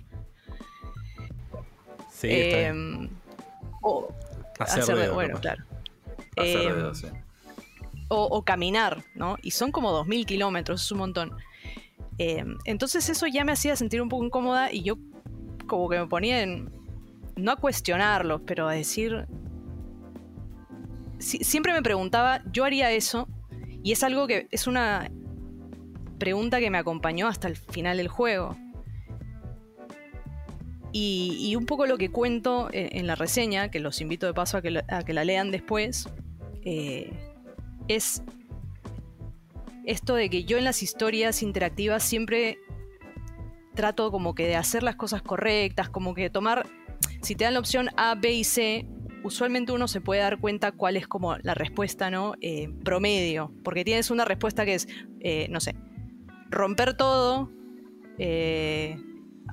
Sí, 2.11 2.29
em, 2.31 3.11
o 3.83 4.09
hacer, 4.59 4.97
dedo, 4.97 5.15
bueno, 5.15 5.41
claro. 5.41 5.65
Em, 6.37 6.93
o, 8.09 8.43
caminar, 8.43 9.03
¿no? 9.15 9.37
Y 9.43 9.51
son 9.51 9.73
como 9.73 9.91
2.000 9.93 10.27
kilómetros, 10.27 10.83
es 10.83 10.93
un 10.93 10.99
montón. 10.99 11.33
Em, 12.19 12.59
entonces 12.65 13.09
eso 13.09 13.27
ya 13.27 13.45
me 13.45 13.53
hacía 13.53 13.75
sentir 13.77 14.01
un 14.01 14.09
poco 14.09 14.25
incómoda 14.25 14.73
y 14.73 14.83
yo 14.83 14.97
como 15.67 15.89
que 15.89 15.99
me 15.99 16.07
ponía 16.07 16.43
en, 16.43 16.71
no 17.37 17.53
a 17.53 17.57
cuestionarlo, 17.57 18.45
pero 18.45 18.69
a 18.69 18.73
decir, 18.73 19.27
siempre 21.19 21.73
me 21.73 21.83
preguntaba, 21.83 22.43
yo 22.53 22.65
haría 22.65 22.91
eso, 22.93 23.29
y 23.83 23.93
es 23.93 24.03
algo 24.03 24.27
que 24.27 24.49
es 24.51 24.67
una 24.67 25.11
pregunta 26.19 26.61
que 26.61 26.71
me 26.71 26.79
acompañó 26.79 27.29
hasta 27.29 27.49
el 27.49 27.57
final 27.57 27.97
del 27.97 28.09
juego. 28.09 28.57
Y, 30.97 31.57
un 31.57 31.67
poco 31.67 31.87
lo 31.87 31.99
que 31.99 32.13
cuento 32.13 32.69
en, 32.73 33.09
la 33.09 33.17
reseña, 33.17 33.69
que 33.69 33.81
los 33.81 34.01
invito 34.01 34.27
de 34.27 34.33
paso 34.33 34.59
a 34.59 34.63
que, 34.63 34.71
la 34.71 35.25
lean 35.25 35.51
después, 35.51 36.09
eh, 36.65 37.13
es 37.89 38.23
esto 39.85 40.15
de 40.15 40.31
que 40.31 40.45
yo 40.45 40.57
en 40.57 40.63
las 40.63 40.85
historias 40.85 41.43
interactivas 41.43 42.05
siempre 42.05 42.59
trato 43.75 44.13
como 44.13 44.37
que 44.37 44.47
de 44.47 44.55
hacer 44.55 44.85
las 44.85 44.95
cosas 44.95 45.21
correctas, 45.21 45.91
como 45.91 46.15
que 46.15 46.31
tomar, 46.31 46.65
si 47.23 47.35
te 47.35 47.43
dan 47.43 47.55
la 47.55 47.61
opción 47.61 47.89
A, 47.97 48.15
B 48.15 48.33
y 48.33 48.45
C, 48.45 48.87
usualmente 49.25 49.73
uno 49.73 49.89
se 49.89 50.01
puede 50.01 50.21
dar 50.21 50.39
cuenta 50.39 50.71
cuál 50.71 50.97
es 50.97 51.09
como 51.09 51.37
la 51.39 51.55
respuesta, 51.55 52.09
¿no? 52.09 52.35
Eh, 52.41 52.69
promedio, 52.85 53.53
porque 53.65 53.85
tienes 53.85 54.13
una 54.13 54.25
respuesta 54.25 54.65
que 54.65 54.75
es, 54.75 54.87
eh, 55.19 55.49
no 55.51 55.59
sé, 55.59 55.75
romper 56.51 56.97
todo, 56.97 57.51
eh, 58.19 58.97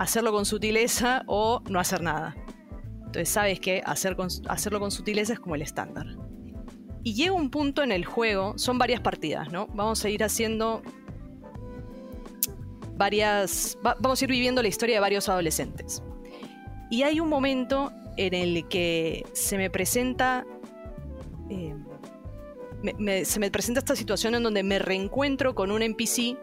hacerlo 0.02 0.32
con 0.32 0.46
sutileza 0.46 1.24
o 1.28 1.62
no 1.70 1.80
hacer 1.80 2.02
nada. 2.02 2.36
Entonces 2.98 3.30
sabes 3.30 3.60
que 3.60 3.82
hacer 3.86 4.18
hacerlo 4.48 4.80
con 4.80 4.90
sutileza 4.90 5.34
es 5.34 5.40
como 5.40 5.56
el 5.56 5.62
estándar. 5.62 6.08
Y 7.04 7.14
llega 7.14 7.34
un 7.34 7.50
punto 7.50 7.84
en 7.84 7.92
el 7.92 8.06
juego, 8.06 8.58
son 8.58 8.78
varias 8.78 9.02
partidas, 9.02 9.52
¿no? 9.52 9.68
Vamos 9.68 10.04
a 10.04 10.10
ir 10.10 10.24
haciendo 10.24 10.82
varias... 12.96 13.78
vamos 13.84 14.22
a 14.22 14.26
ir 14.26 14.32
viviendo 14.32 14.62
la 14.62 14.68
historia 14.68 14.96
de 14.96 15.02
varios 15.02 15.30
adolescentes. 15.30 16.04
Y 16.90 17.04
hay 17.04 17.20
un 17.20 17.30
momento 17.30 17.92
en 18.18 18.34
el 18.34 18.68
que 18.68 19.26
se 19.34 19.58
me 19.58 19.70
presenta... 19.70 20.46
Eh, 21.50 21.76
se 23.26 23.40
me 23.40 23.52
presenta 23.52 23.80
esta 23.80 23.96
situación 23.96 24.34
en 24.34 24.42
donde 24.42 24.64
me 24.64 24.80
reencuentro 24.80 25.54
con 25.54 25.70
un 25.72 25.84
NPC 25.84 26.38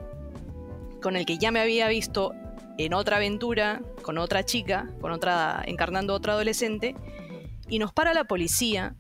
con 1.02 1.16
el 1.16 1.26
que 1.26 1.38
ya 1.38 1.50
me 1.50 1.58
había 1.58 1.88
visto 1.88 2.32
en 2.78 2.94
otra 2.94 3.16
aventura, 3.16 3.82
con 4.02 4.18
otra 4.18 4.44
chica, 4.44 4.88
con 5.00 5.10
otra, 5.10 5.62
encarnando 5.66 6.14
otra 6.14 6.34
adolescente, 6.34 6.94
y 7.68 7.78
nos 7.78 7.92
para 7.92 8.14
la 8.14 8.24
policía 8.24 8.94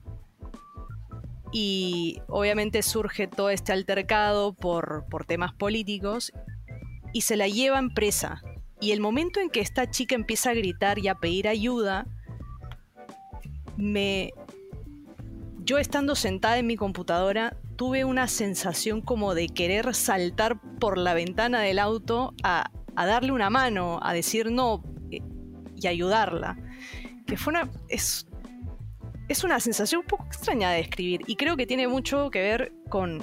y 1.52 2.20
obviamente 2.28 2.82
surge 2.82 3.26
todo 3.26 3.48
este 3.50 3.72
altercado 3.72 4.52
por, 4.52 5.06
por 5.08 5.24
temas 5.24 5.54
políticos 5.54 6.32
y 7.12 7.22
se 7.22 7.36
la 7.36 7.48
llevan 7.48 7.94
presa. 7.94 8.42
Y 8.80 8.92
el 8.92 9.00
momento 9.00 9.40
en 9.40 9.48
que 9.48 9.60
esta 9.60 9.90
chica 9.90 10.14
empieza 10.14 10.50
a 10.50 10.54
gritar 10.54 10.98
y 10.98 11.08
a 11.08 11.14
pedir 11.14 11.48
ayuda, 11.48 12.06
me... 13.76 14.32
Yo 15.64 15.78
estando 15.78 16.14
sentada 16.14 16.58
en 16.58 16.66
mi 16.66 16.76
computadora 16.76 17.56
tuve 17.76 18.04
una 18.04 18.26
sensación 18.26 19.02
como 19.02 19.34
de 19.34 19.48
querer 19.48 19.94
saltar 19.94 20.60
por 20.80 20.96
la 20.96 21.14
ventana 21.14 21.60
del 21.60 21.78
auto 21.78 22.34
a, 22.42 22.70
a 22.98 23.06
darle 23.06 23.30
una 23.30 23.48
mano, 23.48 24.00
a 24.02 24.12
decir 24.12 24.50
no 24.50 24.82
eh, 25.12 25.20
y 25.76 25.86
ayudarla. 25.86 26.58
Que 27.26 27.36
fue 27.36 27.52
una... 27.52 27.70
Es, 27.88 28.26
es 29.28 29.44
una 29.44 29.60
sensación 29.60 30.00
un 30.00 30.06
poco 30.06 30.24
extraña 30.24 30.70
de 30.70 30.78
describir 30.78 31.20
y 31.26 31.36
creo 31.36 31.56
que 31.56 31.66
tiene 31.66 31.86
mucho 31.86 32.30
que 32.30 32.40
ver 32.40 32.72
con, 32.88 33.20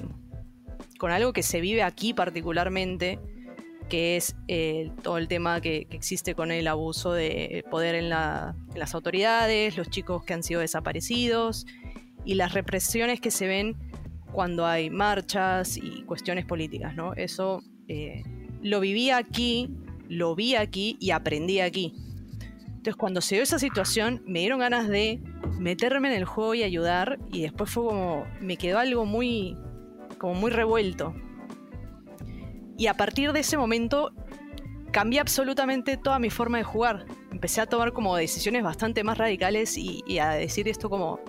con 0.97 1.11
algo 1.11 1.33
que 1.33 1.43
se 1.43 1.59
vive 1.59 1.83
aquí 1.83 2.13
particularmente, 2.13 3.19
que 3.89 4.15
es 4.15 4.35
eh, 4.47 4.91
todo 5.01 5.17
el 5.17 5.27
tema 5.27 5.59
que, 5.59 5.87
existe 5.89 6.35
con 6.35 6.51
el 6.51 6.67
abuso 6.67 7.11
de 7.11 7.65
poder 7.69 7.95
en, 7.95 8.09
las 8.09 8.93
autoridades, 8.93 9.77
los 9.77 9.89
chicos 9.89 10.23
que 10.23 10.35
han 10.35 10.43
sido 10.43 10.61
desaparecidos 10.61 11.65
y 12.23 12.35
las 12.35 12.53
represiones 12.53 13.19
que 13.19 13.31
se 13.31 13.47
ven 13.47 13.75
cuando 14.31 14.65
hay 14.65 14.89
marchas 14.89 15.75
y 15.75 16.03
cuestiones 16.03 16.45
políticas, 16.45 16.95
¿no? 16.95 17.13
Eso 17.13 17.61
eh, 17.87 18.23
lo 18.65 18.79
viví 18.79 19.11
aquí, 19.11 19.69
lo 20.09 20.33
vi 20.33 20.55
aquí 20.55 20.97
y 20.99 21.11
aprendí 21.11 21.59
aquí. 21.59 21.93
Entonces 22.65 22.95
cuando 22.95 23.21
se 23.21 23.35
dio 23.35 23.43
esa 23.43 23.59
situación 23.59 24.23
me 24.25 24.39
dieron 24.39 24.59
ganas 24.59 24.87
de 24.87 25.21
meterme 25.59 26.07
en 26.09 26.15
el 26.15 26.25
juego 26.25 26.55
y 26.55 26.63
ayudar 26.63 27.19
y 27.31 27.43
después 27.43 27.69
fue 27.69 27.85
como 27.85 28.25
me 28.41 28.57
quedó 28.57 28.79
algo 28.79 29.05
muy 29.05 29.55
como 30.17 30.33
muy 30.33 30.49
revuelto. 30.49 31.13
Y 32.75 32.87
a 32.87 32.95
partir 32.95 33.33
de 33.33 33.41
ese 33.41 33.55
momento 33.55 34.11
cambié 34.89 35.19
absolutamente 35.19 35.95
toda 35.95 36.17
mi 36.17 36.31
forma 36.31 36.57
de 36.57 36.63
jugar. 36.63 37.05
Empecé 37.31 37.61
a 37.61 37.67
tomar 37.67 37.93
como 37.93 38.17
decisiones 38.17 38.63
bastante 38.63 39.03
más 39.03 39.19
radicales 39.19 39.77
y, 39.77 40.03
y 40.07 40.17
a 40.17 40.31
decir 40.31 40.67
esto 40.67 40.89
como 40.89 41.19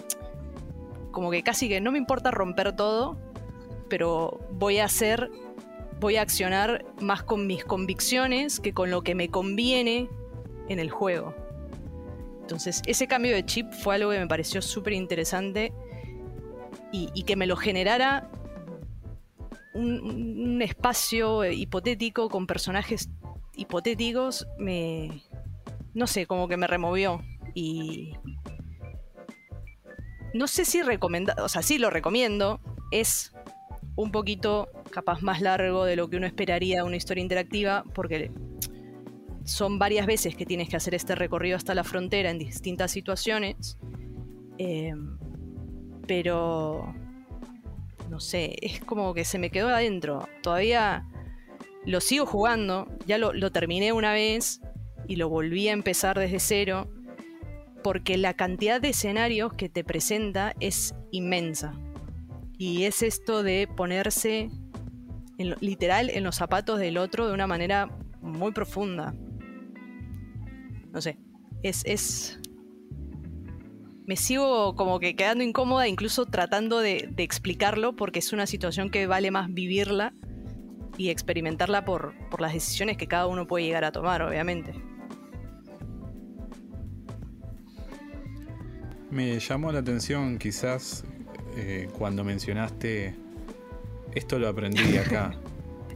como 1.10 1.30
que 1.30 1.42
casi 1.42 1.68
que 1.68 1.82
no 1.82 1.92
me 1.92 1.98
importa 1.98 2.30
romper 2.30 2.74
todo, 2.74 3.18
pero 3.90 4.40
voy 4.52 4.78
a 4.78 4.86
hacer 4.86 5.30
voy 6.00 6.16
a 6.16 6.22
accionar 6.22 6.84
más 7.00 7.22
con 7.22 7.46
mis 7.46 7.64
convicciones 7.64 8.60
que 8.60 8.72
con 8.72 8.90
lo 8.90 9.02
que 9.02 9.14
me 9.14 9.28
conviene 9.28 10.08
en 10.68 10.78
el 10.78 10.90
juego. 10.90 11.34
Entonces, 12.42 12.82
ese 12.86 13.08
cambio 13.08 13.34
de 13.34 13.44
chip 13.44 13.72
fue 13.72 13.96
algo 13.96 14.10
que 14.10 14.20
me 14.20 14.26
pareció 14.26 14.62
súper 14.62 14.92
interesante 14.92 15.72
y, 16.92 17.24
que 17.24 17.36
me 17.36 17.46
lo 17.46 17.56
generara 17.56 18.30
un, 19.74 20.62
espacio 20.62 21.44
hipotético 21.44 22.30
con 22.30 22.46
personajes 22.46 23.10
hipotéticos, 23.54 24.46
me. 24.58 25.22
No 25.92 26.06
sé, 26.06 26.26
como 26.26 26.48
que 26.48 26.56
me 26.56 26.66
removió. 26.66 27.20
Y. 27.52 28.14
No 30.32 30.46
sé 30.46 30.64
si 30.64 30.82
recomendar. 30.82 31.40
O 31.40 31.48
sea, 31.48 31.62
sí 31.62 31.78
lo 31.78 31.90
recomiendo. 31.90 32.60
Es 32.92 33.32
un 33.96 34.12
poquito 34.12 34.68
capaz 34.90 35.22
más 35.22 35.40
largo 35.40 35.84
de 35.84 35.96
lo 35.96 36.08
que 36.08 36.18
uno 36.18 36.26
esperaría 36.26 36.76
de 36.78 36.82
una 36.82 36.96
historia 36.96 37.22
interactiva, 37.22 37.82
porque 37.94 38.30
son 39.44 39.78
varias 39.78 40.06
veces 40.06 40.36
que 40.36 40.44
tienes 40.44 40.68
que 40.68 40.76
hacer 40.76 40.94
este 40.94 41.14
recorrido 41.14 41.56
hasta 41.56 41.74
la 41.74 41.84
frontera 41.84 42.30
en 42.30 42.38
distintas 42.38 42.90
situaciones. 42.90 43.78
Em, 44.58 45.18
pero, 46.06 46.94
no 48.10 48.20
sé, 48.20 48.56
es 48.60 48.80
como 48.80 49.14
que 49.14 49.24
se 49.24 49.38
me 49.38 49.50
quedó 49.50 49.68
adentro. 49.68 50.28
Todavía 50.42 51.06
lo 51.84 52.00
sigo 52.00 52.26
jugando, 52.26 52.88
ya 53.06 53.18
lo, 53.18 53.32
lo 53.32 53.50
terminé 53.50 53.92
una 53.92 54.12
vez 54.12 54.60
y 55.08 55.16
lo 55.16 55.28
volví 55.28 55.68
a 55.68 55.72
empezar 55.72 56.18
desde 56.18 56.40
cero, 56.40 56.88
porque 57.82 58.18
la 58.18 58.34
cantidad 58.34 58.80
de 58.80 58.90
escenarios 58.90 59.54
que 59.54 59.68
te 59.68 59.84
presenta 59.84 60.54
es 60.60 60.94
inmensa. 61.12 61.78
Y 62.58 62.84
es 62.84 63.02
esto 63.02 63.42
de 63.42 63.68
ponerse 63.74 64.50
literal 65.60 66.10
en 66.10 66.24
los 66.24 66.36
zapatos 66.36 66.78
del 66.78 66.96
otro 66.96 67.26
de 67.28 67.34
una 67.34 67.46
manera 67.46 67.90
muy 68.22 68.52
profunda 68.52 69.14
no 70.96 71.02
sé, 71.02 71.18
es, 71.62 71.82
es... 71.84 72.40
Me 74.06 74.16
sigo 74.16 74.74
como 74.76 74.98
que 74.98 75.14
quedando 75.14 75.44
incómoda, 75.44 75.86
incluso 75.86 76.24
tratando 76.24 76.78
de, 76.78 77.12
explicarlo, 77.18 77.94
porque 77.94 78.20
es 78.20 78.32
una 78.32 78.46
situación 78.46 78.90
que 78.90 79.06
vale 79.06 79.30
más 79.30 79.52
vivirla 79.52 80.14
y 80.96 81.10
experimentarla 81.10 81.84
por, 81.84 82.14
las 82.38 82.54
decisiones 82.54 82.96
que 82.96 83.06
cada 83.06 83.26
uno 83.26 83.46
puede 83.46 83.66
llegar 83.66 83.84
a 83.84 83.92
tomar, 83.92 84.22
obviamente. 84.22 84.72
Me 89.10 89.38
llamó 89.38 89.72
la 89.72 89.80
atención 89.80 90.38
quizás 90.38 91.04
eh, 91.56 91.88
cuando 91.96 92.22
mencionaste 92.22 93.14
esto 94.14 94.38
lo 94.38 94.48
aprendí 94.48 94.96
acá. 94.98 95.34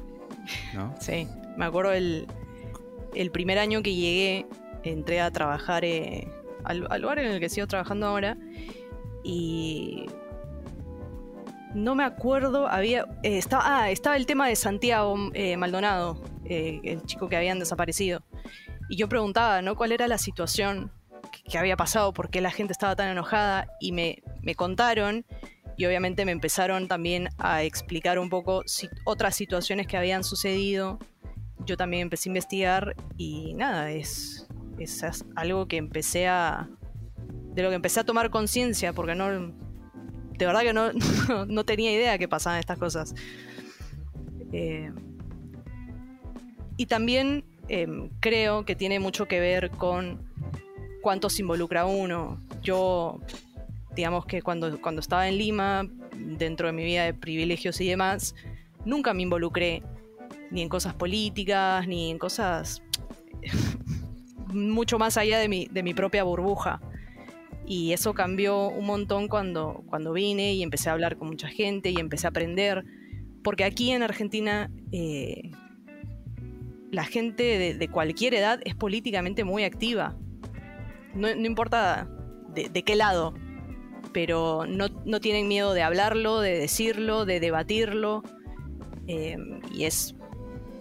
¿no? 0.74 0.94
Sí, 1.00 1.28
me 1.56 1.66
acuerdo 1.66 1.92
el, 1.92 2.26
el 3.14 3.30
primer 3.30 3.58
año 3.58 3.82
que 3.82 3.94
llegué 3.94 4.46
entré 4.82 5.20
a 5.20 5.30
trabajar 5.30 5.84
eh, 5.84 6.28
al, 6.64 6.80
lugar 7.00 7.18
en 7.18 7.26
el 7.32 7.40
que 7.40 7.48
sigo 7.48 7.66
trabajando 7.66 8.06
ahora 8.06 8.36
y 9.22 10.06
no 11.74 11.94
me 11.94 12.04
acuerdo, 12.04 12.66
había 12.66 13.02
eh, 13.22 13.36
estaba, 13.38 13.82
ah, 13.82 13.90
estaba 13.90 14.16
el 14.16 14.26
tema 14.26 14.48
de 14.48 14.56
Santiago 14.56 15.14
Maldonado, 15.58 16.22
el 16.44 17.02
chico 17.04 17.28
que 17.28 17.36
habían 17.36 17.58
desaparecido. 17.58 18.22
Y 18.88 18.96
yo 18.96 19.08
preguntaba, 19.08 19.62
¿no? 19.62 19.76
¿Cuál 19.76 19.92
era 19.92 20.08
la 20.08 20.18
situación 20.18 20.90
que, 21.48 21.58
había 21.58 21.76
pasado? 21.76 22.12
¿Por 22.12 22.28
qué 22.28 22.40
la 22.40 22.50
gente 22.50 22.72
estaba 22.72 22.96
tan 22.96 23.08
enojada? 23.08 23.68
Y 23.78 23.92
me, 23.92 24.22
me 24.42 24.54
contaron 24.54 25.24
y 25.76 25.86
obviamente 25.86 26.24
me 26.24 26.32
empezaron 26.32 26.88
también 26.88 27.30
a 27.38 27.62
explicar 27.62 28.18
un 28.18 28.28
poco 28.28 28.62
otras 29.04 29.34
situaciones 29.34 29.86
que 29.86 29.96
habían 29.96 30.24
sucedido. 30.24 30.98
Yo 31.64 31.76
también 31.76 32.02
empecé 32.02 32.28
a 32.28 32.30
investigar 32.30 32.96
y 33.16 33.54
nada, 33.54 33.90
es, 33.90 34.46
es 34.78 35.24
algo 35.36 35.68
que 35.68 35.78
empecé 35.78 36.28
a. 36.28 36.68
de 37.54 37.62
lo 37.62 37.70
que 37.70 37.76
empecé 37.76 38.00
a 38.00 38.04
tomar 38.04 38.30
conciencia, 38.30 38.92
porque 38.92 39.14
no. 39.14 39.30
de 39.30 40.46
verdad 40.46 40.60
que 40.60 40.72
no, 40.72 40.90
no, 41.46 41.64
tenía 41.64 41.92
idea 41.92 42.18
que 42.18 42.28
pasaban 42.28 42.58
estas 42.60 42.78
cosas. 42.78 43.14
Eh, 44.52 44.92
y 46.76 46.86
también 46.86 47.44
em, 47.68 48.10
creo 48.20 48.64
que 48.64 48.74
tiene 48.74 49.00
mucho 49.00 49.26
que 49.26 49.38
ver 49.40 49.70
con 49.70 50.28
cuánto 51.00 51.30
se 51.30 51.42
involucra 51.42 51.86
uno. 51.86 52.38
Yo, 52.62 53.20
digamos 53.94 54.26
que 54.26 54.42
cuando, 54.42 54.80
cuando 54.80 55.00
estaba 55.00 55.28
en 55.28 55.38
Lima, 55.38 55.88
dentro 56.16 56.66
de 56.66 56.72
mi 56.72 56.84
vida 56.84 57.04
de 57.04 57.14
privilegios 57.14 57.80
y 57.80 57.88
demás, 57.88 58.34
nunca 58.84 59.14
me 59.14 59.22
involucré 59.22 59.82
ni 60.50 60.62
en 60.62 60.68
cosas 60.68 60.94
políticas, 60.94 61.86
ni 61.86 62.10
en 62.10 62.18
cosas 62.18 62.82
mucho 64.48 64.98
más 64.98 65.16
allá 65.16 65.38
de 65.38 65.48
mi, 65.48 65.66
de 65.66 65.82
mi 65.82 65.94
propia 65.94 66.24
burbuja. 66.24 66.80
Y 67.66 67.92
eso 67.92 68.14
cambió 68.14 68.68
un 68.68 68.86
montón 68.86 69.28
cuando, 69.28 69.84
cuando 69.86 70.12
vine 70.12 70.54
y 70.54 70.62
empecé 70.62 70.90
a 70.90 70.92
hablar 70.92 71.16
con 71.16 71.28
mucha 71.28 71.48
gente 71.48 71.90
y 71.90 71.96
empecé 72.00 72.26
a 72.26 72.30
aprender, 72.30 72.84
porque 73.44 73.64
aquí 73.64 73.92
en 73.92 74.02
Argentina 74.02 74.70
eh, 74.90 75.52
la 76.90 77.04
gente 77.04 77.74
de, 77.74 77.88
cualquier 77.88 78.34
edad 78.34 78.60
es 78.64 78.74
políticamente 78.74 79.44
muy 79.44 79.64
activa. 79.64 80.16
No, 81.14 81.28
importa 81.30 82.08
de, 82.54 82.82
qué 82.82 82.96
lado, 82.96 83.34
pero 84.12 84.64
no, 84.66 85.20
tienen 85.20 85.48
miedo 85.48 85.74
de 85.74 85.82
hablarlo, 85.82 86.40
de 86.40 86.58
decirlo, 86.58 87.24
de 87.24 87.40
debatirlo. 87.40 88.22
Eh, 89.06 89.36
y 89.72 89.84
es 89.84 90.14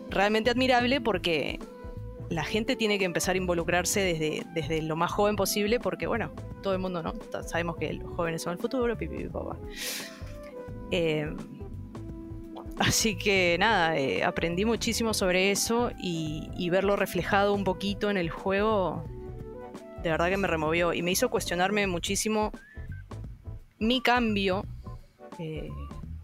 realmente 0.10 0.50
admirable 0.50 1.02
porque 1.02 1.60
la 2.30 2.44
gente 2.44 2.76
tiene 2.76 3.00
que 3.00 3.06
empezar 3.06 3.36
a 3.36 3.38
involucrarse 3.38 4.02
desde, 4.02 4.44
desde 4.54 4.82
lo 4.82 4.96
más 4.96 5.12
joven 5.12 5.36
posible, 5.36 5.80
porque 5.80 6.08
bueno, 6.08 6.32
todo 6.62 6.74
el 6.74 6.80
mundo 6.80 7.02
no, 7.02 7.14
sabemos 7.44 7.78
que 7.78 7.94
los 7.94 8.14
jóvenes 8.16 8.42
son 8.42 8.54
el 8.54 8.60
futuro, 8.60 8.98
pipi, 8.98 9.26
papá. 9.26 9.58
Eh, 10.92 11.32
así 12.80 13.18
que 13.18 13.58
nada, 13.60 13.98
eh, 13.98 14.24
aprendí 14.24 14.66
muchísimo 14.66 15.14
sobre 15.14 15.52
eso 15.52 15.92
y, 16.02 16.70
verlo 16.70 16.96
reflejado 16.96 17.54
un 17.54 17.64
poquito 17.64 18.10
en 18.10 18.18
el 18.18 18.30
juego, 18.30 19.04
de 20.04 20.10
verdad 20.10 20.30
que 20.30 20.38
me 20.38 20.48
removió 20.48 20.94
y 20.94 21.02
me 21.02 21.12
hizo 21.12 21.30
cuestionarme 21.30 21.88
muchísimo 21.88 22.52
mi 23.80 24.02
cambio, 24.02 24.66
eh, 25.40 25.70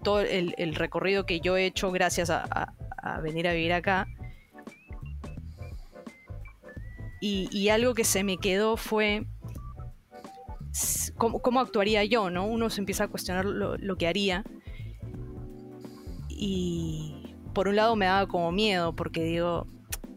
todo 0.04 0.22
el, 0.22 0.76
recorrido 0.76 1.26
que 1.26 1.40
yo 1.40 1.58
he 1.58 1.66
hecho 1.66 1.92
gracias 1.92 2.30
a 2.30 2.74
venir 3.22 3.48
a 3.48 3.54
vivir 3.54 3.74
acá 3.74 4.08
y, 7.28 7.70
algo 7.70 7.96
que 7.96 8.04
se 8.04 8.24
me 8.24 8.38
quedó 8.38 8.78
fue 8.78 9.26
cómo, 11.18 11.60
actuaría 11.60 12.04
yo, 12.04 12.30
¿no? 12.30 12.46
Uno 12.46 12.70
se 12.70 12.82
empieza 12.82 13.06
a 13.06 13.08
cuestionar 13.08 13.46
lo, 13.46 13.98
que 13.98 14.08
haría. 14.08 14.44
Y 16.30 17.34
por 17.54 17.68
un 17.68 17.78
lado 17.78 17.96
me 17.96 18.06
daba 18.06 18.28
como 18.28 18.52
miedo, 18.52 18.96
porque 18.96 19.24
digo, 19.24 19.68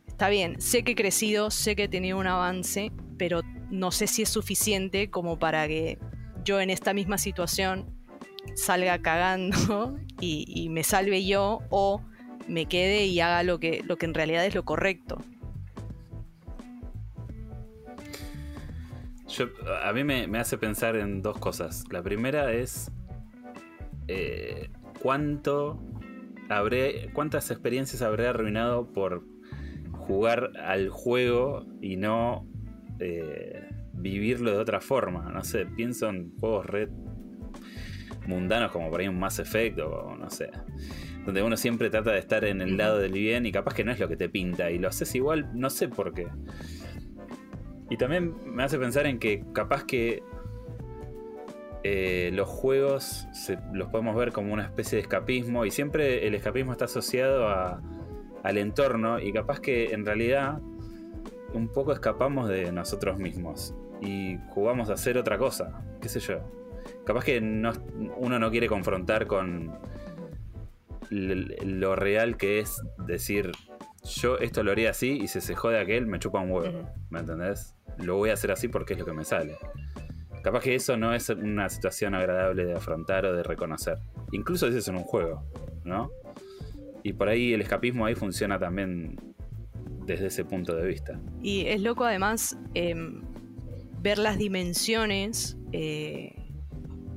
está 0.07 0.29
bien, 0.29 0.61
sé 0.61 0.83
que 0.83 0.93
he 0.93 0.95
crecido, 0.95 1.51
sé 1.51 1.77
que 1.77 1.85
he 1.85 1.89
tenido 1.89 2.19
un 2.19 2.27
avance, 2.27 2.93
pero 3.17 3.41
no 3.71 3.91
sé 3.91 4.07
si 4.07 4.23
es 4.23 4.29
suficiente 4.29 5.09
como 5.09 5.39
para 5.39 5.67
que 5.67 5.99
yo 6.49 6.61
en 6.63 6.71
esta 6.71 6.95
misma 6.95 7.19
situación 7.19 7.95
salga 8.55 9.01
cagando 9.03 9.99
y, 10.21 10.69
me 10.71 10.83
salve 10.83 11.25
yo 11.27 11.61
o 11.69 12.03
me 12.49 12.65
quede 12.65 13.05
y 13.05 13.21
haga 13.21 13.43
lo 13.43 13.61
que, 13.61 13.83
lo 13.87 13.99
que 13.99 14.07
en 14.07 14.15
realidad 14.15 14.47
es 14.47 14.55
lo 14.55 14.65
correcto. 14.65 15.23
a 19.85 19.93
mí 19.93 20.03
me, 20.05 20.39
hace 20.39 20.57
pensar 20.57 20.97
en 20.97 21.23
dos 21.23 21.39
cosas. 21.39 21.85
La 21.93 22.03
primera 22.03 22.53
es 22.53 22.91
eh, 24.09 24.71
cuánto 25.01 25.79
habré, 26.49 27.11
cuántas 27.13 27.51
experiencias 27.51 28.01
habré 28.01 28.27
arruinado 28.27 28.91
por 28.91 29.23
jugar 29.93 30.53
al 30.65 30.89
juego 30.89 31.67
y 31.83 31.97
no 31.97 32.47
eh, 32.99 33.68
vivirlo 33.99 34.53
de 34.53 34.59
otra 34.59 34.81
forma. 34.81 35.31
No 35.33 35.45
sé, 35.45 35.67
pienso 35.67 36.09
en 36.09 36.33
juegos 36.39 36.67
red 36.67 36.89
mundanos 38.29 38.71
como 38.71 38.91
por 38.91 39.01
ahí 39.01 39.09
un 39.09 39.19
Mass 39.19 39.39
Effect 39.39 39.79
o 39.81 40.15
no 40.17 40.31
sé. 40.31 40.51
Donde 41.25 41.43
uno 41.43 41.57
siempre 41.57 41.91
trata 41.91 42.13
de 42.13 42.19
estar 42.19 42.45
en 42.45 42.61
el 42.61 42.77
lado 42.77 42.99
del 42.99 43.13
bien 43.13 43.47
y 43.47 43.53
capaz 43.53 43.75
que 43.75 43.85
no 43.85 43.91
es 43.91 43.99
lo 43.99 44.09
que 44.09 44.17
te 44.17 44.29
pinta 44.29 44.71
y 44.71 44.79
lo 44.79 44.89
haces 44.89 45.15
igual, 45.15 45.51
no 45.55 45.71
sé 45.71 45.89
por 45.89 46.15
qué. 46.15 46.29
Y 47.91 47.97
también 47.97 48.35
me 48.45 48.63
hace 48.63 48.79
pensar 48.79 49.07
en 49.07 49.19
que 49.19 49.45
capaz 49.53 49.85
que 49.85 50.23
eh, 51.85 52.31
los 52.35 52.49
juegos 52.49 53.27
los 53.73 53.89
podemos 53.89 54.15
ver 54.15 54.33
como 54.33 54.53
una 54.53 54.65
especie 54.65 54.97
de 54.97 55.03
escapismo 55.03 55.65
y 55.65 55.71
siempre 55.71 56.27
el 56.27 56.35
escapismo 56.35 56.73
está 56.73 56.85
asociado 56.85 57.49
al 57.49 58.59
entorno 58.59 59.21
y 59.21 59.33
capaz 59.33 59.61
que 59.61 59.93
en 59.93 60.05
realidad 60.05 60.61
un 61.55 61.69
poco 61.69 61.93
escapamos 61.93 62.49
de 62.49 62.73
nosotros 62.73 63.19
mismos 63.19 63.75
y 64.01 64.39
jugamos 64.51 64.91
a 64.91 64.95
hacer 64.95 65.19
otra 65.19 65.39
cosa, 65.39 65.83
qué 66.01 66.09
sé 66.09 66.21
yo. 66.21 66.39
Capaz 67.05 67.25
que 67.25 67.39
uno 67.39 68.39
no 68.39 68.51
quiere 68.51 68.69
confrontar 68.69 69.27
con 69.27 69.79
lo 71.11 71.97
real 71.97 72.37
que 72.37 72.61
es 72.61 72.83
decir, 73.07 73.53
yo 74.05 74.39
esto 74.39 74.63
lo 74.63 74.73
haría 74.73 74.91
así 74.91 75.19
y 75.23 75.29
si 75.29 75.41
se 75.41 75.55
jode 75.55 75.81
aquel 75.81 76.07
me 76.07 76.19
chupa 76.19 76.41
un 76.41 76.51
huevo, 76.51 76.91
¿me 77.11 77.21
entendés? 77.21 77.75
lo 77.99 78.17
voy 78.17 78.31
a 78.31 78.35
hacer 78.35 78.51
así 78.51 78.69
porque 78.69 78.95
es 78.95 78.99
lo 78.99 79.05
que 79.05 79.13
me 79.13 79.25
sale. 79.25 79.57
Capaz 80.43 80.63
que 80.63 80.75
eso 80.75 80.97
no 80.97 81.15
es 81.15 81.29
una 81.31 81.69
situación 81.69 82.15
agradable 82.15 82.65
de 82.65 82.75
afrontar 82.75 83.27
o 83.27 83.35
de 83.35 83.43
reconocer. 83.43 83.99
Incluso 84.33 84.69
eso 84.69 84.79
es 84.79 84.89
en 84.89 84.97
un 84.97 85.03
juego, 85.03 85.45
¿no? 85.85 86.11
Y 87.03 87.13
por 87.13 87.29
ahí 87.29 87.53
el 87.53 87.61
escapismo 87.61 88.07
ahí 88.07 88.15
funciona 88.15 88.59
también 88.59 89.17
desde 90.07 90.27
ese 90.27 90.45
punto 90.45 90.75
de 90.75 90.87
vista. 90.87 91.21
Y 91.43 91.67
es 91.67 91.83
loco 91.83 92.05
además 92.05 92.57
em, 92.75 93.23
ver 94.01 94.19
las 94.19 94.39
dimensiones 94.39 95.57
eh, 95.73 96.35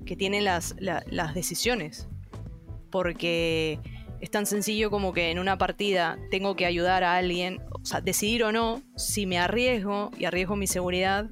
que 0.05 0.15
tienen 0.15 0.45
las, 0.45 0.75
las 0.79 1.33
decisiones. 1.33 2.07
Porque 2.89 3.79
es 4.21 4.29
tan 4.29 4.45
sencillo 4.45 4.91
como 4.91 5.13
que 5.13 5.31
en 5.31 5.39
una 5.39 5.57
partida 5.57 6.19
tengo 6.29 6.55
que 6.55 6.65
ayudar 6.65 7.03
a 7.03 7.15
alguien, 7.15 7.59
o 7.71 7.85
sea, 7.85 8.01
decidir 8.01 8.43
o 8.43 8.51
no 8.51 8.81
si 8.95 9.25
me 9.25 9.39
arriesgo 9.39 10.11
y 10.17 10.25
arriesgo 10.25 10.55
mi 10.55 10.67
seguridad 10.67 11.29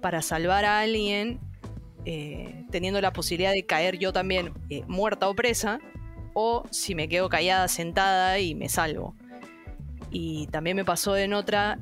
para 0.00 0.22
salvar 0.22 0.64
a 0.64 0.80
alguien, 0.80 1.40
eh, 2.04 2.64
teniendo 2.70 3.00
la 3.00 3.12
posibilidad 3.12 3.52
de 3.52 3.66
caer 3.66 3.98
yo 3.98 4.12
también 4.12 4.52
eh, 4.70 4.82
muerta 4.86 5.28
o 5.28 5.34
presa, 5.34 5.80
o 6.32 6.62
si 6.70 6.94
me 6.94 7.08
quedo 7.08 7.28
callada, 7.28 7.66
sentada 7.68 8.38
y 8.38 8.54
me 8.54 8.68
salvo. 8.68 9.16
Y 10.10 10.46
también 10.48 10.76
me 10.76 10.84
pasó 10.84 11.16
en 11.16 11.34
otra 11.34 11.78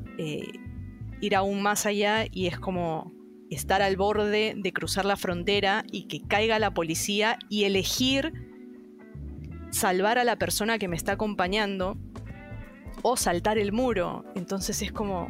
ir 1.21 1.37
aún 1.37 1.63
más 1.63 1.87
allá 1.87 2.27
y 2.31 2.47
es 2.47 2.59
como 2.59 3.13
estar 3.51 3.83
al 3.83 3.97
borde 3.97 4.55
de 4.57 4.73
cruzar 4.73 5.05
la 5.05 5.17
frontera 5.17 5.85
y 5.91 6.07
que 6.07 6.21
caiga 6.21 6.59
la 6.59 6.75
policía 6.75 7.39
y 7.49 7.65
elegir 7.65 8.33
salvar 9.71 10.19
a 10.19 10.25
la 10.25 10.37
persona 10.37 10.79
que 10.79 10.89
me 10.89 10.97
está 10.97 11.13
acompañando 11.13 11.97
o 13.03 13.17
saltar 13.17 13.59
el 13.59 13.73
muro. 13.73 14.25
Entonces 14.35 14.83
es 14.83 14.93
como... 14.93 15.29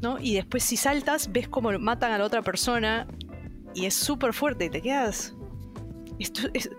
¿No? 0.00 0.18
Y 0.18 0.34
después 0.34 0.64
si 0.64 0.76
saltas, 0.76 1.30
ves 1.30 1.48
cómo 1.48 1.70
matan 1.78 2.10
a 2.10 2.18
la 2.18 2.24
otra 2.24 2.42
persona 2.42 3.06
y 3.74 3.86
es 3.86 3.94
súper 3.94 4.32
fuerte 4.32 4.66
y 4.66 4.70
te 4.70 4.80
quedas... 4.80 5.34
Esto 6.18 6.48
es... 6.52 6.70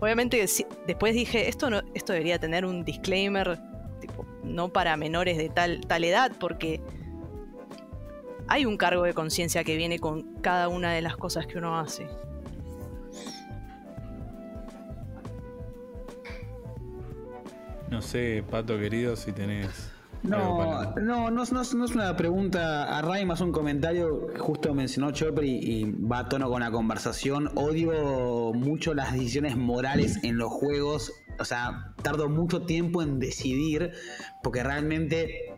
Obviamente 0.00 0.44
después 0.86 1.14
dije, 1.14 1.48
esto, 1.48 1.68
esto 1.94 2.12
debería 2.12 2.38
tener 2.38 2.64
un 2.64 2.84
disclaimer, 2.84 3.60
no 4.46 4.72
para 4.72 4.96
menores 4.96 5.36
de 5.36 5.48
tal, 5.48 5.80
tal 5.86 6.04
edad, 6.04 6.32
porque 6.38 6.80
hay 8.48 8.64
un 8.64 8.76
cargo 8.76 9.02
de 9.02 9.14
conciencia 9.14 9.64
que 9.64 9.76
viene 9.76 9.98
con 9.98 10.34
cada 10.40 10.68
una 10.68 10.92
de 10.92 11.02
las 11.02 11.16
cosas 11.16 11.46
que 11.46 11.58
uno 11.58 11.78
hace. 11.78 12.06
No 17.90 18.02
sé, 18.02 18.44
Pato 18.50 18.78
querido, 18.78 19.16
si 19.16 19.32
tenés. 19.32 19.92
No, 20.22 20.92
no, 20.96 21.30
no, 21.30 21.30
no, 21.30 21.62
es 21.62 21.72
una 21.72 22.16
pregunta 22.16 22.98
a 22.98 23.02
Ray, 23.02 23.24
más 23.24 23.40
un 23.40 23.52
comentario. 23.52 24.28
Justo 24.38 24.74
mencionó 24.74 25.12
Chopper 25.12 25.44
y, 25.44 25.84
va 25.84 26.20
a 26.20 26.28
tono 26.28 26.48
con 26.50 26.60
la 26.60 26.70
conversación. 26.70 27.50
Odio 27.54 28.52
mucho 28.52 28.92
las 28.92 29.12
decisiones 29.12 29.56
morales 29.56 30.18
en 30.24 30.36
los 30.36 30.50
juegos. 30.50 31.12
O 31.38 31.44
sea, 31.44 31.94
tardo 32.02 32.28
mucho 32.28 32.62
tiempo 32.62 33.02
en 33.02 33.18
decidir 33.18 33.92
porque 34.42 34.62
realmente 34.62 35.54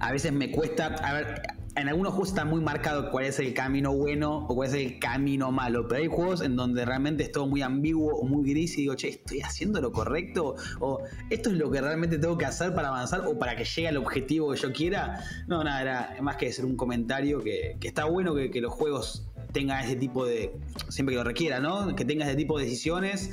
a 0.00 0.12
veces 0.12 0.32
me 0.32 0.50
cuesta. 0.50 0.86
A 0.86 1.12
ver, 1.14 1.42
en 1.74 1.88
algunos 1.88 2.12
juegos 2.12 2.28
está 2.30 2.44
muy 2.44 2.60
marcado 2.60 3.10
cuál 3.10 3.24
es 3.24 3.38
el 3.38 3.54
camino 3.54 3.94
bueno 3.94 4.46
o 4.46 4.54
cuál 4.54 4.68
es 4.68 4.74
el 4.74 4.98
camino 4.98 5.50
malo, 5.50 5.88
pero 5.88 6.02
hay 6.02 6.08
juegos 6.08 6.42
en 6.42 6.54
donde 6.54 6.84
realmente 6.84 7.22
es 7.22 7.32
todo 7.32 7.46
muy 7.46 7.62
ambiguo 7.62 8.14
o 8.14 8.24
muy 8.26 8.48
gris 8.50 8.76
y 8.76 8.82
digo, 8.82 8.94
che, 8.94 9.08
¿estoy 9.08 9.40
haciendo 9.40 9.80
lo 9.80 9.90
correcto? 9.90 10.56
¿O 10.80 11.02
esto 11.30 11.50
es 11.50 11.56
lo 11.56 11.70
que 11.70 11.80
realmente 11.80 12.18
tengo 12.18 12.36
que 12.36 12.44
hacer 12.44 12.74
para 12.74 12.88
avanzar 12.88 13.22
o 13.26 13.38
para 13.38 13.56
que 13.56 13.64
llegue 13.64 13.88
al 13.88 13.96
objetivo 13.96 14.52
que 14.52 14.58
yo 14.58 14.72
quiera? 14.72 15.24
No, 15.46 15.64
nada, 15.64 15.80
era 15.80 16.22
más 16.22 16.36
que 16.36 16.52
ser 16.52 16.66
un 16.66 16.76
comentario 16.76 17.42
que, 17.42 17.78
está 17.80 18.04
bueno 18.04 18.34
que, 18.34 18.50
que 18.50 18.60
los 18.60 18.72
juegos 18.72 19.26
tengan 19.52 19.84
ese 19.84 19.96
tipo 19.96 20.26
de, 20.26 20.52
siempre 20.88 21.14
que 21.14 21.18
lo 21.18 21.24
requiera, 21.24 21.60
¿no? 21.60 21.94
Que 21.94 22.04
tenga 22.04 22.26
ese 22.26 22.36
tipo 22.36 22.58
de 22.58 22.64
decisiones 22.64 23.30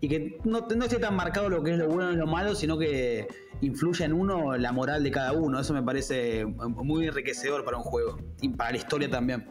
y 0.00 0.08
que 0.08 0.38
no, 0.44 0.66
no 0.68 0.84
esté 0.84 0.98
tan 0.98 1.14
marcado 1.14 1.48
lo 1.48 1.62
que 1.62 1.72
es 1.72 1.78
lo 1.78 1.88
bueno 1.88 2.12
y 2.12 2.16
lo 2.16 2.26
malo, 2.26 2.54
sino 2.54 2.78
que 2.78 3.26
influye 3.60 4.04
en 4.04 4.12
uno 4.12 4.56
la 4.56 4.72
moral 4.72 5.02
de 5.02 5.10
cada 5.10 5.32
uno. 5.32 5.58
Eso 5.58 5.72
me 5.72 5.82
parece 5.82 6.44
muy 6.44 7.06
enriquecedor 7.06 7.64
para 7.64 7.78
un 7.78 7.82
juego 7.82 8.18
y 8.40 8.50
para 8.50 8.72
la 8.72 8.76
historia 8.78 9.10
también. 9.10 9.46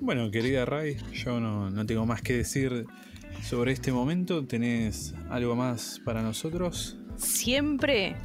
Bueno, 0.00 0.30
querida 0.32 0.64
Ray, 0.64 0.96
yo 1.12 1.38
no, 1.38 1.86
tengo 1.86 2.04
más 2.04 2.22
que 2.22 2.38
decir 2.38 2.86
sobre 3.40 3.72
este 3.72 3.92
momento. 3.92 4.44
¿Tenés 4.44 5.14
algo 5.30 5.54
más 5.54 6.00
para 6.04 6.22
nosotros? 6.22 6.98
Siempre, 7.16 8.16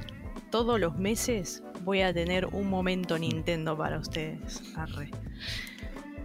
todos 0.49 0.79
los 0.79 0.97
meses, 0.97 1.61
voy 1.83 2.01
a 2.01 2.11
tener 2.11 2.47
un 2.47 2.67
momento 2.67 3.17
Nintendo 3.19 3.77
para 3.77 3.99
ustedes. 3.99 4.63
Arre. 4.75 5.11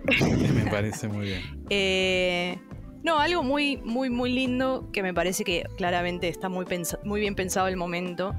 me 0.55 0.71
parece 0.71 1.09
muy 1.09 1.27
bien. 1.27 1.65
Eh, 1.71 2.59
no, 3.03 3.19
algo 3.19 3.43
muy, 3.43 3.79
muy, 3.79 4.11
muy 4.11 4.33
lindo 4.33 4.89
que 4.93 5.03
me 5.03 5.13
parece 5.13 5.45
que 5.45 5.65
claramente 5.77 6.29
está 6.29 6.49
muy, 6.49 6.67
muy 7.05 7.21
bien 7.21 7.35
pensado 7.35 7.69
el 7.69 7.77
momento 7.77 8.35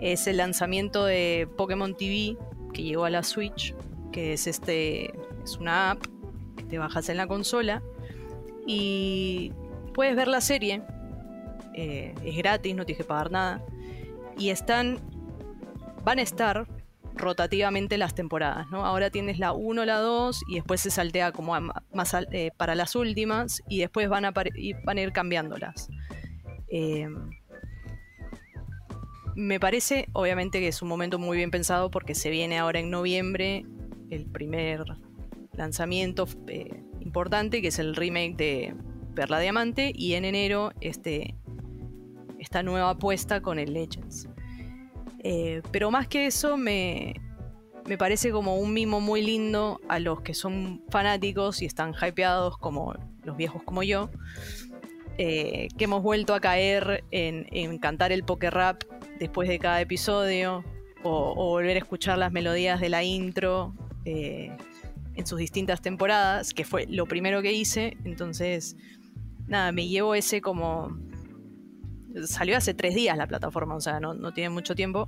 es 0.00 0.26
el 0.26 0.36
lanzamiento 0.36 1.04
de 1.04 1.48
Pokémon 1.56 1.96
TV 1.96 2.36
que 2.72 2.82
llegó 2.82 3.04
a 3.04 3.10
la 3.10 3.22
Switch, 3.22 3.74
que 4.12 4.34
es 4.34 4.46
este 4.46 5.12
es 5.42 5.56
una 5.58 5.92
app 5.92 6.04
que 6.56 6.64
te 6.64 6.78
bajas 6.78 7.08
en 7.08 7.16
la 7.16 7.26
consola 7.26 7.82
y 8.66 9.52
puedes 9.94 10.14
ver 10.14 10.28
la 10.28 10.40
serie. 10.40 10.82
Eh, 11.74 12.14
es 12.24 12.36
gratis, 12.36 12.74
no 12.74 12.84
tienes 12.84 13.04
que 13.04 13.08
pagar 13.08 13.30
nada. 13.30 13.64
Y 14.36 14.50
están 14.50 14.98
van 16.04 16.18
a 16.18 16.22
estar 16.22 16.66
rotativamente 17.18 17.98
las 17.98 18.14
temporadas, 18.14 18.70
¿no? 18.70 18.84
Ahora 18.84 19.10
tienes 19.10 19.38
la 19.38 19.52
1, 19.52 19.84
la 19.84 19.98
2 19.98 20.44
y 20.48 20.54
después 20.54 20.80
se 20.80 20.90
saltea 20.90 21.32
como 21.32 21.58
más 21.92 22.16
eh, 22.32 22.50
para 22.56 22.74
las 22.74 22.94
últimas 22.94 23.62
y 23.68 23.80
después 23.80 24.08
van 24.08 24.24
a, 24.24 24.32
a 24.34 25.00
ir 25.00 25.12
cambiándolas. 25.12 25.88
Eh, 26.70 27.08
me 29.34 29.60
parece, 29.60 30.08
obviamente, 30.14 30.58
que 30.58 30.68
es 30.68 30.82
un 30.82 30.88
momento 30.88 31.18
muy 31.18 31.36
bien 31.36 31.50
pensado 31.50 31.90
porque 31.90 32.14
se 32.14 32.30
viene 32.30 32.58
ahora 32.58 32.80
en 32.80 32.90
noviembre 32.90 33.64
el 34.10 34.26
primer 34.26 34.84
lanzamiento 35.52 36.26
eh, 36.48 36.82
importante, 37.00 37.62
que 37.62 37.68
es 37.68 37.78
el 37.78 37.94
remake 37.94 38.36
de 38.36 38.74
Perla 39.14 39.38
Diamante, 39.38 39.92
y 39.94 40.14
en 40.14 40.24
enero 40.24 40.72
este, 40.80 41.36
esta 42.38 42.62
nueva 42.62 42.90
apuesta 42.90 43.40
con 43.40 43.58
el 43.58 43.74
Legends. 43.74 44.28
Eh, 45.24 45.62
pero 45.70 45.90
más 45.90 46.08
que 46.08 46.26
eso, 46.26 46.56
me, 46.56 47.14
me 47.86 47.96
parece 47.98 48.30
como 48.30 48.56
un 48.56 48.72
mimo 48.72 49.00
muy 49.00 49.22
lindo 49.22 49.80
a 49.88 49.98
los 49.98 50.20
que 50.20 50.34
son 50.34 50.82
fanáticos 50.90 51.62
y 51.62 51.66
están 51.66 51.94
hypeados 51.94 52.58
como 52.58 52.94
los 53.24 53.36
viejos 53.36 53.62
como 53.62 53.82
yo. 53.82 54.10
Eh, 55.20 55.66
que 55.76 55.84
hemos 55.84 56.00
vuelto 56.00 56.32
a 56.32 56.40
caer 56.40 57.02
en, 57.10 57.78
cantar 57.78 58.12
el 58.12 58.22
poker 58.22 58.54
rap 58.54 58.84
después 59.18 59.48
de 59.48 59.58
cada 59.58 59.80
episodio 59.80 60.62
o, 61.02 61.34
volver 61.34 61.76
a 61.76 61.80
escuchar 61.80 62.18
las 62.18 62.30
melodías 62.30 62.80
de 62.80 62.88
la 62.88 63.02
intro 63.02 63.74
eh, 64.04 64.56
en 65.16 65.26
sus 65.26 65.40
distintas 65.40 65.82
temporadas, 65.82 66.54
que 66.54 66.64
fue 66.64 66.86
lo 66.86 67.06
primero 67.06 67.42
que 67.42 67.52
hice. 67.52 67.96
Entonces, 68.04 68.76
nada, 69.46 69.72
me 69.72 69.88
llevo 69.88 70.14
ese 70.14 70.40
como... 70.40 70.96
Salió 72.26 72.56
hace 72.56 72.74
tres 72.74 72.94
días 72.94 73.16
la 73.16 73.26
plataforma, 73.26 73.74
o 73.74 73.80
sea, 73.80 74.00
no, 74.00 74.32
tiene 74.32 74.50
mucho 74.50 74.74
tiempo. 74.74 75.06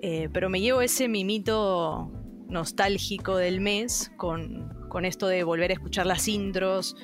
Eh, 0.00 0.28
pero 0.32 0.48
me 0.48 0.60
llevo 0.60 0.82
ese 0.82 1.08
mimito 1.08 2.10
nostálgico 2.48 3.36
del 3.36 3.60
mes 3.60 4.12
con, 4.16 4.68
con 4.88 5.04
esto 5.04 5.26
de 5.26 5.44
volver 5.44 5.70
a 5.70 5.74
escuchar 5.74 6.06
las 6.06 6.28
intros, 6.28 6.96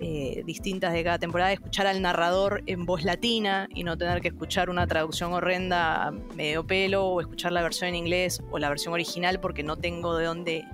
eh, 0.00 0.42
distintas 0.44 0.92
de 0.92 1.04
cada 1.04 1.18
temporada, 1.18 1.52
escuchar 1.52 1.86
al 1.86 2.02
narrador 2.02 2.62
en 2.66 2.84
voz 2.84 3.04
latina 3.04 3.68
y 3.72 3.84
no 3.84 3.96
tener 3.96 4.20
que 4.20 4.28
escuchar 4.28 4.68
una 4.68 4.86
traducción 4.88 5.32
horrenda 5.32 6.12
medio 6.34 6.66
pelo 6.66 7.06
o 7.06 7.20
escuchar 7.20 7.52
la 7.52 7.62
versión 7.62 7.90
en 7.90 7.94
inglés 7.94 8.42
o 8.50 8.58
la 8.58 8.68
versión 8.68 8.92
original 8.92 9.38
porque 9.40 9.62
no 9.62 9.76
tengo 9.76 10.16
de 10.16 10.26
dónde, 10.26 10.64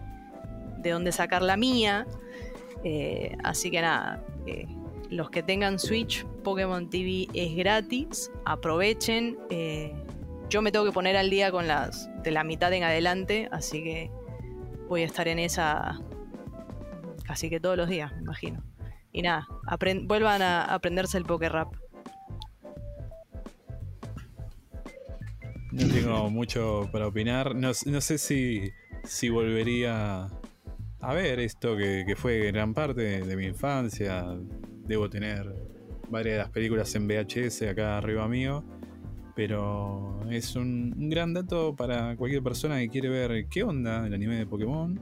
de 0.78 0.90
dónde 0.90 1.12
sacar 1.12 1.42
la 1.42 1.56
mía. 1.56 2.06
Eh, 2.82 3.36
así 3.44 3.70
que 3.70 3.82
nada, 3.82 4.24
los 5.10 5.30
que 5.30 5.42
tengan 5.42 5.78
Switch, 5.78 6.24
Pokémon 6.44 6.88
TV 6.88 7.26
es 7.34 7.56
gratis, 7.56 8.30
aprovechen. 8.44 9.36
yo 10.48 10.62
me 10.62 10.72
tengo 10.72 10.84
que 10.84 10.92
poner 10.92 11.16
al 11.16 11.30
día 11.30 11.50
con 11.50 11.66
las 11.66 12.08
de 12.22 12.30
la 12.30 12.44
mitad 12.44 12.72
en 12.72 12.84
adelante, 12.84 13.48
así 13.52 13.82
que 13.82 14.10
voy 14.88 15.02
a 15.02 15.06
estar 15.06 15.28
en 15.28 15.38
esa 15.38 16.00
casi 17.24 17.50
que 17.50 17.60
todos 17.60 17.76
los 17.76 17.88
días, 17.88 18.12
me 18.16 18.22
imagino. 18.22 18.62
Y 19.12 19.22
nada, 19.22 19.46
vuelvan 20.04 20.42
a 20.42 20.64
aprenderse 20.64 21.18
el 21.18 21.24
poker 21.24 21.52
rap. 21.52 21.74
No 25.72 25.86
tengo 25.86 26.30
mucho 26.30 26.88
para 26.92 27.06
opinar. 27.06 27.54
No, 27.54 27.72
sé 27.74 28.18
si 28.18 29.28
volvería 29.28 30.28
a 31.00 31.14
ver 31.14 31.40
esto 31.40 31.76
que, 31.76 32.14
fue 32.16 32.50
gran 32.52 32.74
parte 32.74 33.22
de, 33.22 33.36
mi 33.36 33.46
infancia. 33.46 34.24
Debo 34.86 35.08
tener 35.08 35.54
varias 36.10 36.34
de 36.34 36.38
las 36.38 36.50
películas 36.50 36.94
en 36.94 37.08
VHS 37.08 37.62
acá 37.62 37.98
arriba 37.98 38.28
mío. 38.28 38.64
Pero 39.34 40.20
es 40.30 40.56
un 40.56 41.08
gran 41.08 41.32
dato 41.32 41.74
para 41.74 42.16
cualquier 42.16 42.42
persona 42.42 42.78
que 42.78 42.88
quiere 42.88 43.08
ver 43.08 43.46
qué 43.48 43.62
onda 43.62 44.06
el 44.06 44.12
anime 44.12 44.36
de 44.36 44.46
Pokémon 44.46 45.00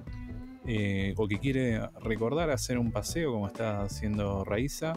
eh, 0.67 1.15
o 1.17 1.27
que 1.27 1.39
quiere 1.39 1.81
recordar 2.03 2.51
hacer 2.51 2.79
un 2.79 2.93
paseo 2.93 3.33
como 3.33 3.47
está 3.47 3.83
haciendo 3.83 4.45
Raiza. 4.45 4.95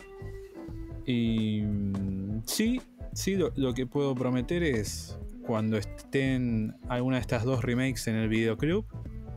Y 1.05 1.61
mm, 1.61 2.41
sí, 2.45 2.81
sí, 3.13 3.35
lo, 3.35 3.73
que 3.73 3.87
puedo 3.87 4.13
prometer 4.13 4.63
es 4.63 5.17
cuando 5.47 5.77
estén 5.77 6.75
alguna 6.89 7.15
de 7.15 7.21
estas 7.21 7.43
dos 7.43 7.63
remakes 7.63 8.07
en 8.07 8.15
el 8.15 8.29
videoclub, 8.29 8.85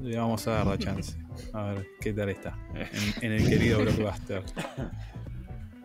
le 0.02 0.18
vamos 0.18 0.46
a 0.48 0.52
dar 0.52 0.66
la 0.66 0.76
chance. 0.76 1.23
A 1.52 1.72
ver 1.72 1.86
qué 2.00 2.12
tal 2.12 2.28
está 2.28 2.58
en, 3.20 3.32
el 3.32 3.48
querido 3.48 3.80
Blockbuster. 3.80 4.42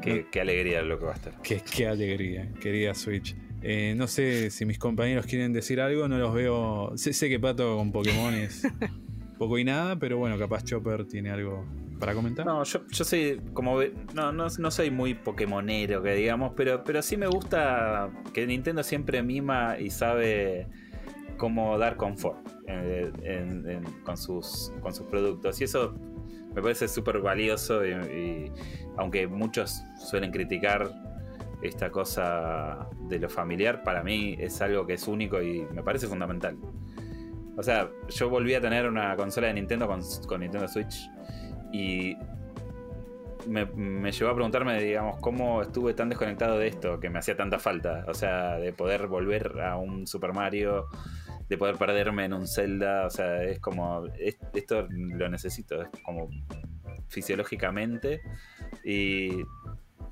Qué, 0.01 0.27
qué 0.31 0.39
alegría 0.39 0.79
el 0.79 0.85
Blockbuster. 0.85 1.33
Qué, 1.43 1.61
qué 1.61 1.85
alegría, 1.85 2.49
querida 2.61 2.95
Switch. 2.95 3.35
Eh, 3.61 3.93
no 3.97 4.07
sé 4.07 4.49
si 4.49 4.65
mis 4.65 4.79
compañeros 4.79 5.25
quieren 5.25 5.51
decir 5.51 5.81
algo, 5.81 6.07
no 6.07 6.17
los 6.17 6.33
veo. 6.33 6.93
Sé, 6.95 7.11
sé 7.11 7.27
que 7.27 7.39
Pato 7.39 7.75
con 7.75 7.91
Pokémon 7.91 8.33
es 8.33 8.65
poco 9.37 9.57
y 9.57 9.63
nada, 9.63 9.97
pero 9.97 10.17
bueno, 10.17 10.37
capaz 10.37 10.63
Chopper 10.63 11.05
tiene 11.05 11.31
algo 11.31 11.65
para 11.99 12.13
comentar. 12.13 12.45
No, 12.45 12.63
yo, 12.63 12.85
yo 12.87 13.03
soy 13.03 13.41
como 13.53 13.81
no, 14.13 14.31
no, 14.31 14.47
no, 14.57 14.71
soy 14.71 14.91
muy 14.91 15.13
pokémonero, 15.13 16.01
que 16.01 16.13
digamos, 16.13 16.53
pero, 16.55 16.83
pero 16.83 17.01
sí 17.01 17.17
me 17.17 17.27
gusta 17.27 18.09
que 18.33 18.47
Nintendo 18.47 18.83
siempre 18.83 19.21
mima 19.23 19.77
y 19.79 19.89
sabe 19.89 20.67
cómo 21.39 21.75
dar 21.79 21.95
confort 21.95 22.37
con, 24.03 24.17
sus, 24.17 24.71
con 24.81 24.93
sus 24.93 25.07
productos. 25.07 25.59
Y 25.59 25.63
eso 25.63 25.95
me 26.53 26.61
parece 26.61 26.87
súper 26.87 27.19
valioso 27.19 27.83
y, 27.85 28.51
aunque 28.97 29.27
muchos 29.27 29.81
suelen 29.97 30.31
criticar 30.31 30.91
esta 31.63 31.89
cosa 31.89 32.87
de 33.07 33.19
lo 33.19 33.29
familiar, 33.29 33.83
para 33.83 34.03
mí 34.03 34.35
es 34.39 34.61
algo 34.61 34.85
que 34.85 34.93
es 34.93 35.07
único 35.07 35.41
y 35.41 35.65
me 35.73 35.81
parece 35.81 36.07
fundamental. 36.07 36.57
O 37.57 37.63
sea, 37.63 37.89
yo 38.09 38.29
volví 38.29 38.53
a 38.53 38.61
tener 38.61 38.87
una 38.87 39.15
consola 39.15 39.47
de 39.47 39.53
Nintendo 39.53 39.87
con, 39.87 40.01
Nintendo 40.39 40.67
Switch 40.67 41.09
y 41.73 42.15
me, 43.47 44.11
llevó 44.11 44.31
a 44.31 44.35
preguntarme, 44.35 44.81
digamos, 44.81 45.17
cómo 45.19 45.61
estuve 45.61 45.93
tan 45.93 46.09
desconectado 46.09 46.57
de 46.57 46.67
esto, 46.67 46.99
que 46.99 47.09
me 47.09 47.19
hacía 47.19 47.35
tanta 47.35 47.59
falta. 47.59 48.05
O 48.07 48.13
sea, 48.13 48.55
de 48.55 48.71
poder 48.71 49.07
volver 49.07 49.59
a 49.61 49.77
un 49.77 50.07
Super 50.07 50.33
Mario, 50.33 50.87
de 51.49 51.57
poder 51.57 51.75
perderme 51.75 52.25
en 52.25 52.33
un 52.33 52.47
Zelda. 52.47 53.05
O 53.05 53.09
sea, 53.09 53.43
es 53.43 53.59
como, 53.59 54.05
esto 54.53 54.87
lo 54.89 55.27
necesito, 55.29 55.81
es 55.81 55.89
como 56.03 56.29
fisiológicamente 57.09 58.21
y 58.85 59.43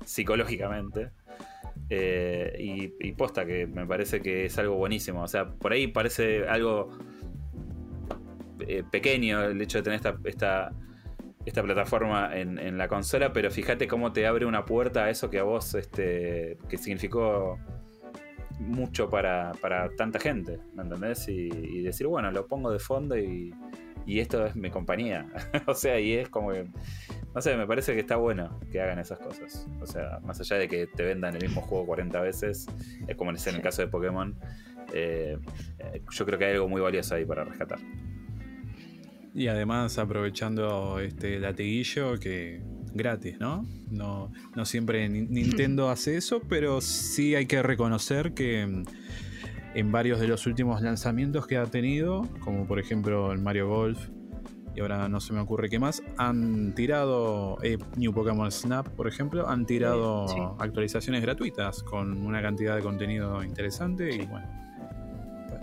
psicológicamente. 0.04 1.12
Eh, 1.90 2.54
y, 2.58 3.12
posta 3.12 3.46
que 3.46 3.66
me 3.66 3.86
parece 3.86 4.20
que 4.20 4.46
es 4.46 4.58
algo 4.58 4.74
buenísimo. 4.76 5.22
O 5.22 5.28
sea, 5.28 5.48
por 5.48 5.72
ahí 5.72 5.86
parece 5.86 6.46
algo 6.48 6.90
eh, 8.60 8.82
pequeño 8.90 9.44
el 9.44 9.60
hecho 9.62 9.78
de 9.78 9.84
tener 9.84 9.96
esta, 9.96 10.18
esta, 10.24 10.72
esta 11.46 11.62
plataforma 11.62 12.36
en, 12.36 12.76
la 12.76 12.88
consola, 12.88 13.32
pero 13.32 13.50
fíjate 13.50 13.88
cómo 13.88 14.12
te 14.12 14.26
abre 14.26 14.44
una 14.44 14.64
puerta 14.64 15.04
a 15.04 15.10
eso 15.10 15.30
que 15.30 15.38
a 15.38 15.44
vos, 15.44 15.74
este, 15.74 16.58
que 16.68 16.76
significó 16.76 17.58
mucho 18.58 19.08
para, 19.08 19.52
tanta 19.96 20.18
gente, 20.18 20.58
¿me 20.74 20.82
entendés? 20.82 21.28
Y, 21.28 21.82
decir, 21.82 22.06
bueno, 22.06 22.30
lo 22.30 22.46
pongo 22.46 22.70
de 22.70 22.78
fondo 22.78 23.16
y, 23.16 23.54
y 24.06 24.20
esto 24.20 24.46
es 24.46 24.56
mi 24.56 24.70
compañía. 24.70 25.26
o 25.66 25.74
sea, 25.74 26.00
y 26.00 26.14
es 26.14 26.28
como 26.28 26.52
que, 26.52 26.66
no 27.34 27.40
sé, 27.40 27.56
me 27.56 27.66
parece 27.66 27.94
que 27.94 28.00
está 28.00 28.16
bueno 28.16 28.58
que 28.72 28.80
hagan 28.80 28.98
esas 28.98 29.18
cosas. 29.18 29.66
O 29.80 29.86
sea, 29.86 30.18
más 30.24 30.40
allá 30.40 30.56
de 30.56 30.68
que 30.68 30.86
te 30.86 31.02
vendan 31.02 31.36
el 31.36 31.42
mismo 31.42 31.60
juego 31.60 31.86
40 31.86 32.20
veces, 32.20 32.66
es 33.06 33.16
como 33.16 33.30
en 33.30 33.36
el 33.36 33.62
caso 33.62 33.82
de 33.82 33.88
Pokémon, 33.88 34.34
eh, 34.92 35.38
eh, 35.78 36.02
yo 36.10 36.24
creo 36.24 36.38
que 36.38 36.46
hay 36.46 36.54
algo 36.54 36.68
muy 36.68 36.80
valioso 36.80 37.14
ahí 37.14 37.24
para 37.24 37.44
rescatar. 37.44 37.78
Y 39.34 39.48
además 39.48 39.98
aprovechando 39.98 40.98
este 41.00 41.38
latiguillo 41.38 42.18
que 42.18 42.62
gratis, 42.98 43.40
¿no? 43.40 43.66
No, 43.90 44.30
no 44.54 44.66
siempre 44.66 45.08
Nintendo 45.08 45.88
hace 45.88 46.16
eso, 46.16 46.42
pero 46.46 46.82
sí 46.82 47.34
hay 47.34 47.46
que 47.46 47.62
reconocer 47.62 48.34
que 48.34 48.66
mm, 48.66 48.84
en 49.74 49.92
varios 49.92 50.20
de 50.20 50.28
los 50.28 50.46
últimos 50.46 50.82
lanzamientos 50.82 51.46
que 51.46 51.56
ha 51.56 51.64
tenido, 51.64 52.28
como 52.40 52.66
por 52.66 52.78
ejemplo 52.78 53.32
el 53.32 53.38
Mario 53.38 53.68
Golf, 53.68 54.08
y 54.74 54.80
ahora 54.80 55.08
no 55.08 55.20
se 55.20 55.32
me 55.32 55.40
ocurre 55.40 55.68
qué 55.68 55.78
más, 55.78 56.02
han 56.18 56.74
tirado 56.74 57.58
eh, 57.62 57.78
New 57.96 58.12
Pokémon 58.12 58.52
Snap, 58.52 58.86
por 58.88 59.08
ejemplo, 59.08 59.48
han 59.48 59.66
tirado 59.66 60.56
actualizaciones 60.60 61.22
gratuitas 61.22 61.82
con 61.82 62.24
una 62.24 62.40
cantidad 62.42 62.76
de 62.76 62.82
contenido 62.82 63.42
interesante 63.42 64.14
y 64.14 64.26
bueno, 64.26 64.46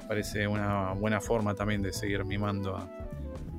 parece 0.07 0.48
una 0.48 0.94
buena 0.94 1.22
forma 1.22 1.53
también 1.56 1.82
de 1.82 1.94
seguir 1.94 2.26
mimando 2.26 2.76
a, 2.76 2.90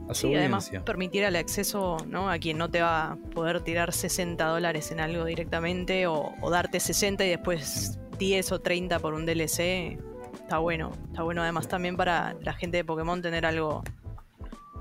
a 0.09 0.15
su 0.15 0.29
Y 0.29 0.37
además 0.37 0.71
permitir 0.85 1.25
el 1.25 1.37
acceso 1.37 1.97
¿no? 2.09 2.31
a 2.31 2.39
quien 2.39 2.59
no 2.59 2.71
te 2.71 2.81
va 2.81 3.13
a 3.13 3.17
poder 3.17 3.61
tirar 3.61 3.93
60 3.93 4.45
dólares 4.47 4.91
en 4.91 5.01
algo 5.01 5.25
directamente 5.25 6.07
o, 6.07 6.35
o 6.41 6.51
darte 6.51 6.81
60 6.81 7.25
y 7.25 7.29
después 7.31 7.99
10 8.19 8.53
o 8.53 8.61
30 8.61 8.99
por 8.99 9.15
un 9.15 9.27
DLC. 9.27 9.99
Está 10.35 10.59
bueno. 10.59 10.93
Está 11.09 11.23
bueno 11.23 11.43
además 11.43 11.69
también 11.69 11.97
para 11.97 12.37
la 12.43 12.53
gente 12.53 12.79
de 12.79 12.85
Pokémon 12.85 13.21
tener 13.21 13.47
algo, 13.47 13.83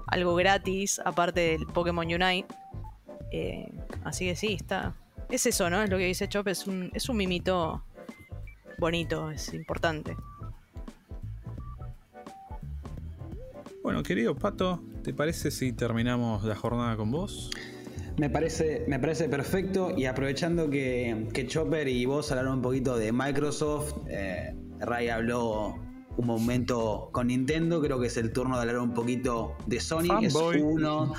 algo 0.08 0.36
gratis 0.36 1.02
aparte 1.04 1.40
del 1.42 1.66
Pokémon 1.68 2.06
Unite. 2.06 2.48
Eh, 3.32 3.72
así 4.04 4.26
que 4.26 4.36
sí, 4.36 4.54
está. 4.54 4.94
Es 5.30 5.46
eso, 5.46 5.70
¿no? 5.70 5.82
Es 5.82 5.90
lo 5.90 5.98
que 5.98 6.06
dice 6.06 6.30
Chop, 6.30 6.48
es 6.48 6.68
un, 6.68 6.92
es 6.94 7.10
un 7.10 7.18
mimito 7.18 7.84
bonito, 8.78 9.32
es 9.32 9.54
importante. 9.54 10.16
Bueno, 13.86 14.02
querido 14.02 14.36
Pato, 14.36 14.82
¿te 15.04 15.14
parece 15.14 15.52
si 15.52 15.72
terminamos 15.72 16.44
la 16.44 16.56
jornada 16.56 16.98
con 16.98 17.12
vos? 17.12 17.52
Me 18.18 18.32
parece, 18.32 18.84
me 18.88 18.98
parece 18.98 19.30
perfecto 19.30 19.94
y 19.96 20.08
aprovechando 20.08 20.72
que, 20.72 21.28
que 21.32 21.46
Chopper 21.46 21.88
y 21.88 22.04
vos 22.08 22.32
hablaron 22.32 22.54
un 22.54 22.62
poquito 22.64 22.98
de 22.98 23.12
Microsoft, 23.12 23.94
eh, 24.10 24.56
Ray 24.80 25.10
habló 25.10 25.76
un 26.18 26.26
momento 26.26 27.10
con 27.12 27.28
Nintendo, 27.28 27.80
creo 27.80 28.00
que 28.00 28.08
es 28.08 28.18
el 28.18 28.34
turno 28.34 28.56
de 28.56 28.62
hablar 28.62 28.80
un 28.80 28.96
poquito 28.96 29.56
de 29.68 29.80
Sony, 29.80 30.24
es 30.24 30.34
uno, 30.34 31.14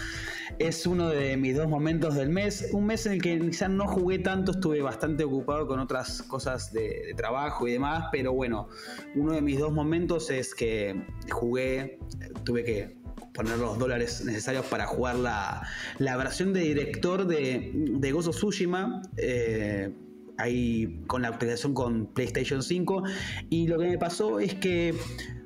es 0.59 0.86
uno 0.86 1.10
de 1.10 1.36
mis 1.36 1.56
dos 1.56 1.68
momentos 1.68 2.16
del 2.16 2.30
mes, 2.30 2.70
un 2.72 2.86
mes 2.86 3.06
en 3.06 3.12
el 3.12 3.22
que 3.22 3.38
quizás 3.38 3.70
no 3.70 3.86
jugué 3.86 4.18
tanto, 4.18 4.51
estuve 4.52 4.82
bastante 4.82 5.22
ocupado 5.22 5.68
con 5.68 5.78
otras 5.78 6.20
cosas 6.22 6.72
de, 6.72 7.05
de 7.06 7.14
trabajo 7.14 7.68
y 7.68 7.72
demás, 7.72 8.06
pero 8.10 8.32
bueno, 8.32 8.68
uno 9.14 9.34
de 9.34 9.43
mis 9.43 9.60
dos 9.60 9.72
momentos 9.72 10.30
es 10.30 10.55
que 10.55 11.01
jugué, 11.30 12.01
tuve 12.47 12.64
que 12.64 12.97
poner 13.35 13.59
los 13.59 13.78
dólares 13.78 14.24
necesarios 14.24 14.64
para 14.66 14.86
jugar 14.86 15.16
la, 15.16 15.68
la 15.98 16.16
versión 16.16 16.55
de 16.55 16.60
director 16.60 17.27
de, 17.27 17.70
de 17.74 18.12
of 18.14 18.31
Tsushima. 18.31 19.02
eh, 19.18 19.93
ahí 20.39 21.01
con 21.06 21.23
la 21.23 21.28
actualización 21.28 21.74
con 21.74 22.06
PlayStation 22.06 22.62
5. 22.62 23.02
Y 23.51 23.66
lo 23.68 23.78
que 23.78 23.89
me 23.89 23.98
pasó 23.98 24.40
es 24.40 24.55
que 24.55 24.94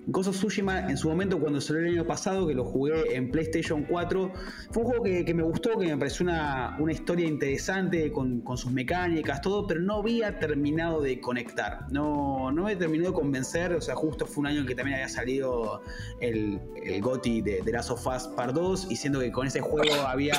Ghost 0.06 0.30
of 0.30 0.36
Tsushima 0.36 0.90
en 0.90 0.96
su 0.96 1.08
momento 1.08 1.38
cuando 1.38 1.60
salió 1.60 1.82
el 1.82 1.92
año 1.92 2.06
pasado, 2.06 2.46
que 2.46 2.54
lo 2.54 2.64
jugué 2.64 3.14
en 3.14 3.30
PlayStation 3.30 3.84
4, 3.84 4.32
fue 4.70 4.82
un 4.82 4.88
juego 4.88 5.04
que, 5.04 5.24
que 5.24 5.34
me 5.34 5.42
gustó, 5.42 5.78
que 5.78 5.86
me 5.86 5.96
pareció 5.96 6.24
una, 6.24 6.76
una 6.78 6.92
historia 6.92 7.26
interesante 7.26 8.10
con, 8.10 8.40
con 8.40 8.56
sus 8.56 8.72
mecánicas, 8.72 9.40
todo, 9.40 9.66
pero 9.66 9.80
no 9.80 9.96
había 9.96 10.38
terminado 10.38 11.00
de 11.02 11.20
conectar. 11.20 11.86
No, 11.90 12.50
no 12.50 12.64
me 12.64 12.76
terminó 12.76 13.08
de 13.08 13.12
convencer, 13.12 13.72
o 13.74 13.80
sea, 13.80 13.94
justo 13.94 14.26
fue 14.26 14.40
un 14.42 14.46
año 14.48 14.60
en 14.60 14.66
que 14.66 14.74
también 14.74 14.96
había 14.96 15.08
salido 15.08 15.82
el, 16.20 16.58
el 16.82 17.00
GOTY 17.02 17.42
de, 17.42 17.62
de 17.62 17.72
Last 17.72 17.90
of 17.90 18.06
Us 18.06 18.26
Part 18.28 18.54
2, 18.54 18.88
y 18.90 18.96
siento 18.96 19.20
que 19.20 19.30
con 19.30 19.46
ese 19.46 19.60
juego 19.60 19.94
había 20.06 20.34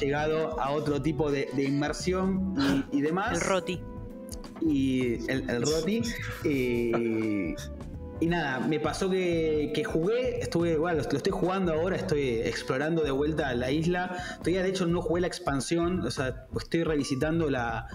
llegado 0.00 0.58
a 0.60 0.70
otro 0.70 1.00
tipo 1.02 1.30
de, 1.30 1.48
de 1.54 1.64
inmersión 1.64 2.54
y, 2.90 2.98
y 2.98 3.00
demás 3.02 3.40
El 3.42 3.48
Roti. 3.48 3.80
y 4.60 5.30
el, 5.30 5.48
el 5.50 5.62
Roti. 5.62 6.02
Y, 6.44 7.54
y 8.20 8.26
nada, 8.26 8.60
me 8.60 8.80
pasó 8.80 9.10
que, 9.10 9.82
jugué, 9.84 10.40
estuve, 10.40 10.76
bueno, 10.78 11.02
lo 11.10 11.16
estoy 11.16 11.32
jugando 11.32 11.72
ahora, 11.74 11.96
estoy 11.96 12.40
explorando 12.40 13.02
de 13.02 13.10
vuelta 13.10 13.54
la 13.54 13.70
isla. 13.70 14.16
Todavía 14.38 14.62
de 14.62 14.70
hecho 14.70 14.86
no 14.86 15.02
jugué 15.02 15.20
la 15.20 15.26
expansión, 15.26 16.00
o 16.00 16.10
sea, 16.10 16.46
estoy 16.58 16.82
revisitando 16.84 17.50
la- 17.50 17.88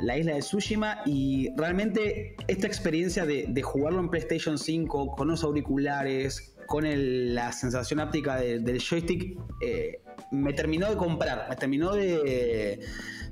la 0.00 0.16
isla 0.16 0.32
de 0.34 0.40
Tsushima 0.40 1.02
y 1.04 1.50
realmente 1.56 2.36
esta 2.48 2.66
experiencia 2.66 3.26
de, 3.26 3.44
de 3.48 3.62
jugarlo 3.62 4.00
en 4.00 4.08
PlayStation 4.08 4.56
5 4.56 5.14
con 5.14 5.28
los 5.28 5.44
auriculares, 5.44 6.54
con 6.70 6.86
el- 6.86 7.34
la 7.34 7.50
sensación 7.50 7.98
áptica 7.98 8.36
de- 8.36 8.60
del 8.60 8.78
joystick, 8.80 9.36
eh, 9.60 10.02
me 10.30 10.52
terminó 10.52 10.88
de 10.88 10.96
comprar, 10.96 11.46
me 11.50 11.56
terminó 11.56 11.92
de, 11.94 12.78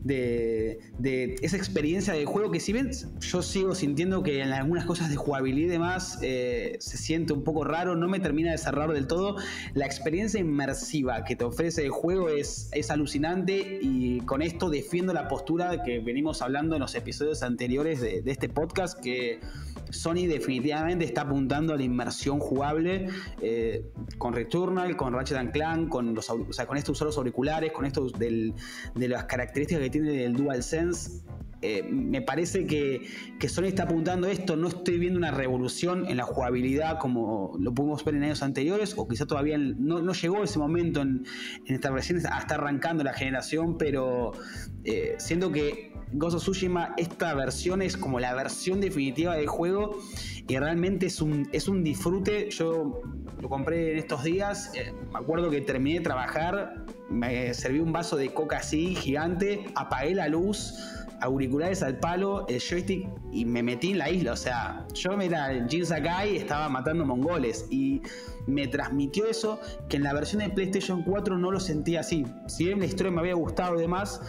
de, 0.03 0.79
de 0.99 1.37
esa 1.43 1.57
experiencia 1.57 2.15
de 2.15 2.25
juego 2.25 2.51
que 2.51 2.59
si 2.59 2.73
bien 2.73 2.91
yo 3.21 3.43
sigo 3.43 3.77
sintiendo 3.77 4.25
que 4.25 4.43
en 4.43 4.53
algunas 4.53 4.85
cosas 4.87 5.09
de 5.11 5.15
jugabilidad 5.17 5.69
y 5.69 5.71
demás 5.71 6.19
eh, 6.23 6.77
se 6.81 6.97
siente 6.97 7.33
un 7.33 7.45
poco 7.45 7.63
raro, 7.63 7.95
no 7.95 8.09
me 8.09 8.19
termina 8.19 8.51
de 8.51 8.59
cerrar 8.59 8.93
del 8.93 9.07
todo, 9.07 9.37
la 9.75 9.87
experiencia 9.87 10.41
inmersiva 10.41 11.23
que 11.25 11.37
te 11.37 11.45
ofrece 11.45 11.85
el 11.85 11.91
juego 11.91 12.31
es, 12.31 12.71
es 12.73 12.91
alucinante 12.91 13.79
y 13.81 14.21
con 14.23 14.43
esto 14.43 14.69
defiendo 14.69 15.13
la 15.13 15.29
postura 15.29 15.85
que 15.85 16.01
venimos 16.01 16.43
hablando 16.43 16.75
en 16.75 16.81
los 16.81 16.95
episodios 16.97 17.45
anteriores 17.45 18.01
de 18.01 18.23
este 18.27 18.49
podcast 18.49 18.99
que 19.01 19.39
Sony 19.91 20.27
definitivamente 20.27 21.05
está 21.05 21.23
apuntando 21.23 21.73
a 21.73 21.77
la 21.77 21.83
inmersión 21.83 22.39
jugable 22.39 23.09
eh, 23.41 23.91
con 24.19 24.35
Returnal, 24.35 24.97
con 24.97 25.13
Ratchet 25.13 25.39
and 25.39 25.53
Clank, 25.53 25.89
con 25.89 26.15
los, 26.15 26.29
o 26.31 26.53
sea, 26.53 26.67
con 26.67 26.77
estos 26.77 27.01
auriculares, 27.17 27.73
con 27.73 27.85
estos 27.85 28.13
de 28.13 28.53
las 28.95 29.25
características 29.25 29.83
que 29.85 29.91
tiene 29.91 30.25
el 30.25 30.35
DualSense. 30.35 31.23
Eh, 31.61 31.83
me 31.91 32.23
parece 32.23 32.67
que, 32.67 33.07
que 33.39 33.49
Sony 33.49 33.65
está 33.65 33.85
apuntando 33.85 34.29
esto. 34.29 34.57
No 34.57 34.69
estoy 34.69 34.99
viendo 34.99 35.19
una 35.19 35.31
revolución 35.31 36.07
en 36.09 36.17
la 36.17 36.25
jugabilidad 36.25 36.99
como 36.99 37.57
lo 37.59 37.75
pudimos 37.75 38.05
ver 38.05 38.15
en 38.15 38.25
años 38.25 38.43
anteriores, 38.43 38.95
o 38.97 39.09
quizá 39.09 39.27
todavía 39.27 39.59
no, 39.59 40.01
no 40.01 40.13
llegó 40.13 40.45
ese 40.45 40.59
momento 40.59 41.01
en, 41.01 41.25
en 41.67 41.75
esta 41.75 41.91
recién 41.91 42.19
está 42.19 42.55
arrancando 42.55 43.03
la 43.03 43.13
generación, 43.13 43.77
pero 43.77 44.33
eh, 44.85 45.17
siento 45.19 45.51
que 45.51 45.93
Ghost 46.13 46.37
of 46.37 46.43
Tsushima, 46.43 46.95
esta 46.97 47.35
versión 47.35 47.83
es 47.83 47.97
como 47.97 48.21
la 48.21 48.35
versión 48.35 48.81
definitiva 48.81 49.37
del 49.37 49.47
juego 49.47 49.99
y 50.47 50.57
realmente 50.57 51.07
es 51.07 51.21
un, 51.21 51.49
es 51.53 51.69
un 51.69 51.85
disfrute. 51.85 52.51
Yo 52.51 53.03
lo 53.41 53.49
compré 53.49 53.93
en 53.93 53.99
estos 53.99 54.25
días, 54.25 54.71
eh, 54.75 54.93
me 55.13 55.19
acuerdo 55.19 55.51
que 55.51 55.61
terminé 55.61 55.99
de 55.99 56.05
trabajar, 56.05 56.87
me 57.11 57.53
serví 57.53 57.81
un 57.81 57.93
vaso 57.93 58.17
de 58.17 58.33
coca 58.33 58.59
así 58.59 58.95
gigante, 58.95 59.67
apagué 59.75 60.15
la 60.15 60.29
luz, 60.29 60.75
auriculares 61.21 61.83
al 61.83 61.99
palo, 61.99 62.47
el 62.49 62.61
joystick 62.61 63.09
y 63.33 63.45
me 63.45 63.63
metí 63.63 63.93
en 63.93 63.99
la 63.99 64.11
isla. 64.11 64.33
O 64.33 64.37
sea, 64.37 64.87
yo 64.95 65.17
me 65.17 65.27
era 65.27 65.67
Jin 65.69 65.87
Sakai 65.87 66.37
estaba 66.37 66.69
matando 66.69 67.05
mongoles 67.05 67.67
y 67.71 68.03
me 68.47 68.67
transmitió 68.67 69.27
eso 69.27 69.61
que 69.89 69.97
en 69.97 70.05
la 70.05 70.13
versión 70.15 70.43
de 70.43 70.51
PlayStation 70.51 71.03
4 71.03 71.37
no 71.39 71.51
lo 71.51 71.61
sentía 71.61 72.01
así. 72.01 72.25
Si 72.47 72.67
bien 72.67 72.81
la 72.81 72.87
historia 72.87 73.11
me 73.11 73.21
había 73.21 73.35
gustado 73.35 73.77
y 73.77 73.81
demás, 73.81 74.21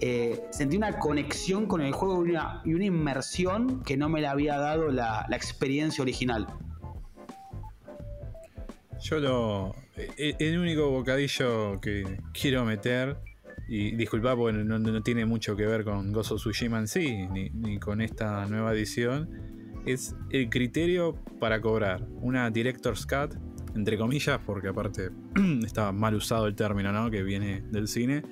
eh, 0.00 0.44
sentí 0.50 0.76
una 0.76 0.98
conexión 0.98 1.66
con 1.66 1.80
el 1.80 1.92
juego 1.92 2.24
y 2.24 2.30
una, 2.30 2.62
y 2.64 2.74
una 2.74 2.84
inmersión 2.84 3.82
que 3.82 3.96
no 3.96 4.08
me 4.08 4.20
la 4.20 4.30
había 4.30 4.58
dado 4.58 4.88
la, 4.88 5.26
la 5.28 5.36
experiencia 5.36 6.02
original. 6.02 6.46
Yo 9.00 9.20
lo. 9.20 9.74
e- 9.96 10.36
El 10.38 10.58
único 10.58 10.90
bocadillo 10.90 11.80
que 11.80 12.18
quiero 12.32 12.64
meter, 12.64 13.16
y 13.68 13.94
disculpa 13.94 14.34
porque 14.34 14.58
no, 14.58 14.78
no 14.78 15.02
tiene 15.02 15.26
mucho 15.26 15.54
que 15.54 15.66
ver 15.66 15.84
con 15.84 16.12
Gozo 16.12 16.36
Tsushima 16.36 16.78
en 16.78 16.88
sí, 16.88 17.26
ni, 17.28 17.50
ni 17.50 17.78
con 17.78 18.00
esta 18.00 18.46
nueva 18.46 18.72
edición, 18.72 19.28
es 19.84 20.16
el 20.30 20.48
criterio 20.48 21.14
para 21.38 21.60
cobrar 21.60 22.06
una 22.20 22.50
Director's 22.50 23.06
Cut, 23.06 23.34
entre 23.74 23.98
comillas, 23.98 24.40
porque 24.44 24.68
aparte 24.68 25.10
está 25.64 25.92
mal 25.92 26.14
usado 26.14 26.46
el 26.46 26.54
término, 26.54 26.92
¿no? 26.92 27.10
Que 27.10 27.22
viene 27.22 27.62
del 27.70 27.88
cine, 27.88 28.22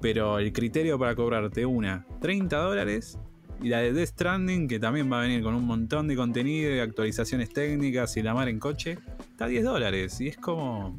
pero 0.00 0.38
el 0.38 0.52
criterio 0.52 0.98
para 0.98 1.14
cobrarte 1.14 1.66
una 1.66 2.06
30 2.20 2.56
dólares 2.56 3.18
y 3.60 3.68
la 3.68 3.78
de 3.78 3.92
Death 3.92 4.10
Stranding, 4.10 4.68
que 4.68 4.78
también 4.78 5.10
va 5.10 5.18
a 5.18 5.22
venir 5.22 5.42
con 5.42 5.54
un 5.54 5.64
montón 5.64 6.06
de 6.06 6.14
contenido 6.14 6.74
y 6.74 6.78
actualizaciones 6.78 7.52
técnicas 7.52 8.16
y 8.16 8.22
la 8.22 8.32
mar 8.32 8.48
en 8.48 8.58
coche, 8.58 8.98
está 9.30 9.46
a 9.46 9.48
10 9.48 9.64
dólares. 9.64 10.20
Y 10.20 10.28
es 10.28 10.36
como. 10.36 10.98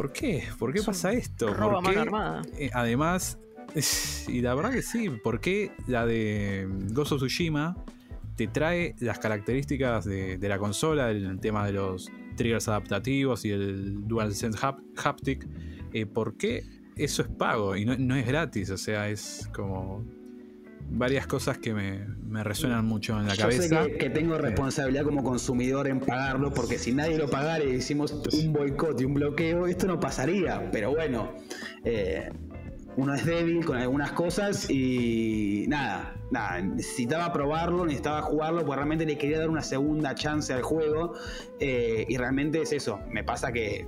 ¿Por 0.00 0.12
qué? 0.12 0.44
¿Por 0.58 0.72
qué 0.72 0.80
pasa 0.82 1.12
esto? 1.12 1.52
robo 1.52 1.76
a 1.76 1.82
¿Por 1.82 1.92
qué? 1.92 1.98
armada. 1.98 2.42
Eh, 2.56 2.70
además, 2.72 3.38
y 4.28 4.40
la 4.40 4.54
verdad 4.54 4.72
que 4.72 4.80
sí, 4.80 5.10
¿por 5.10 5.40
qué 5.42 5.72
la 5.88 6.06
de 6.06 6.66
Ghost 6.92 7.12
of 7.12 7.18
Tsushima 7.18 7.76
te 8.34 8.46
trae 8.46 8.94
las 9.00 9.18
características 9.18 10.06
de, 10.06 10.38
de 10.38 10.48
la 10.48 10.58
consola, 10.58 11.10
el 11.10 11.38
tema 11.38 11.66
de 11.66 11.72
los 11.74 12.10
triggers 12.34 12.66
adaptativos 12.68 13.44
y 13.44 13.50
el 13.50 14.08
DualSense 14.08 14.58
hap- 14.60 14.80
Haptic? 14.96 15.46
Eh, 15.92 16.06
¿Por 16.06 16.38
qué 16.38 16.64
eso 16.96 17.20
es 17.20 17.28
pago 17.28 17.76
y 17.76 17.84
no, 17.84 17.94
no 17.98 18.16
es 18.16 18.26
gratis? 18.26 18.70
O 18.70 18.78
sea, 18.78 19.10
es 19.10 19.50
como 19.52 20.02
varias 20.92 21.26
cosas 21.26 21.58
que 21.58 21.72
me, 21.72 22.04
me 22.26 22.42
resuenan 22.44 22.84
mucho 22.84 23.18
en 23.18 23.26
la 23.26 23.34
Yo 23.34 23.42
cabeza. 23.42 23.62
sé 23.84 23.92
que, 23.92 23.98
que 23.98 24.10
tengo 24.10 24.36
responsabilidad 24.38 25.04
como 25.04 25.22
consumidor 25.22 25.86
en 25.88 26.00
pagarlo, 26.00 26.52
porque 26.52 26.78
si 26.78 26.92
nadie 26.92 27.16
lo 27.16 27.28
pagara 27.28 27.64
y 27.64 27.70
hicimos 27.70 28.12
un 28.12 28.52
boicot 28.52 29.00
y 29.00 29.04
un 29.04 29.14
bloqueo, 29.14 29.66
esto 29.66 29.86
no 29.86 30.00
pasaría. 30.00 30.68
Pero 30.72 30.90
bueno, 30.90 31.32
eh, 31.84 32.28
uno 32.96 33.14
es 33.14 33.24
débil 33.24 33.64
con 33.64 33.78
algunas 33.78 34.12
cosas 34.12 34.68
y 34.68 35.64
nada, 35.68 36.14
nada, 36.32 36.60
necesitaba 36.60 37.32
probarlo, 37.32 37.84
necesitaba 37.84 38.20
jugarlo, 38.22 38.60
porque 38.60 38.76
realmente 38.76 39.06
le 39.06 39.16
quería 39.16 39.38
dar 39.38 39.48
una 39.48 39.62
segunda 39.62 40.14
chance 40.14 40.52
al 40.52 40.62
juego. 40.62 41.14
eh, 41.60 42.04
y 42.08 42.16
realmente 42.16 42.60
es 42.62 42.72
eso, 42.72 42.98
me 43.10 43.22
pasa 43.22 43.52
que, 43.52 43.86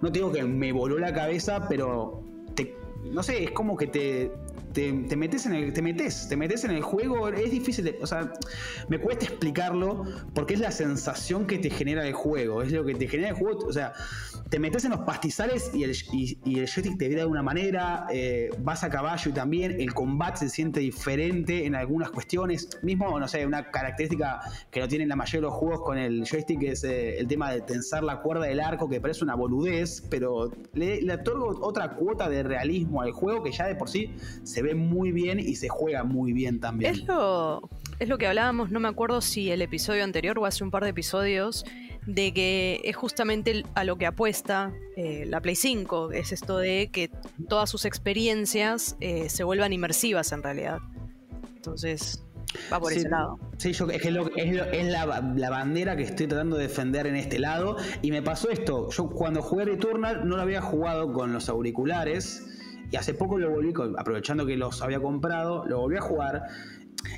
no 0.00 0.08
digo 0.10 0.30
que 0.30 0.44
me 0.44 0.72
voló 0.72 0.98
la 0.98 1.12
cabeza, 1.12 1.68
pero 1.68 2.22
te- 2.54 2.74
no 3.04 3.22
sé, 3.24 3.42
es 3.44 3.50
como 3.50 3.76
que 3.76 3.88
te 3.88 4.30
te, 4.74 5.16
metes 5.16 5.46
en 5.46 5.54
el, 5.54 5.72
te 5.72 5.80
metes, 5.80 6.28
te 6.28 6.36
metes 6.36 6.64
en 6.64 6.72
el 6.72 6.82
juego, 6.82 7.28
es 7.28 7.50
difícil, 7.50 7.96
o 8.02 8.06
sea, 8.06 8.32
me 8.88 8.98
cuesta 8.98 9.24
explicarlo 9.26 10.04
porque 10.34 10.54
es 10.54 10.60
la 10.60 10.72
sensación 10.72 11.46
que 11.46 11.58
te 11.58 11.70
genera 11.70 12.06
el 12.06 12.12
juego, 12.12 12.62
es 12.62 12.72
lo 12.72 12.84
que 12.84 12.94
te 12.94 13.06
genera 13.06 13.30
el 13.30 13.36
juego, 13.36 13.66
o 13.66 13.72
sea, 13.72 13.92
te 14.50 14.58
metes 14.58 14.84
en 14.84 14.90
los 14.90 15.00
pastizales 15.00 15.70
y 15.72 15.84
el, 15.84 15.96
y, 16.12 16.58
el 16.58 16.68
joystick 16.68 16.98
te 16.98 17.08
vira 17.08 17.22
de 17.22 17.26
una 17.26 17.42
manera, 17.42 18.06
eh, 18.12 18.50
vas 18.58 18.82
a 18.82 18.90
caballo 18.90 19.30
y 19.30 19.34
también 19.34 19.80
el 19.80 19.94
combate 19.94 20.40
se 20.40 20.48
siente 20.48 20.80
diferente 20.80 21.66
en 21.66 21.76
algunas 21.76 22.10
cuestiones, 22.10 22.68
mismo, 22.82 23.18
no 23.18 23.28
sé, 23.28 23.46
una 23.46 23.70
característica 23.70 24.40
que 24.70 24.80
no 24.80 24.88
tienen 24.88 25.08
la 25.08 25.16
mayoría 25.16 25.40
de 25.40 25.46
los 25.46 25.54
juegos 25.54 25.82
con 25.82 25.98
el 25.98 26.24
joystick 26.28 26.62
es 26.64 26.82
eh, 26.82 27.18
el 27.18 27.28
tema 27.28 27.52
de 27.52 27.60
tensar 27.60 28.02
la 28.02 28.20
cuerda 28.20 28.46
del 28.46 28.60
arco, 28.60 28.88
que 28.88 29.00
parece 29.00 29.22
una 29.22 29.36
boludez, 29.36 30.02
pero 30.10 30.50
le, 30.72 31.00
le 31.00 31.14
otorgo 31.14 31.64
otra 31.64 31.94
cuota 31.94 32.28
de 32.28 32.42
realismo 32.42 33.02
al 33.02 33.12
juego 33.12 33.42
que 33.42 33.52
ya 33.52 33.66
de 33.66 33.76
por 33.76 33.88
sí 33.88 34.14
se 34.42 34.63
ve 34.64 34.74
muy 34.74 35.12
bien 35.12 35.38
y 35.38 35.56
se 35.56 35.68
juega 35.68 36.04
muy 36.04 36.32
bien 36.32 36.58
también. 36.58 36.92
Es 36.92 37.04
lo, 37.04 37.68
es 37.98 38.08
lo 38.08 38.18
que 38.18 38.26
hablábamos, 38.26 38.70
no 38.70 38.80
me 38.80 38.88
acuerdo 38.88 39.20
si 39.20 39.50
el 39.50 39.62
episodio 39.62 40.02
anterior 40.02 40.38
o 40.38 40.46
hace 40.46 40.64
un 40.64 40.70
par 40.70 40.82
de 40.84 40.90
episodios, 40.90 41.64
de 42.06 42.32
que 42.32 42.80
es 42.84 42.96
justamente 42.96 43.64
a 43.74 43.84
lo 43.84 43.96
que 43.96 44.06
apuesta 44.06 44.72
eh, 44.96 45.24
la 45.26 45.40
Play 45.40 45.56
5, 45.56 46.12
es 46.12 46.32
esto 46.32 46.58
de 46.58 46.90
que 46.92 47.10
todas 47.48 47.70
sus 47.70 47.84
experiencias 47.84 48.96
eh, 49.00 49.28
se 49.28 49.44
vuelvan 49.44 49.72
inmersivas 49.72 50.32
en 50.32 50.42
realidad. 50.42 50.78
Entonces, 51.56 52.22
va 52.72 52.78
por 52.78 52.92
ese 52.92 53.08
lado. 53.08 53.38
Sí, 53.56 53.72
yo, 53.72 53.88
es, 53.88 54.02
que 54.02 54.08
es, 54.08 54.86
la, 54.86 55.50
bandera 55.50 55.96
que 55.96 56.02
estoy 56.02 56.26
tratando 56.26 56.56
de 56.56 56.64
defender 56.64 57.06
en 57.06 57.16
este 57.16 57.38
lado. 57.38 57.76
Y 58.02 58.10
me 58.10 58.22
pasó 58.22 58.50
esto, 58.50 58.90
yo 58.90 59.08
cuando 59.08 59.40
jugué 59.42 59.64
Returnal 59.64 60.28
no 60.28 60.36
lo 60.36 60.42
había 60.42 60.60
jugado 60.60 61.12
con 61.12 61.32
los 61.32 61.48
auriculares. 61.48 62.46
Y 62.90 62.96
hace 62.96 63.14
poco 63.14 63.38
lo 63.38 63.50
volví, 63.50 63.72
aprovechando 63.98 64.46
que 64.46 64.56
los 64.56 64.82
había 64.82 65.00
comprado, 65.00 65.64
lo 65.66 65.80
volví 65.80 65.96
a 65.96 66.00
jugar. 66.00 66.42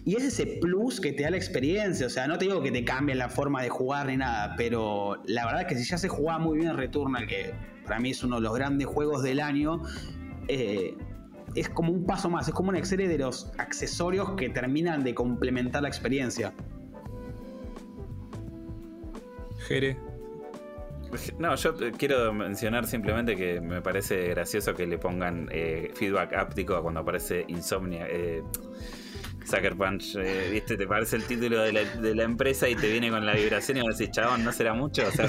Y 0.04 0.16
es 0.16 0.24
ese 0.24 0.58
plus 0.60 1.00
que 1.00 1.12
te 1.12 1.22
da 1.22 1.30
la 1.30 1.36
experiencia. 1.36 2.06
O 2.06 2.10
sea, 2.10 2.26
no 2.26 2.38
te 2.38 2.46
digo 2.46 2.62
que 2.62 2.70
te 2.70 2.84
cambie 2.84 3.14
la 3.14 3.28
forma 3.28 3.62
de 3.62 3.68
jugar 3.68 4.06
ni 4.06 4.16
nada, 4.16 4.54
pero 4.56 5.22
la 5.26 5.44
verdad 5.46 5.62
es 5.62 5.66
que 5.68 5.76
si 5.76 5.84
ya 5.84 5.98
se 5.98 6.08
jugaba 6.08 6.38
muy 6.38 6.58
bien 6.58 6.76
Returnal, 6.76 7.26
que 7.26 7.54
para 7.84 8.00
mí 8.00 8.10
es 8.10 8.22
uno 8.22 8.36
de 8.36 8.42
los 8.42 8.54
grandes 8.54 8.86
juegos 8.86 9.22
del 9.22 9.40
año, 9.40 9.82
eh, 10.48 10.96
es 11.54 11.68
como 11.68 11.92
un 11.92 12.04
paso 12.04 12.28
más, 12.28 12.48
es 12.48 12.54
como 12.54 12.70
una 12.70 12.84
serie 12.84 13.08
de 13.08 13.18
los 13.18 13.52
accesorios 13.58 14.32
que 14.32 14.48
terminan 14.48 15.04
de 15.04 15.14
complementar 15.14 15.82
la 15.82 15.88
experiencia. 15.88 16.52
Jere. 19.66 19.96
No, 21.38 21.54
yo 21.54 21.74
quiero 21.96 22.32
mencionar 22.32 22.86
simplemente 22.86 23.36
que 23.36 23.60
me 23.60 23.82
parece 23.82 24.28
gracioso 24.28 24.74
que 24.74 24.86
le 24.86 24.98
pongan 24.98 25.48
eh, 25.52 25.92
feedback 25.94 26.34
áptico 26.34 26.80
cuando 26.82 27.00
aparece 27.00 27.44
Insomnia. 27.48 28.06
Eh, 28.08 28.42
Sucker 29.46 29.76
Punch, 29.76 30.16
eh, 30.16 30.48
¿viste? 30.50 30.76
Te 30.76 30.86
parece 30.88 31.16
el 31.16 31.24
título 31.24 31.62
de 31.62 31.72
la, 31.72 32.22
empresa 32.24 32.68
y 32.68 32.74
te 32.74 32.90
viene 32.90 33.10
con 33.10 33.24
la 33.24 33.34
vibración 33.34 33.78
y 33.78 33.80
vos 33.80 33.96
decís, 33.96 34.12
chabón, 34.12 34.44
no 34.44 34.52
será 34.52 34.74
mucho, 34.74 35.06
o 35.06 35.10
sea, 35.12 35.26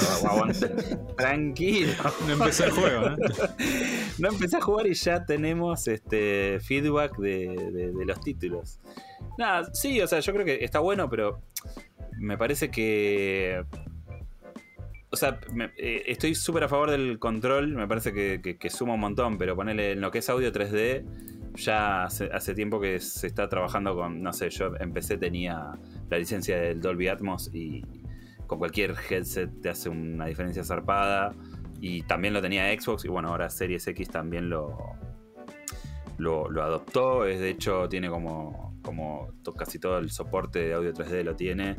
tranquilo. 1.16 1.94
No 2.28 2.34
empecé 2.34 2.66
el 2.66 2.72
juego, 2.72 3.10
¿no? 3.12 3.18
no 4.18 4.30
empecé 4.30 4.58
a 4.58 4.62
jugar 4.62 4.88
y 4.88 4.96
ya 4.96 5.24
tenemos 5.24 5.88
este 5.88 6.60
feedback 6.62 7.16
de, 7.18 7.94
los 8.06 8.20
títulos. 8.22 8.80
Nada, 9.38 9.72
sí, 9.74 10.02
o 10.02 10.08
sea, 10.08 10.20
yo 10.20 10.34
creo 10.34 10.46
que 10.46 10.64
está 10.64 10.80
bueno, 10.80 11.10
pero 11.10 11.44
me 12.18 12.38
parece 12.38 12.72
que 12.72 13.64
o 15.10 15.16
sea, 15.16 15.40
eh, 15.78 16.04
estoy 16.08 16.36
súper 16.36 16.66
a 16.66 16.68
favor 16.68 16.92
del 16.92 17.18
control, 17.20 17.74
me 17.76 17.88
parece 17.88 18.14
que, 18.14 18.70
suma 18.70 18.96
un 18.96 19.00
montón, 19.00 19.38
pero 19.38 19.56
ponerle 19.56 19.94
en 19.94 20.02
lo 20.02 20.12
que 20.12 20.20
es 20.20 20.30
audio 20.30 20.52
3D, 20.52 21.06
ya 21.56 22.04
hace, 22.04 22.54
tiempo 22.54 22.80
que 22.80 23.00
se 23.00 23.28
está 23.28 23.48
trabajando 23.48 23.96
con, 23.96 24.22
no 24.22 24.34
sé, 24.34 24.50
yo 24.50 24.76
empecé, 24.80 25.18
tenía 25.18 25.72
la 26.10 26.18
licencia 26.18 26.58
del 26.58 26.82
Dolby 26.82 27.08
Atmos 27.08 27.50
y 27.54 27.84
con 28.48 28.60
cualquier 28.60 28.96
headset 29.10 29.50
te 29.62 29.70
hace 29.70 29.90
una 29.90 30.26
diferencia 30.26 30.64
zarpada. 30.64 31.34
Y 31.80 32.02
también 32.04 32.34
lo 32.34 32.42
tenía 32.42 32.72
Xbox 32.80 33.06
y 33.06 33.08
bueno, 33.08 33.30
ahora 33.30 33.50
Series 33.50 33.88
X 33.88 34.10
también 34.10 34.50
lo, 34.50 34.96
lo, 36.18 36.50
lo 36.50 36.64
adoptó. 36.64 37.26
Es, 37.26 37.40
de 37.40 37.50
hecho, 37.50 37.88
tiene 37.88 38.10
como 38.10 38.67
como 38.88 39.34
casi 39.58 39.80
todo 39.80 39.98
el 39.98 40.12
soporte 40.12 40.60
de 40.60 40.74
audio 40.74 40.94
3D 40.94 41.22
lo 41.24 41.36
tiene. 41.36 41.76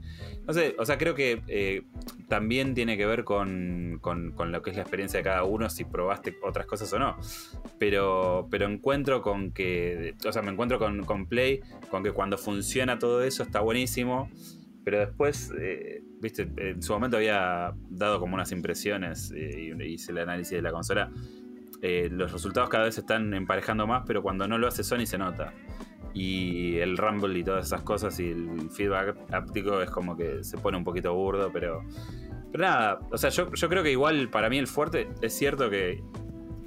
No 0.47 0.52
sé, 0.52 0.76
o 0.78 0.85
sea, 0.85 0.98
creo 0.98 1.14
que 1.14 1.43
eh, 1.48 1.85
también 2.28 2.74
tiene 2.74 2.98
que 2.98 3.06
ver 3.06 3.24
con, 3.24 3.98
con, 4.02 4.52
lo 4.52 4.60
que 4.60 4.68
es 4.68 4.76
la 4.76 4.82
experiencia 4.82 5.20
de 5.20 5.24
cada 5.24 5.44
uno, 5.44 5.70
si 5.70 5.85
probaste 5.85 6.36
otras 6.43 6.66
cosas 6.66 6.93
o 6.93 6.98
no. 6.98 7.16
Pero, 7.78 8.47
pero 8.51 8.66
encuentro 8.66 9.22
con 9.22 9.52
que, 9.52 10.16
o 10.26 10.32
sea, 10.32 10.43
me 10.43 10.51
encuentro 10.51 10.78
con, 10.78 11.26
Play, 11.26 11.60
con 11.90 12.05
que 12.05 12.12
cuando 12.12 12.36
funciona 12.36 12.98
todo 12.98 13.22
eso 13.22 13.43
está 13.43 13.60
buenísimo. 13.60 14.28
Pero 14.85 14.98
después, 15.01 15.51
eh, 15.59 16.02
viste, 16.20 16.51
en 16.59 16.82
su 16.82 16.93
momento 16.93 17.16
había 17.16 17.72
dado 17.89 18.20
como 18.20 18.35
unas 18.35 18.52
impresiones 18.52 19.32
eh, 19.35 19.74
y 19.78 19.82
hice 19.82 20.12
el 20.12 20.18
análisis 20.18 20.52
de 20.52 20.62
la 20.62 20.72
consola. 20.72 21.10
los 21.82 22.32
resultados 22.32 22.68
cada 22.68 22.85
vez 22.85 22.97
se 22.97 23.01
están 23.01 23.32
emparejando 23.32 23.86
más, 23.86 24.05
pero 24.06 24.22
cuando 24.22 24.47
no 24.47 24.59
lo 24.59 24.66
hace 24.66 24.85
Sony 24.85 25.06
se 25.06 25.16
nota 25.16 25.55
y 26.14 26.76
el 26.78 26.97
rumble 26.97 27.39
y 27.39 27.44
todas 27.44 27.66
esas 27.66 27.82
cosas 27.82 28.18
y 28.20 28.30
el 28.30 28.70
feedback 28.70 29.16
áptico 29.32 29.80
es 29.82 29.90
como 29.90 30.16
que 30.16 30.43
se 30.43 30.59
pone 30.59 30.76
un 30.76 30.85
poquito 30.85 31.14
burdo, 31.14 31.51
pero, 31.52 31.82
pero 32.51 32.64
nada, 32.64 33.01
o 33.10 33.18
sea, 33.18 33.30
yo, 33.30 33.51
creo 33.51 33.82
que 33.82 33.93
igual 33.93 34.28
para 34.30 34.48
mí 34.48 34.59
el 34.59 34.66
fuerte 34.66 35.09
es 35.20 35.35
cierto 35.35 35.70
que 35.70 36.02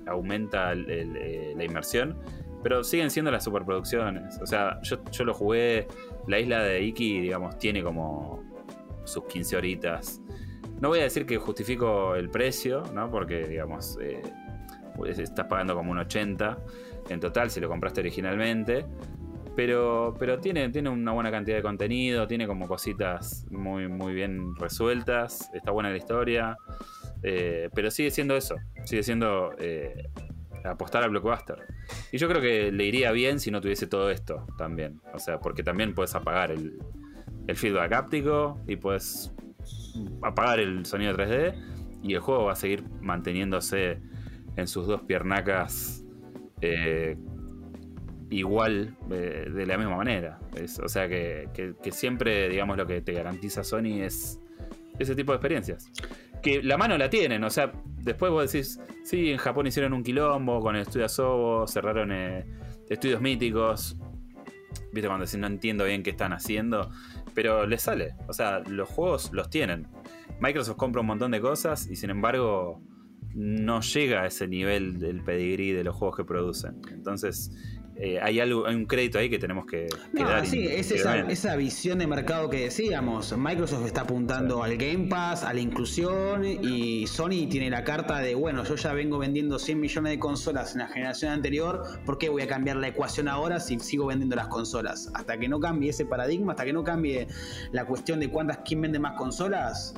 aumenta 0.08 0.74
eh, 0.74 1.54
la 1.56 1.64
inmersión, 1.64 2.18
pero 2.64 2.84
siguen 2.84 3.10
siendo 3.10 3.32
las 3.32 3.44
superproducciones. 3.44 4.40
O 4.42 4.46
sea, 4.46 4.80
yo, 4.84 5.04
yo 5.12 5.26
lo 5.26 5.34
jugué, 5.34 5.88
la 6.28 6.40
isla 6.40 6.62
de 6.64 6.82
Iki, 6.84 7.22
digamos, 7.22 7.58
tiene 7.58 7.84
como 7.84 8.44
sus 9.04 9.26
15 9.26 9.58
horitas. 9.58 10.22
No 10.80 10.90
voy 10.90 11.00
a 11.00 11.04
decir 11.04 11.26
que 11.26 11.38
justifico 11.38 12.16
el 12.16 12.30
precio, 12.30 12.84
¿no? 12.94 13.10
Porque, 13.10 13.48
digamos, 13.48 13.98
eh, 14.02 14.22
pues 14.96 15.20
estás 15.20 15.46
pagando 15.46 15.76
como 15.76 15.92
un 15.92 16.00
80 16.00 16.58
en 17.10 17.20
total 17.20 17.50
si 17.50 17.60
lo 17.60 17.70
compraste 17.70 18.02
originalmente. 18.02 18.86
Pero, 19.56 20.16
pero 20.18 20.40
tiene, 20.40 20.70
tiene 20.70 20.90
una 20.90 21.12
buena 21.12 21.30
cantidad 21.30 21.58
de 21.58 21.62
contenido, 21.62 22.26
tiene 22.26 22.48
como 22.48 22.68
cositas 22.68 23.46
muy, 23.52 23.88
muy 23.88 24.14
bien 24.14 24.56
resueltas, 24.56 25.50
está 25.54 25.72
buena 25.72 25.90
la 25.90 25.98
historia, 25.98 26.58
eh, 27.22 27.70
pero 27.74 27.92
sigue 27.92 28.12
siendo 28.12 28.38
eso, 28.38 28.56
sigue 28.86 29.04
siendo 29.04 29.52
eh, 29.60 30.08
apostar 30.64 31.04
al 31.04 31.10
blockbuster. 31.10 31.58
Y 32.14 32.18
yo 32.18 32.30
creo 32.30 32.42
que 32.42 32.72
le 32.72 32.86
iría 32.86 33.12
bien 33.12 33.40
si 33.40 33.52
no 33.52 33.60
tuviese 33.60 33.88
todo 33.88 34.10
esto 34.10 34.48
también, 34.58 35.02
o 35.14 35.20
sea, 35.20 35.40
porque 35.40 35.64
también 35.64 35.94
puedes 35.94 36.16
apagar 36.16 36.52
el, 36.52 36.80
el 37.48 37.56
feedback 37.56 37.92
áptico 37.92 38.58
y 38.68 38.78
puedes 38.78 39.34
apagar 40.22 40.60
el 40.60 40.86
sonido 40.86 41.14
3D 41.14 41.56
y 42.04 42.14
el 42.14 42.20
juego 42.20 42.46
va 42.46 42.54
a 42.54 42.56
seguir 42.56 42.84
manteniéndose 43.02 44.00
en 44.56 44.68
sus 44.68 44.88
dos 44.88 45.02
piernacas 45.02 46.04
eh, 46.62 47.18
igual 48.32 48.96
eh, 49.12 49.48
de 49.54 49.66
la 49.66 49.78
misma 49.78 49.98
manera. 49.98 50.40
o 50.84 50.90
sea 50.90 51.08
que, 51.08 51.76
siempre, 51.92 52.50
digamos, 52.50 52.78
lo 52.78 52.88
que 52.88 53.02
te 53.02 53.14
garantiza 53.14 53.64
Sony 53.64 54.02
es 54.02 54.40
ese 54.98 55.16
tipo 55.16 55.34
de 55.34 55.36
experiencias. 55.36 55.92
Que 56.42 56.64
la 56.64 56.78
mano 56.78 56.98
la 56.98 57.10
tienen, 57.10 57.44
o 57.44 57.50
sea, 57.50 57.72
después 57.86 58.32
vos 58.32 58.52
decís, 58.52 58.80
sí, 59.04 59.32
en 59.32 59.38
Japón 59.38 59.68
hicieron 59.68 59.94
un 59.94 60.04
quilombo 60.04 60.60
con 60.62 60.76
el 60.76 60.84
estudio 60.84 61.06
Asobo, 61.06 61.68
cerraron 61.68 62.12
eh, 62.12 62.46
estudios 62.90 63.22
míticos. 63.22 63.98
Viste 64.92 65.08
cuando 65.08 65.26
decís, 65.26 65.38
no 65.38 65.48
entiendo 65.48 65.86
bien 65.86 66.02
qué 66.02 66.10
están 66.10 66.34
haciendo, 66.34 66.90
pero 67.36 67.68
les 67.68 67.84
sale. 67.84 68.16
O 68.28 68.34
sea, 68.34 68.60
los 68.60 68.90
juegos 68.90 69.32
los 69.34 69.50
tienen. 69.50 69.88
Microsoft 70.40 70.78
compra 70.78 71.02
un 71.02 71.08
montón 71.08 71.32
de 71.32 71.42
cosas 71.42 71.88
y 71.88 71.96
sin 71.96 72.10
embargo 72.10 72.82
no 73.34 73.82
llega 73.82 74.24
a 74.24 74.28
ese 74.28 74.48
nivel 74.48 75.00
del 75.00 75.22
pedigrí 75.24 75.72
de 75.72 75.84
los 75.84 75.96
juegos 75.96 76.18
que 76.18 76.26
producen. 76.26 76.82
Entonces, 76.92 77.52
eh, 78.04 78.20
hay 78.20 78.40
algo, 78.40 78.66
hay 78.66 78.74
un 78.74 78.88
crédito 78.88 79.20
ahí 79.20 79.30
que 79.30 79.38
tenemos 79.38 79.68
que, 79.68 79.88
dar. 80.12 80.48
Sí, 80.48 80.66
es 80.66 80.90
esa, 80.90 81.56
visión 81.56 82.00
de 82.00 82.08
mercado 82.08 82.50
que 82.50 82.64
decíamos. 82.64 83.38
Microsoft 83.38 83.86
está 83.86 84.02
apuntando 84.02 84.64
al 84.64 84.76
Game 84.76 85.06
Pass, 85.08 85.44
a 85.44 85.54
la 85.54 85.60
inclusión, 85.60 86.44
y 86.44 87.06
Sony 87.06 87.48
tiene 87.48 87.70
la 87.70 87.84
carta 87.84 88.18
de, 88.18 88.34
bueno, 88.34 88.64
yo 88.64 88.76
ya 88.76 88.94
vengo 88.94 89.20
vendiendo 89.20 89.60
100 89.60 89.80
millones 89.80 90.14
de 90.14 90.18
consolas 90.20 90.74
en 90.74 90.80
la 90.80 90.88
generación 90.88 91.32
anterior, 91.32 91.84
¿por 92.04 92.18
qué 92.18 92.30
voy 92.30 92.42
a 92.42 92.48
cambiar 92.48 92.78
la 92.78 92.88
ecuación 92.88 93.28
ahora 93.28 93.60
si 93.60 93.80
sigo 93.80 94.08
vendiendo 94.08 94.36
las 94.36 94.48
consolas? 94.48 95.12
Hasta 95.14 95.38
que 95.38 95.48
no 95.48 95.60
cambie 95.60 95.92
ese 95.92 96.04
paradigma, 96.04 96.54
hasta 96.54 96.66
que 96.66 96.74
no 96.74 96.84
cambie 96.84 97.28
la 97.72 97.86
cuestión 97.86 98.20
de 98.20 98.30
cuántas, 98.30 98.62
quién 98.66 98.82
vende 98.82 98.98
más 98.98 99.16
consolas. 99.16 99.94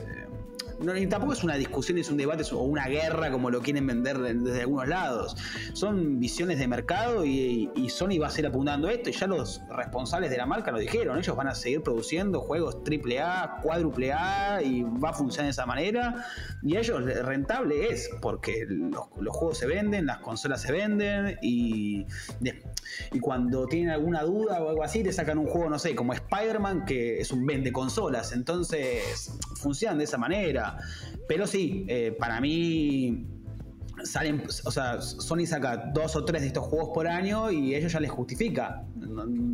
No, 0.84 0.98
y 0.98 1.08
tampoco 1.08 1.32
es 1.32 1.44
una 1.46 1.56
discusión, 1.56 1.98
es 1.98 2.10
un 2.10 2.18
debate 2.18 2.44
o 2.52 2.60
una 2.60 2.88
guerra 2.88 3.32
como 3.32 3.50
lo 3.50 3.62
quieren 3.62 3.88
vender 3.88 4.20
desde 4.20 4.62
algunos 4.62 4.88
lados. 4.88 5.38
Son 5.72 6.20
visiones 6.20 6.60
de 6.60 6.68
mercado 6.68 7.26
y, 7.26 7.72
Sony 7.90 8.18
va 8.20 8.28
a 8.28 8.30
seguir 8.32 8.48
apuntando 8.48 8.90
esto 8.90 9.12
y 9.12 9.14
ya 9.14 9.28
los 9.28 9.62
responsables 9.70 10.32
de 10.32 10.38
la 10.38 10.48
marca 10.48 10.72
lo 10.72 10.80
dijeron, 10.80 11.20
ellos 11.20 11.36
van 11.36 11.48
a 11.48 11.54
seguir 11.54 11.84
produciendo 11.84 12.42
juegos 12.42 12.78
AAA, 12.78 13.62
cuádruple 13.62 14.12
A 14.12 14.64
y 14.64 14.82
va 14.82 15.10
a 15.10 15.14
funcionar 15.14 15.46
de 15.46 15.52
esa 15.52 15.68
manera 15.68 16.26
y 16.64 16.76
a 16.76 16.80
ellos 16.80 17.04
rentable 17.04 17.90
es 17.90 18.10
porque 18.20 18.66
los, 18.68 19.08
juegos 19.36 19.60
se 19.60 19.68
venden, 19.68 20.08
las 20.08 20.20
consolas 20.20 20.62
se 20.62 20.72
venden 20.72 21.38
y, 21.44 22.08
y 23.12 23.20
cuando 23.20 23.68
tienen 23.68 23.92
alguna 23.92 24.24
duda 24.24 24.60
o 24.60 24.70
algo 24.70 24.84
así 24.84 25.04
te 25.04 25.14
sacan 25.14 25.38
un 25.38 25.46
juego, 25.46 25.70
no 25.70 25.78
sé, 25.78 25.94
como 25.94 26.14
Spider-Man 26.14 26.86
que 26.86 27.20
es 27.20 27.32
un 27.32 27.46
vende 27.46 27.72
consolas, 27.72 28.32
entonces 28.32 29.38
funcionan 29.56 30.00
de 30.00 30.06
esa 30.06 30.18
manera. 30.18 30.73
Pero 31.28 31.48
sí, 31.48 31.86
eh, 31.88 32.16
para 32.18 32.42
mí 32.42 33.28
salen, 34.04 34.44
o 34.66 34.72
sea, 34.72 35.02
Sony 35.02 35.46
saca 35.46 35.92
dos 35.94 36.16
o 36.16 36.26
tres 36.26 36.42
de 36.42 36.48
estos 36.48 36.66
juegos 36.66 36.90
por 36.94 37.08
año 37.08 37.52
y 37.52 37.76
ellos 37.76 37.92
ya 37.92 38.00
les 38.00 38.12
justifica. 38.12 38.84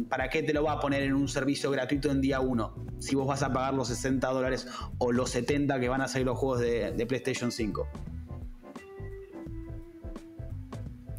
¿Para 0.10 0.30
qué 0.30 0.44
te 0.44 0.54
lo 0.54 0.64
va 0.64 0.74
a 0.74 0.80
poner 0.80 1.04
en 1.04 1.14
un 1.14 1.28
servicio 1.28 1.72
gratuito 1.72 2.10
en 2.10 2.22
día 2.22 2.40
uno? 2.40 2.86
Si 3.00 3.16
vos 3.16 3.28
vas 3.28 3.44
a 3.44 3.52
pagar 3.54 3.74
los 3.74 3.88
60 3.90 4.28
dólares 4.28 4.68
o 4.98 5.12
los 5.12 5.30
70 5.32 5.80
que 5.80 5.90
van 5.90 6.02
a 6.02 6.08
salir 6.08 6.26
los 6.26 6.38
juegos 6.38 6.62
de, 6.62 6.92
de 6.92 7.06
PlayStation 7.06 7.52
5. 7.52 7.88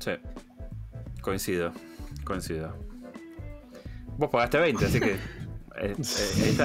Sí. 0.01 0.13
Coincido. 1.21 1.73
Coincido. 2.25 2.75
Vos 4.17 4.31
pagaste 4.31 4.59
20, 4.59 4.85
así 4.85 5.01
que. 5.01 5.17
Eh, 5.77 5.95
eh. 5.99 6.57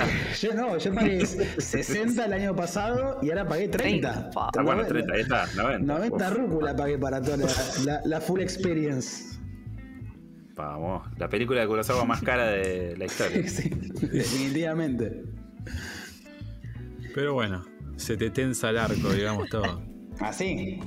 Yo 0.41 0.53
no, 0.53 0.77
yo 0.77 0.93
pagué 0.93 1.25
60 1.25 2.25
el 2.25 2.33
año 2.33 2.55
pasado 2.55 3.19
y 3.21 3.29
ahora 3.29 3.47
pagué 3.47 3.67
30. 3.67 4.11
30. 4.31 4.31
Ah, 4.35 4.61
bueno, 4.63 4.85
30, 4.85 5.13
ahí 5.13 5.21
está, 5.21 5.45
90. 5.55 5.93
90 5.93 6.15
Uf, 6.31 6.37
rúcula 6.37 6.75
pagué 6.75 6.97
para 6.97 7.21
toda 7.21 7.37
la, 7.37 7.47
la- 7.85 8.01
la 8.05 8.21
full 8.21 8.41
experience. 8.41 9.35
Vamos, 10.55 11.05
la 11.17 11.27
película 11.27 11.61
de 11.61 11.67
Kurosawa 11.67 12.05
más 12.05 12.21
cara 12.21 12.47
de 12.47 12.95
la 12.97 13.05
historia. 13.05 13.43
Sí, 13.49 13.69
definitivamente. 14.11 15.23
Pero 17.13 17.33
bueno, 17.33 17.65
se 17.97 18.17
te 18.17 18.29
tensa 18.29 18.69
el 18.69 18.77
arco, 18.77 19.09
digamos 19.13 19.49
todo. 19.49 19.81
Así. 20.19 20.79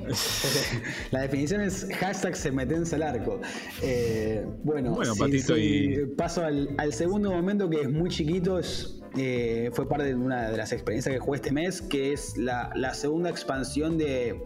La 1.11 1.23
definición 1.23 1.61
es 1.61 1.87
hashtag 2.01 2.35
se 2.37 2.51
metense 2.51 2.97
al 2.97 3.03
arco. 3.03 3.41
Eh, 3.83 4.45
bueno, 4.65 4.93
Bueno, 4.95 5.15
sí, 5.15 5.21
Patito, 5.21 5.55
sí, 5.55 5.61
y- 5.63 6.07
paso 6.17 6.45
al, 6.45 6.71
al 6.79 6.93
segundo 6.93 7.31
momento 7.31 7.69
que 7.69 7.83
es 7.83 7.91
muy 7.91 8.09
chiquito. 8.11 8.59
Es, 8.59 9.01
eh, 9.17 9.71
fue 9.73 9.89
parte 9.89 10.05
de 10.07 10.15
una 10.15 10.51
de 10.51 10.57
las 10.57 10.73
experiencias 10.73 11.15
que 11.15 11.19
jugué 11.21 11.37
este 11.37 11.53
mes, 11.53 11.83
que 11.83 12.13
es 12.13 12.37
la, 12.37 12.71
la 12.75 12.95
segunda 12.95 13.31
expansión 13.31 13.99
de 13.99 14.41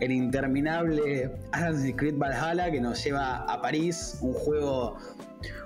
el 0.00 0.12
interminable 0.12 1.30
Assassin's 1.52 1.94
Creed 1.96 2.16
Valhalla 2.18 2.70
que 2.70 2.80
nos 2.80 3.02
lleva 3.02 3.36
a 3.38 3.62
París, 3.62 4.18
un 4.20 4.34
juego 4.34 4.96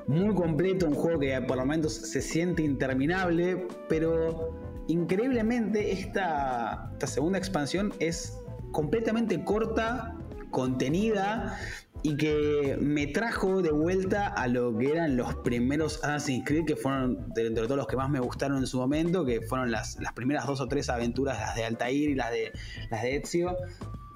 muy 0.06 0.34
completo, 0.34 0.86
un 0.86 0.94
juego 0.94 1.18
que 1.18 1.40
por 1.42 1.56
lo 1.56 1.66
menos 1.66 1.92
se 1.92 2.20
siente 2.22 2.62
interminable, 2.62 3.66
pero 3.88 4.56
increíblemente 4.86 5.92
esta, 5.92 6.90
esta 6.92 7.06
segunda 7.06 7.38
expansión 7.38 7.92
es 7.98 8.36
completamente 8.72 9.44
corta, 9.44 10.16
contenida 10.50 11.58
y 12.02 12.16
que 12.16 12.78
me 12.80 13.06
trajo 13.06 13.62
de 13.62 13.70
vuelta 13.70 14.26
a 14.26 14.48
lo 14.48 14.76
que 14.76 14.90
eran 14.90 15.16
los 15.16 15.34
primeros 15.36 16.02
Assassin's 16.02 16.44
Creed, 16.46 16.64
que 16.64 16.76
fueron 16.76 17.28
de 17.34 17.46
entre 17.46 17.64
todos 17.64 17.76
los 17.76 17.86
que 17.86 17.96
más 17.96 18.08
me 18.08 18.20
gustaron 18.20 18.58
en 18.58 18.66
su 18.66 18.78
momento, 18.78 19.24
que 19.24 19.42
fueron 19.42 19.70
las, 19.70 20.00
las 20.00 20.12
primeras 20.14 20.46
dos 20.46 20.60
o 20.60 20.68
tres 20.68 20.88
aventuras, 20.88 21.38
las 21.38 21.56
de 21.56 21.64
Altair 21.64 22.10
y 22.10 22.14
las 22.14 22.30
de, 22.30 22.52
las 22.90 23.02
de 23.02 23.16
Ezio, 23.16 23.56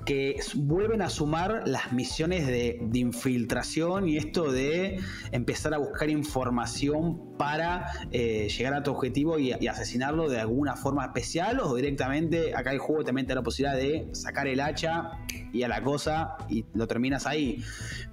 que 0.04 0.36
vuelven 0.54 1.02
a 1.02 1.08
sumar 1.08 1.62
las 1.66 1.92
misiones 1.92 2.46
de, 2.46 2.80
infiltración 2.94 4.08
y 4.08 4.16
esto 4.16 4.52
de 4.52 5.00
empezar 5.32 5.74
a 5.74 5.78
buscar 5.78 6.08
información 6.10 7.36
para 7.36 7.86
eh, 8.12 8.48
llegar 8.48 8.74
a 8.74 8.82
tu 8.82 8.92
objetivo 8.92 9.38
y, 9.38 9.52
asesinarlo 9.52 10.28
de 10.28 10.40
alguna 10.40 10.76
forma 10.76 11.04
especial 11.04 11.60
o 11.60 11.74
directamente, 11.74 12.54
acá 12.54 12.70
el 12.70 12.78
juego 12.78 13.04
también 13.04 13.26
te 13.26 13.32
da 13.32 13.40
la 13.40 13.42
posibilidad 13.42 13.76
de 13.76 14.08
sacar 14.12 14.46
el 14.46 14.60
hacha 14.60 15.10
y 15.52 15.62
a 15.62 15.68
la 15.68 15.82
cosa 15.82 16.36
y 16.48 16.64
lo 16.74 16.86
terminas 16.86 17.26
ahí. 17.26 17.62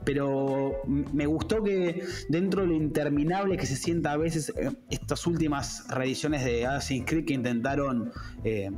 Pero 0.04 0.82
me 0.88 1.26
gustó 1.26 1.64
que 1.64 2.04
dentro 2.30 2.62
de 2.62 2.68
lo 2.68 2.74
interminable 2.74 3.58
que 3.58 3.66
se 3.66 3.76
sienta 3.76 4.14
a 4.14 4.18
veces 4.18 4.52
eh, 4.58 4.72
estas 4.90 5.28
últimas 5.28 5.88
reediciones 5.90 6.44
de 6.44 6.66
Assassin's 6.66 7.06
Creed 7.06 7.26
que 7.26 7.34
intentaron... 7.34 8.12
eh, 8.44 8.72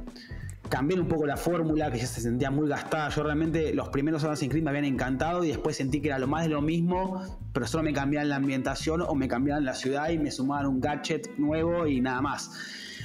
cambiar 0.69 0.99
un 0.99 1.07
poco 1.07 1.25
la 1.25 1.37
fórmula 1.37 1.91
que 1.91 1.99
ya 1.99 2.07
se 2.07 2.21
sentía 2.21 2.49
muy 2.49 2.67
gastada. 2.67 3.09
Yo 3.09 3.23
realmente 3.23 3.73
los 3.73 3.89
primeros 3.89 4.23
Assassin's 4.23 4.51
Creed 4.51 4.63
me 4.63 4.69
habían 4.69 4.85
encantado 4.85 5.43
y 5.43 5.49
después 5.49 5.75
sentí 5.75 6.01
que 6.01 6.07
era 6.07 6.19
lo 6.19 6.27
más 6.27 6.43
de 6.43 6.49
lo 6.49 6.61
mismo, 6.61 7.21
pero 7.53 7.67
solo 7.67 7.83
me 7.83 7.93
cambiaban 7.93 8.29
la 8.29 8.37
ambientación 8.37 9.01
o 9.01 9.13
me 9.15 9.27
cambiaban 9.27 9.65
la 9.65 9.75
ciudad 9.75 10.09
y 10.09 10.17
me 10.17 10.31
sumaban 10.31 10.65
un 10.67 10.79
gadget 10.79 11.37
nuevo 11.37 11.87
y 11.87 12.01
nada 12.01 12.21
más. 12.21 12.51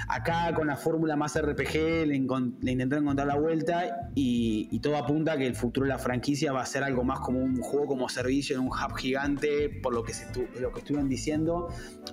Acá 0.07 0.55
con 0.55 0.69
la 0.69 0.77
fórmula 0.77 1.17
más 1.17 1.39
RPG 1.39 2.07
le, 2.07 2.27
le 2.63 2.73
intenté 2.73 2.97
encontrar 2.97 3.27
la 3.27 3.37
vuelta 3.37 4.11
y, 4.15 4.79
todo 4.79 4.97
apunta 4.97 5.33
a 5.33 5.37
que 5.37 5.47
el 5.47 5.57
futuro 5.57 5.87
de 5.87 5.93
la 5.93 5.99
franquicia 5.99 6.53
va 6.53 6.63
a 6.63 6.67
ser 6.67 6.85
algo 6.85 7.03
más 7.05 7.21
como 7.21 7.41
un 7.41 7.61
juego 7.61 7.87
como 7.87 8.09
servicio 8.09 8.57
en 8.57 8.63
un 8.63 8.69
hub 8.69 8.97
gigante, 8.97 9.69
por 9.83 9.93
lo 9.93 10.05
que, 10.05 10.15
se 10.15 10.27
lo 10.61 10.73
que 10.73 10.79
estuvieron 10.79 11.09
diciendo. 11.09 11.69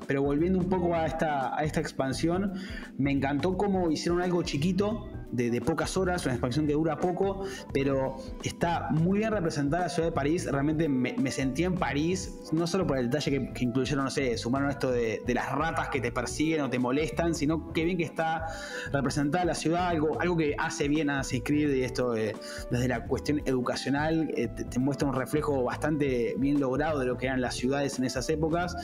Pero 0.07 0.23
volviendo 0.23 0.59
un 0.59 0.67
poco 0.67 0.95
a 0.95 1.05
esta, 1.05 1.57
a 1.57 1.63
esta 1.63 1.79
expansión, 1.79 2.53
me 2.97 3.11
encantó 3.11 3.55
cómo 3.55 3.91
hicieron 3.91 4.21
algo 4.21 4.41
chiquito, 4.43 5.07
de, 5.31 5.49
de 5.49 5.61
pocas 5.61 5.97
horas, 5.97 6.25
una 6.25 6.35
expansión 6.35 6.67
que 6.67 6.73
dura 6.73 6.97
poco, 6.97 7.45
pero 7.73 8.17
está 8.43 8.89
muy 8.91 9.19
bien 9.19 9.31
representada 9.31 9.83
la 9.83 9.89
ciudad 9.89 10.09
de 10.09 10.13
París. 10.13 10.49
Realmente 10.51 10.87
me, 10.89 11.13
me 11.13 11.31
sentí 11.31 11.63
en 11.63 11.75
París, 11.75 12.49
no 12.51 12.67
solo 12.67 12.87
por 12.87 12.97
el 12.97 13.09
detalle 13.09 13.31
que, 13.31 13.53
que 13.53 13.63
incluyeron, 13.63 14.05
no 14.05 14.11
sé, 14.11 14.37
sumaron 14.37 14.69
esto 14.69 14.91
de, 14.91 15.21
de 15.25 15.33
las 15.33 15.51
ratas 15.51 15.89
que 15.89 15.99
te 15.99 16.11
persiguen 16.11 16.61
o 16.61 16.69
te 16.69 16.79
molestan, 16.79 17.33
sino 17.33 17.71
que 17.73 17.83
bien 17.83 17.97
que 17.97 18.03
está 18.03 18.45
representada 18.91 19.45
la 19.45 19.55
ciudad, 19.55 19.87
algo, 19.87 20.19
algo 20.19 20.37
que 20.37 20.55
hace 20.57 20.87
bien 20.87 21.09
a 21.09 21.21
Creed 21.43 21.73
y 21.75 21.83
esto 21.83 22.15
eh, 22.15 22.33
desde 22.71 22.87
la 22.87 23.05
cuestión 23.05 23.41
educacional 23.45 24.31
eh, 24.35 24.47
te, 24.47 24.63
te 24.63 24.79
muestra 24.79 25.07
un 25.07 25.15
reflejo 25.15 25.63
bastante 25.63 26.35
bien 26.37 26.59
logrado 26.59 26.99
de 26.99 27.05
lo 27.05 27.17
que 27.17 27.25
eran 27.27 27.41
las 27.41 27.55
ciudades 27.55 27.99
en 27.99 28.05
esas 28.05 28.29
épocas. 28.29 28.75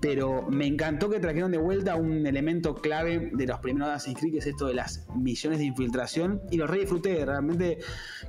Pero 0.00 0.48
me 0.48 0.66
encantó 0.66 1.10
que 1.10 1.20
trajeron 1.20 1.50
de 1.50 1.58
vuelta 1.58 1.96
un 1.96 2.26
elemento 2.26 2.74
clave 2.74 3.30
de 3.34 3.46
los 3.46 3.60
primeros 3.60 3.88
Assassin's 3.88 4.18
Creed, 4.18 4.32
que 4.32 4.38
es 4.38 4.46
esto 4.46 4.66
de 4.66 4.74
las 4.74 5.06
misiones 5.14 5.58
de 5.58 5.66
infiltración. 5.66 6.40
Y 6.50 6.56
lo 6.56 6.66
re 6.66 6.80
disfruté. 6.80 7.24
Realmente 7.24 7.78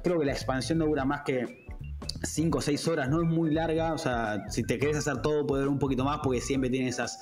creo 0.03 0.19
que 0.19 0.26
la 0.26 0.34
expansión 0.34 0.80
no 0.80 0.85
dura 0.85 1.06
más 1.06 1.22
que 1.22 1.61
5 2.23 2.57
o 2.57 2.61
6 2.61 2.88
horas, 2.88 3.10
no 3.10 3.22
es 3.22 3.27
muy 3.27 3.52
larga. 3.52 3.93
O 3.93 3.98
sea, 3.98 4.45
si 4.49 4.64
te 4.64 4.77
querés 4.77 4.98
hacer 4.98 5.22
todo, 5.22 5.45
puede 5.45 5.61
durar 5.61 5.73
un 5.73 5.80
poquito 5.80 6.03
más, 6.03 6.19
porque 6.23 6.41
siempre 6.41 6.69
tiene 6.69 6.89
esas 6.89 7.19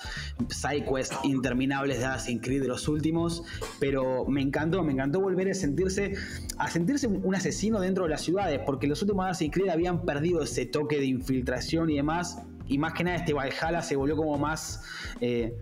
side 0.49 0.85
quests 0.85 1.17
interminables 1.23 1.99
de 1.99 2.05
Assassin's 2.05 2.41
Creed 2.41 2.61
de 2.61 2.67
los 2.67 2.87
últimos. 2.87 3.43
Pero 3.79 4.25
me 4.25 4.41
encantó, 4.41 4.83
me 4.83 4.93
encantó 4.93 5.19
volver 5.19 5.49
a 5.49 5.53
sentirse, 5.53 6.13
a 6.57 6.69
sentirse 6.69 7.07
un 7.07 7.19
un 7.29 7.35
asesino 7.35 7.79
dentro 7.79 8.05
de 8.05 8.09
las 8.09 8.21
ciudades, 8.21 8.59
porque 8.65 8.87
los 8.87 9.01
últimos 9.03 9.25
Assassin's 9.25 9.53
Creed 9.53 9.69
habían 9.69 10.03
perdido 10.03 10.41
ese 10.41 10.65
toque 10.65 10.97
de 10.97 11.05
infiltración 11.05 11.89
y 11.89 11.97
demás. 11.97 12.41
Y 12.69 12.77
más 12.77 12.93
que 12.93 13.03
nada, 13.03 13.17
este 13.17 13.33
Valhalla 13.33 13.81
se 13.81 13.97
volvió 13.97 14.15
como 14.15 14.37
más. 14.37 14.81
eh, 15.19 15.53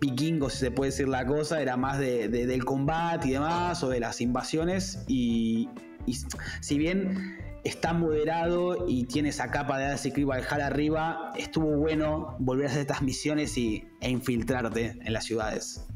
piquingo, 0.00 0.50
si 0.50 0.58
se 0.58 0.72
puede 0.72 0.90
decir 0.90 1.06
la 1.06 1.24
cosa, 1.24 1.62
era 1.62 1.76
más 1.76 1.96
de, 2.00 2.26
de- 2.26 2.44
del 2.46 2.64
combate 2.64 3.28
y 3.28 3.30
demás, 3.30 3.84
o 3.84 3.88
de 3.88 4.00
las 4.00 4.20
invasiones, 4.20 5.04
y, 5.06 5.68
y 6.06 6.16
si 6.60 6.76
bien 6.76 7.38
está 7.62 7.92
moderado 7.92 8.88
y 8.88 9.04
tiene 9.04 9.28
esa 9.28 9.52
capa 9.52 9.78
de 9.78 9.84
Assassin's 9.86 10.14
Creed 10.14 10.26
Valhalla 10.26 10.66
arriba, 10.66 11.30
estuvo 11.36 11.76
bueno 11.76 12.34
volver 12.40 12.66
a 12.66 12.70
hacer 12.70 12.80
estas 12.80 13.00
misiones 13.02 13.56
y, 13.56 13.86
e 14.00 14.10
infiltrarte 14.10 14.98
en 15.00 15.12
las 15.12 15.22
ciudades. 15.24 15.86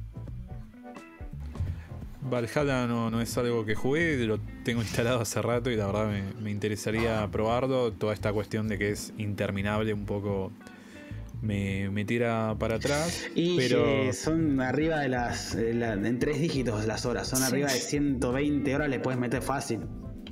Valhalla 2.30 2.86
no, 2.86 3.10
no 3.10 3.20
es 3.20 3.36
algo 3.38 3.64
que 3.64 3.74
jugué, 3.74 4.16
lo 4.26 4.38
tengo 4.64 4.80
instalado 4.82 5.20
hace 5.20 5.40
rato 5.42 5.70
y 5.70 5.76
la 5.76 5.86
verdad 5.86 6.08
me, 6.10 6.22
me 6.42 6.50
interesaría 6.50 7.28
probarlo. 7.30 7.92
Toda 7.92 8.12
esta 8.14 8.32
cuestión 8.32 8.68
de 8.68 8.78
que 8.78 8.90
es 8.90 9.12
interminable 9.18 9.92
un 9.94 10.04
poco 10.06 10.52
me, 11.42 11.90
me 11.90 12.04
tira 12.04 12.54
para 12.58 12.76
atrás. 12.76 13.24
Y 13.34 13.56
pero 13.56 13.84
eh, 13.86 14.12
son 14.12 14.60
arriba 14.60 15.00
de 15.00 15.08
las, 15.08 15.54
eh, 15.54 15.74
la- 15.74 15.92
en 15.94 16.18
tres 16.18 16.40
dígitos 16.40 16.86
las 16.86 17.04
horas, 17.06 17.28
son 17.28 17.40
Sí. 17.40 17.44
arriba 17.44 17.72
de 17.72 17.78
120 17.78 18.74
horas, 18.74 18.88
le 18.88 18.98
puedes 19.00 19.20
meter 19.20 19.42
fácil. 19.42 19.80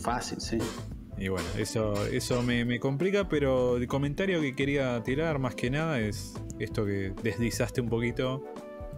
Fácil, 0.00 0.40
sí. 0.40 0.58
Y 1.16 1.28
bueno, 1.28 1.46
eso, 1.56 2.06
eso 2.08 2.42
me, 2.42 2.64
me 2.64 2.80
complica, 2.80 3.28
pero 3.28 3.76
el 3.76 3.86
comentario 3.86 4.40
que 4.40 4.56
quería 4.56 5.00
tirar 5.04 5.38
más 5.38 5.54
que 5.54 5.70
nada 5.70 6.00
es 6.00 6.34
esto 6.58 6.84
que 6.84 7.12
deslizaste 7.22 7.80
un 7.80 7.88
poquito 7.88 8.42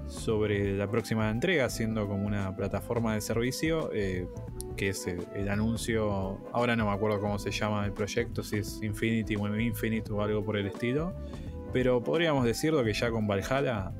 sobre 0.08 0.76
la 0.76 0.88
próxima 0.90 1.30
entrega, 1.30 1.68
siendo 1.68 2.06
como 2.06 2.26
una 2.26 2.54
plataforma 2.56 3.14
de 3.14 3.20
servicio, 3.20 3.90
eh, 3.92 4.26
que 4.76 4.90
es 4.90 5.06
el, 5.06 5.26
el 5.34 5.48
anuncio, 5.48 6.38
ahora 6.52 6.76
no 6.76 6.86
me 6.86 6.92
acuerdo 6.92 7.20
cómo 7.20 7.38
se 7.38 7.50
llama 7.50 7.84
el 7.86 7.92
proyecto, 7.92 8.42
si 8.42 8.58
es 8.58 8.80
Infinity 8.82 9.36
o 9.36 9.58
Infinite 9.58 10.12
o 10.12 10.22
algo 10.22 10.44
por 10.44 10.56
el 10.56 10.66
estilo, 10.66 11.12
pero 11.72 12.02
podríamos 12.02 12.44
decirlo 12.44 12.84
que 12.84 12.92
ya 12.92 13.10
con 13.10 13.26
Valhalla 13.26 13.92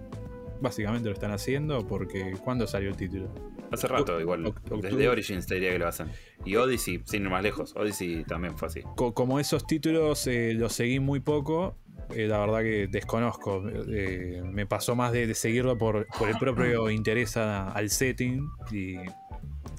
básicamente 0.61 1.09
lo 1.09 1.15
están 1.15 1.33
haciendo 1.33 1.87
porque 1.87 2.33
¿cuándo 2.43 2.67
salió 2.67 2.89
el 2.91 2.97
título? 2.97 3.29
Hace 3.71 3.89
rato, 3.89 4.17
O- 4.17 4.21
igual. 4.21 4.55
Desde. 4.81 5.09
Origins 5.09 5.47
te 5.47 5.57
diría 5.57 5.73
que 5.73 5.79
lo 5.81 5.89
hacen. 5.89 6.09
Y 6.45 6.55
Odyssey, 6.55 7.03
sin 7.05 7.25
ir 7.25 7.31
más 7.31 7.43
lejos. 7.43 7.75
Odyssey 7.75 8.23
también 8.25 8.57
fue 8.57 8.69
así. 8.69 8.83
Co- 8.95 9.13
como 9.13 9.41
esos 9.41 9.67
títulos 9.67 10.25
eh, 10.29 10.55
los 10.55 10.73
seguí 10.73 11.01
muy 11.01 11.19
poco, 11.19 11.77
eh, 12.15 12.27
la 12.27 12.39
verdad 12.39 12.61
que 12.61 12.87
desconozco. 12.89 13.63
Eh, 13.89 14.43
me 14.45 14.67
pasó 14.67 14.95
más 14.95 15.13
de, 15.13 15.27
de 15.27 15.35
seguirlo 15.35 15.77
por, 15.79 16.07
por 16.19 16.29
el 16.29 16.37
propio 16.39 16.91
interés 16.91 17.37
a- 17.37 17.71
al 17.71 17.91
setting 17.91 18.47
y, 18.71 18.97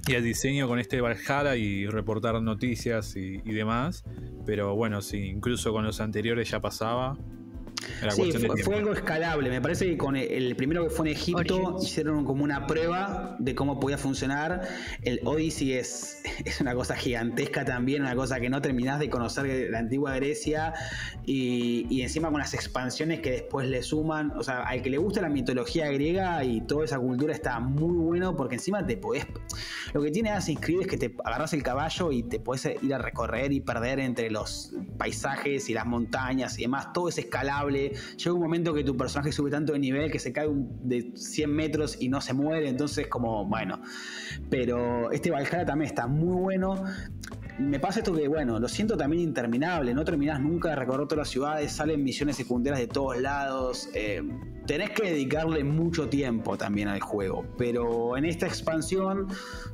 y 0.07 0.15
al 0.15 0.23
diseño 0.23 0.67
con 0.67 0.79
este 0.79 1.01
Valhalla 1.01 1.55
y 1.55 1.87
reportar 1.87 2.41
noticias 2.41 3.15
y, 3.15 3.41
y 3.43 3.53
demás. 3.53 4.03
Pero 4.45 4.75
bueno, 4.75 5.01
sí, 5.01 5.17
incluso 5.25 5.71
con 5.71 5.83
los 5.85 5.99
anteriores 6.01 6.49
ya 6.49 6.59
pasaba. 6.59 7.17
Era 8.01 8.11
Sí, 8.11 8.31
fue, 8.63 8.77
algo 8.77 8.93
escalable. 8.93 9.49
Me 9.49 9.61
parece 9.61 9.85
que 9.85 9.97
con 9.97 10.15
el, 10.15 10.31
el 10.31 10.55
primero 10.55 10.83
que 10.83 10.89
fue 10.89 11.09
en 11.09 11.15
Egipto 11.15 11.55
Origins. 11.55 11.83
hicieron 11.83 12.25
como 12.25 12.43
una 12.43 12.67
prueba 12.67 13.35
de 13.39 13.55
cómo 13.55 13.79
podía 13.79 13.97
funcionar. 13.97 14.67
El 15.01 15.19
Odyssey 15.23 15.73
es, 15.73 16.21
es 16.45 16.61
una 16.61 16.75
cosa 16.75 16.95
gigantesca 16.95 17.65
también, 17.65 18.01
una 18.01 18.15
cosa 18.15 18.39
que 18.39 18.49
no 18.49 18.61
terminás 18.61 18.99
de 18.99 19.09
conocer 19.09 19.43
de 19.43 19.69
la 19.69 19.79
antigua 19.79 20.15
Grecia 20.15 20.73
y, 21.25 21.87
y 21.89 22.01
encima 22.01 22.29
con 22.29 22.39
las 22.39 22.53
expansiones 22.53 23.19
que 23.21 23.31
después 23.31 23.67
le 23.67 23.83
suman. 23.83 24.31
O 24.37 24.43
sea, 24.43 24.63
al 24.63 24.81
que 24.81 24.89
le 24.89 24.97
gusta 24.97 25.21
la 25.21 25.29
mitología 25.29 25.89
griega 25.91 26.43
y 26.43 26.61
toda 26.61 26.85
esa 26.85 26.99
cultura 26.99 27.33
está 27.33 27.59
muy 27.59 27.95
bueno 27.97 28.35
porque 28.35 28.55
encima 28.55 28.85
te 28.85 28.97
podés... 28.97 29.25
Lo 29.93 30.01
que 30.01 30.11
tiene 30.11 30.31
Assassin's 30.31 30.61
Creed 30.61 30.81
es 30.81 30.87
que 30.87 30.97
te 30.97 31.15
agarras 31.23 31.53
el 31.53 31.63
caballo 31.63 32.11
y 32.11 32.23
te 32.23 32.39
podés 32.39 32.69
ir 32.81 32.93
a 32.93 32.97
recorrer 32.97 33.51
y 33.51 33.61
perder 33.61 33.99
entre 33.99 34.29
los 34.29 34.73
paisajes 34.97 35.69
y 35.69 35.73
las 35.73 35.85
montañas 35.85 36.57
y 36.59 36.63
demás. 36.63 36.91
Todo 36.93 37.09
es 37.09 37.17
escalable. 37.17 37.76
Llega 38.17 38.33
un 38.33 38.41
momento 38.41 38.73
que 38.73 38.83
tu 38.83 38.95
personaje 38.95 39.31
sube 39.31 39.49
tanto 39.49 39.73
de 39.73 39.79
nivel 39.79 40.11
que 40.11 40.19
se 40.19 40.31
cae 40.31 40.47
de 40.83 41.11
100 41.15 41.49
metros 41.49 41.97
y 41.99 42.09
no 42.09 42.21
se 42.21 42.33
muere. 42.33 42.69
Entonces, 42.69 43.07
como, 43.07 43.45
bueno. 43.45 43.81
Pero 44.49 45.11
este 45.11 45.31
Valhalla 45.31 45.65
también 45.65 45.89
está 45.89 46.07
muy 46.07 46.41
bueno. 46.41 46.83
Me 47.59 47.79
pasa 47.79 48.01
esto 48.01 48.13
que, 48.13 48.27
bueno, 48.27 48.59
lo 48.59 48.67
siento 48.67 48.95
también 48.95 49.23
interminable. 49.23 49.93
No 49.93 50.05
terminás 50.05 50.39
nunca 50.39 50.69
de 50.69 50.75
recorrer 50.75 51.07
todas 51.07 51.19
las 51.25 51.29
ciudades. 51.29 51.71
Salen 51.71 52.03
misiones 52.03 52.35
secundarias 52.35 52.79
de 52.81 52.87
todos 52.87 53.19
lados. 53.19 53.89
eh, 53.95 54.21
tenés 54.67 54.91
que 54.91 55.09
dedicarle 55.09 55.63
mucho 55.63 56.07
tiempo 56.07 56.55
también 56.55 56.87
al 56.87 56.99
juego. 56.99 57.45
Pero 57.57 58.15
en 58.15 58.25
esta 58.25 58.45
expansión 58.45 59.27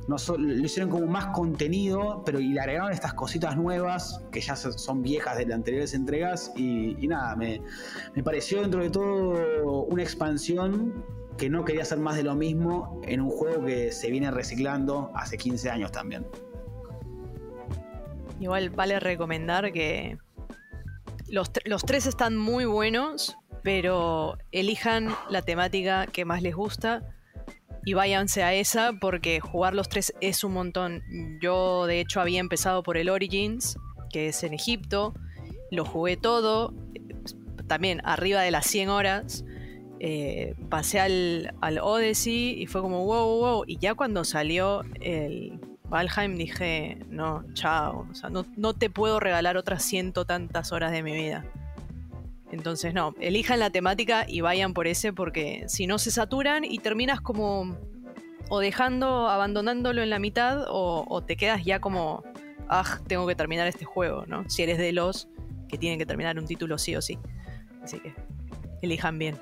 no 0.08 0.16
lo 0.38 0.64
hicieron 0.64 0.90
como 0.90 1.06
más 1.06 1.26
contenido, 1.34 2.22
pero 2.24 2.40
y 2.40 2.48
le 2.54 2.60
agregaron 2.60 2.90
estas 2.90 3.12
cositas 3.12 3.56
nuevas 3.56 4.22
que 4.32 4.40
ya 4.40 4.56
son 4.56 5.02
viejas 5.02 5.36
de 5.36 5.44
las 5.44 5.56
anteriores 5.56 5.92
entregas. 5.92 6.52
Y, 6.56 6.96
y 7.04 7.06
nada, 7.06 7.36
me, 7.36 7.60
me 8.14 8.22
pareció 8.22 8.62
dentro 8.62 8.82
de 8.82 8.88
todo 8.88 9.82
una 9.82 10.02
expansión 10.02 11.04
que 11.36 11.50
no 11.50 11.64
quería 11.64 11.82
hacer 11.82 11.98
más 11.98 12.16
de 12.16 12.22
lo 12.22 12.34
mismo 12.34 13.00
en 13.04 13.20
un 13.20 13.28
juego 13.28 13.64
que 13.66 13.92
se 13.92 14.10
viene 14.10 14.30
reciclando 14.30 15.10
hace 15.14 15.36
15 15.36 15.68
años 15.68 15.92
también. 15.92 16.24
Igual 18.44 18.68
vale 18.68 19.00
recomendar 19.00 19.72
que 19.72 20.18
los, 21.28 21.50
los 21.64 21.82
tres 21.82 22.04
están 22.04 22.36
muy 22.36 22.66
buenos, 22.66 23.38
pero 23.62 24.36
elijan 24.52 25.16
la 25.30 25.40
temática 25.40 26.06
que 26.06 26.26
más 26.26 26.42
les 26.42 26.54
gusta 26.54 27.00
y 27.86 27.94
váyanse 27.94 28.42
a 28.42 28.52
esa 28.52 28.92
porque 29.00 29.40
jugar 29.40 29.74
los 29.74 29.88
tres 29.88 30.12
es 30.20 30.44
un 30.44 30.52
montón. 30.52 31.02
Yo 31.40 31.86
de 31.86 32.00
hecho 32.00 32.20
había 32.20 32.38
empezado 32.38 32.82
por 32.82 32.98
el 32.98 33.08
Origins, 33.08 33.78
que 34.10 34.28
es 34.28 34.44
en 34.44 34.52
Egipto, 34.52 35.14
lo 35.70 35.86
jugué 35.86 36.18
todo, 36.18 36.74
también 37.66 38.02
arriba 38.04 38.42
de 38.42 38.50
las 38.50 38.66
100 38.66 38.90
horas. 38.90 39.42
eh, 40.00 40.54
pasé 40.68 41.00
al, 41.00 41.54
al 41.62 41.78
Odyssey 41.78 42.60
y 42.60 42.66
fue 42.66 42.82
como 42.82 43.06
wow, 43.06 43.26
wow, 43.26 43.38
wow. 43.38 43.64
Y 43.66 43.78
ya 43.78 43.94
cuando 43.94 44.22
salió 44.22 44.82
el 45.00 45.58
Valheim 45.88 46.36
dije, 46.36 46.98
no, 47.08 47.44
chao. 47.54 48.06
O 48.10 48.14
sea, 48.14 48.30
no, 48.30 48.46
no 48.56 48.74
te 48.74 48.90
puedo 48.90 49.20
regalar 49.20 49.56
otras 49.56 49.82
ciento 49.82 50.24
tantas 50.24 50.72
horas 50.72 50.92
de 50.92 51.02
mi 51.02 51.12
vida. 51.12 51.44
Entonces, 52.50 52.94
no, 52.94 53.14
elijan 53.20 53.58
la 53.58 53.70
temática 53.70 54.24
y 54.28 54.40
vayan 54.40 54.74
por 54.74 54.86
ese 54.86 55.12
porque 55.12 55.64
si 55.66 55.86
no 55.86 55.98
se 55.98 56.10
saturan 56.10 56.64
y 56.64 56.78
terminas 56.78 57.20
como 57.20 57.76
o 58.48 58.60
dejando, 58.60 59.28
abandonándolo 59.28 60.02
en 60.02 60.10
la 60.10 60.18
mitad 60.18 60.66
o, 60.68 61.04
o 61.08 61.22
te 61.22 61.36
quedas 61.36 61.64
ya 61.64 61.80
como, 61.80 62.22
ah, 62.68 63.00
tengo 63.06 63.26
que 63.26 63.34
terminar 63.34 63.66
este 63.66 63.84
juego, 63.84 64.24
¿no? 64.26 64.48
Si 64.48 64.62
eres 64.62 64.78
de 64.78 64.92
los 64.92 65.28
que 65.68 65.78
tienen 65.78 65.98
que 65.98 66.06
terminar 66.06 66.38
un 66.38 66.46
título 66.46 66.78
sí 66.78 66.94
o 66.94 67.02
sí. 67.02 67.18
Así 67.82 67.98
que 68.00 68.14
elijan 68.82 69.18
bien. 69.18 69.38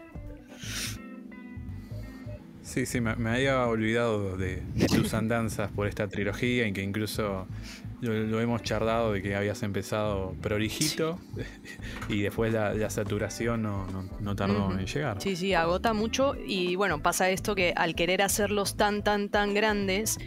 Sí, 2.73 2.87
sí, 2.87 3.03
me, 3.03 3.15
me 3.17 3.29
había 3.31 3.67
olvidado 3.67 4.37
de, 4.39 4.63
de 4.75 4.87
tus 4.87 5.13
andanzas 5.23 5.71
por 5.73 5.87
esta 5.87 6.09
trilogía 6.09 6.67
en 6.67 6.73
que 6.73 6.83
incluso 6.83 7.47
lo, 8.01 8.15
lo 8.15 8.41
hemos 8.41 8.63
charlado 8.63 9.13
de 9.13 9.21
que 9.21 9.37
habías 9.37 9.63
empezado 9.63 10.35
prolijito 10.41 11.19
y 12.09 12.23
después 12.23 12.51
la, 12.53 12.73
la 12.73 12.89
saturación 12.89 13.63
no, 13.63 13.87
no- 13.89 14.09
no 14.21 14.35
tardó 14.37 14.73
en 14.73 14.87
llegar. 14.87 15.21
Sí, 15.21 15.37
sí, 15.37 15.53
agota 15.53 15.93
mucho 15.93 16.35
y 16.35 16.75
bueno, 16.77 17.03
pasa 17.03 17.29
esto 17.29 17.55
que 17.55 17.75
al 17.77 17.95
querer 17.95 18.23
hacerlos 18.23 18.77
tan, 18.79 19.03
tan, 19.05 19.29
tan 19.29 19.53
grandes, 19.53 20.19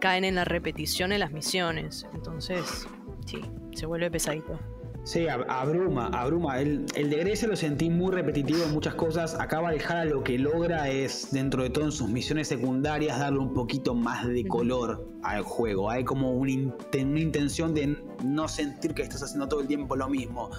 caen 0.00 0.24
en 0.24 0.34
la 0.36 0.44
repetición 0.46 1.12
en 1.12 1.20
las 1.20 1.30
misiones. 1.32 2.06
Entonces, 2.14 2.86
sí, 3.26 3.40
se 3.74 3.84
vuelve 3.84 4.10
pesadito. 4.10 4.58
Sí, 5.04 5.26
ab- 5.26 5.46
abruma, 5.48 6.06
abruma. 6.12 6.60
El, 6.60 6.86
el 6.94 7.10
de 7.10 7.16
Grecia 7.16 7.48
lo 7.48 7.56
sentí 7.56 7.90
muy 7.90 8.12
repetitivo 8.12 8.62
en 8.62 8.72
muchas 8.72 8.94
cosas. 8.94 9.34
Acá 9.34 9.60
Valhalla 9.60 10.04
lo 10.04 10.22
que 10.22 10.38
logra 10.38 10.88
es, 10.90 11.28
dentro 11.32 11.64
de 11.64 11.70
todo 11.70 11.86
en 11.86 11.92
sus 11.92 12.08
misiones 12.08 12.46
secundarias, 12.46 13.18
darle 13.18 13.40
un 13.40 13.52
poquito 13.52 13.94
más 13.96 14.28
de 14.28 14.46
color 14.46 15.08
al 15.24 15.42
juego. 15.42 15.90
Hay 15.90 16.04
como 16.04 16.32
un 16.32 16.48
inte- 16.48 17.04
una 17.04 17.18
intención 17.18 17.74
de 17.74 17.96
no 18.24 18.46
sentir 18.46 18.94
que 18.94 19.02
estás 19.02 19.24
haciendo 19.24 19.48
todo 19.48 19.60
el 19.60 19.66
tiempo 19.66 19.96
lo 19.96 20.08
mismo. 20.08 20.50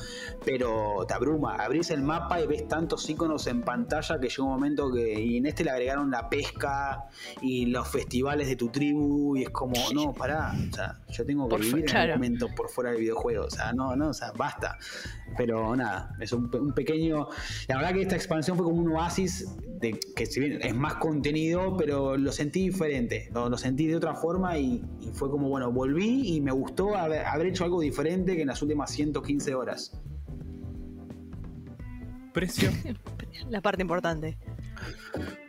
Pero 0.43 1.05
te 1.07 1.13
abruma. 1.13 1.55
Abrís 1.55 1.89
el 1.91 2.01
mapa 2.03 2.41
y 2.41 2.47
ves 2.47 2.67
tantos 2.67 3.09
iconos 3.09 3.47
en 3.47 3.61
pantalla 3.61 4.19
que 4.19 4.27
llega 4.27 4.43
un 4.43 4.49
momento 4.49 4.91
que. 4.91 5.21
Y 5.21 5.37
en 5.37 5.45
este 5.45 5.63
le 5.63 5.71
agregaron 5.71 6.11
la 6.11 6.27
pesca 6.29 7.05
y 7.41 7.67
los 7.67 7.87
festivales 7.87 8.49
de 8.49 8.57
tu 8.57 8.67
tribu. 8.67 9.37
Y 9.37 9.43
es 9.43 9.49
como, 9.51 9.73
no, 9.93 10.13
pará. 10.13 10.53
O 10.69 10.75
sea, 10.75 10.99
yo 11.09 11.25
tengo 11.25 11.45
que 11.47 11.51
Por 11.51 11.61
vivir 11.61 11.79
en 11.79 11.85
claro. 11.85 12.13
un 12.13 12.19
momento 12.19 12.47
por 12.53 12.69
fuera 12.69 12.91
del 12.91 12.99
videojuego. 12.99 13.45
O 13.45 13.49
sea, 13.49 13.71
no, 13.71 13.95
no, 13.95 14.09
o 14.09 14.13
sea, 14.13 14.32
basta. 14.37 14.77
Pero 15.37 15.75
nada, 15.75 16.15
es 16.19 16.31
un, 16.33 16.49
pe- 16.49 16.59
un 16.59 16.73
pequeño. 16.73 17.27
La 17.67 17.77
verdad 17.77 17.93
que 17.93 18.01
esta 18.03 18.15
expansión 18.15 18.57
fue 18.57 18.65
como 18.65 18.81
un 18.81 18.89
oasis 18.91 19.47
de 19.79 19.99
que 20.15 20.25
si 20.25 20.39
bien 20.39 20.59
es 20.61 20.75
más 20.75 20.95
contenido, 20.95 21.75
pero 21.77 22.15
lo 22.17 22.31
sentí 22.31 22.61
diferente. 22.69 23.29
Lo, 23.33 23.49
lo 23.49 23.57
sentí 23.57 23.87
de 23.87 23.95
otra 23.95 24.15
forma 24.15 24.57
y, 24.57 24.83
y 25.01 25.07
fue 25.13 25.29
como, 25.29 25.49
bueno, 25.49 25.71
volví 25.71 26.35
y 26.35 26.41
me 26.41 26.51
gustó 26.51 26.95
haber, 26.95 27.25
haber 27.25 27.47
hecho 27.47 27.63
algo 27.65 27.81
diferente 27.81 28.35
que 28.35 28.41
en 28.43 28.47
las 28.47 28.61
últimas 28.61 28.91
115 28.91 29.55
horas. 29.55 29.99
Precio. 32.33 32.69
La 33.49 33.61
parte 33.61 33.81
importante. 33.81 34.37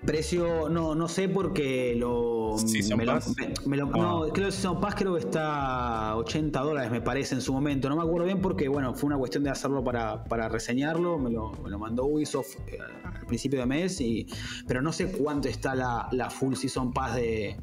Precio, 0.05 0.69
no, 0.69 0.94
no 0.94 1.09
sé 1.09 1.28
porque 1.28 1.94
lo. 1.97 2.56
Season 2.59 2.98
me 2.98 3.06
lo- 3.06 3.12
Pass. 3.15 3.35
me- 3.39 3.55
me 3.66 3.77
lo- 3.78 3.86
Ah. 3.94 3.97
No, 3.98 4.20
creo 4.32 4.47
que 4.47 4.52
Season 4.52 4.81
Pass 4.81 4.94
creo 4.97 5.15
que 5.15 5.20
está 5.20 6.11
a 6.11 6.16
80 6.16 6.61
dólares, 6.61 6.90
me 6.90 7.01
parece, 7.01 7.35
en 7.35 7.40
su 7.40 7.52
momento. 7.55 7.89
No 7.89 7.97
me 7.97 8.02
acuerdo 8.02 8.27
bien 8.27 8.40
porque, 8.43 8.69
bueno, 8.69 8.94
fue 8.94 9.06
una 9.06 9.16
cuestión 9.16 9.44
de 9.44 9.51
hacerlo 9.51 9.82
para, 9.82 10.24
para 10.24 10.48
reseñarlo. 10.48 11.19
Me 11.19 11.31
lo, 11.31 11.52
me 11.62 11.70
lo 11.70 11.78
mandó 11.78 12.05
Ubisoft 12.05 12.56
eh, 12.66 12.78
al 13.05 13.27
principio 13.27 13.61
de 13.61 13.66
mes, 13.66 14.01
y, 14.01 14.27
pero 14.66 14.82
no 14.82 14.93
sé 14.93 15.11
cuánto 15.11 15.48
está 15.48 15.74
la, 15.74 16.09
la 16.12 16.28
full 16.28 16.55
Season 16.55 16.93
Pass 16.93 17.15
de, 17.16 17.56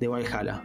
de 0.00 0.08
Valhalla. 0.08 0.64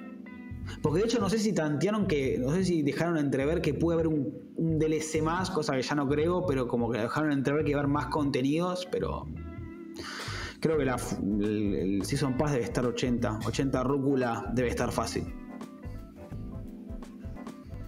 Porque 0.81 0.99
de 0.99 1.05
hecho 1.05 1.19
no 1.19 1.29
sé 1.29 1.37
si 1.39 1.53
tantearon 1.53 2.07
que, 2.07 2.37
no 2.39 2.51
sé 2.51 2.65
si 2.65 2.81
dejaron 2.81 3.17
entrever 3.17 3.61
que 3.61 3.73
puede 3.73 3.93
haber 3.95 4.07
un, 4.07 4.33
un 4.57 4.79
DLC 4.79 5.21
más, 5.21 5.49
cosa 5.49 5.73
que 5.75 5.81
ya 5.81 5.95
no 5.95 6.09
creo, 6.09 6.45
pero 6.45 6.67
como 6.67 6.91
que 6.91 6.97
dejaron 6.99 7.31
entrever 7.31 7.63
que 7.63 7.73
va 7.73 7.77
a 7.77 7.83
haber 7.83 7.93
más 7.93 8.07
contenidos, 8.07 8.85
pero 8.91 9.25
creo 10.67 10.77
que 10.77 10.85
la, 10.85 10.97
el, 11.21 11.75
el 11.75 12.05
Season 12.05 12.37
Pass 12.37 12.51
debe 12.51 12.65
estar 12.65 12.85
80, 12.85 13.39
80 13.45 13.83
rúcula 13.83 14.45
debe 14.53 14.69
estar 14.69 14.91
fácil. 14.91 15.33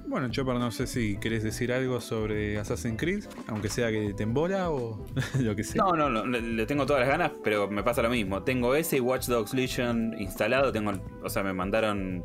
Bueno, 0.08 0.28
Chopper, 0.30 0.56
no 0.56 0.72
sé 0.72 0.88
si 0.88 1.18
querés 1.18 1.44
decir 1.44 1.72
algo 1.72 2.02
sobre 2.02 2.58
Assassin's 2.58 2.98
Creed, 2.98 3.26
aunque 3.46 3.70
sea 3.70 3.92
que 3.92 4.14
te 4.16 4.24
embola 4.24 4.72
o 4.72 5.06
lo 5.40 5.56
que 5.56 5.64
sea. 5.64 5.84
No, 5.84 5.96
no, 5.96 6.10
no, 6.10 6.26
le, 6.26 6.42
le 6.42 6.66
tengo 6.66 6.88
todas 6.88 7.02
las 7.02 7.10
ganas, 7.10 7.32
pero 7.44 7.70
me 7.70 7.84
pasa 7.84 8.02
lo 8.02 8.10
mismo. 8.10 8.42
Tengo 8.42 8.74
ese 8.74 8.98
y 8.98 9.00
Watch 9.02 9.28
Dogs 9.28 9.54
Legion 9.54 10.16
instalado. 10.18 10.72
Tengo, 10.72 10.94
o 11.24 11.30
sea, 11.30 11.44
me 11.44 11.54
mandaron 11.54 12.24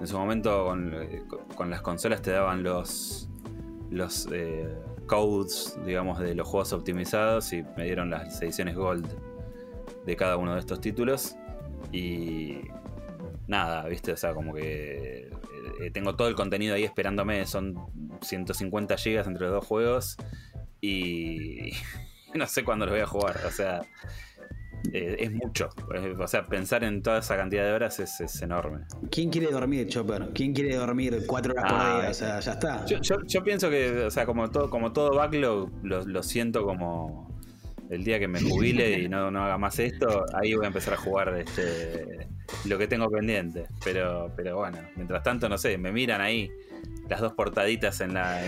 en 0.00 0.06
su 0.06 0.16
momento 0.16 0.64
con, 0.64 0.94
con 1.54 1.68
las 1.68 1.82
consolas 1.82 2.22
te 2.22 2.30
daban 2.30 2.62
los 2.62 3.28
los 3.90 4.26
eh, 4.32 4.74
codes, 5.06 5.78
digamos, 5.84 6.18
de 6.18 6.34
los 6.34 6.48
juegos 6.48 6.72
optimizados 6.72 7.52
y 7.52 7.62
me 7.76 7.84
dieron 7.84 8.10
las 8.10 8.40
ediciones 8.42 8.74
Gold 8.74 9.33
de 10.04 10.16
cada 10.16 10.36
uno 10.36 10.54
de 10.54 10.60
estos 10.60 10.80
títulos 10.80 11.36
y 11.92 12.58
nada, 13.46 13.86
viste, 13.86 14.12
o 14.12 14.16
sea, 14.16 14.34
como 14.34 14.54
que 14.54 15.30
eh, 15.80 15.90
tengo 15.92 16.14
todo 16.16 16.28
el 16.28 16.34
contenido 16.34 16.74
ahí 16.74 16.84
esperándome. 16.84 17.46
Son 17.46 17.76
150 18.20 18.96
gigas 18.96 19.26
entre 19.26 19.46
los 19.46 19.54
dos 19.54 19.66
juegos 19.66 20.16
y 20.80 21.72
no 22.34 22.46
sé 22.46 22.64
cuándo 22.64 22.86
los 22.86 22.94
voy 22.94 23.02
a 23.02 23.06
jugar. 23.06 23.40
O 23.46 23.50
sea, 23.50 23.82
eh, 24.92 25.16
es 25.18 25.32
mucho. 25.32 25.70
Eh, 25.94 26.14
o 26.18 26.28
sea, 26.28 26.44
pensar 26.46 26.84
en 26.84 27.02
toda 27.02 27.18
esa 27.18 27.36
cantidad 27.36 27.64
de 27.64 27.72
horas 27.72 27.98
es, 28.00 28.42
enorme. 28.42 28.84
¿Quién 29.10 29.30
quiere 29.30 29.50
dormir, 29.50 29.88
Chopper? 29.88 30.30
¿Quién 30.34 30.52
quiere 30.52 30.76
dormir 30.76 31.24
cuatro 31.26 31.52
horas 31.52 31.64
por 31.70 31.80
ah, 31.80 32.00
día? 32.00 32.10
O 32.10 32.14
sea, 32.14 32.40
ya 32.40 32.52
está. 32.52 32.84
Yo, 32.86 33.44
pienso 33.44 33.70
que, 33.70 34.04
o 34.04 34.10
sea, 34.10 34.26
como 34.26 34.50
todo, 34.50 34.70
como 34.70 34.92
todo 34.92 35.14
backlog, 35.14 35.70
lo, 35.82 36.22
siento 36.22 36.64
como 36.64 37.33
el 37.90 38.04
día 38.04 38.18
que 38.18 38.28
me 38.28 38.40
jubile 38.40 38.98
y 39.00 39.08
no, 39.08 39.30
no 39.30 39.44
haga 39.44 39.58
más 39.58 39.78
esto, 39.78 40.24
ahí 40.34 40.54
voy 40.54 40.64
a 40.64 40.68
empezar 40.68 40.94
a 40.94 40.96
jugar 40.96 41.36
este, 41.38 42.28
lo 42.64 42.78
que 42.78 42.86
tengo 42.86 43.10
pendiente. 43.10 43.66
Pero, 43.84 44.32
pero 44.36 44.56
bueno, 44.56 44.78
mientras 44.96 45.22
tanto, 45.22 45.48
no 45.48 45.58
sé, 45.58 45.78
me 45.78 45.92
miran 45.92 46.20
ahí 46.20 46.50
las 47.08 47.20
dos 47.20 47.32
portaditas 47.34 48.00
en 48.00 48.14
la, 48.14 48.44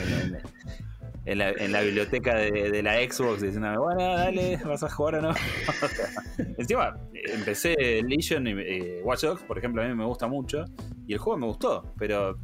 en 1.26 1.38
la, 1.38 1.50
en 1.50 1.72
la 1.72 1.80
biblioteca 1.82 2.36
de, 2.36 2.82
la 2.82 2.94
Xbox 2.94 3.42
diciendo, 3.42 3.68
bueno, 3.80 4.02
dale, 4.16 4.58
vas 4.64 4.82
a 4.82 4.88
jugar 4.88 5.16
o 5.16 5.22
no. 5.22 5.34
Encima, 6.58 6.96
empecé 7.12 8.02
Legion 8.02 8.46
y 8.46 8.52
eh, 8.52 9.00
Watch 9.02 9.22
Dogs, 9.22 9.42
por 9.42 9.58
ejemplo, 9.58 9.82
a 9.82 9.86
mí 9.86 9.94
me 9.94 10.04
gusta 10.04 10.28
mucho, 10.28 10.64
y 11.06 11.12
el 11.12 11.18
juego 11.18 11.38
me 11.38 11.46
gustó, 11.46 11.92
pero 11.98 12.38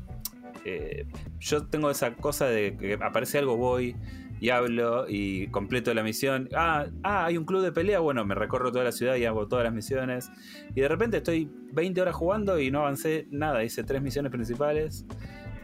eh, 0.65 1.07
yo 1.39 1.67
tengo 1.67 1.91
esa 1.91 2.15
cosa 2.15 2.47
de 2.47 2.77
que 2.77 2.95
aparece 2.95 3.39
algo, 3.39 3.57
voy 3.57 3.97
y 4.43 4.51
hablo 4.51 5.05
y 5.09 5.47
completo 5.53 5.95
la 5.95 6.03
misión. 6.03 6.49
Ah, 6.57 6.87
ah, 7.05 7.27
hay 7.27 7.37
un 7.37 7.45
club 7.45 7.63
de 7.63 7.71
pelea, 7.71 8.01
bueno, 8.01 8.25
me 8.25 8.35
recorro 8.35 8.73
toda 8.73 8.83
la 8.83 8.91
ciudad 8.91 9.15
y 9.15 9.25
hago 9.25 9.47
todas 9.47 9.65
las 9.65 9.73
misiones. 9.73 10.33
Y 10.75 10.81
de 10.81 10.89
repente 10.89 11.19
estoy 11.19 11.49
20 11.73 12.03
horas 12.03 12.17
jugando 12.17 12.59
y 12.59 12.73
no 12.73 12.81
avancé 12.81 13.29
nada, 13.31 13.63
hice 13.63 13.85
tres 13.85 14.03
misiones 14.03 14.33
principales. 14.33 15.07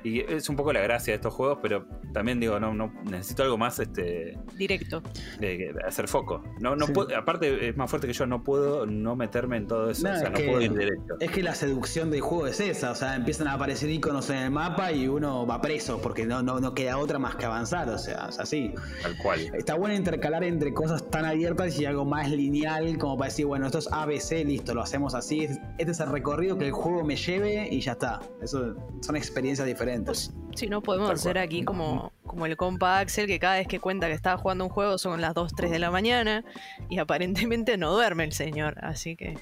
Y 0.05 0.21
es 0.21 0.49
un 0.49 0.57
poco 0.57 0.73
la 0.73 0.81
gracia 0.81 1.13
de 1.13 1.17
estos 1.17 1.35
juegos, 1.35 1.59
pero 1.61 1.87
también 2.13 2.41
digo, 2.41 2.59
no, 2.61 2.73
no 2.73 2.93
necesito 3.05 3.43
algo 3.43 3.59
más 3.59 3.79
este 3.79 4.39
directo. 4.57 5.03
De, 5.41 5.75
hacer 5.87 6.09
foco. 6.09 6.43
No, 6.61 6.77
no 6.77 6.87
aparte 7.17 7.69
es 7.69 7.77
más 7.77 7.91
fuerte 7.91 8.07
que 8.07 8.13
yo, 8.13 8.27
no 8.27 8.43
puedo 8.43 8.87
no 8.87 9.17
meterme 9.17 9.57
en 9.57 9.67
todo 9.67 9.91
eso. 9.91 10.09
o 10.09 10.15
sea, 10.15 10.31
no 10.31 10.39
puedo 10.39 10.61
ir 10.61 10.73
directo. 10.73 11.17
Es 11.21 11.31
que 11.31 11.43
la 11.43 11.55
seducción 11.55 12.11
del 12.11 12.21
juego 12.21 12.47
es 12.47 12.61
esa, 12.61 12.93
o 12.93 12.95
sea, 12.95 13.17
empiezan 13.17 13.49
a 13.49 13.55
aparecer 13.55 13.91
iconos 13.91 14.31
en 14.31 14.37
el 14.37 14.51
mapa 14.51 14.93
y 14.93 15.09
uno 15.09 15.47
va 15.47 15.61
preso, 15.61 16.01
porque 16.01 16.25
no, 16.25 16.43
no, 16.43 16.61
no 16.61 16.75
queda 16.75 16.99
otra 16.99 17.19
más 17.19 17.37
que 17.37 17.45
avanzar. 17.45 17.89
O 17.89 17.99
sea, 17.99 18.29
es 18.29 18.39
así. 18.39 18.75
Tal 19.03 19.17
cual. 19.19 19.41
Está 19.55 19.75
bueno 19.75 19.95
intercalar 19.95 20.45
entre 20.45 20.73
cosas 20.73 21.09
tan 21.11 21.25
abiertas 21.25 21.79
y 21.79 21.87
algo 21.87 22.05
más 22.05 22.31
lineal, 22.31 22.99
como 22.99 23.17
para 23.17 23.31
decir, 23.31 23.47
bueno, 23.47 23.67
esto 23.67 23.79
es 23.79 23.89
ABC, 23.91 24.45
listo, 24.45 24.75
lo 24.75 24.83
hacemos 24.83 25.15
así. 25.15 25.49
Este 25.79 25.93
es 25.93 26.01
el 26.01 26.11
recorrido 26.11 26.57
que 26.59 26.67
el 26.67 26.73
juego 26.73 27.05
me 27.05 27.17
lleve 27.17 27.69
y 27.71 27.81
ya 27.81 27.93
está. 27.93 28.21
Eso 28.41 28.75
son 29.01 29.17
experiencias 29.17 29.67
diferentes. 29.67 29.89
Pues, 30.05 30.33
si 30.55 30.67
no, 30.69 30.83
podemos 30.83 31.11
hacer 31.11 31.39
aquí 31.39 31.65
como, 31.65 32.13
como 32.27 32.47
el 32.47 32.57
compa 32.57 32.99
Axel, 32.99 33.27
que 33.27 33.39
cada 33.39 33.57
vez 33.57 33.69
que 33.69 33.81
cuenta 33.81 34.07
que 34.07 34.13
estaba 34.15 34.37
jugando 34.37 34.65
un 34.65 34.71
juego 34.71 34.99
son 34.99 35.21
las 35.21 35.35
2, 35.35 35.53
3 35.57 35.71
de 35.71 35.79
la 35.79 35.91
mañana 35.91 36.45
y 36.89 36.99
aparentemente 36.99 37.77
no 37.77 37.93
duerme 37.93 38.25
el 38.25 38.33
señor. 38.33 38.77
Así 38.83 39.17
que 39.17 39.39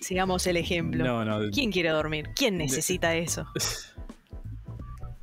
sigamos 0.00 0.46
el 0.46 0.56
ejemplo. 0.56 1.04
¿Quién 1.52 1.72
quiere 1.72 1.90
dormir? 1.90 2.30
¿Quién 2.36 2.58
necesita 2.58 3.14
eso? 3.16 3.46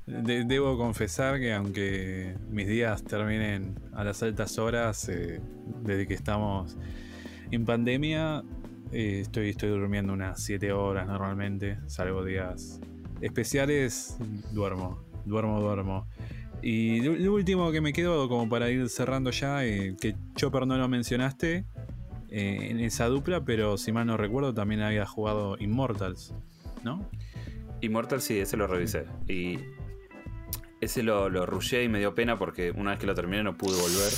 debo 0.06 0.78
confesar 0.78 1.40
que 1.40 1.54
aunque 1.54 2.36
mis 2.50 2.68
días 2.68 3.04
terminen 3.04 3.80
a 3.94 4.04
las 4.04 4.22
altas 4.22 4.58
horas, 4.60 5.08
eh, 5.08 5.40
desde 5.84 6.06
que 6.06 6.14
estamos 6.14 6.78
en 7.50 7.66
pandemia, 7.66 8.44
eh, 8.92 9.20
estoy, 9.22 9.50
estoy 9.50 9.70
durmiendo 9.70 10.12
unas 10.12 10.44
7 10.44 10.74
horas 10.74 11.08
normalmente, 11.08 11.78
salvo 11.88 12.26
días 12.26 12.82
especiales, 13.22 14.18
duermo, 14.52 15.04
duermo, 15.26 15.62
duermo. 15.62 16.08
Y 16.62 17.02
lo 17.02 17.34
último 17.34 17.72
que 17.72 17.82
me 17.82 17.92
quedo, 17.92 18.30
como 18.30 18.48
para 18.48 18.70
ir 18.70 18.88
cerrando 18.90 19.32
ya, 19.32 19.66
eh, 19.66 19.96
que 20.00 20.16
Chopper 20.36 20.68
no 20.68 20.78
lo 20.78 20.88
mencionaste 20.88 21.66
eh, 22.30 22.68
en 22.70 22.80
esa 22.80 23.08
dupla, 23.08 23.44
pero 23.44 23.78
si 23.78 23.92
mal 23.92 24.06
no 24.06 24.16
recuerdo, 24.16 24.54
también 24.54 24.82
había 24.82 25.06
jugado 25.06 25.58
Immortals, 25.60 26.36
¿no? 26.84 27.10
Immortals 27.82 28.24
sí, 28.24 28.40
ese 28.40 28.58
lo 28.58 28.68
revisé. 28.68 29.06
Y 29.28 29.58
ese 30.82 31.02
lo, 31.02 31.30
lo 31.30 31.48
rushé 31.48 31.84
y 31.84 31.90
me 31.90 31.98
dio 31.98 32.14
pena 32.14 32.38
porque 32.38 32.72
una 32.72 32.92
vez 32.92 33.00
que 33.00 33.08
lo 33.08 33.16
terminé 33.16 33.44
no 33.44 33.58
pude 33.58 33.76
volver. 33.82 34.14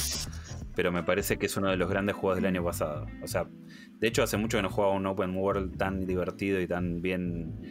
Pero 0.75 0.91
me 0.91 1.03
parece 1.03 1.38
que 1.38 1.45
es 1.45 1.55
uno 1.55 1.69
de 1.69 1.77
los 1.77 1.89
grandes 1.89 2.15
juegos 2.15 2.38
del 2.38 2.45
año 2.45 2.63
pasado. 2.63 3.05
O 3.21 3.27
sea, 3.27 3.47
de 3.99 4.07
hecho 4.07 4.21
hace 4.21 4.38
mucho 4.38 4.57
que 4.57 4.63
no 4.63 4.69
jugaba 4.69 4.93
un 4.93 5.05
open 5.05 5.35
world 5.38 5.77
tan 5.77 6.05
divertido 6.05 6.59
y 6.59 6.67
tan 6.67 7.01
bien 7.01 7.61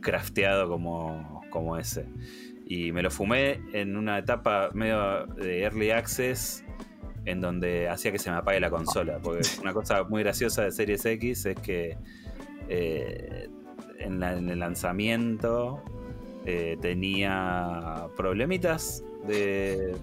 crafteado 0.00 0.68
como, 0.68 1.42
como 1.50 1.76
ese. 1.76 2.06
Y 2.66 2.92
me 2.92 3.02
lo 3.02 3.10
fumé 3.10 3.60
en 3.72 3.96
una 3.96 4.18
etapa 4.18 4.70
medio 4.72 5.26
de 5.26 5.62
early 5.62 5.90
access 5.90 6.64
en 7.26 7.40
donde 7.40 7.88
hacía 7.88 8.12
que 8.12 8.18
se 8.18 8.30
me 8.30 8.36
apague 8.36 8.60
la 8.60 8.70
consola. 8.70 9.18
Porque 9.22 9.46
una 9.60 9.72
cosa 9.72 10.04
muy 10.04 10.22
graciosa 10.22 10.62
de 10.62 10.70
Series 10.70 11.04
X 11.04 11.46
es 11.46 11.58
que 11.58 11.98
eh, 12.68 13.48
en, 13.98 14.22
el 14.22 14.58
lanzamiento 14.58 15.82
eh, 16.46 16.78
tenía 16.80 18.06
problemitas 18.16 19.04
de 19.26 19.96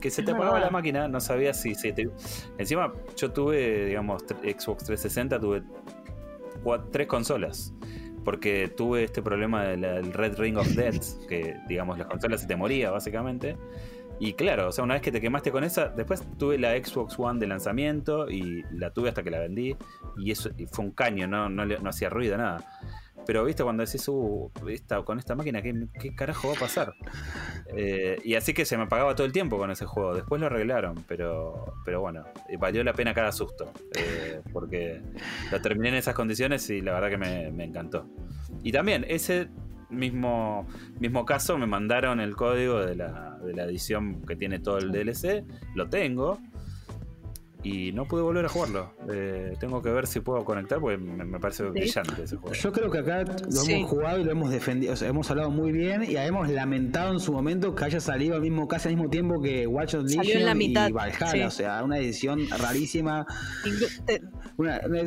que 0.00 0.10
se 0.10 0.22
te 0.22 0.32
apagaba 0.32 0.58
la 0.60 0.70
máquina, 0.70 1.08
no 1.08 1.20
sabía 1.20 1.54
si 1.54 1.74
se 1.74 1.92
te... 1.92 2.08
Encima 2.58 2.92
yo 3.16 3.32
tuve, 3.32 3.86
digamos, 3.86 4.22
Xbox 4.22 4.84
360, 4.84 5.40
tuve 5.40 5.62
tres 6.90 7.06
consolas 7.06 7.72
porque 8.24 8.68
tuve 8.68 9.04
este 9.04 9.22
problema 9.22 9.64
del 9.64 10.12
Red 10.12 10.38
Ring 10.38 10.56
of 10.56 10.68
Death, 10.74 11.26
que 11.28 11.56
digamos 11.68 11.98
las 11.98 12.06
consolas 12.06 12.40
se 12.40 12.46
te 12.46 12.56
moría 12.56 12.90
básicamente. 12.90 13.56
Y 14.18 14.34
claro, 14.34 14.68
o 14.68 14.72
sea, 14.72 14.84
una 14.84 14.94
vez 14.94 15.02
que 15.02 15.10
te 15.10 15.20
quemaste 15.20 15.50
con 15.50 15.64
esa, 15.64 15.88
después 15.88 16.22
tuve 16.38 16.56
la 16.56 16.72
Xbox 16.76 17.18
One 17.18 17.40
de 17.40 17.46
lanzamiento 17.48 18.30
y 18.30 18.62
la 18.70 18.92
tuve 18.92 19.08
hasta 19.08 19.22
que 19.22 19.30
la 19.30 19.40
vendí. 19.40 19.76
Y 20.16 20.30
eso 20.30 20.50
fue 20.70 20.84
un 20.84 20.92
caño, 20.92 21.26
no, 21.26 21.48
no, 21.48 21.66
no 21.66 21.90
hacía 21.90 22.08
ruido, 22.08 22.36
nada. 22.36 22.64
Pero 23.26 23.44
viste, 23.44 23.62
cuando 23.62 23.84
decís, 23.84 24.06
uh, 24.08 24.50
con 25.04 25.18
esta 25.18 25.34
máquina, 25.34 25.62
¿qué, 25.62 26.14
carajo 26.14 26.48
va 26.48 26.54
a 26.54 26.58
pasar? 26.58 26.94
Eh, 27.74 28.20
y 28.24 28.34
así 28.34 28.52
que 28.52 28.64
se 28.64 28.76
me 28.76 28.84
apagaba 28.84 29.14
todo 29.14 29.26
el 29.26 29.32
tiempo 29.32 29.56
con 29.56 29.70
ese 29.70 29.86
juego. 29.86 30.14
Después 30.14 30.40
lo 30.40 30.46
arreglaron, 30.46 31.04
pero, 31.08 31.74
pero 31.84 32.00
bueno, 32.00 32.24
valió 32.58 32.84
la 32.84 32.92
pena 32.92 33.14
cada 33.14 33.32
susto. 33.32 33.72
Eh, 33.96 34.40
porque 34.52 35.00
lo 35.50 35.60
terminé 35.60 35.88
en 35.90 35.94
esas 35.94 36.14
condiciones 36.14 36.68
y 36.70 36.80
la 36.80 36.92
verdad 36.92 37.10
que 37.10 37.16
me, 37.16 37.64
encantó. 37.64 38.06
Y 38.62 38.72
también, 38.72 39.06
ese 39.08 39.48
mismo, 39.88 40.66
mismo 41.00 41.24
caso, 41.24 41.56
me 41.56 41.66
mandaron 41.66 42.20
el 42.20 42.36
código 42.36 42.80
de 42.80 42.96
la, 42.96 43.38
de 43.42 43.54
la 43.54 43.64
edición 43.64 44.22
que 44.26 44.36
tiene 44.36 44.58
todo 44.58 44.78
el 44.78 44.92
DLC. 44.92 45.44
Lo 45.74 45.88
tengo 45.88 46.38
y 47.62 47.92
no 47.92 48.06
pude 48.06 48.22
volver 48.22 48.44
a 48.44 48.48
jugarlo. 48.48 48.92
Eh, 49.12 49.54
tengo 49.60 49.82
que 49.82 49.90
ver 49.90 50.06
si 50.06 50.20
puedo 50.20 50.44
conectar 50.44 50.80
porque 50.80 50.98
me, 50.98 51.38
parece 51.38 51.64
brillante 51.64 52.24
ese 52.24 52.36
juego. 52.36 52.54
Yo 52.54 52.72
creo 52.72 52.90
que 52.90 52.98
acá 52.98 53.24
lo 53.24 53.62
hemos 53.62 53.90
jugado 53.90 54.18
y 54.18 54.24
lo 54.24 54.32
hemos 54.32 54.50
defendido, 54.50 54.92
o 54.92 54.96
sea, 54.96 55.08
hemos 55.08 55.30
hablado 55.30 55.50
muy 55.50 55.72
bien 55.72 56.04
y 56.04 56.16
hemos 56.16 56.48
lamentado 56.48 57.12
en 57.12 57.20
su 57.20 57.32
momento 57.32 57.74
que 57.74 57.84
haya 57.84 58.00
salido 58.00 58.34
al 58.34 58.42
mismo 58.42 58.66
casi 58.66 58.88
al 58.88 58.96
mismo 58.96 59.10
tiempo 59.10 59.40
que 59.40 59.66
Watch 59.66 59.94
Dogs 59.94 60.14
Legion 60.16 60.60
y 60.60 60.74
Valhalla, 60.92 61.46
o 61.46 61.50
sea, 61.50 61.84
una 61.84 61.98
edición 61.98 62.48
rarísima. 62.50 63.26
Eh, 64.08 64.20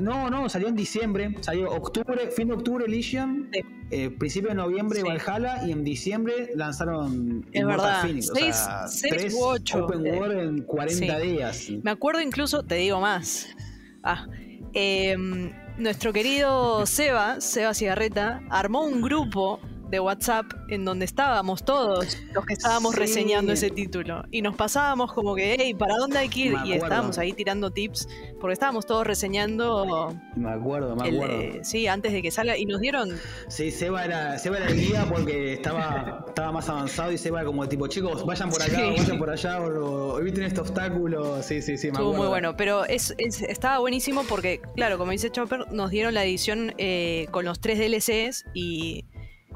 no, 0.01 0.29
no, 0.29 0.49
salió 0.49 0.67
en 0.67 0.75
diciembre, 0.75 1.35
salió 1.41 1.69
octubre, 1.71 2.29
fin 2.31 2.47
de 2.47 2.53
octubre 2.53 2.87
Legion, 2.87 3.49
eh, 3.91 4.09
principio 4.09 4.49
de 4.49 4.55
noviembre 4.55 5.03
Valhalla 5.03 5.65
y 5.65 5.71
en 5.71 5.83
diciembre 5.83 6.51
lanzaron 6.55 7.45
es 7.51 7.65
verdad. 7.65 8.01
Phoenix, 8.01 8.31
seis, 8.33 8.67
o 8.85 8.89
sea, 8.89 9.29
ocho. 9.39 9.85
Open 9.85 10.01
World 10.01 10.39
en 10.39 10.61
40 10.63 11.19
días. 11.19 11.69
Me 11.83 11.91
acuerdo 11.91 12.21
incluso, 12.21 12.63
te 12.63 12.75
digo 12.75 12.99
más. 12.99 13.47
Ah, 14.03 14.27
em, 14.73 15.51
nuestro 15.77 16.13
querido 16.13 16.85
Seba, 16.85 17.41
Seba 17.41 17.73
Cigarreta, 17.73 18.41
armó 18.49 18.83
un 18.83 19.01
grupo 19.01 19.59
de 19.89 19.99
WhatsApp 19.99 20.45
en 20.69 20.85
donde 20.85 21.05
estábamos 21.05 21.63
todos 21.63 22.17
los 22.33 22.45
que 22.45 22.53
estábamos 22.53 22.95
reseñando 22.95 23.51
ese 23.53 23.69
título 23.69 24.23
y 24.31 24.41
nos 24.41 24.55
pasábamos 24.55 25.13
como 25.13 25.35
que, 25.35 25.55
hey, 25.59 25.73
¿para 25.73 25.97
dónde 25.97 26.19
hay 26.19 26.29
que 26.29 26.39
ir? 26.41 26.55
Y 26.65 26.73
estábamos 26.73 27.17
ahí 27.17 27.33
tirando 27.33 27.71
tips 27.71 28.07
porque 28.39 28.53
estábamos 28.53 28.85
todos 28.85 29.05
reseñando. 29.05 30.15
Me 30.35 30.51
acuerdo, 30.51 30.95
me 30.95 31.09
acuerdo. 31.09 31.63
sí, 31.63 31.87
antes 31.87 32.13
de 32.13 32.21
que 32.21 32.31
salga 32.31 32.57
y 32.57 32.65
nos 32.65 32.81
dieron. 32.81 33.09
Sí, 33.47 33.71
Seba 33.71 34.05
era, 34.05 34.37
Seba 34.37 34.57
era 34.57 34.67
el 34.67 34.75
guía 34.75 35.05
porque 35.09 35.53
estaba, 35.53 36.25
estaba 36.27 36.51
más 36.51 36.69
avanzado 36.69 37.11
y 37.11 37.17
Seba 37.17 37.39
era 37.39 37.47
como 37.47 37.67
tipo, 37.67 37.87
chicos, 37.87 38.25
vayan 38.25 38.49
por 38.49 38.61
acá, 38.61 38.77
vayan 38.97 39.17
por 39.17 39.29
allá 39.29 39.61
o, 39.61 40.19
eviten 40.19 40.43
este 40.43 40.61
obstáculo. 40.61 41.41
Sí, 41.41 41.61
sí, 41.61 41.77
sí, 41.77 41.87
me 41.87 41.93
Estuvo 41.93 42.13
muy 42.13 42.27
bueno, 42.27 42.55
pero 42.57 42.85
es, 42.85 43.13
estaba 43.17 43.79
buenísimo 43.79 44.23
porque, 44.27 44.61
claro, 44.75 44.97
como 44.97 45.11
dice 45.11 45.29
Chopper, 45.29 45.71
nos 45.71 45.91
dieron 45.91 46.13
la 46.13 46.23
edición 46.23 46.73
eh, 46.77 47.27
con 47.31 47.45
los 47.45 47.59
tres 47.59 47.79
DLCs 47.79 48.45
y 48.53 49.05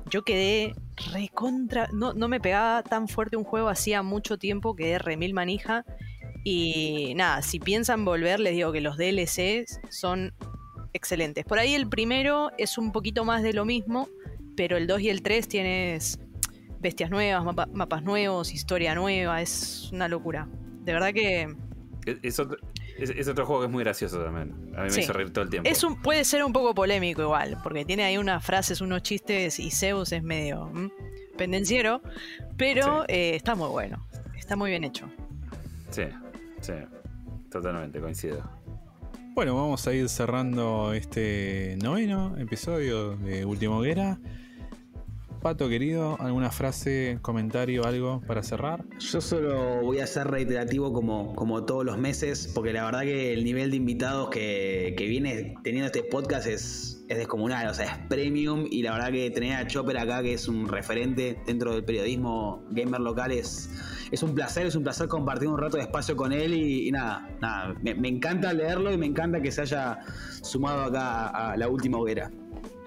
yo 0.09 0.23
quedé 0.23 0.75
recontra. 1.13 1.89
No, 1.93 2.13
no 2.13 2.27
me 2.27 2.39
pegaba 2.39 2.83
tan 2.83 3.07
fuerte 3.07 3.37
un 3.37 3.43
juego 3.43 3.69
hacía 3.69 4.03
mucho 4.03 4.37
tiempo, 4.37 4.75
quedé 4.75 4.99
remil 4.99 5.33
manija. 5.33 5.85
Y 6.43 7.13
nada, 7.15 7.41
si 7.41 7.59
piensan 7.59 8.05
volver, 8.05 8.39
les 8.39 8.53
digo 8.53 8.71
que 8.71 8.81
los 8.81 8.97
DLCs 8.97 9.81
son 9.89 10.33
excelentes. 10.93 11.45
Por 11.45 11.59
ahí 11.59 11.75
el 11.75 11.87
primero 11.87 12.51
es 12.57 12.77
un 12.77 12.91
poquito 12.91 13.25
más 13.25 13.43
de 13.43 13.53
lo 13.53 13.65
mismo, 13.65 14.07
pero 14.55 14.77
el 14.77 14.87
2 14.87 15.01
y 15.01 15.09
el 15.09 15.21
3 15.21 15.47
tienes 15.47 16.19
bestias 16.79 17.09
nuevas, 17.09 17.43
mapas 17.73 18.03
nuevos, 18.03 18.53
historia 18.53 18.95
nueva, 18.95 19.41
es 19.41 19.89
una 19.91 20.07
locura. 20.07 20.47
De 20.83 20.93
verdad 20.93 21.13
que... 21.13 21.55
E, 22.05 22.19
eso 22.23 22.47
Es, 23.01 23.27
otro 23.27 23.45
juego 23.45 23.61
que 23.61 23.67
es 23.67 23.71
muy 23.71 23.83
gracioso 23.83 24.23
también. 24.23 24.73
A 24.75 24.83
mí 24.83 24.89
me 24.91 25.01
hizo 25.01 25.13
reír 25.13 25.31
todo 25.31 25.43
el 25.43 25.49
tiempo. 25.49 25.69
Es 25.69 25.83
un, 25.83 26.01
puede 26.01 26.23
ser 26.23 26.43
un 26.43 26.53
poco 26.53 26.73
polémico 26.73 27.21
igual, 27.21 27.57
porque 27.63 27.85
tiene 27.85 28.03
ahí 28.03 28.17
unas 28.17 28.43
frases, 28.43 28.81
unos 28.81 29.03
chistes 29.03 29.59
y 29.59 29.71
Zeus 29.71 30.11
es 30.11 30.23
medio 30.23 30.71
pendenciero, 31.37 32.01
pero 32.57 33.05
eh, 33.07 33.35
está 33.35 33.55
muy 33.55 33.69
bueno. 33.69 34.05
Está 34.37 34.55
muy 34.55 34.71
bien 34.71 34.83
hecho. 34.83 35.09
Sí, 35.89 36.03
sí. 36.61 36.73
Totalmente, 37.49 37.99
coincido. 37.99 38.43
Bueno, 39.33 39.55
vamos 39.55 39.87
a 39.87 39.93
ir 39.93 40.09
cerrando 40.09 40.93
este 40.93 41.77
noveno 41.81 42.35
episodio 42.37 43.15
de 43.15 43.45
Último 43.45 43.77
Hoguera. 43.77 44.19
Pato 45.41 45.69
querido, 45.69 46.17
¿alguna 46.19 46.51
frase, 46.51 47.17
comentario, 47.21 47.85
algo 47.85 48.21
para 48.27 48.43
cerrar? 48.43 48.83
Yo 48.99 49.21
solo 49.21 49.81
voy 49.81 49.99
a 49.99 50.07
ser 50.07 50.27
reiterativo 50.27 50.91
como, 50.91 51.33
como 51.33 51.63
todos 51.63 51.85
los 51.85 51.97
meses, 51.97 52.51
porque 52.53 52.73
la 52.73 52.83
verdad 52.83 53.01
que 53.01 53.31
el 53.31 53.45
nivel 53.45 53.71
de 53.71 53.77
invitados 53.77 54.29
que, 54.29 54.93
viene 54.99 55.55
teniendo 55.63 55.85
este 55.85 56.03
podcast 56.03 56.45
es, 56.45 57.05
es 57.07 57.17
descomunal, 57.17 57.69
o 57.69 57.73
sea, 57.73 57.85
es 57.85 57.97
premium 58.09 58.65
y 58.69 58.83
la 58.83 58.91
verdad 58.91 59.11
que 59.11 59.31
tener 59.31 59.55
a 59.55 59.65
Chopper 59.65 59.97
acá, 59.97 60.21
que 60.21 60.33
es 60.33 60.49
un 60.49 60.67
referente 60.67 61.41
dentro 61.47 61.73
del 61.73 61.85
periodismo 61.85 62.65
gamer 62.71 62.99
local, 62.99 63.31
es, 63.31 63.69
es 64.11 64.21
un 64.21 64.35
placer, 64.35 64.67
es 64.67 64.75
un 64.75 64.83
placer 64.83 65.07
compartir 65.07 65.47
un 65.47 65.57
rato 65.57 65.77
de 65.77 65.83
espacio 65.83 66.17
con 66.17 66.33
él 66.33 66.53
y, 66.53 66.91
nada, 66.91 67.29
nada, 67.41 67.75
me, 67.81 67.95
me 67.95 68.09
encanta 68.09 68.51
leerlo 68.51 68.91
y 68.91 68.97
me 68.97 69.05
encanta 69.05 69.41
que 69.41 69.51
se 69.53 69.61
haya 69.61 69.99
sumado 70.41 70.83
acá 70.83 71.27
a 71.27 71.55
la 71.55 71.69
última 71.69 71.97
hoguera. 71.97 72.29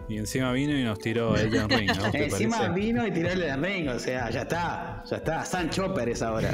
Y 0.08 0.18
encima 0.18 0.52
vino 0.52 0.76
y 0.76 0.84
nos 0.84 0.98
tiró 0.98 1.36
el 1.36 1.50
Den 1.50 1.68
Ring. 1.68 1.90
¿no? 1.96 2.06
encima 2.12 2.68
vino 2.68 3.06
y 3.06 3.10
tiró 3.10 3.30
el 3.30 3.40
Den 3.40 3.62
Ring, 3.62 3.88
o 3.88 3.98
sea, 3.98 4.30
ya 4.30 4.42
está, 4.42 5.02
ya 5.08 5.16
está. 5.16 5.44
San 5.44 5.70
Chopper 5.70 6.08
es 6.08 6.22
ahora. 6.22 6.52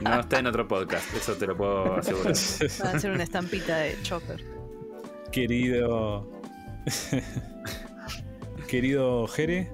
No 0.00 0.20
está 0.20 0.38
en 0.40 0.46
otro 0.46 0.66
podcast, 0.66 1.14
eso 1.14 1.34
te 1.34 1.46
lo 1.46 1.56
puedo 1.56 1.96
asegurar. 1.96 2.32
Va 2.84 2.90
a 2.90 2.98
ser 2.98 3.10
una 3.10 3.22
estampita 3.22 3.78
de 3.78 3.96
Chopper. 4.02 4.44
Querido. 5.30 6.28
Querido 8.68 9.26
Jere, 9.28 9.70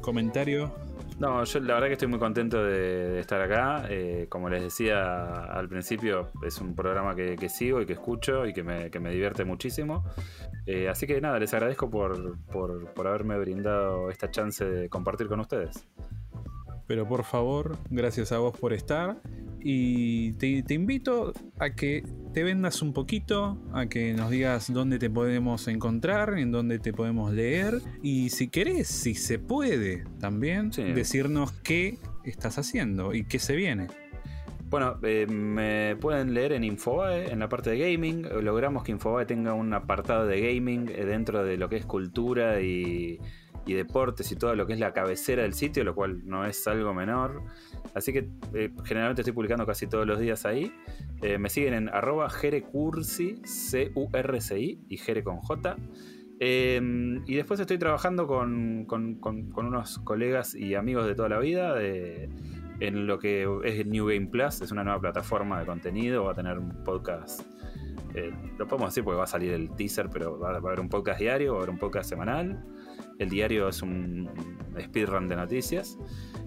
comentario 0.00 0.74
no, 1.22 1.44
yo 1.44 1.60
la 1.60 1.74
verdad 1.74 1.86
que 1.86 1.92
estoy 1.92 2.08
muy 2.08 2.18
contento 2.18 2.64
de, 2.64 3.20
estar 3.20 3.40
acá. 3.40 3.86
Eh, 3.88 4.26
como 4.28 4.48
les 4.48 4.60
decía 4.60 5.44
al 5.44 5.68
principio, 5.68 6.32
es 6.44 6.60
un 6.60 6.74
programa 6.74 7.14
que, 7.14 7.48
sigo 7.48 7.80
y 7.80 7.86
que 7.86 7.92
escucho 7.92 8.44
y 8.44 8.52
que 8.52 8.64
me, 8.64 8.90
divierte 8.90 9.44
muchísimo. 9.44 10.04
Eh, 10.66 10.88
así 10.88 11.06
que 11.06 11.20
nada, 11.20 11.38
les 11.38 11.54
agradezco 11.54 11.88
por, 11.88 12.36
por 12.48 13.06
haberme 13.06 13.38
brindado 13.38 14.10
esta 14.10 14.32
chance 14.32 14.64
de 14.64 14.88
compartir 14.88 15.28
con 15.28 15.38
ustedes. 15.38 15.86
Pero 16.88 17.06
por 17.06 17.22
favor, 17.22 17.76
gracias 17.88 18.32
a 18.32 18.38
vos 18.38 18.58
por 18.58 18.72
estar. 18.72 19.18
Y 19.64 20.32
te, 20.32 20.74
invito 20.74 21.32
a 21.58 21.70
que 21.70 22.04
te 22.32 22.42
vendas 22.42 22.82
un 22.82 22.92
poquito, 22.92 23.58
a 23.72 23.86
que 23.86 24.12
nos 24.14 24.30
digas 24.30 24.72
dónde 24.72 24.98
te 24.98 25.08
podemos 25.08 25.68
encontrar, 25.68 26.38
en 26.38 26.50
dónde 26.50 26.78
te 26.78 26.92
podemos 26.92 27.32
leer. 27.32 27.80
Y 28.02 28.30
si 28.30 28.48
querés, 28.48 28.88
si 28.88 29.14
se 29.14 29.38
puede 29.38 30.04
también, 30.18 30.70
decirnos 30.70 31.52
qué 31.52 31.98
estás 32.24 32.58
haciendo 32.58 33.14
y 33.14 33.24
qué 33.24 33.38
se 33.38 33.54
viene. 33.56 33.88
Bueno, 34.72 34.96
eh, 35.02 35.26
me 35.26 35.96
pueden 35.96 36.32
leer 36.32 36.52
en 36.52 36.64
Infobae, 36.64 37.30
en 37.30 37.40
la 37.40 37.48
parte 37.50 37.68
de 37.68 37.78
gaming. 37.78 38.26
Logramos 38.42 38.82
que 38.82 38.92
Infobae 38.92 39.26
tenga 39.26 39.52
un 39.52 39.74
apartado 39.74 40.26
de 40.26 40.40
gaming 40.40 40.88
eh, 40.88 41.04
dentro 41.04 41.44
de 41.44 41.58
lo 41.58 41.68
que 41.68 41.76
es 41.76 41.84
cultura 41.84 42.62
y, 42.62 43.20
y 43.66 43.74
deportes 43.74 44.30
y 44.32 44.36
todo 44.36 44.54
lo 44.54 44.66
que 44.66 44.74
es 44.74 44.78
la 44.78 44.92
cabecera 44.92 45.42
del 45.42 45.54
sitio, 45.54 45.84
lo 45.84 45.94
cual 45.94 46.22
no 46.24 46.44
es 46.44 46.66
algo 46.66 46.94
menor. 46.94 47.42
Así 47.94 48.12
que 48.12 48.28
eh, 48.54 48.70
generalmente 48.84 49.22
estoy 49.22 49.32
publicando 49.32 49.66
casi 49.66 49.86
todos 49.86 50.06
los 50.06 50.18
días 50.18 50.44
ahí. 50.46 50.72
Eh, 51.22 51.38
me 51.38 51.48
siguen 51.48 51.74
en 51.74 51.88
arroba 51.88 52.28
jerecursi, 52.30 53.40
C-U-R-C-I 53.44 54.80
y 54.88 54.96
jere 54.96 55.22
con 55.22 55.36
J. 55.38 55.76
Em, 56.40 57.22
y 57.26 57.36
después 57.36 57.60
estoy 57.60 57.78
trabajando 57.78 58.26
con, 58.26 58.86
unos 58.88 59.98
colegas 60.00 60.54
y 60.54 60.74
amigos 60.74 61.06
de 61.06 61.14
toda 61.14 61.28
la 61.28 61.38
vida 61.38 61.76
en 61.80 63.06
lo 63.06 63.20
que 63.20 63.48
es 63.62 63.86
New 63.86 64.06
Game 64.08 64.26
Plus, 64.26 64.60
es 64.60 64.72
una 64.72 64.82
nueva 64.82 65.00
plataforma 65.00 65.60
de 65.60 65.66
contenido, 65.66 66.24
va 66.24 66.32
a 66.32 66.34
tener 66.34 66.58
un 66.58 66.82
podcast, 66.82 67.42
eh, 68.14 68.32
lo 68.58 68.66
podemos 68.66 68.90
decir 68.90 69.04
porque 69.04 69.18
va 69.18 69.24
a 69.24 69.28
salir 69.28 69.52
el 69.52 69.70
teaser, 69.70 70.10
pero 70.10 70.38
va, 70.38 70.50
a 70.50 70.56
haber 70.56 70.80
un 70.80 70.88
podcast 70.88 71.20
diario, 71.20 71.52
va 71.52 71.58
a 71.58 71.62
haber 71.62 71.70
un 71.70 71.78
podcast 71.78 72.08
semanal. 72.10 72.62
El 73.22 73.30
diario 73.30 73.68
es 73.68 73.82
un 73.82 74.28
speedrun 74.80 75.28
de 75.28 75.36
noticias. 75.36 75.96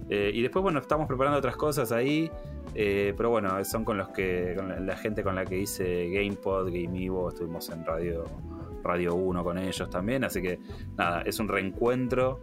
Eh, 0.10 0.31
y 0.34 0.41
después, 0.41 0.61
bueno, 0.61 0.80
estamos 0.80 1.07
preparando 1.07 1.39
otras 1.39 1.56
cosas 1.56 1.91
ahí. 1.93 2.30
Eh, 2.73 3.14
pero 3.15 3.30
bueno, 3.30 3.64
son 3.64 3.85
con 3.85 3.97
los 3.97 4.10
que. 4.10 4.53
con 4.57 4.85
la, 4.85 4.97
gente 4.97 5.23
con 5.23 5.35
la 5.35 5.45
que 5.45 5.57
hice 5.57 6.10
GamePod, 6.10 6.65
Game 6.65 7.02
Evo, 7.02 7.30
estuvimos 7.30 7.69
en 7.69 7.85
Radio, 7.85 8.26
Radio 8.84 9.15
1 9.15 9.43
con 9.43 9.57
ellos 9.57 9.89
también. 9.89 10.26
Así 10.26 10.41
que 10.41 10.60
nada, 10.97 11.22
es 11.22 11.39
un 11.39 11.47
reencuentro. 11.47 12.41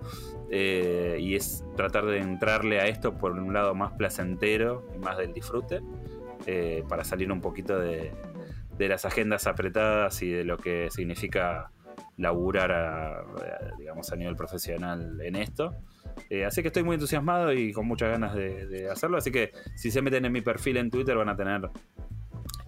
Eh, 0.51 1.19
y 1.21 1.35
es 1.35 1.65
tratar 1.77 2.07
de 2.07 2.19
entrarle 2.19 2.81
a 2.81 2.87
esto 2.87 3.17
por 3.17 3.33
un 3.33 3.53
lado 3.53 3.75
más 3.75 3.93
placentero 3.93 4.87
y 4.95 4.99
más 4.99 5.19
del 5.19 5.33
disfrute. 5.35 5.83
para 6.89 7.05
salir 7.05 7.31
un 7.31 7.41
poquito 7.41 7.79
de 7.79 8.13
las 8.79 9.05
agendas 9.05 9.47
apretadas 9.47 10.23
y 10.23 10.31
de 10.31 10.45
lo 10.45 10.57
que 10.57 10.89
significa 10.91 11.71
laburar 12.23 12.71
a, 12.71 13.25
digamos, 13.79 14.11
a 14.13 14.17
nivel 14.17 14.37
profesional 14.37 15.21
en 15.21 15.37
esto. 15.37 15.75
Eh, 16.31 16.45
así 16.45 16.63
que 16.63 16.69
estoy 16.69 16.85
muy 16.85 16.95
entusiasmado 16.95 17.53
y 17.53 17.73
con 17.73 17.87
muchas 17.87 18.11
ganas 18.11 18.35
de, 18.35 18.89
hacerlo. 18.91 19.19
Así 19.19 19.33
que 19.33 19.53
si 19.75 19.91
se 19.91 20.01
meten 20.01 20.25
en 20.25 20.33
mi 20.33 20.41
perfil 20.41 20.77
en 20.77 20.91
Twitter 20.91 21.17
van 21.17 21.29
a 21.29 21.37
tener 21.37 21.69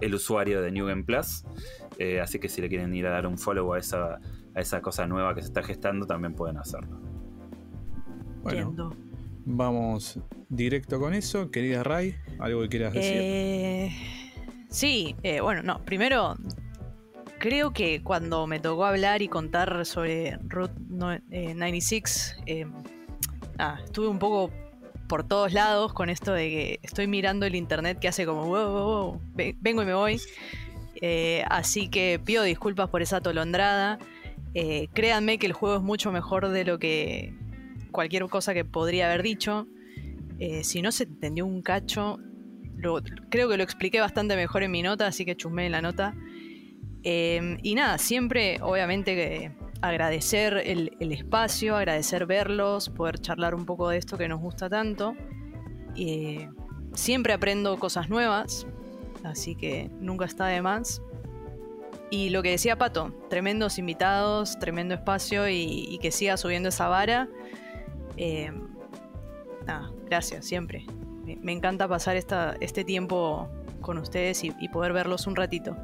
el 0.00 0.14
usuario 0.14 0.60
de 0.60 0.72
New 0.72 0.86
Game 0.86 1.04
Plus. 1.04 1.44
Eh, 1.98 2.20
así 2.20 2.40
que 2.40 2.48
si 2.48 2.60
le 2.60 2.68
quieren 2.68 2.92
ir 2.94 3.06
a 3.06 3.10
dar 3.10 3.26
un 3.28 3.38
follow 3.38 3.72
a 3.74 3.78
esa, 3.78 4.18
a 4.54 4.60
esa 4.60 4.82
cosa 4.82 5.06
nueva 5.06 5.34
que 5.36 5.40
se 5.40 5.46
está 5.46 5.62
gestando, 5.62 6.04
también 6.04 6.34
pueden 6.34 6.58
hacerlo. 6.58 7.00
Bueno, 8.42 8.92
vamos 9.44 10.18
directo 10.48 10.98
con 10.98 11.14
eso. 11.14 11.52
Querida 11.52 11.84
Ray, 11.84 12.16
¿algo 12.40 12.60
que 12.62 12.68
quieras 12.68 12.92
decir? 12.92 13.12
Eh, 13.14 13.90
sí, 14.68 15.14
bueno, 15.40 15.62
no. 15.62 15.82
Primero, 15.84 16.34
creo 17.44 17.74
que 17.74 18.00
cuando 18.02 18.46
me 18.46 18.58
tocó 18.58 18.86
hablar 18.86 19.20
y 19.20 19.28
contar 19.28 19.84
sobre 19.84 20.38
Route 20.44 20.72
96, 20.88 22.36
ah, 23.58 23.78
estuve 23.84 24.08
un 24.08 24.18
poco 24.18 24.50
por 25.08 25.24
todos 25.24 25.52
lados 25.52 25.92
con 25.92 26.08
esto 26.08 26.32
de 26.32 26.48
que 26.48 26.80
estoy 26.82 27.06
mirando 27.06 27.44
el 27.44 27.54
internet 27.54 27.98
que 27.98 28.08
hace 28.08 28.24
como 28.24 28.46
wow, 28.46 28.70
wow, 28.72 29.20
vengo 29.60 29.82
y 29.82 29.84
me 29.84 29.92
voy. 29.92 30.22
Eh, 31.02 31.44
así 31.50 31.90
que 31.90 32.18
pido 32.24 32.44
disculpas 32.44 32.88
por 32.88 33.02
esa 33.02 33.20
tolondrada. 33.20 33.98
Eh, 34.54 34.88
créanme 34.94 35.36
que 35.38 35.44
el 35.44 35.52
juego 35.52 35.76
es 35.76 35.82
mucho 35.82 36.12
mejor 36.12 36.48
de 36.48 36.64
lo 36.64 36.78
que 36.78 37.34
cualquier 37.92 38.26
cosa 38.28 38.54
que 38.54 38.64
podría 38.64 39.04
haber 39.04 39.22
dicho. 39.22 39.66
Eh, 40.38 40.64
si 40.64 40.80
no 40.80 40.90
se 40.92 41.04
entendió 41.04 41.44
un 41.44 41.60
cacho, 41.60 42.18
creo 43.28 43.50
que 43.50 43.58
lo 43.58 43.62
expliqué 43.62 44.00
bastante 44.00 44.34
mejor 44.34 44.62
en 44.62 44.70
mi 44.70 44.80
nota, 44.80 45.06
así 45.06 45.26
que 45.26 45.36
chusmé 45.36 45.66
en 45.66 45.72
la 45.72 45.82
nota. 45.82 46.14
Y 47.04 47.74
nada, 47.74 47.98
siempre, 47.98 48.58
obviamente, 48.62 49.14
que 49.14 49.52
agradecer 49.82 50.62
el, 50.64 51.12
espacio, 51.12 51.76
agradecer 51.76 52.24
verlos, 52.24 52.88
poder 52.88 53.18
charlar 53.18 53.54
un 53.54 53.66
poco 53.66 53.90
de 53.90 53.98
esto 53.98 54.16
que 54.16 54.28
nos 54.28 54.40
gusta 54.40 54.68
tanto. 54.68 55.14
y 55.94 56.48
siempre 56.94 57.32
aprendo 57.32 57.76
cosas 57.78 58.08
nuevas, 58.08 58.66
así 59.24 59.56
que 59.56 59.90
nunca 60.00 60.24
está 60.24 60.46
de 60.46 60.62
más. 60.62 61.02
Y 62.10 62.30
lo 62.30 62.42
que 62.42 62.50
decía 62.50 62.78
Pato, 62.78 63.12
tremendos 63.28 63.78
invitados, 63.78 64.58
tremendo 64.58 64.94
espacio 64.94 65.48
y, 65.48 65.98
que 66.00 66.12
siga 66.12 66.36
subiendo 66.36 66.68
esa 66.68 66.88
vara. 66.88 67.28
Eh, 68.16 68.52
gracias, 70.06 70.46
siempre. 70.46 70.86
Me, 71.42 71.52
encanta 71.52 71.88
pasar 71.88 72.16
esta, 72.16 72.56
este 72.60 72.84
tiempo 72.84 73.48
con 73.80 73.98
ustedes 73.98 74.44
y 74.44 74.68
poder 74.68 74.92
verlos 74.92 75.26
un 75.26 75.34
ratito. 75.34 75.76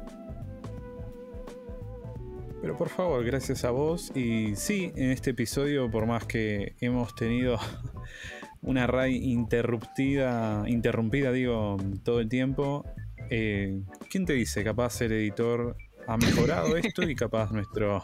Pero 2.61 2.77
por 2.77 2.89
favor, 2.89 3.25
gracias 3.25 3.65
a 3.65 3.71
vos. 3.71 4.11
Y 4.15 4.55
sí, 4.55 4.91
en 4.95 5.09
este 5.09 5.31
episodio, 5.31 5.89
por 5.89 6.05
más 6.05 6.25
que 6.25 6.75
hemos 6.79 7.15
tenido 7.15 7.57
una 8.61 8.85
RAI 8.85 9.15
interrumpida, 9.15 10.63
interrumpida, 10.67 11.31
digo, 11.31 11.77
todo 12.03 12.19
el 12.19 12.29
tiempo, 12.29 12.85
eh, 13.31 13.81
¿quién 14.11 14.25
te 14.25 14.33
dice? 14.33 14.63
Capaz 14.63 15.01
el 15.01 15.11
editor 15.13 15.75
ha 16.07 16.17
mejorado 16.17 16.77
esto 16.77 17.01
y 17.01 17.15
capaz 17.15 17.51
nuestro 17.51 18.03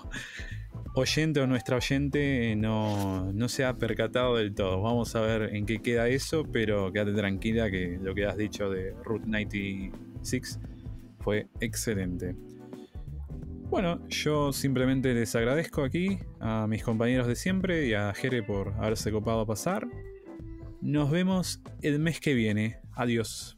oyente 0.96 1.40
o 1.40 1.46
nuestra 1.46 1.78
oyente 1.78 2.56
no, 2.56 3.32
no, 3.34 3.50
se 3.50 3.64
ha 3.64 3.76
percatado 3.76 4.38
del 4.38 4.56
todo. 4.56 4.82
Vamos 4.82 5.16
a 5.16 5.22
ver 5.22 5.56
en 5.56 5.68
qué 5.68 5.84
queda 5.84 6.08
eso, 6.08 6.44
pero 6.52 6.92
quédate 6.92 7.14
tranquila 7.14 7.70
que 7.70 8.00
lo 8.02 8.16
que 8.16 8.26
has 8.26 8.38
dicho 8.38 8.72
de 8.72 8.96
Route 9.04 9.28
96 9.28 10.60
fue 11.20 11.48
excelente. 11.60 12.36
Bueno, 13.70 14.08
yo 14.08 14.54
simplemente 14.54 15.14
les 15.14 15.36
agradezco 15.36 15.84
aquí 15.84 16.20
a 16.40 16.68
mis 16.68 16.84
compañeros 16.84 17.28
de 17.28 17.36
siempre 17.36 17.86
y 17.86 17.94
a 17.94 18.14
Jere 18.14 18.42
por 18.42 18.74
haberse 18.80 19.12
copado 19.12 19.42
a 19.42 19.46
pasar. 19.46 19.86
Nos 20.82 21.12
vemos 21.12 21.62
el 21.82 22.00
mes 22.00 22.22
que 22.22 22.34
viene. 22.34 22.80
Adiós. 22.94 23.57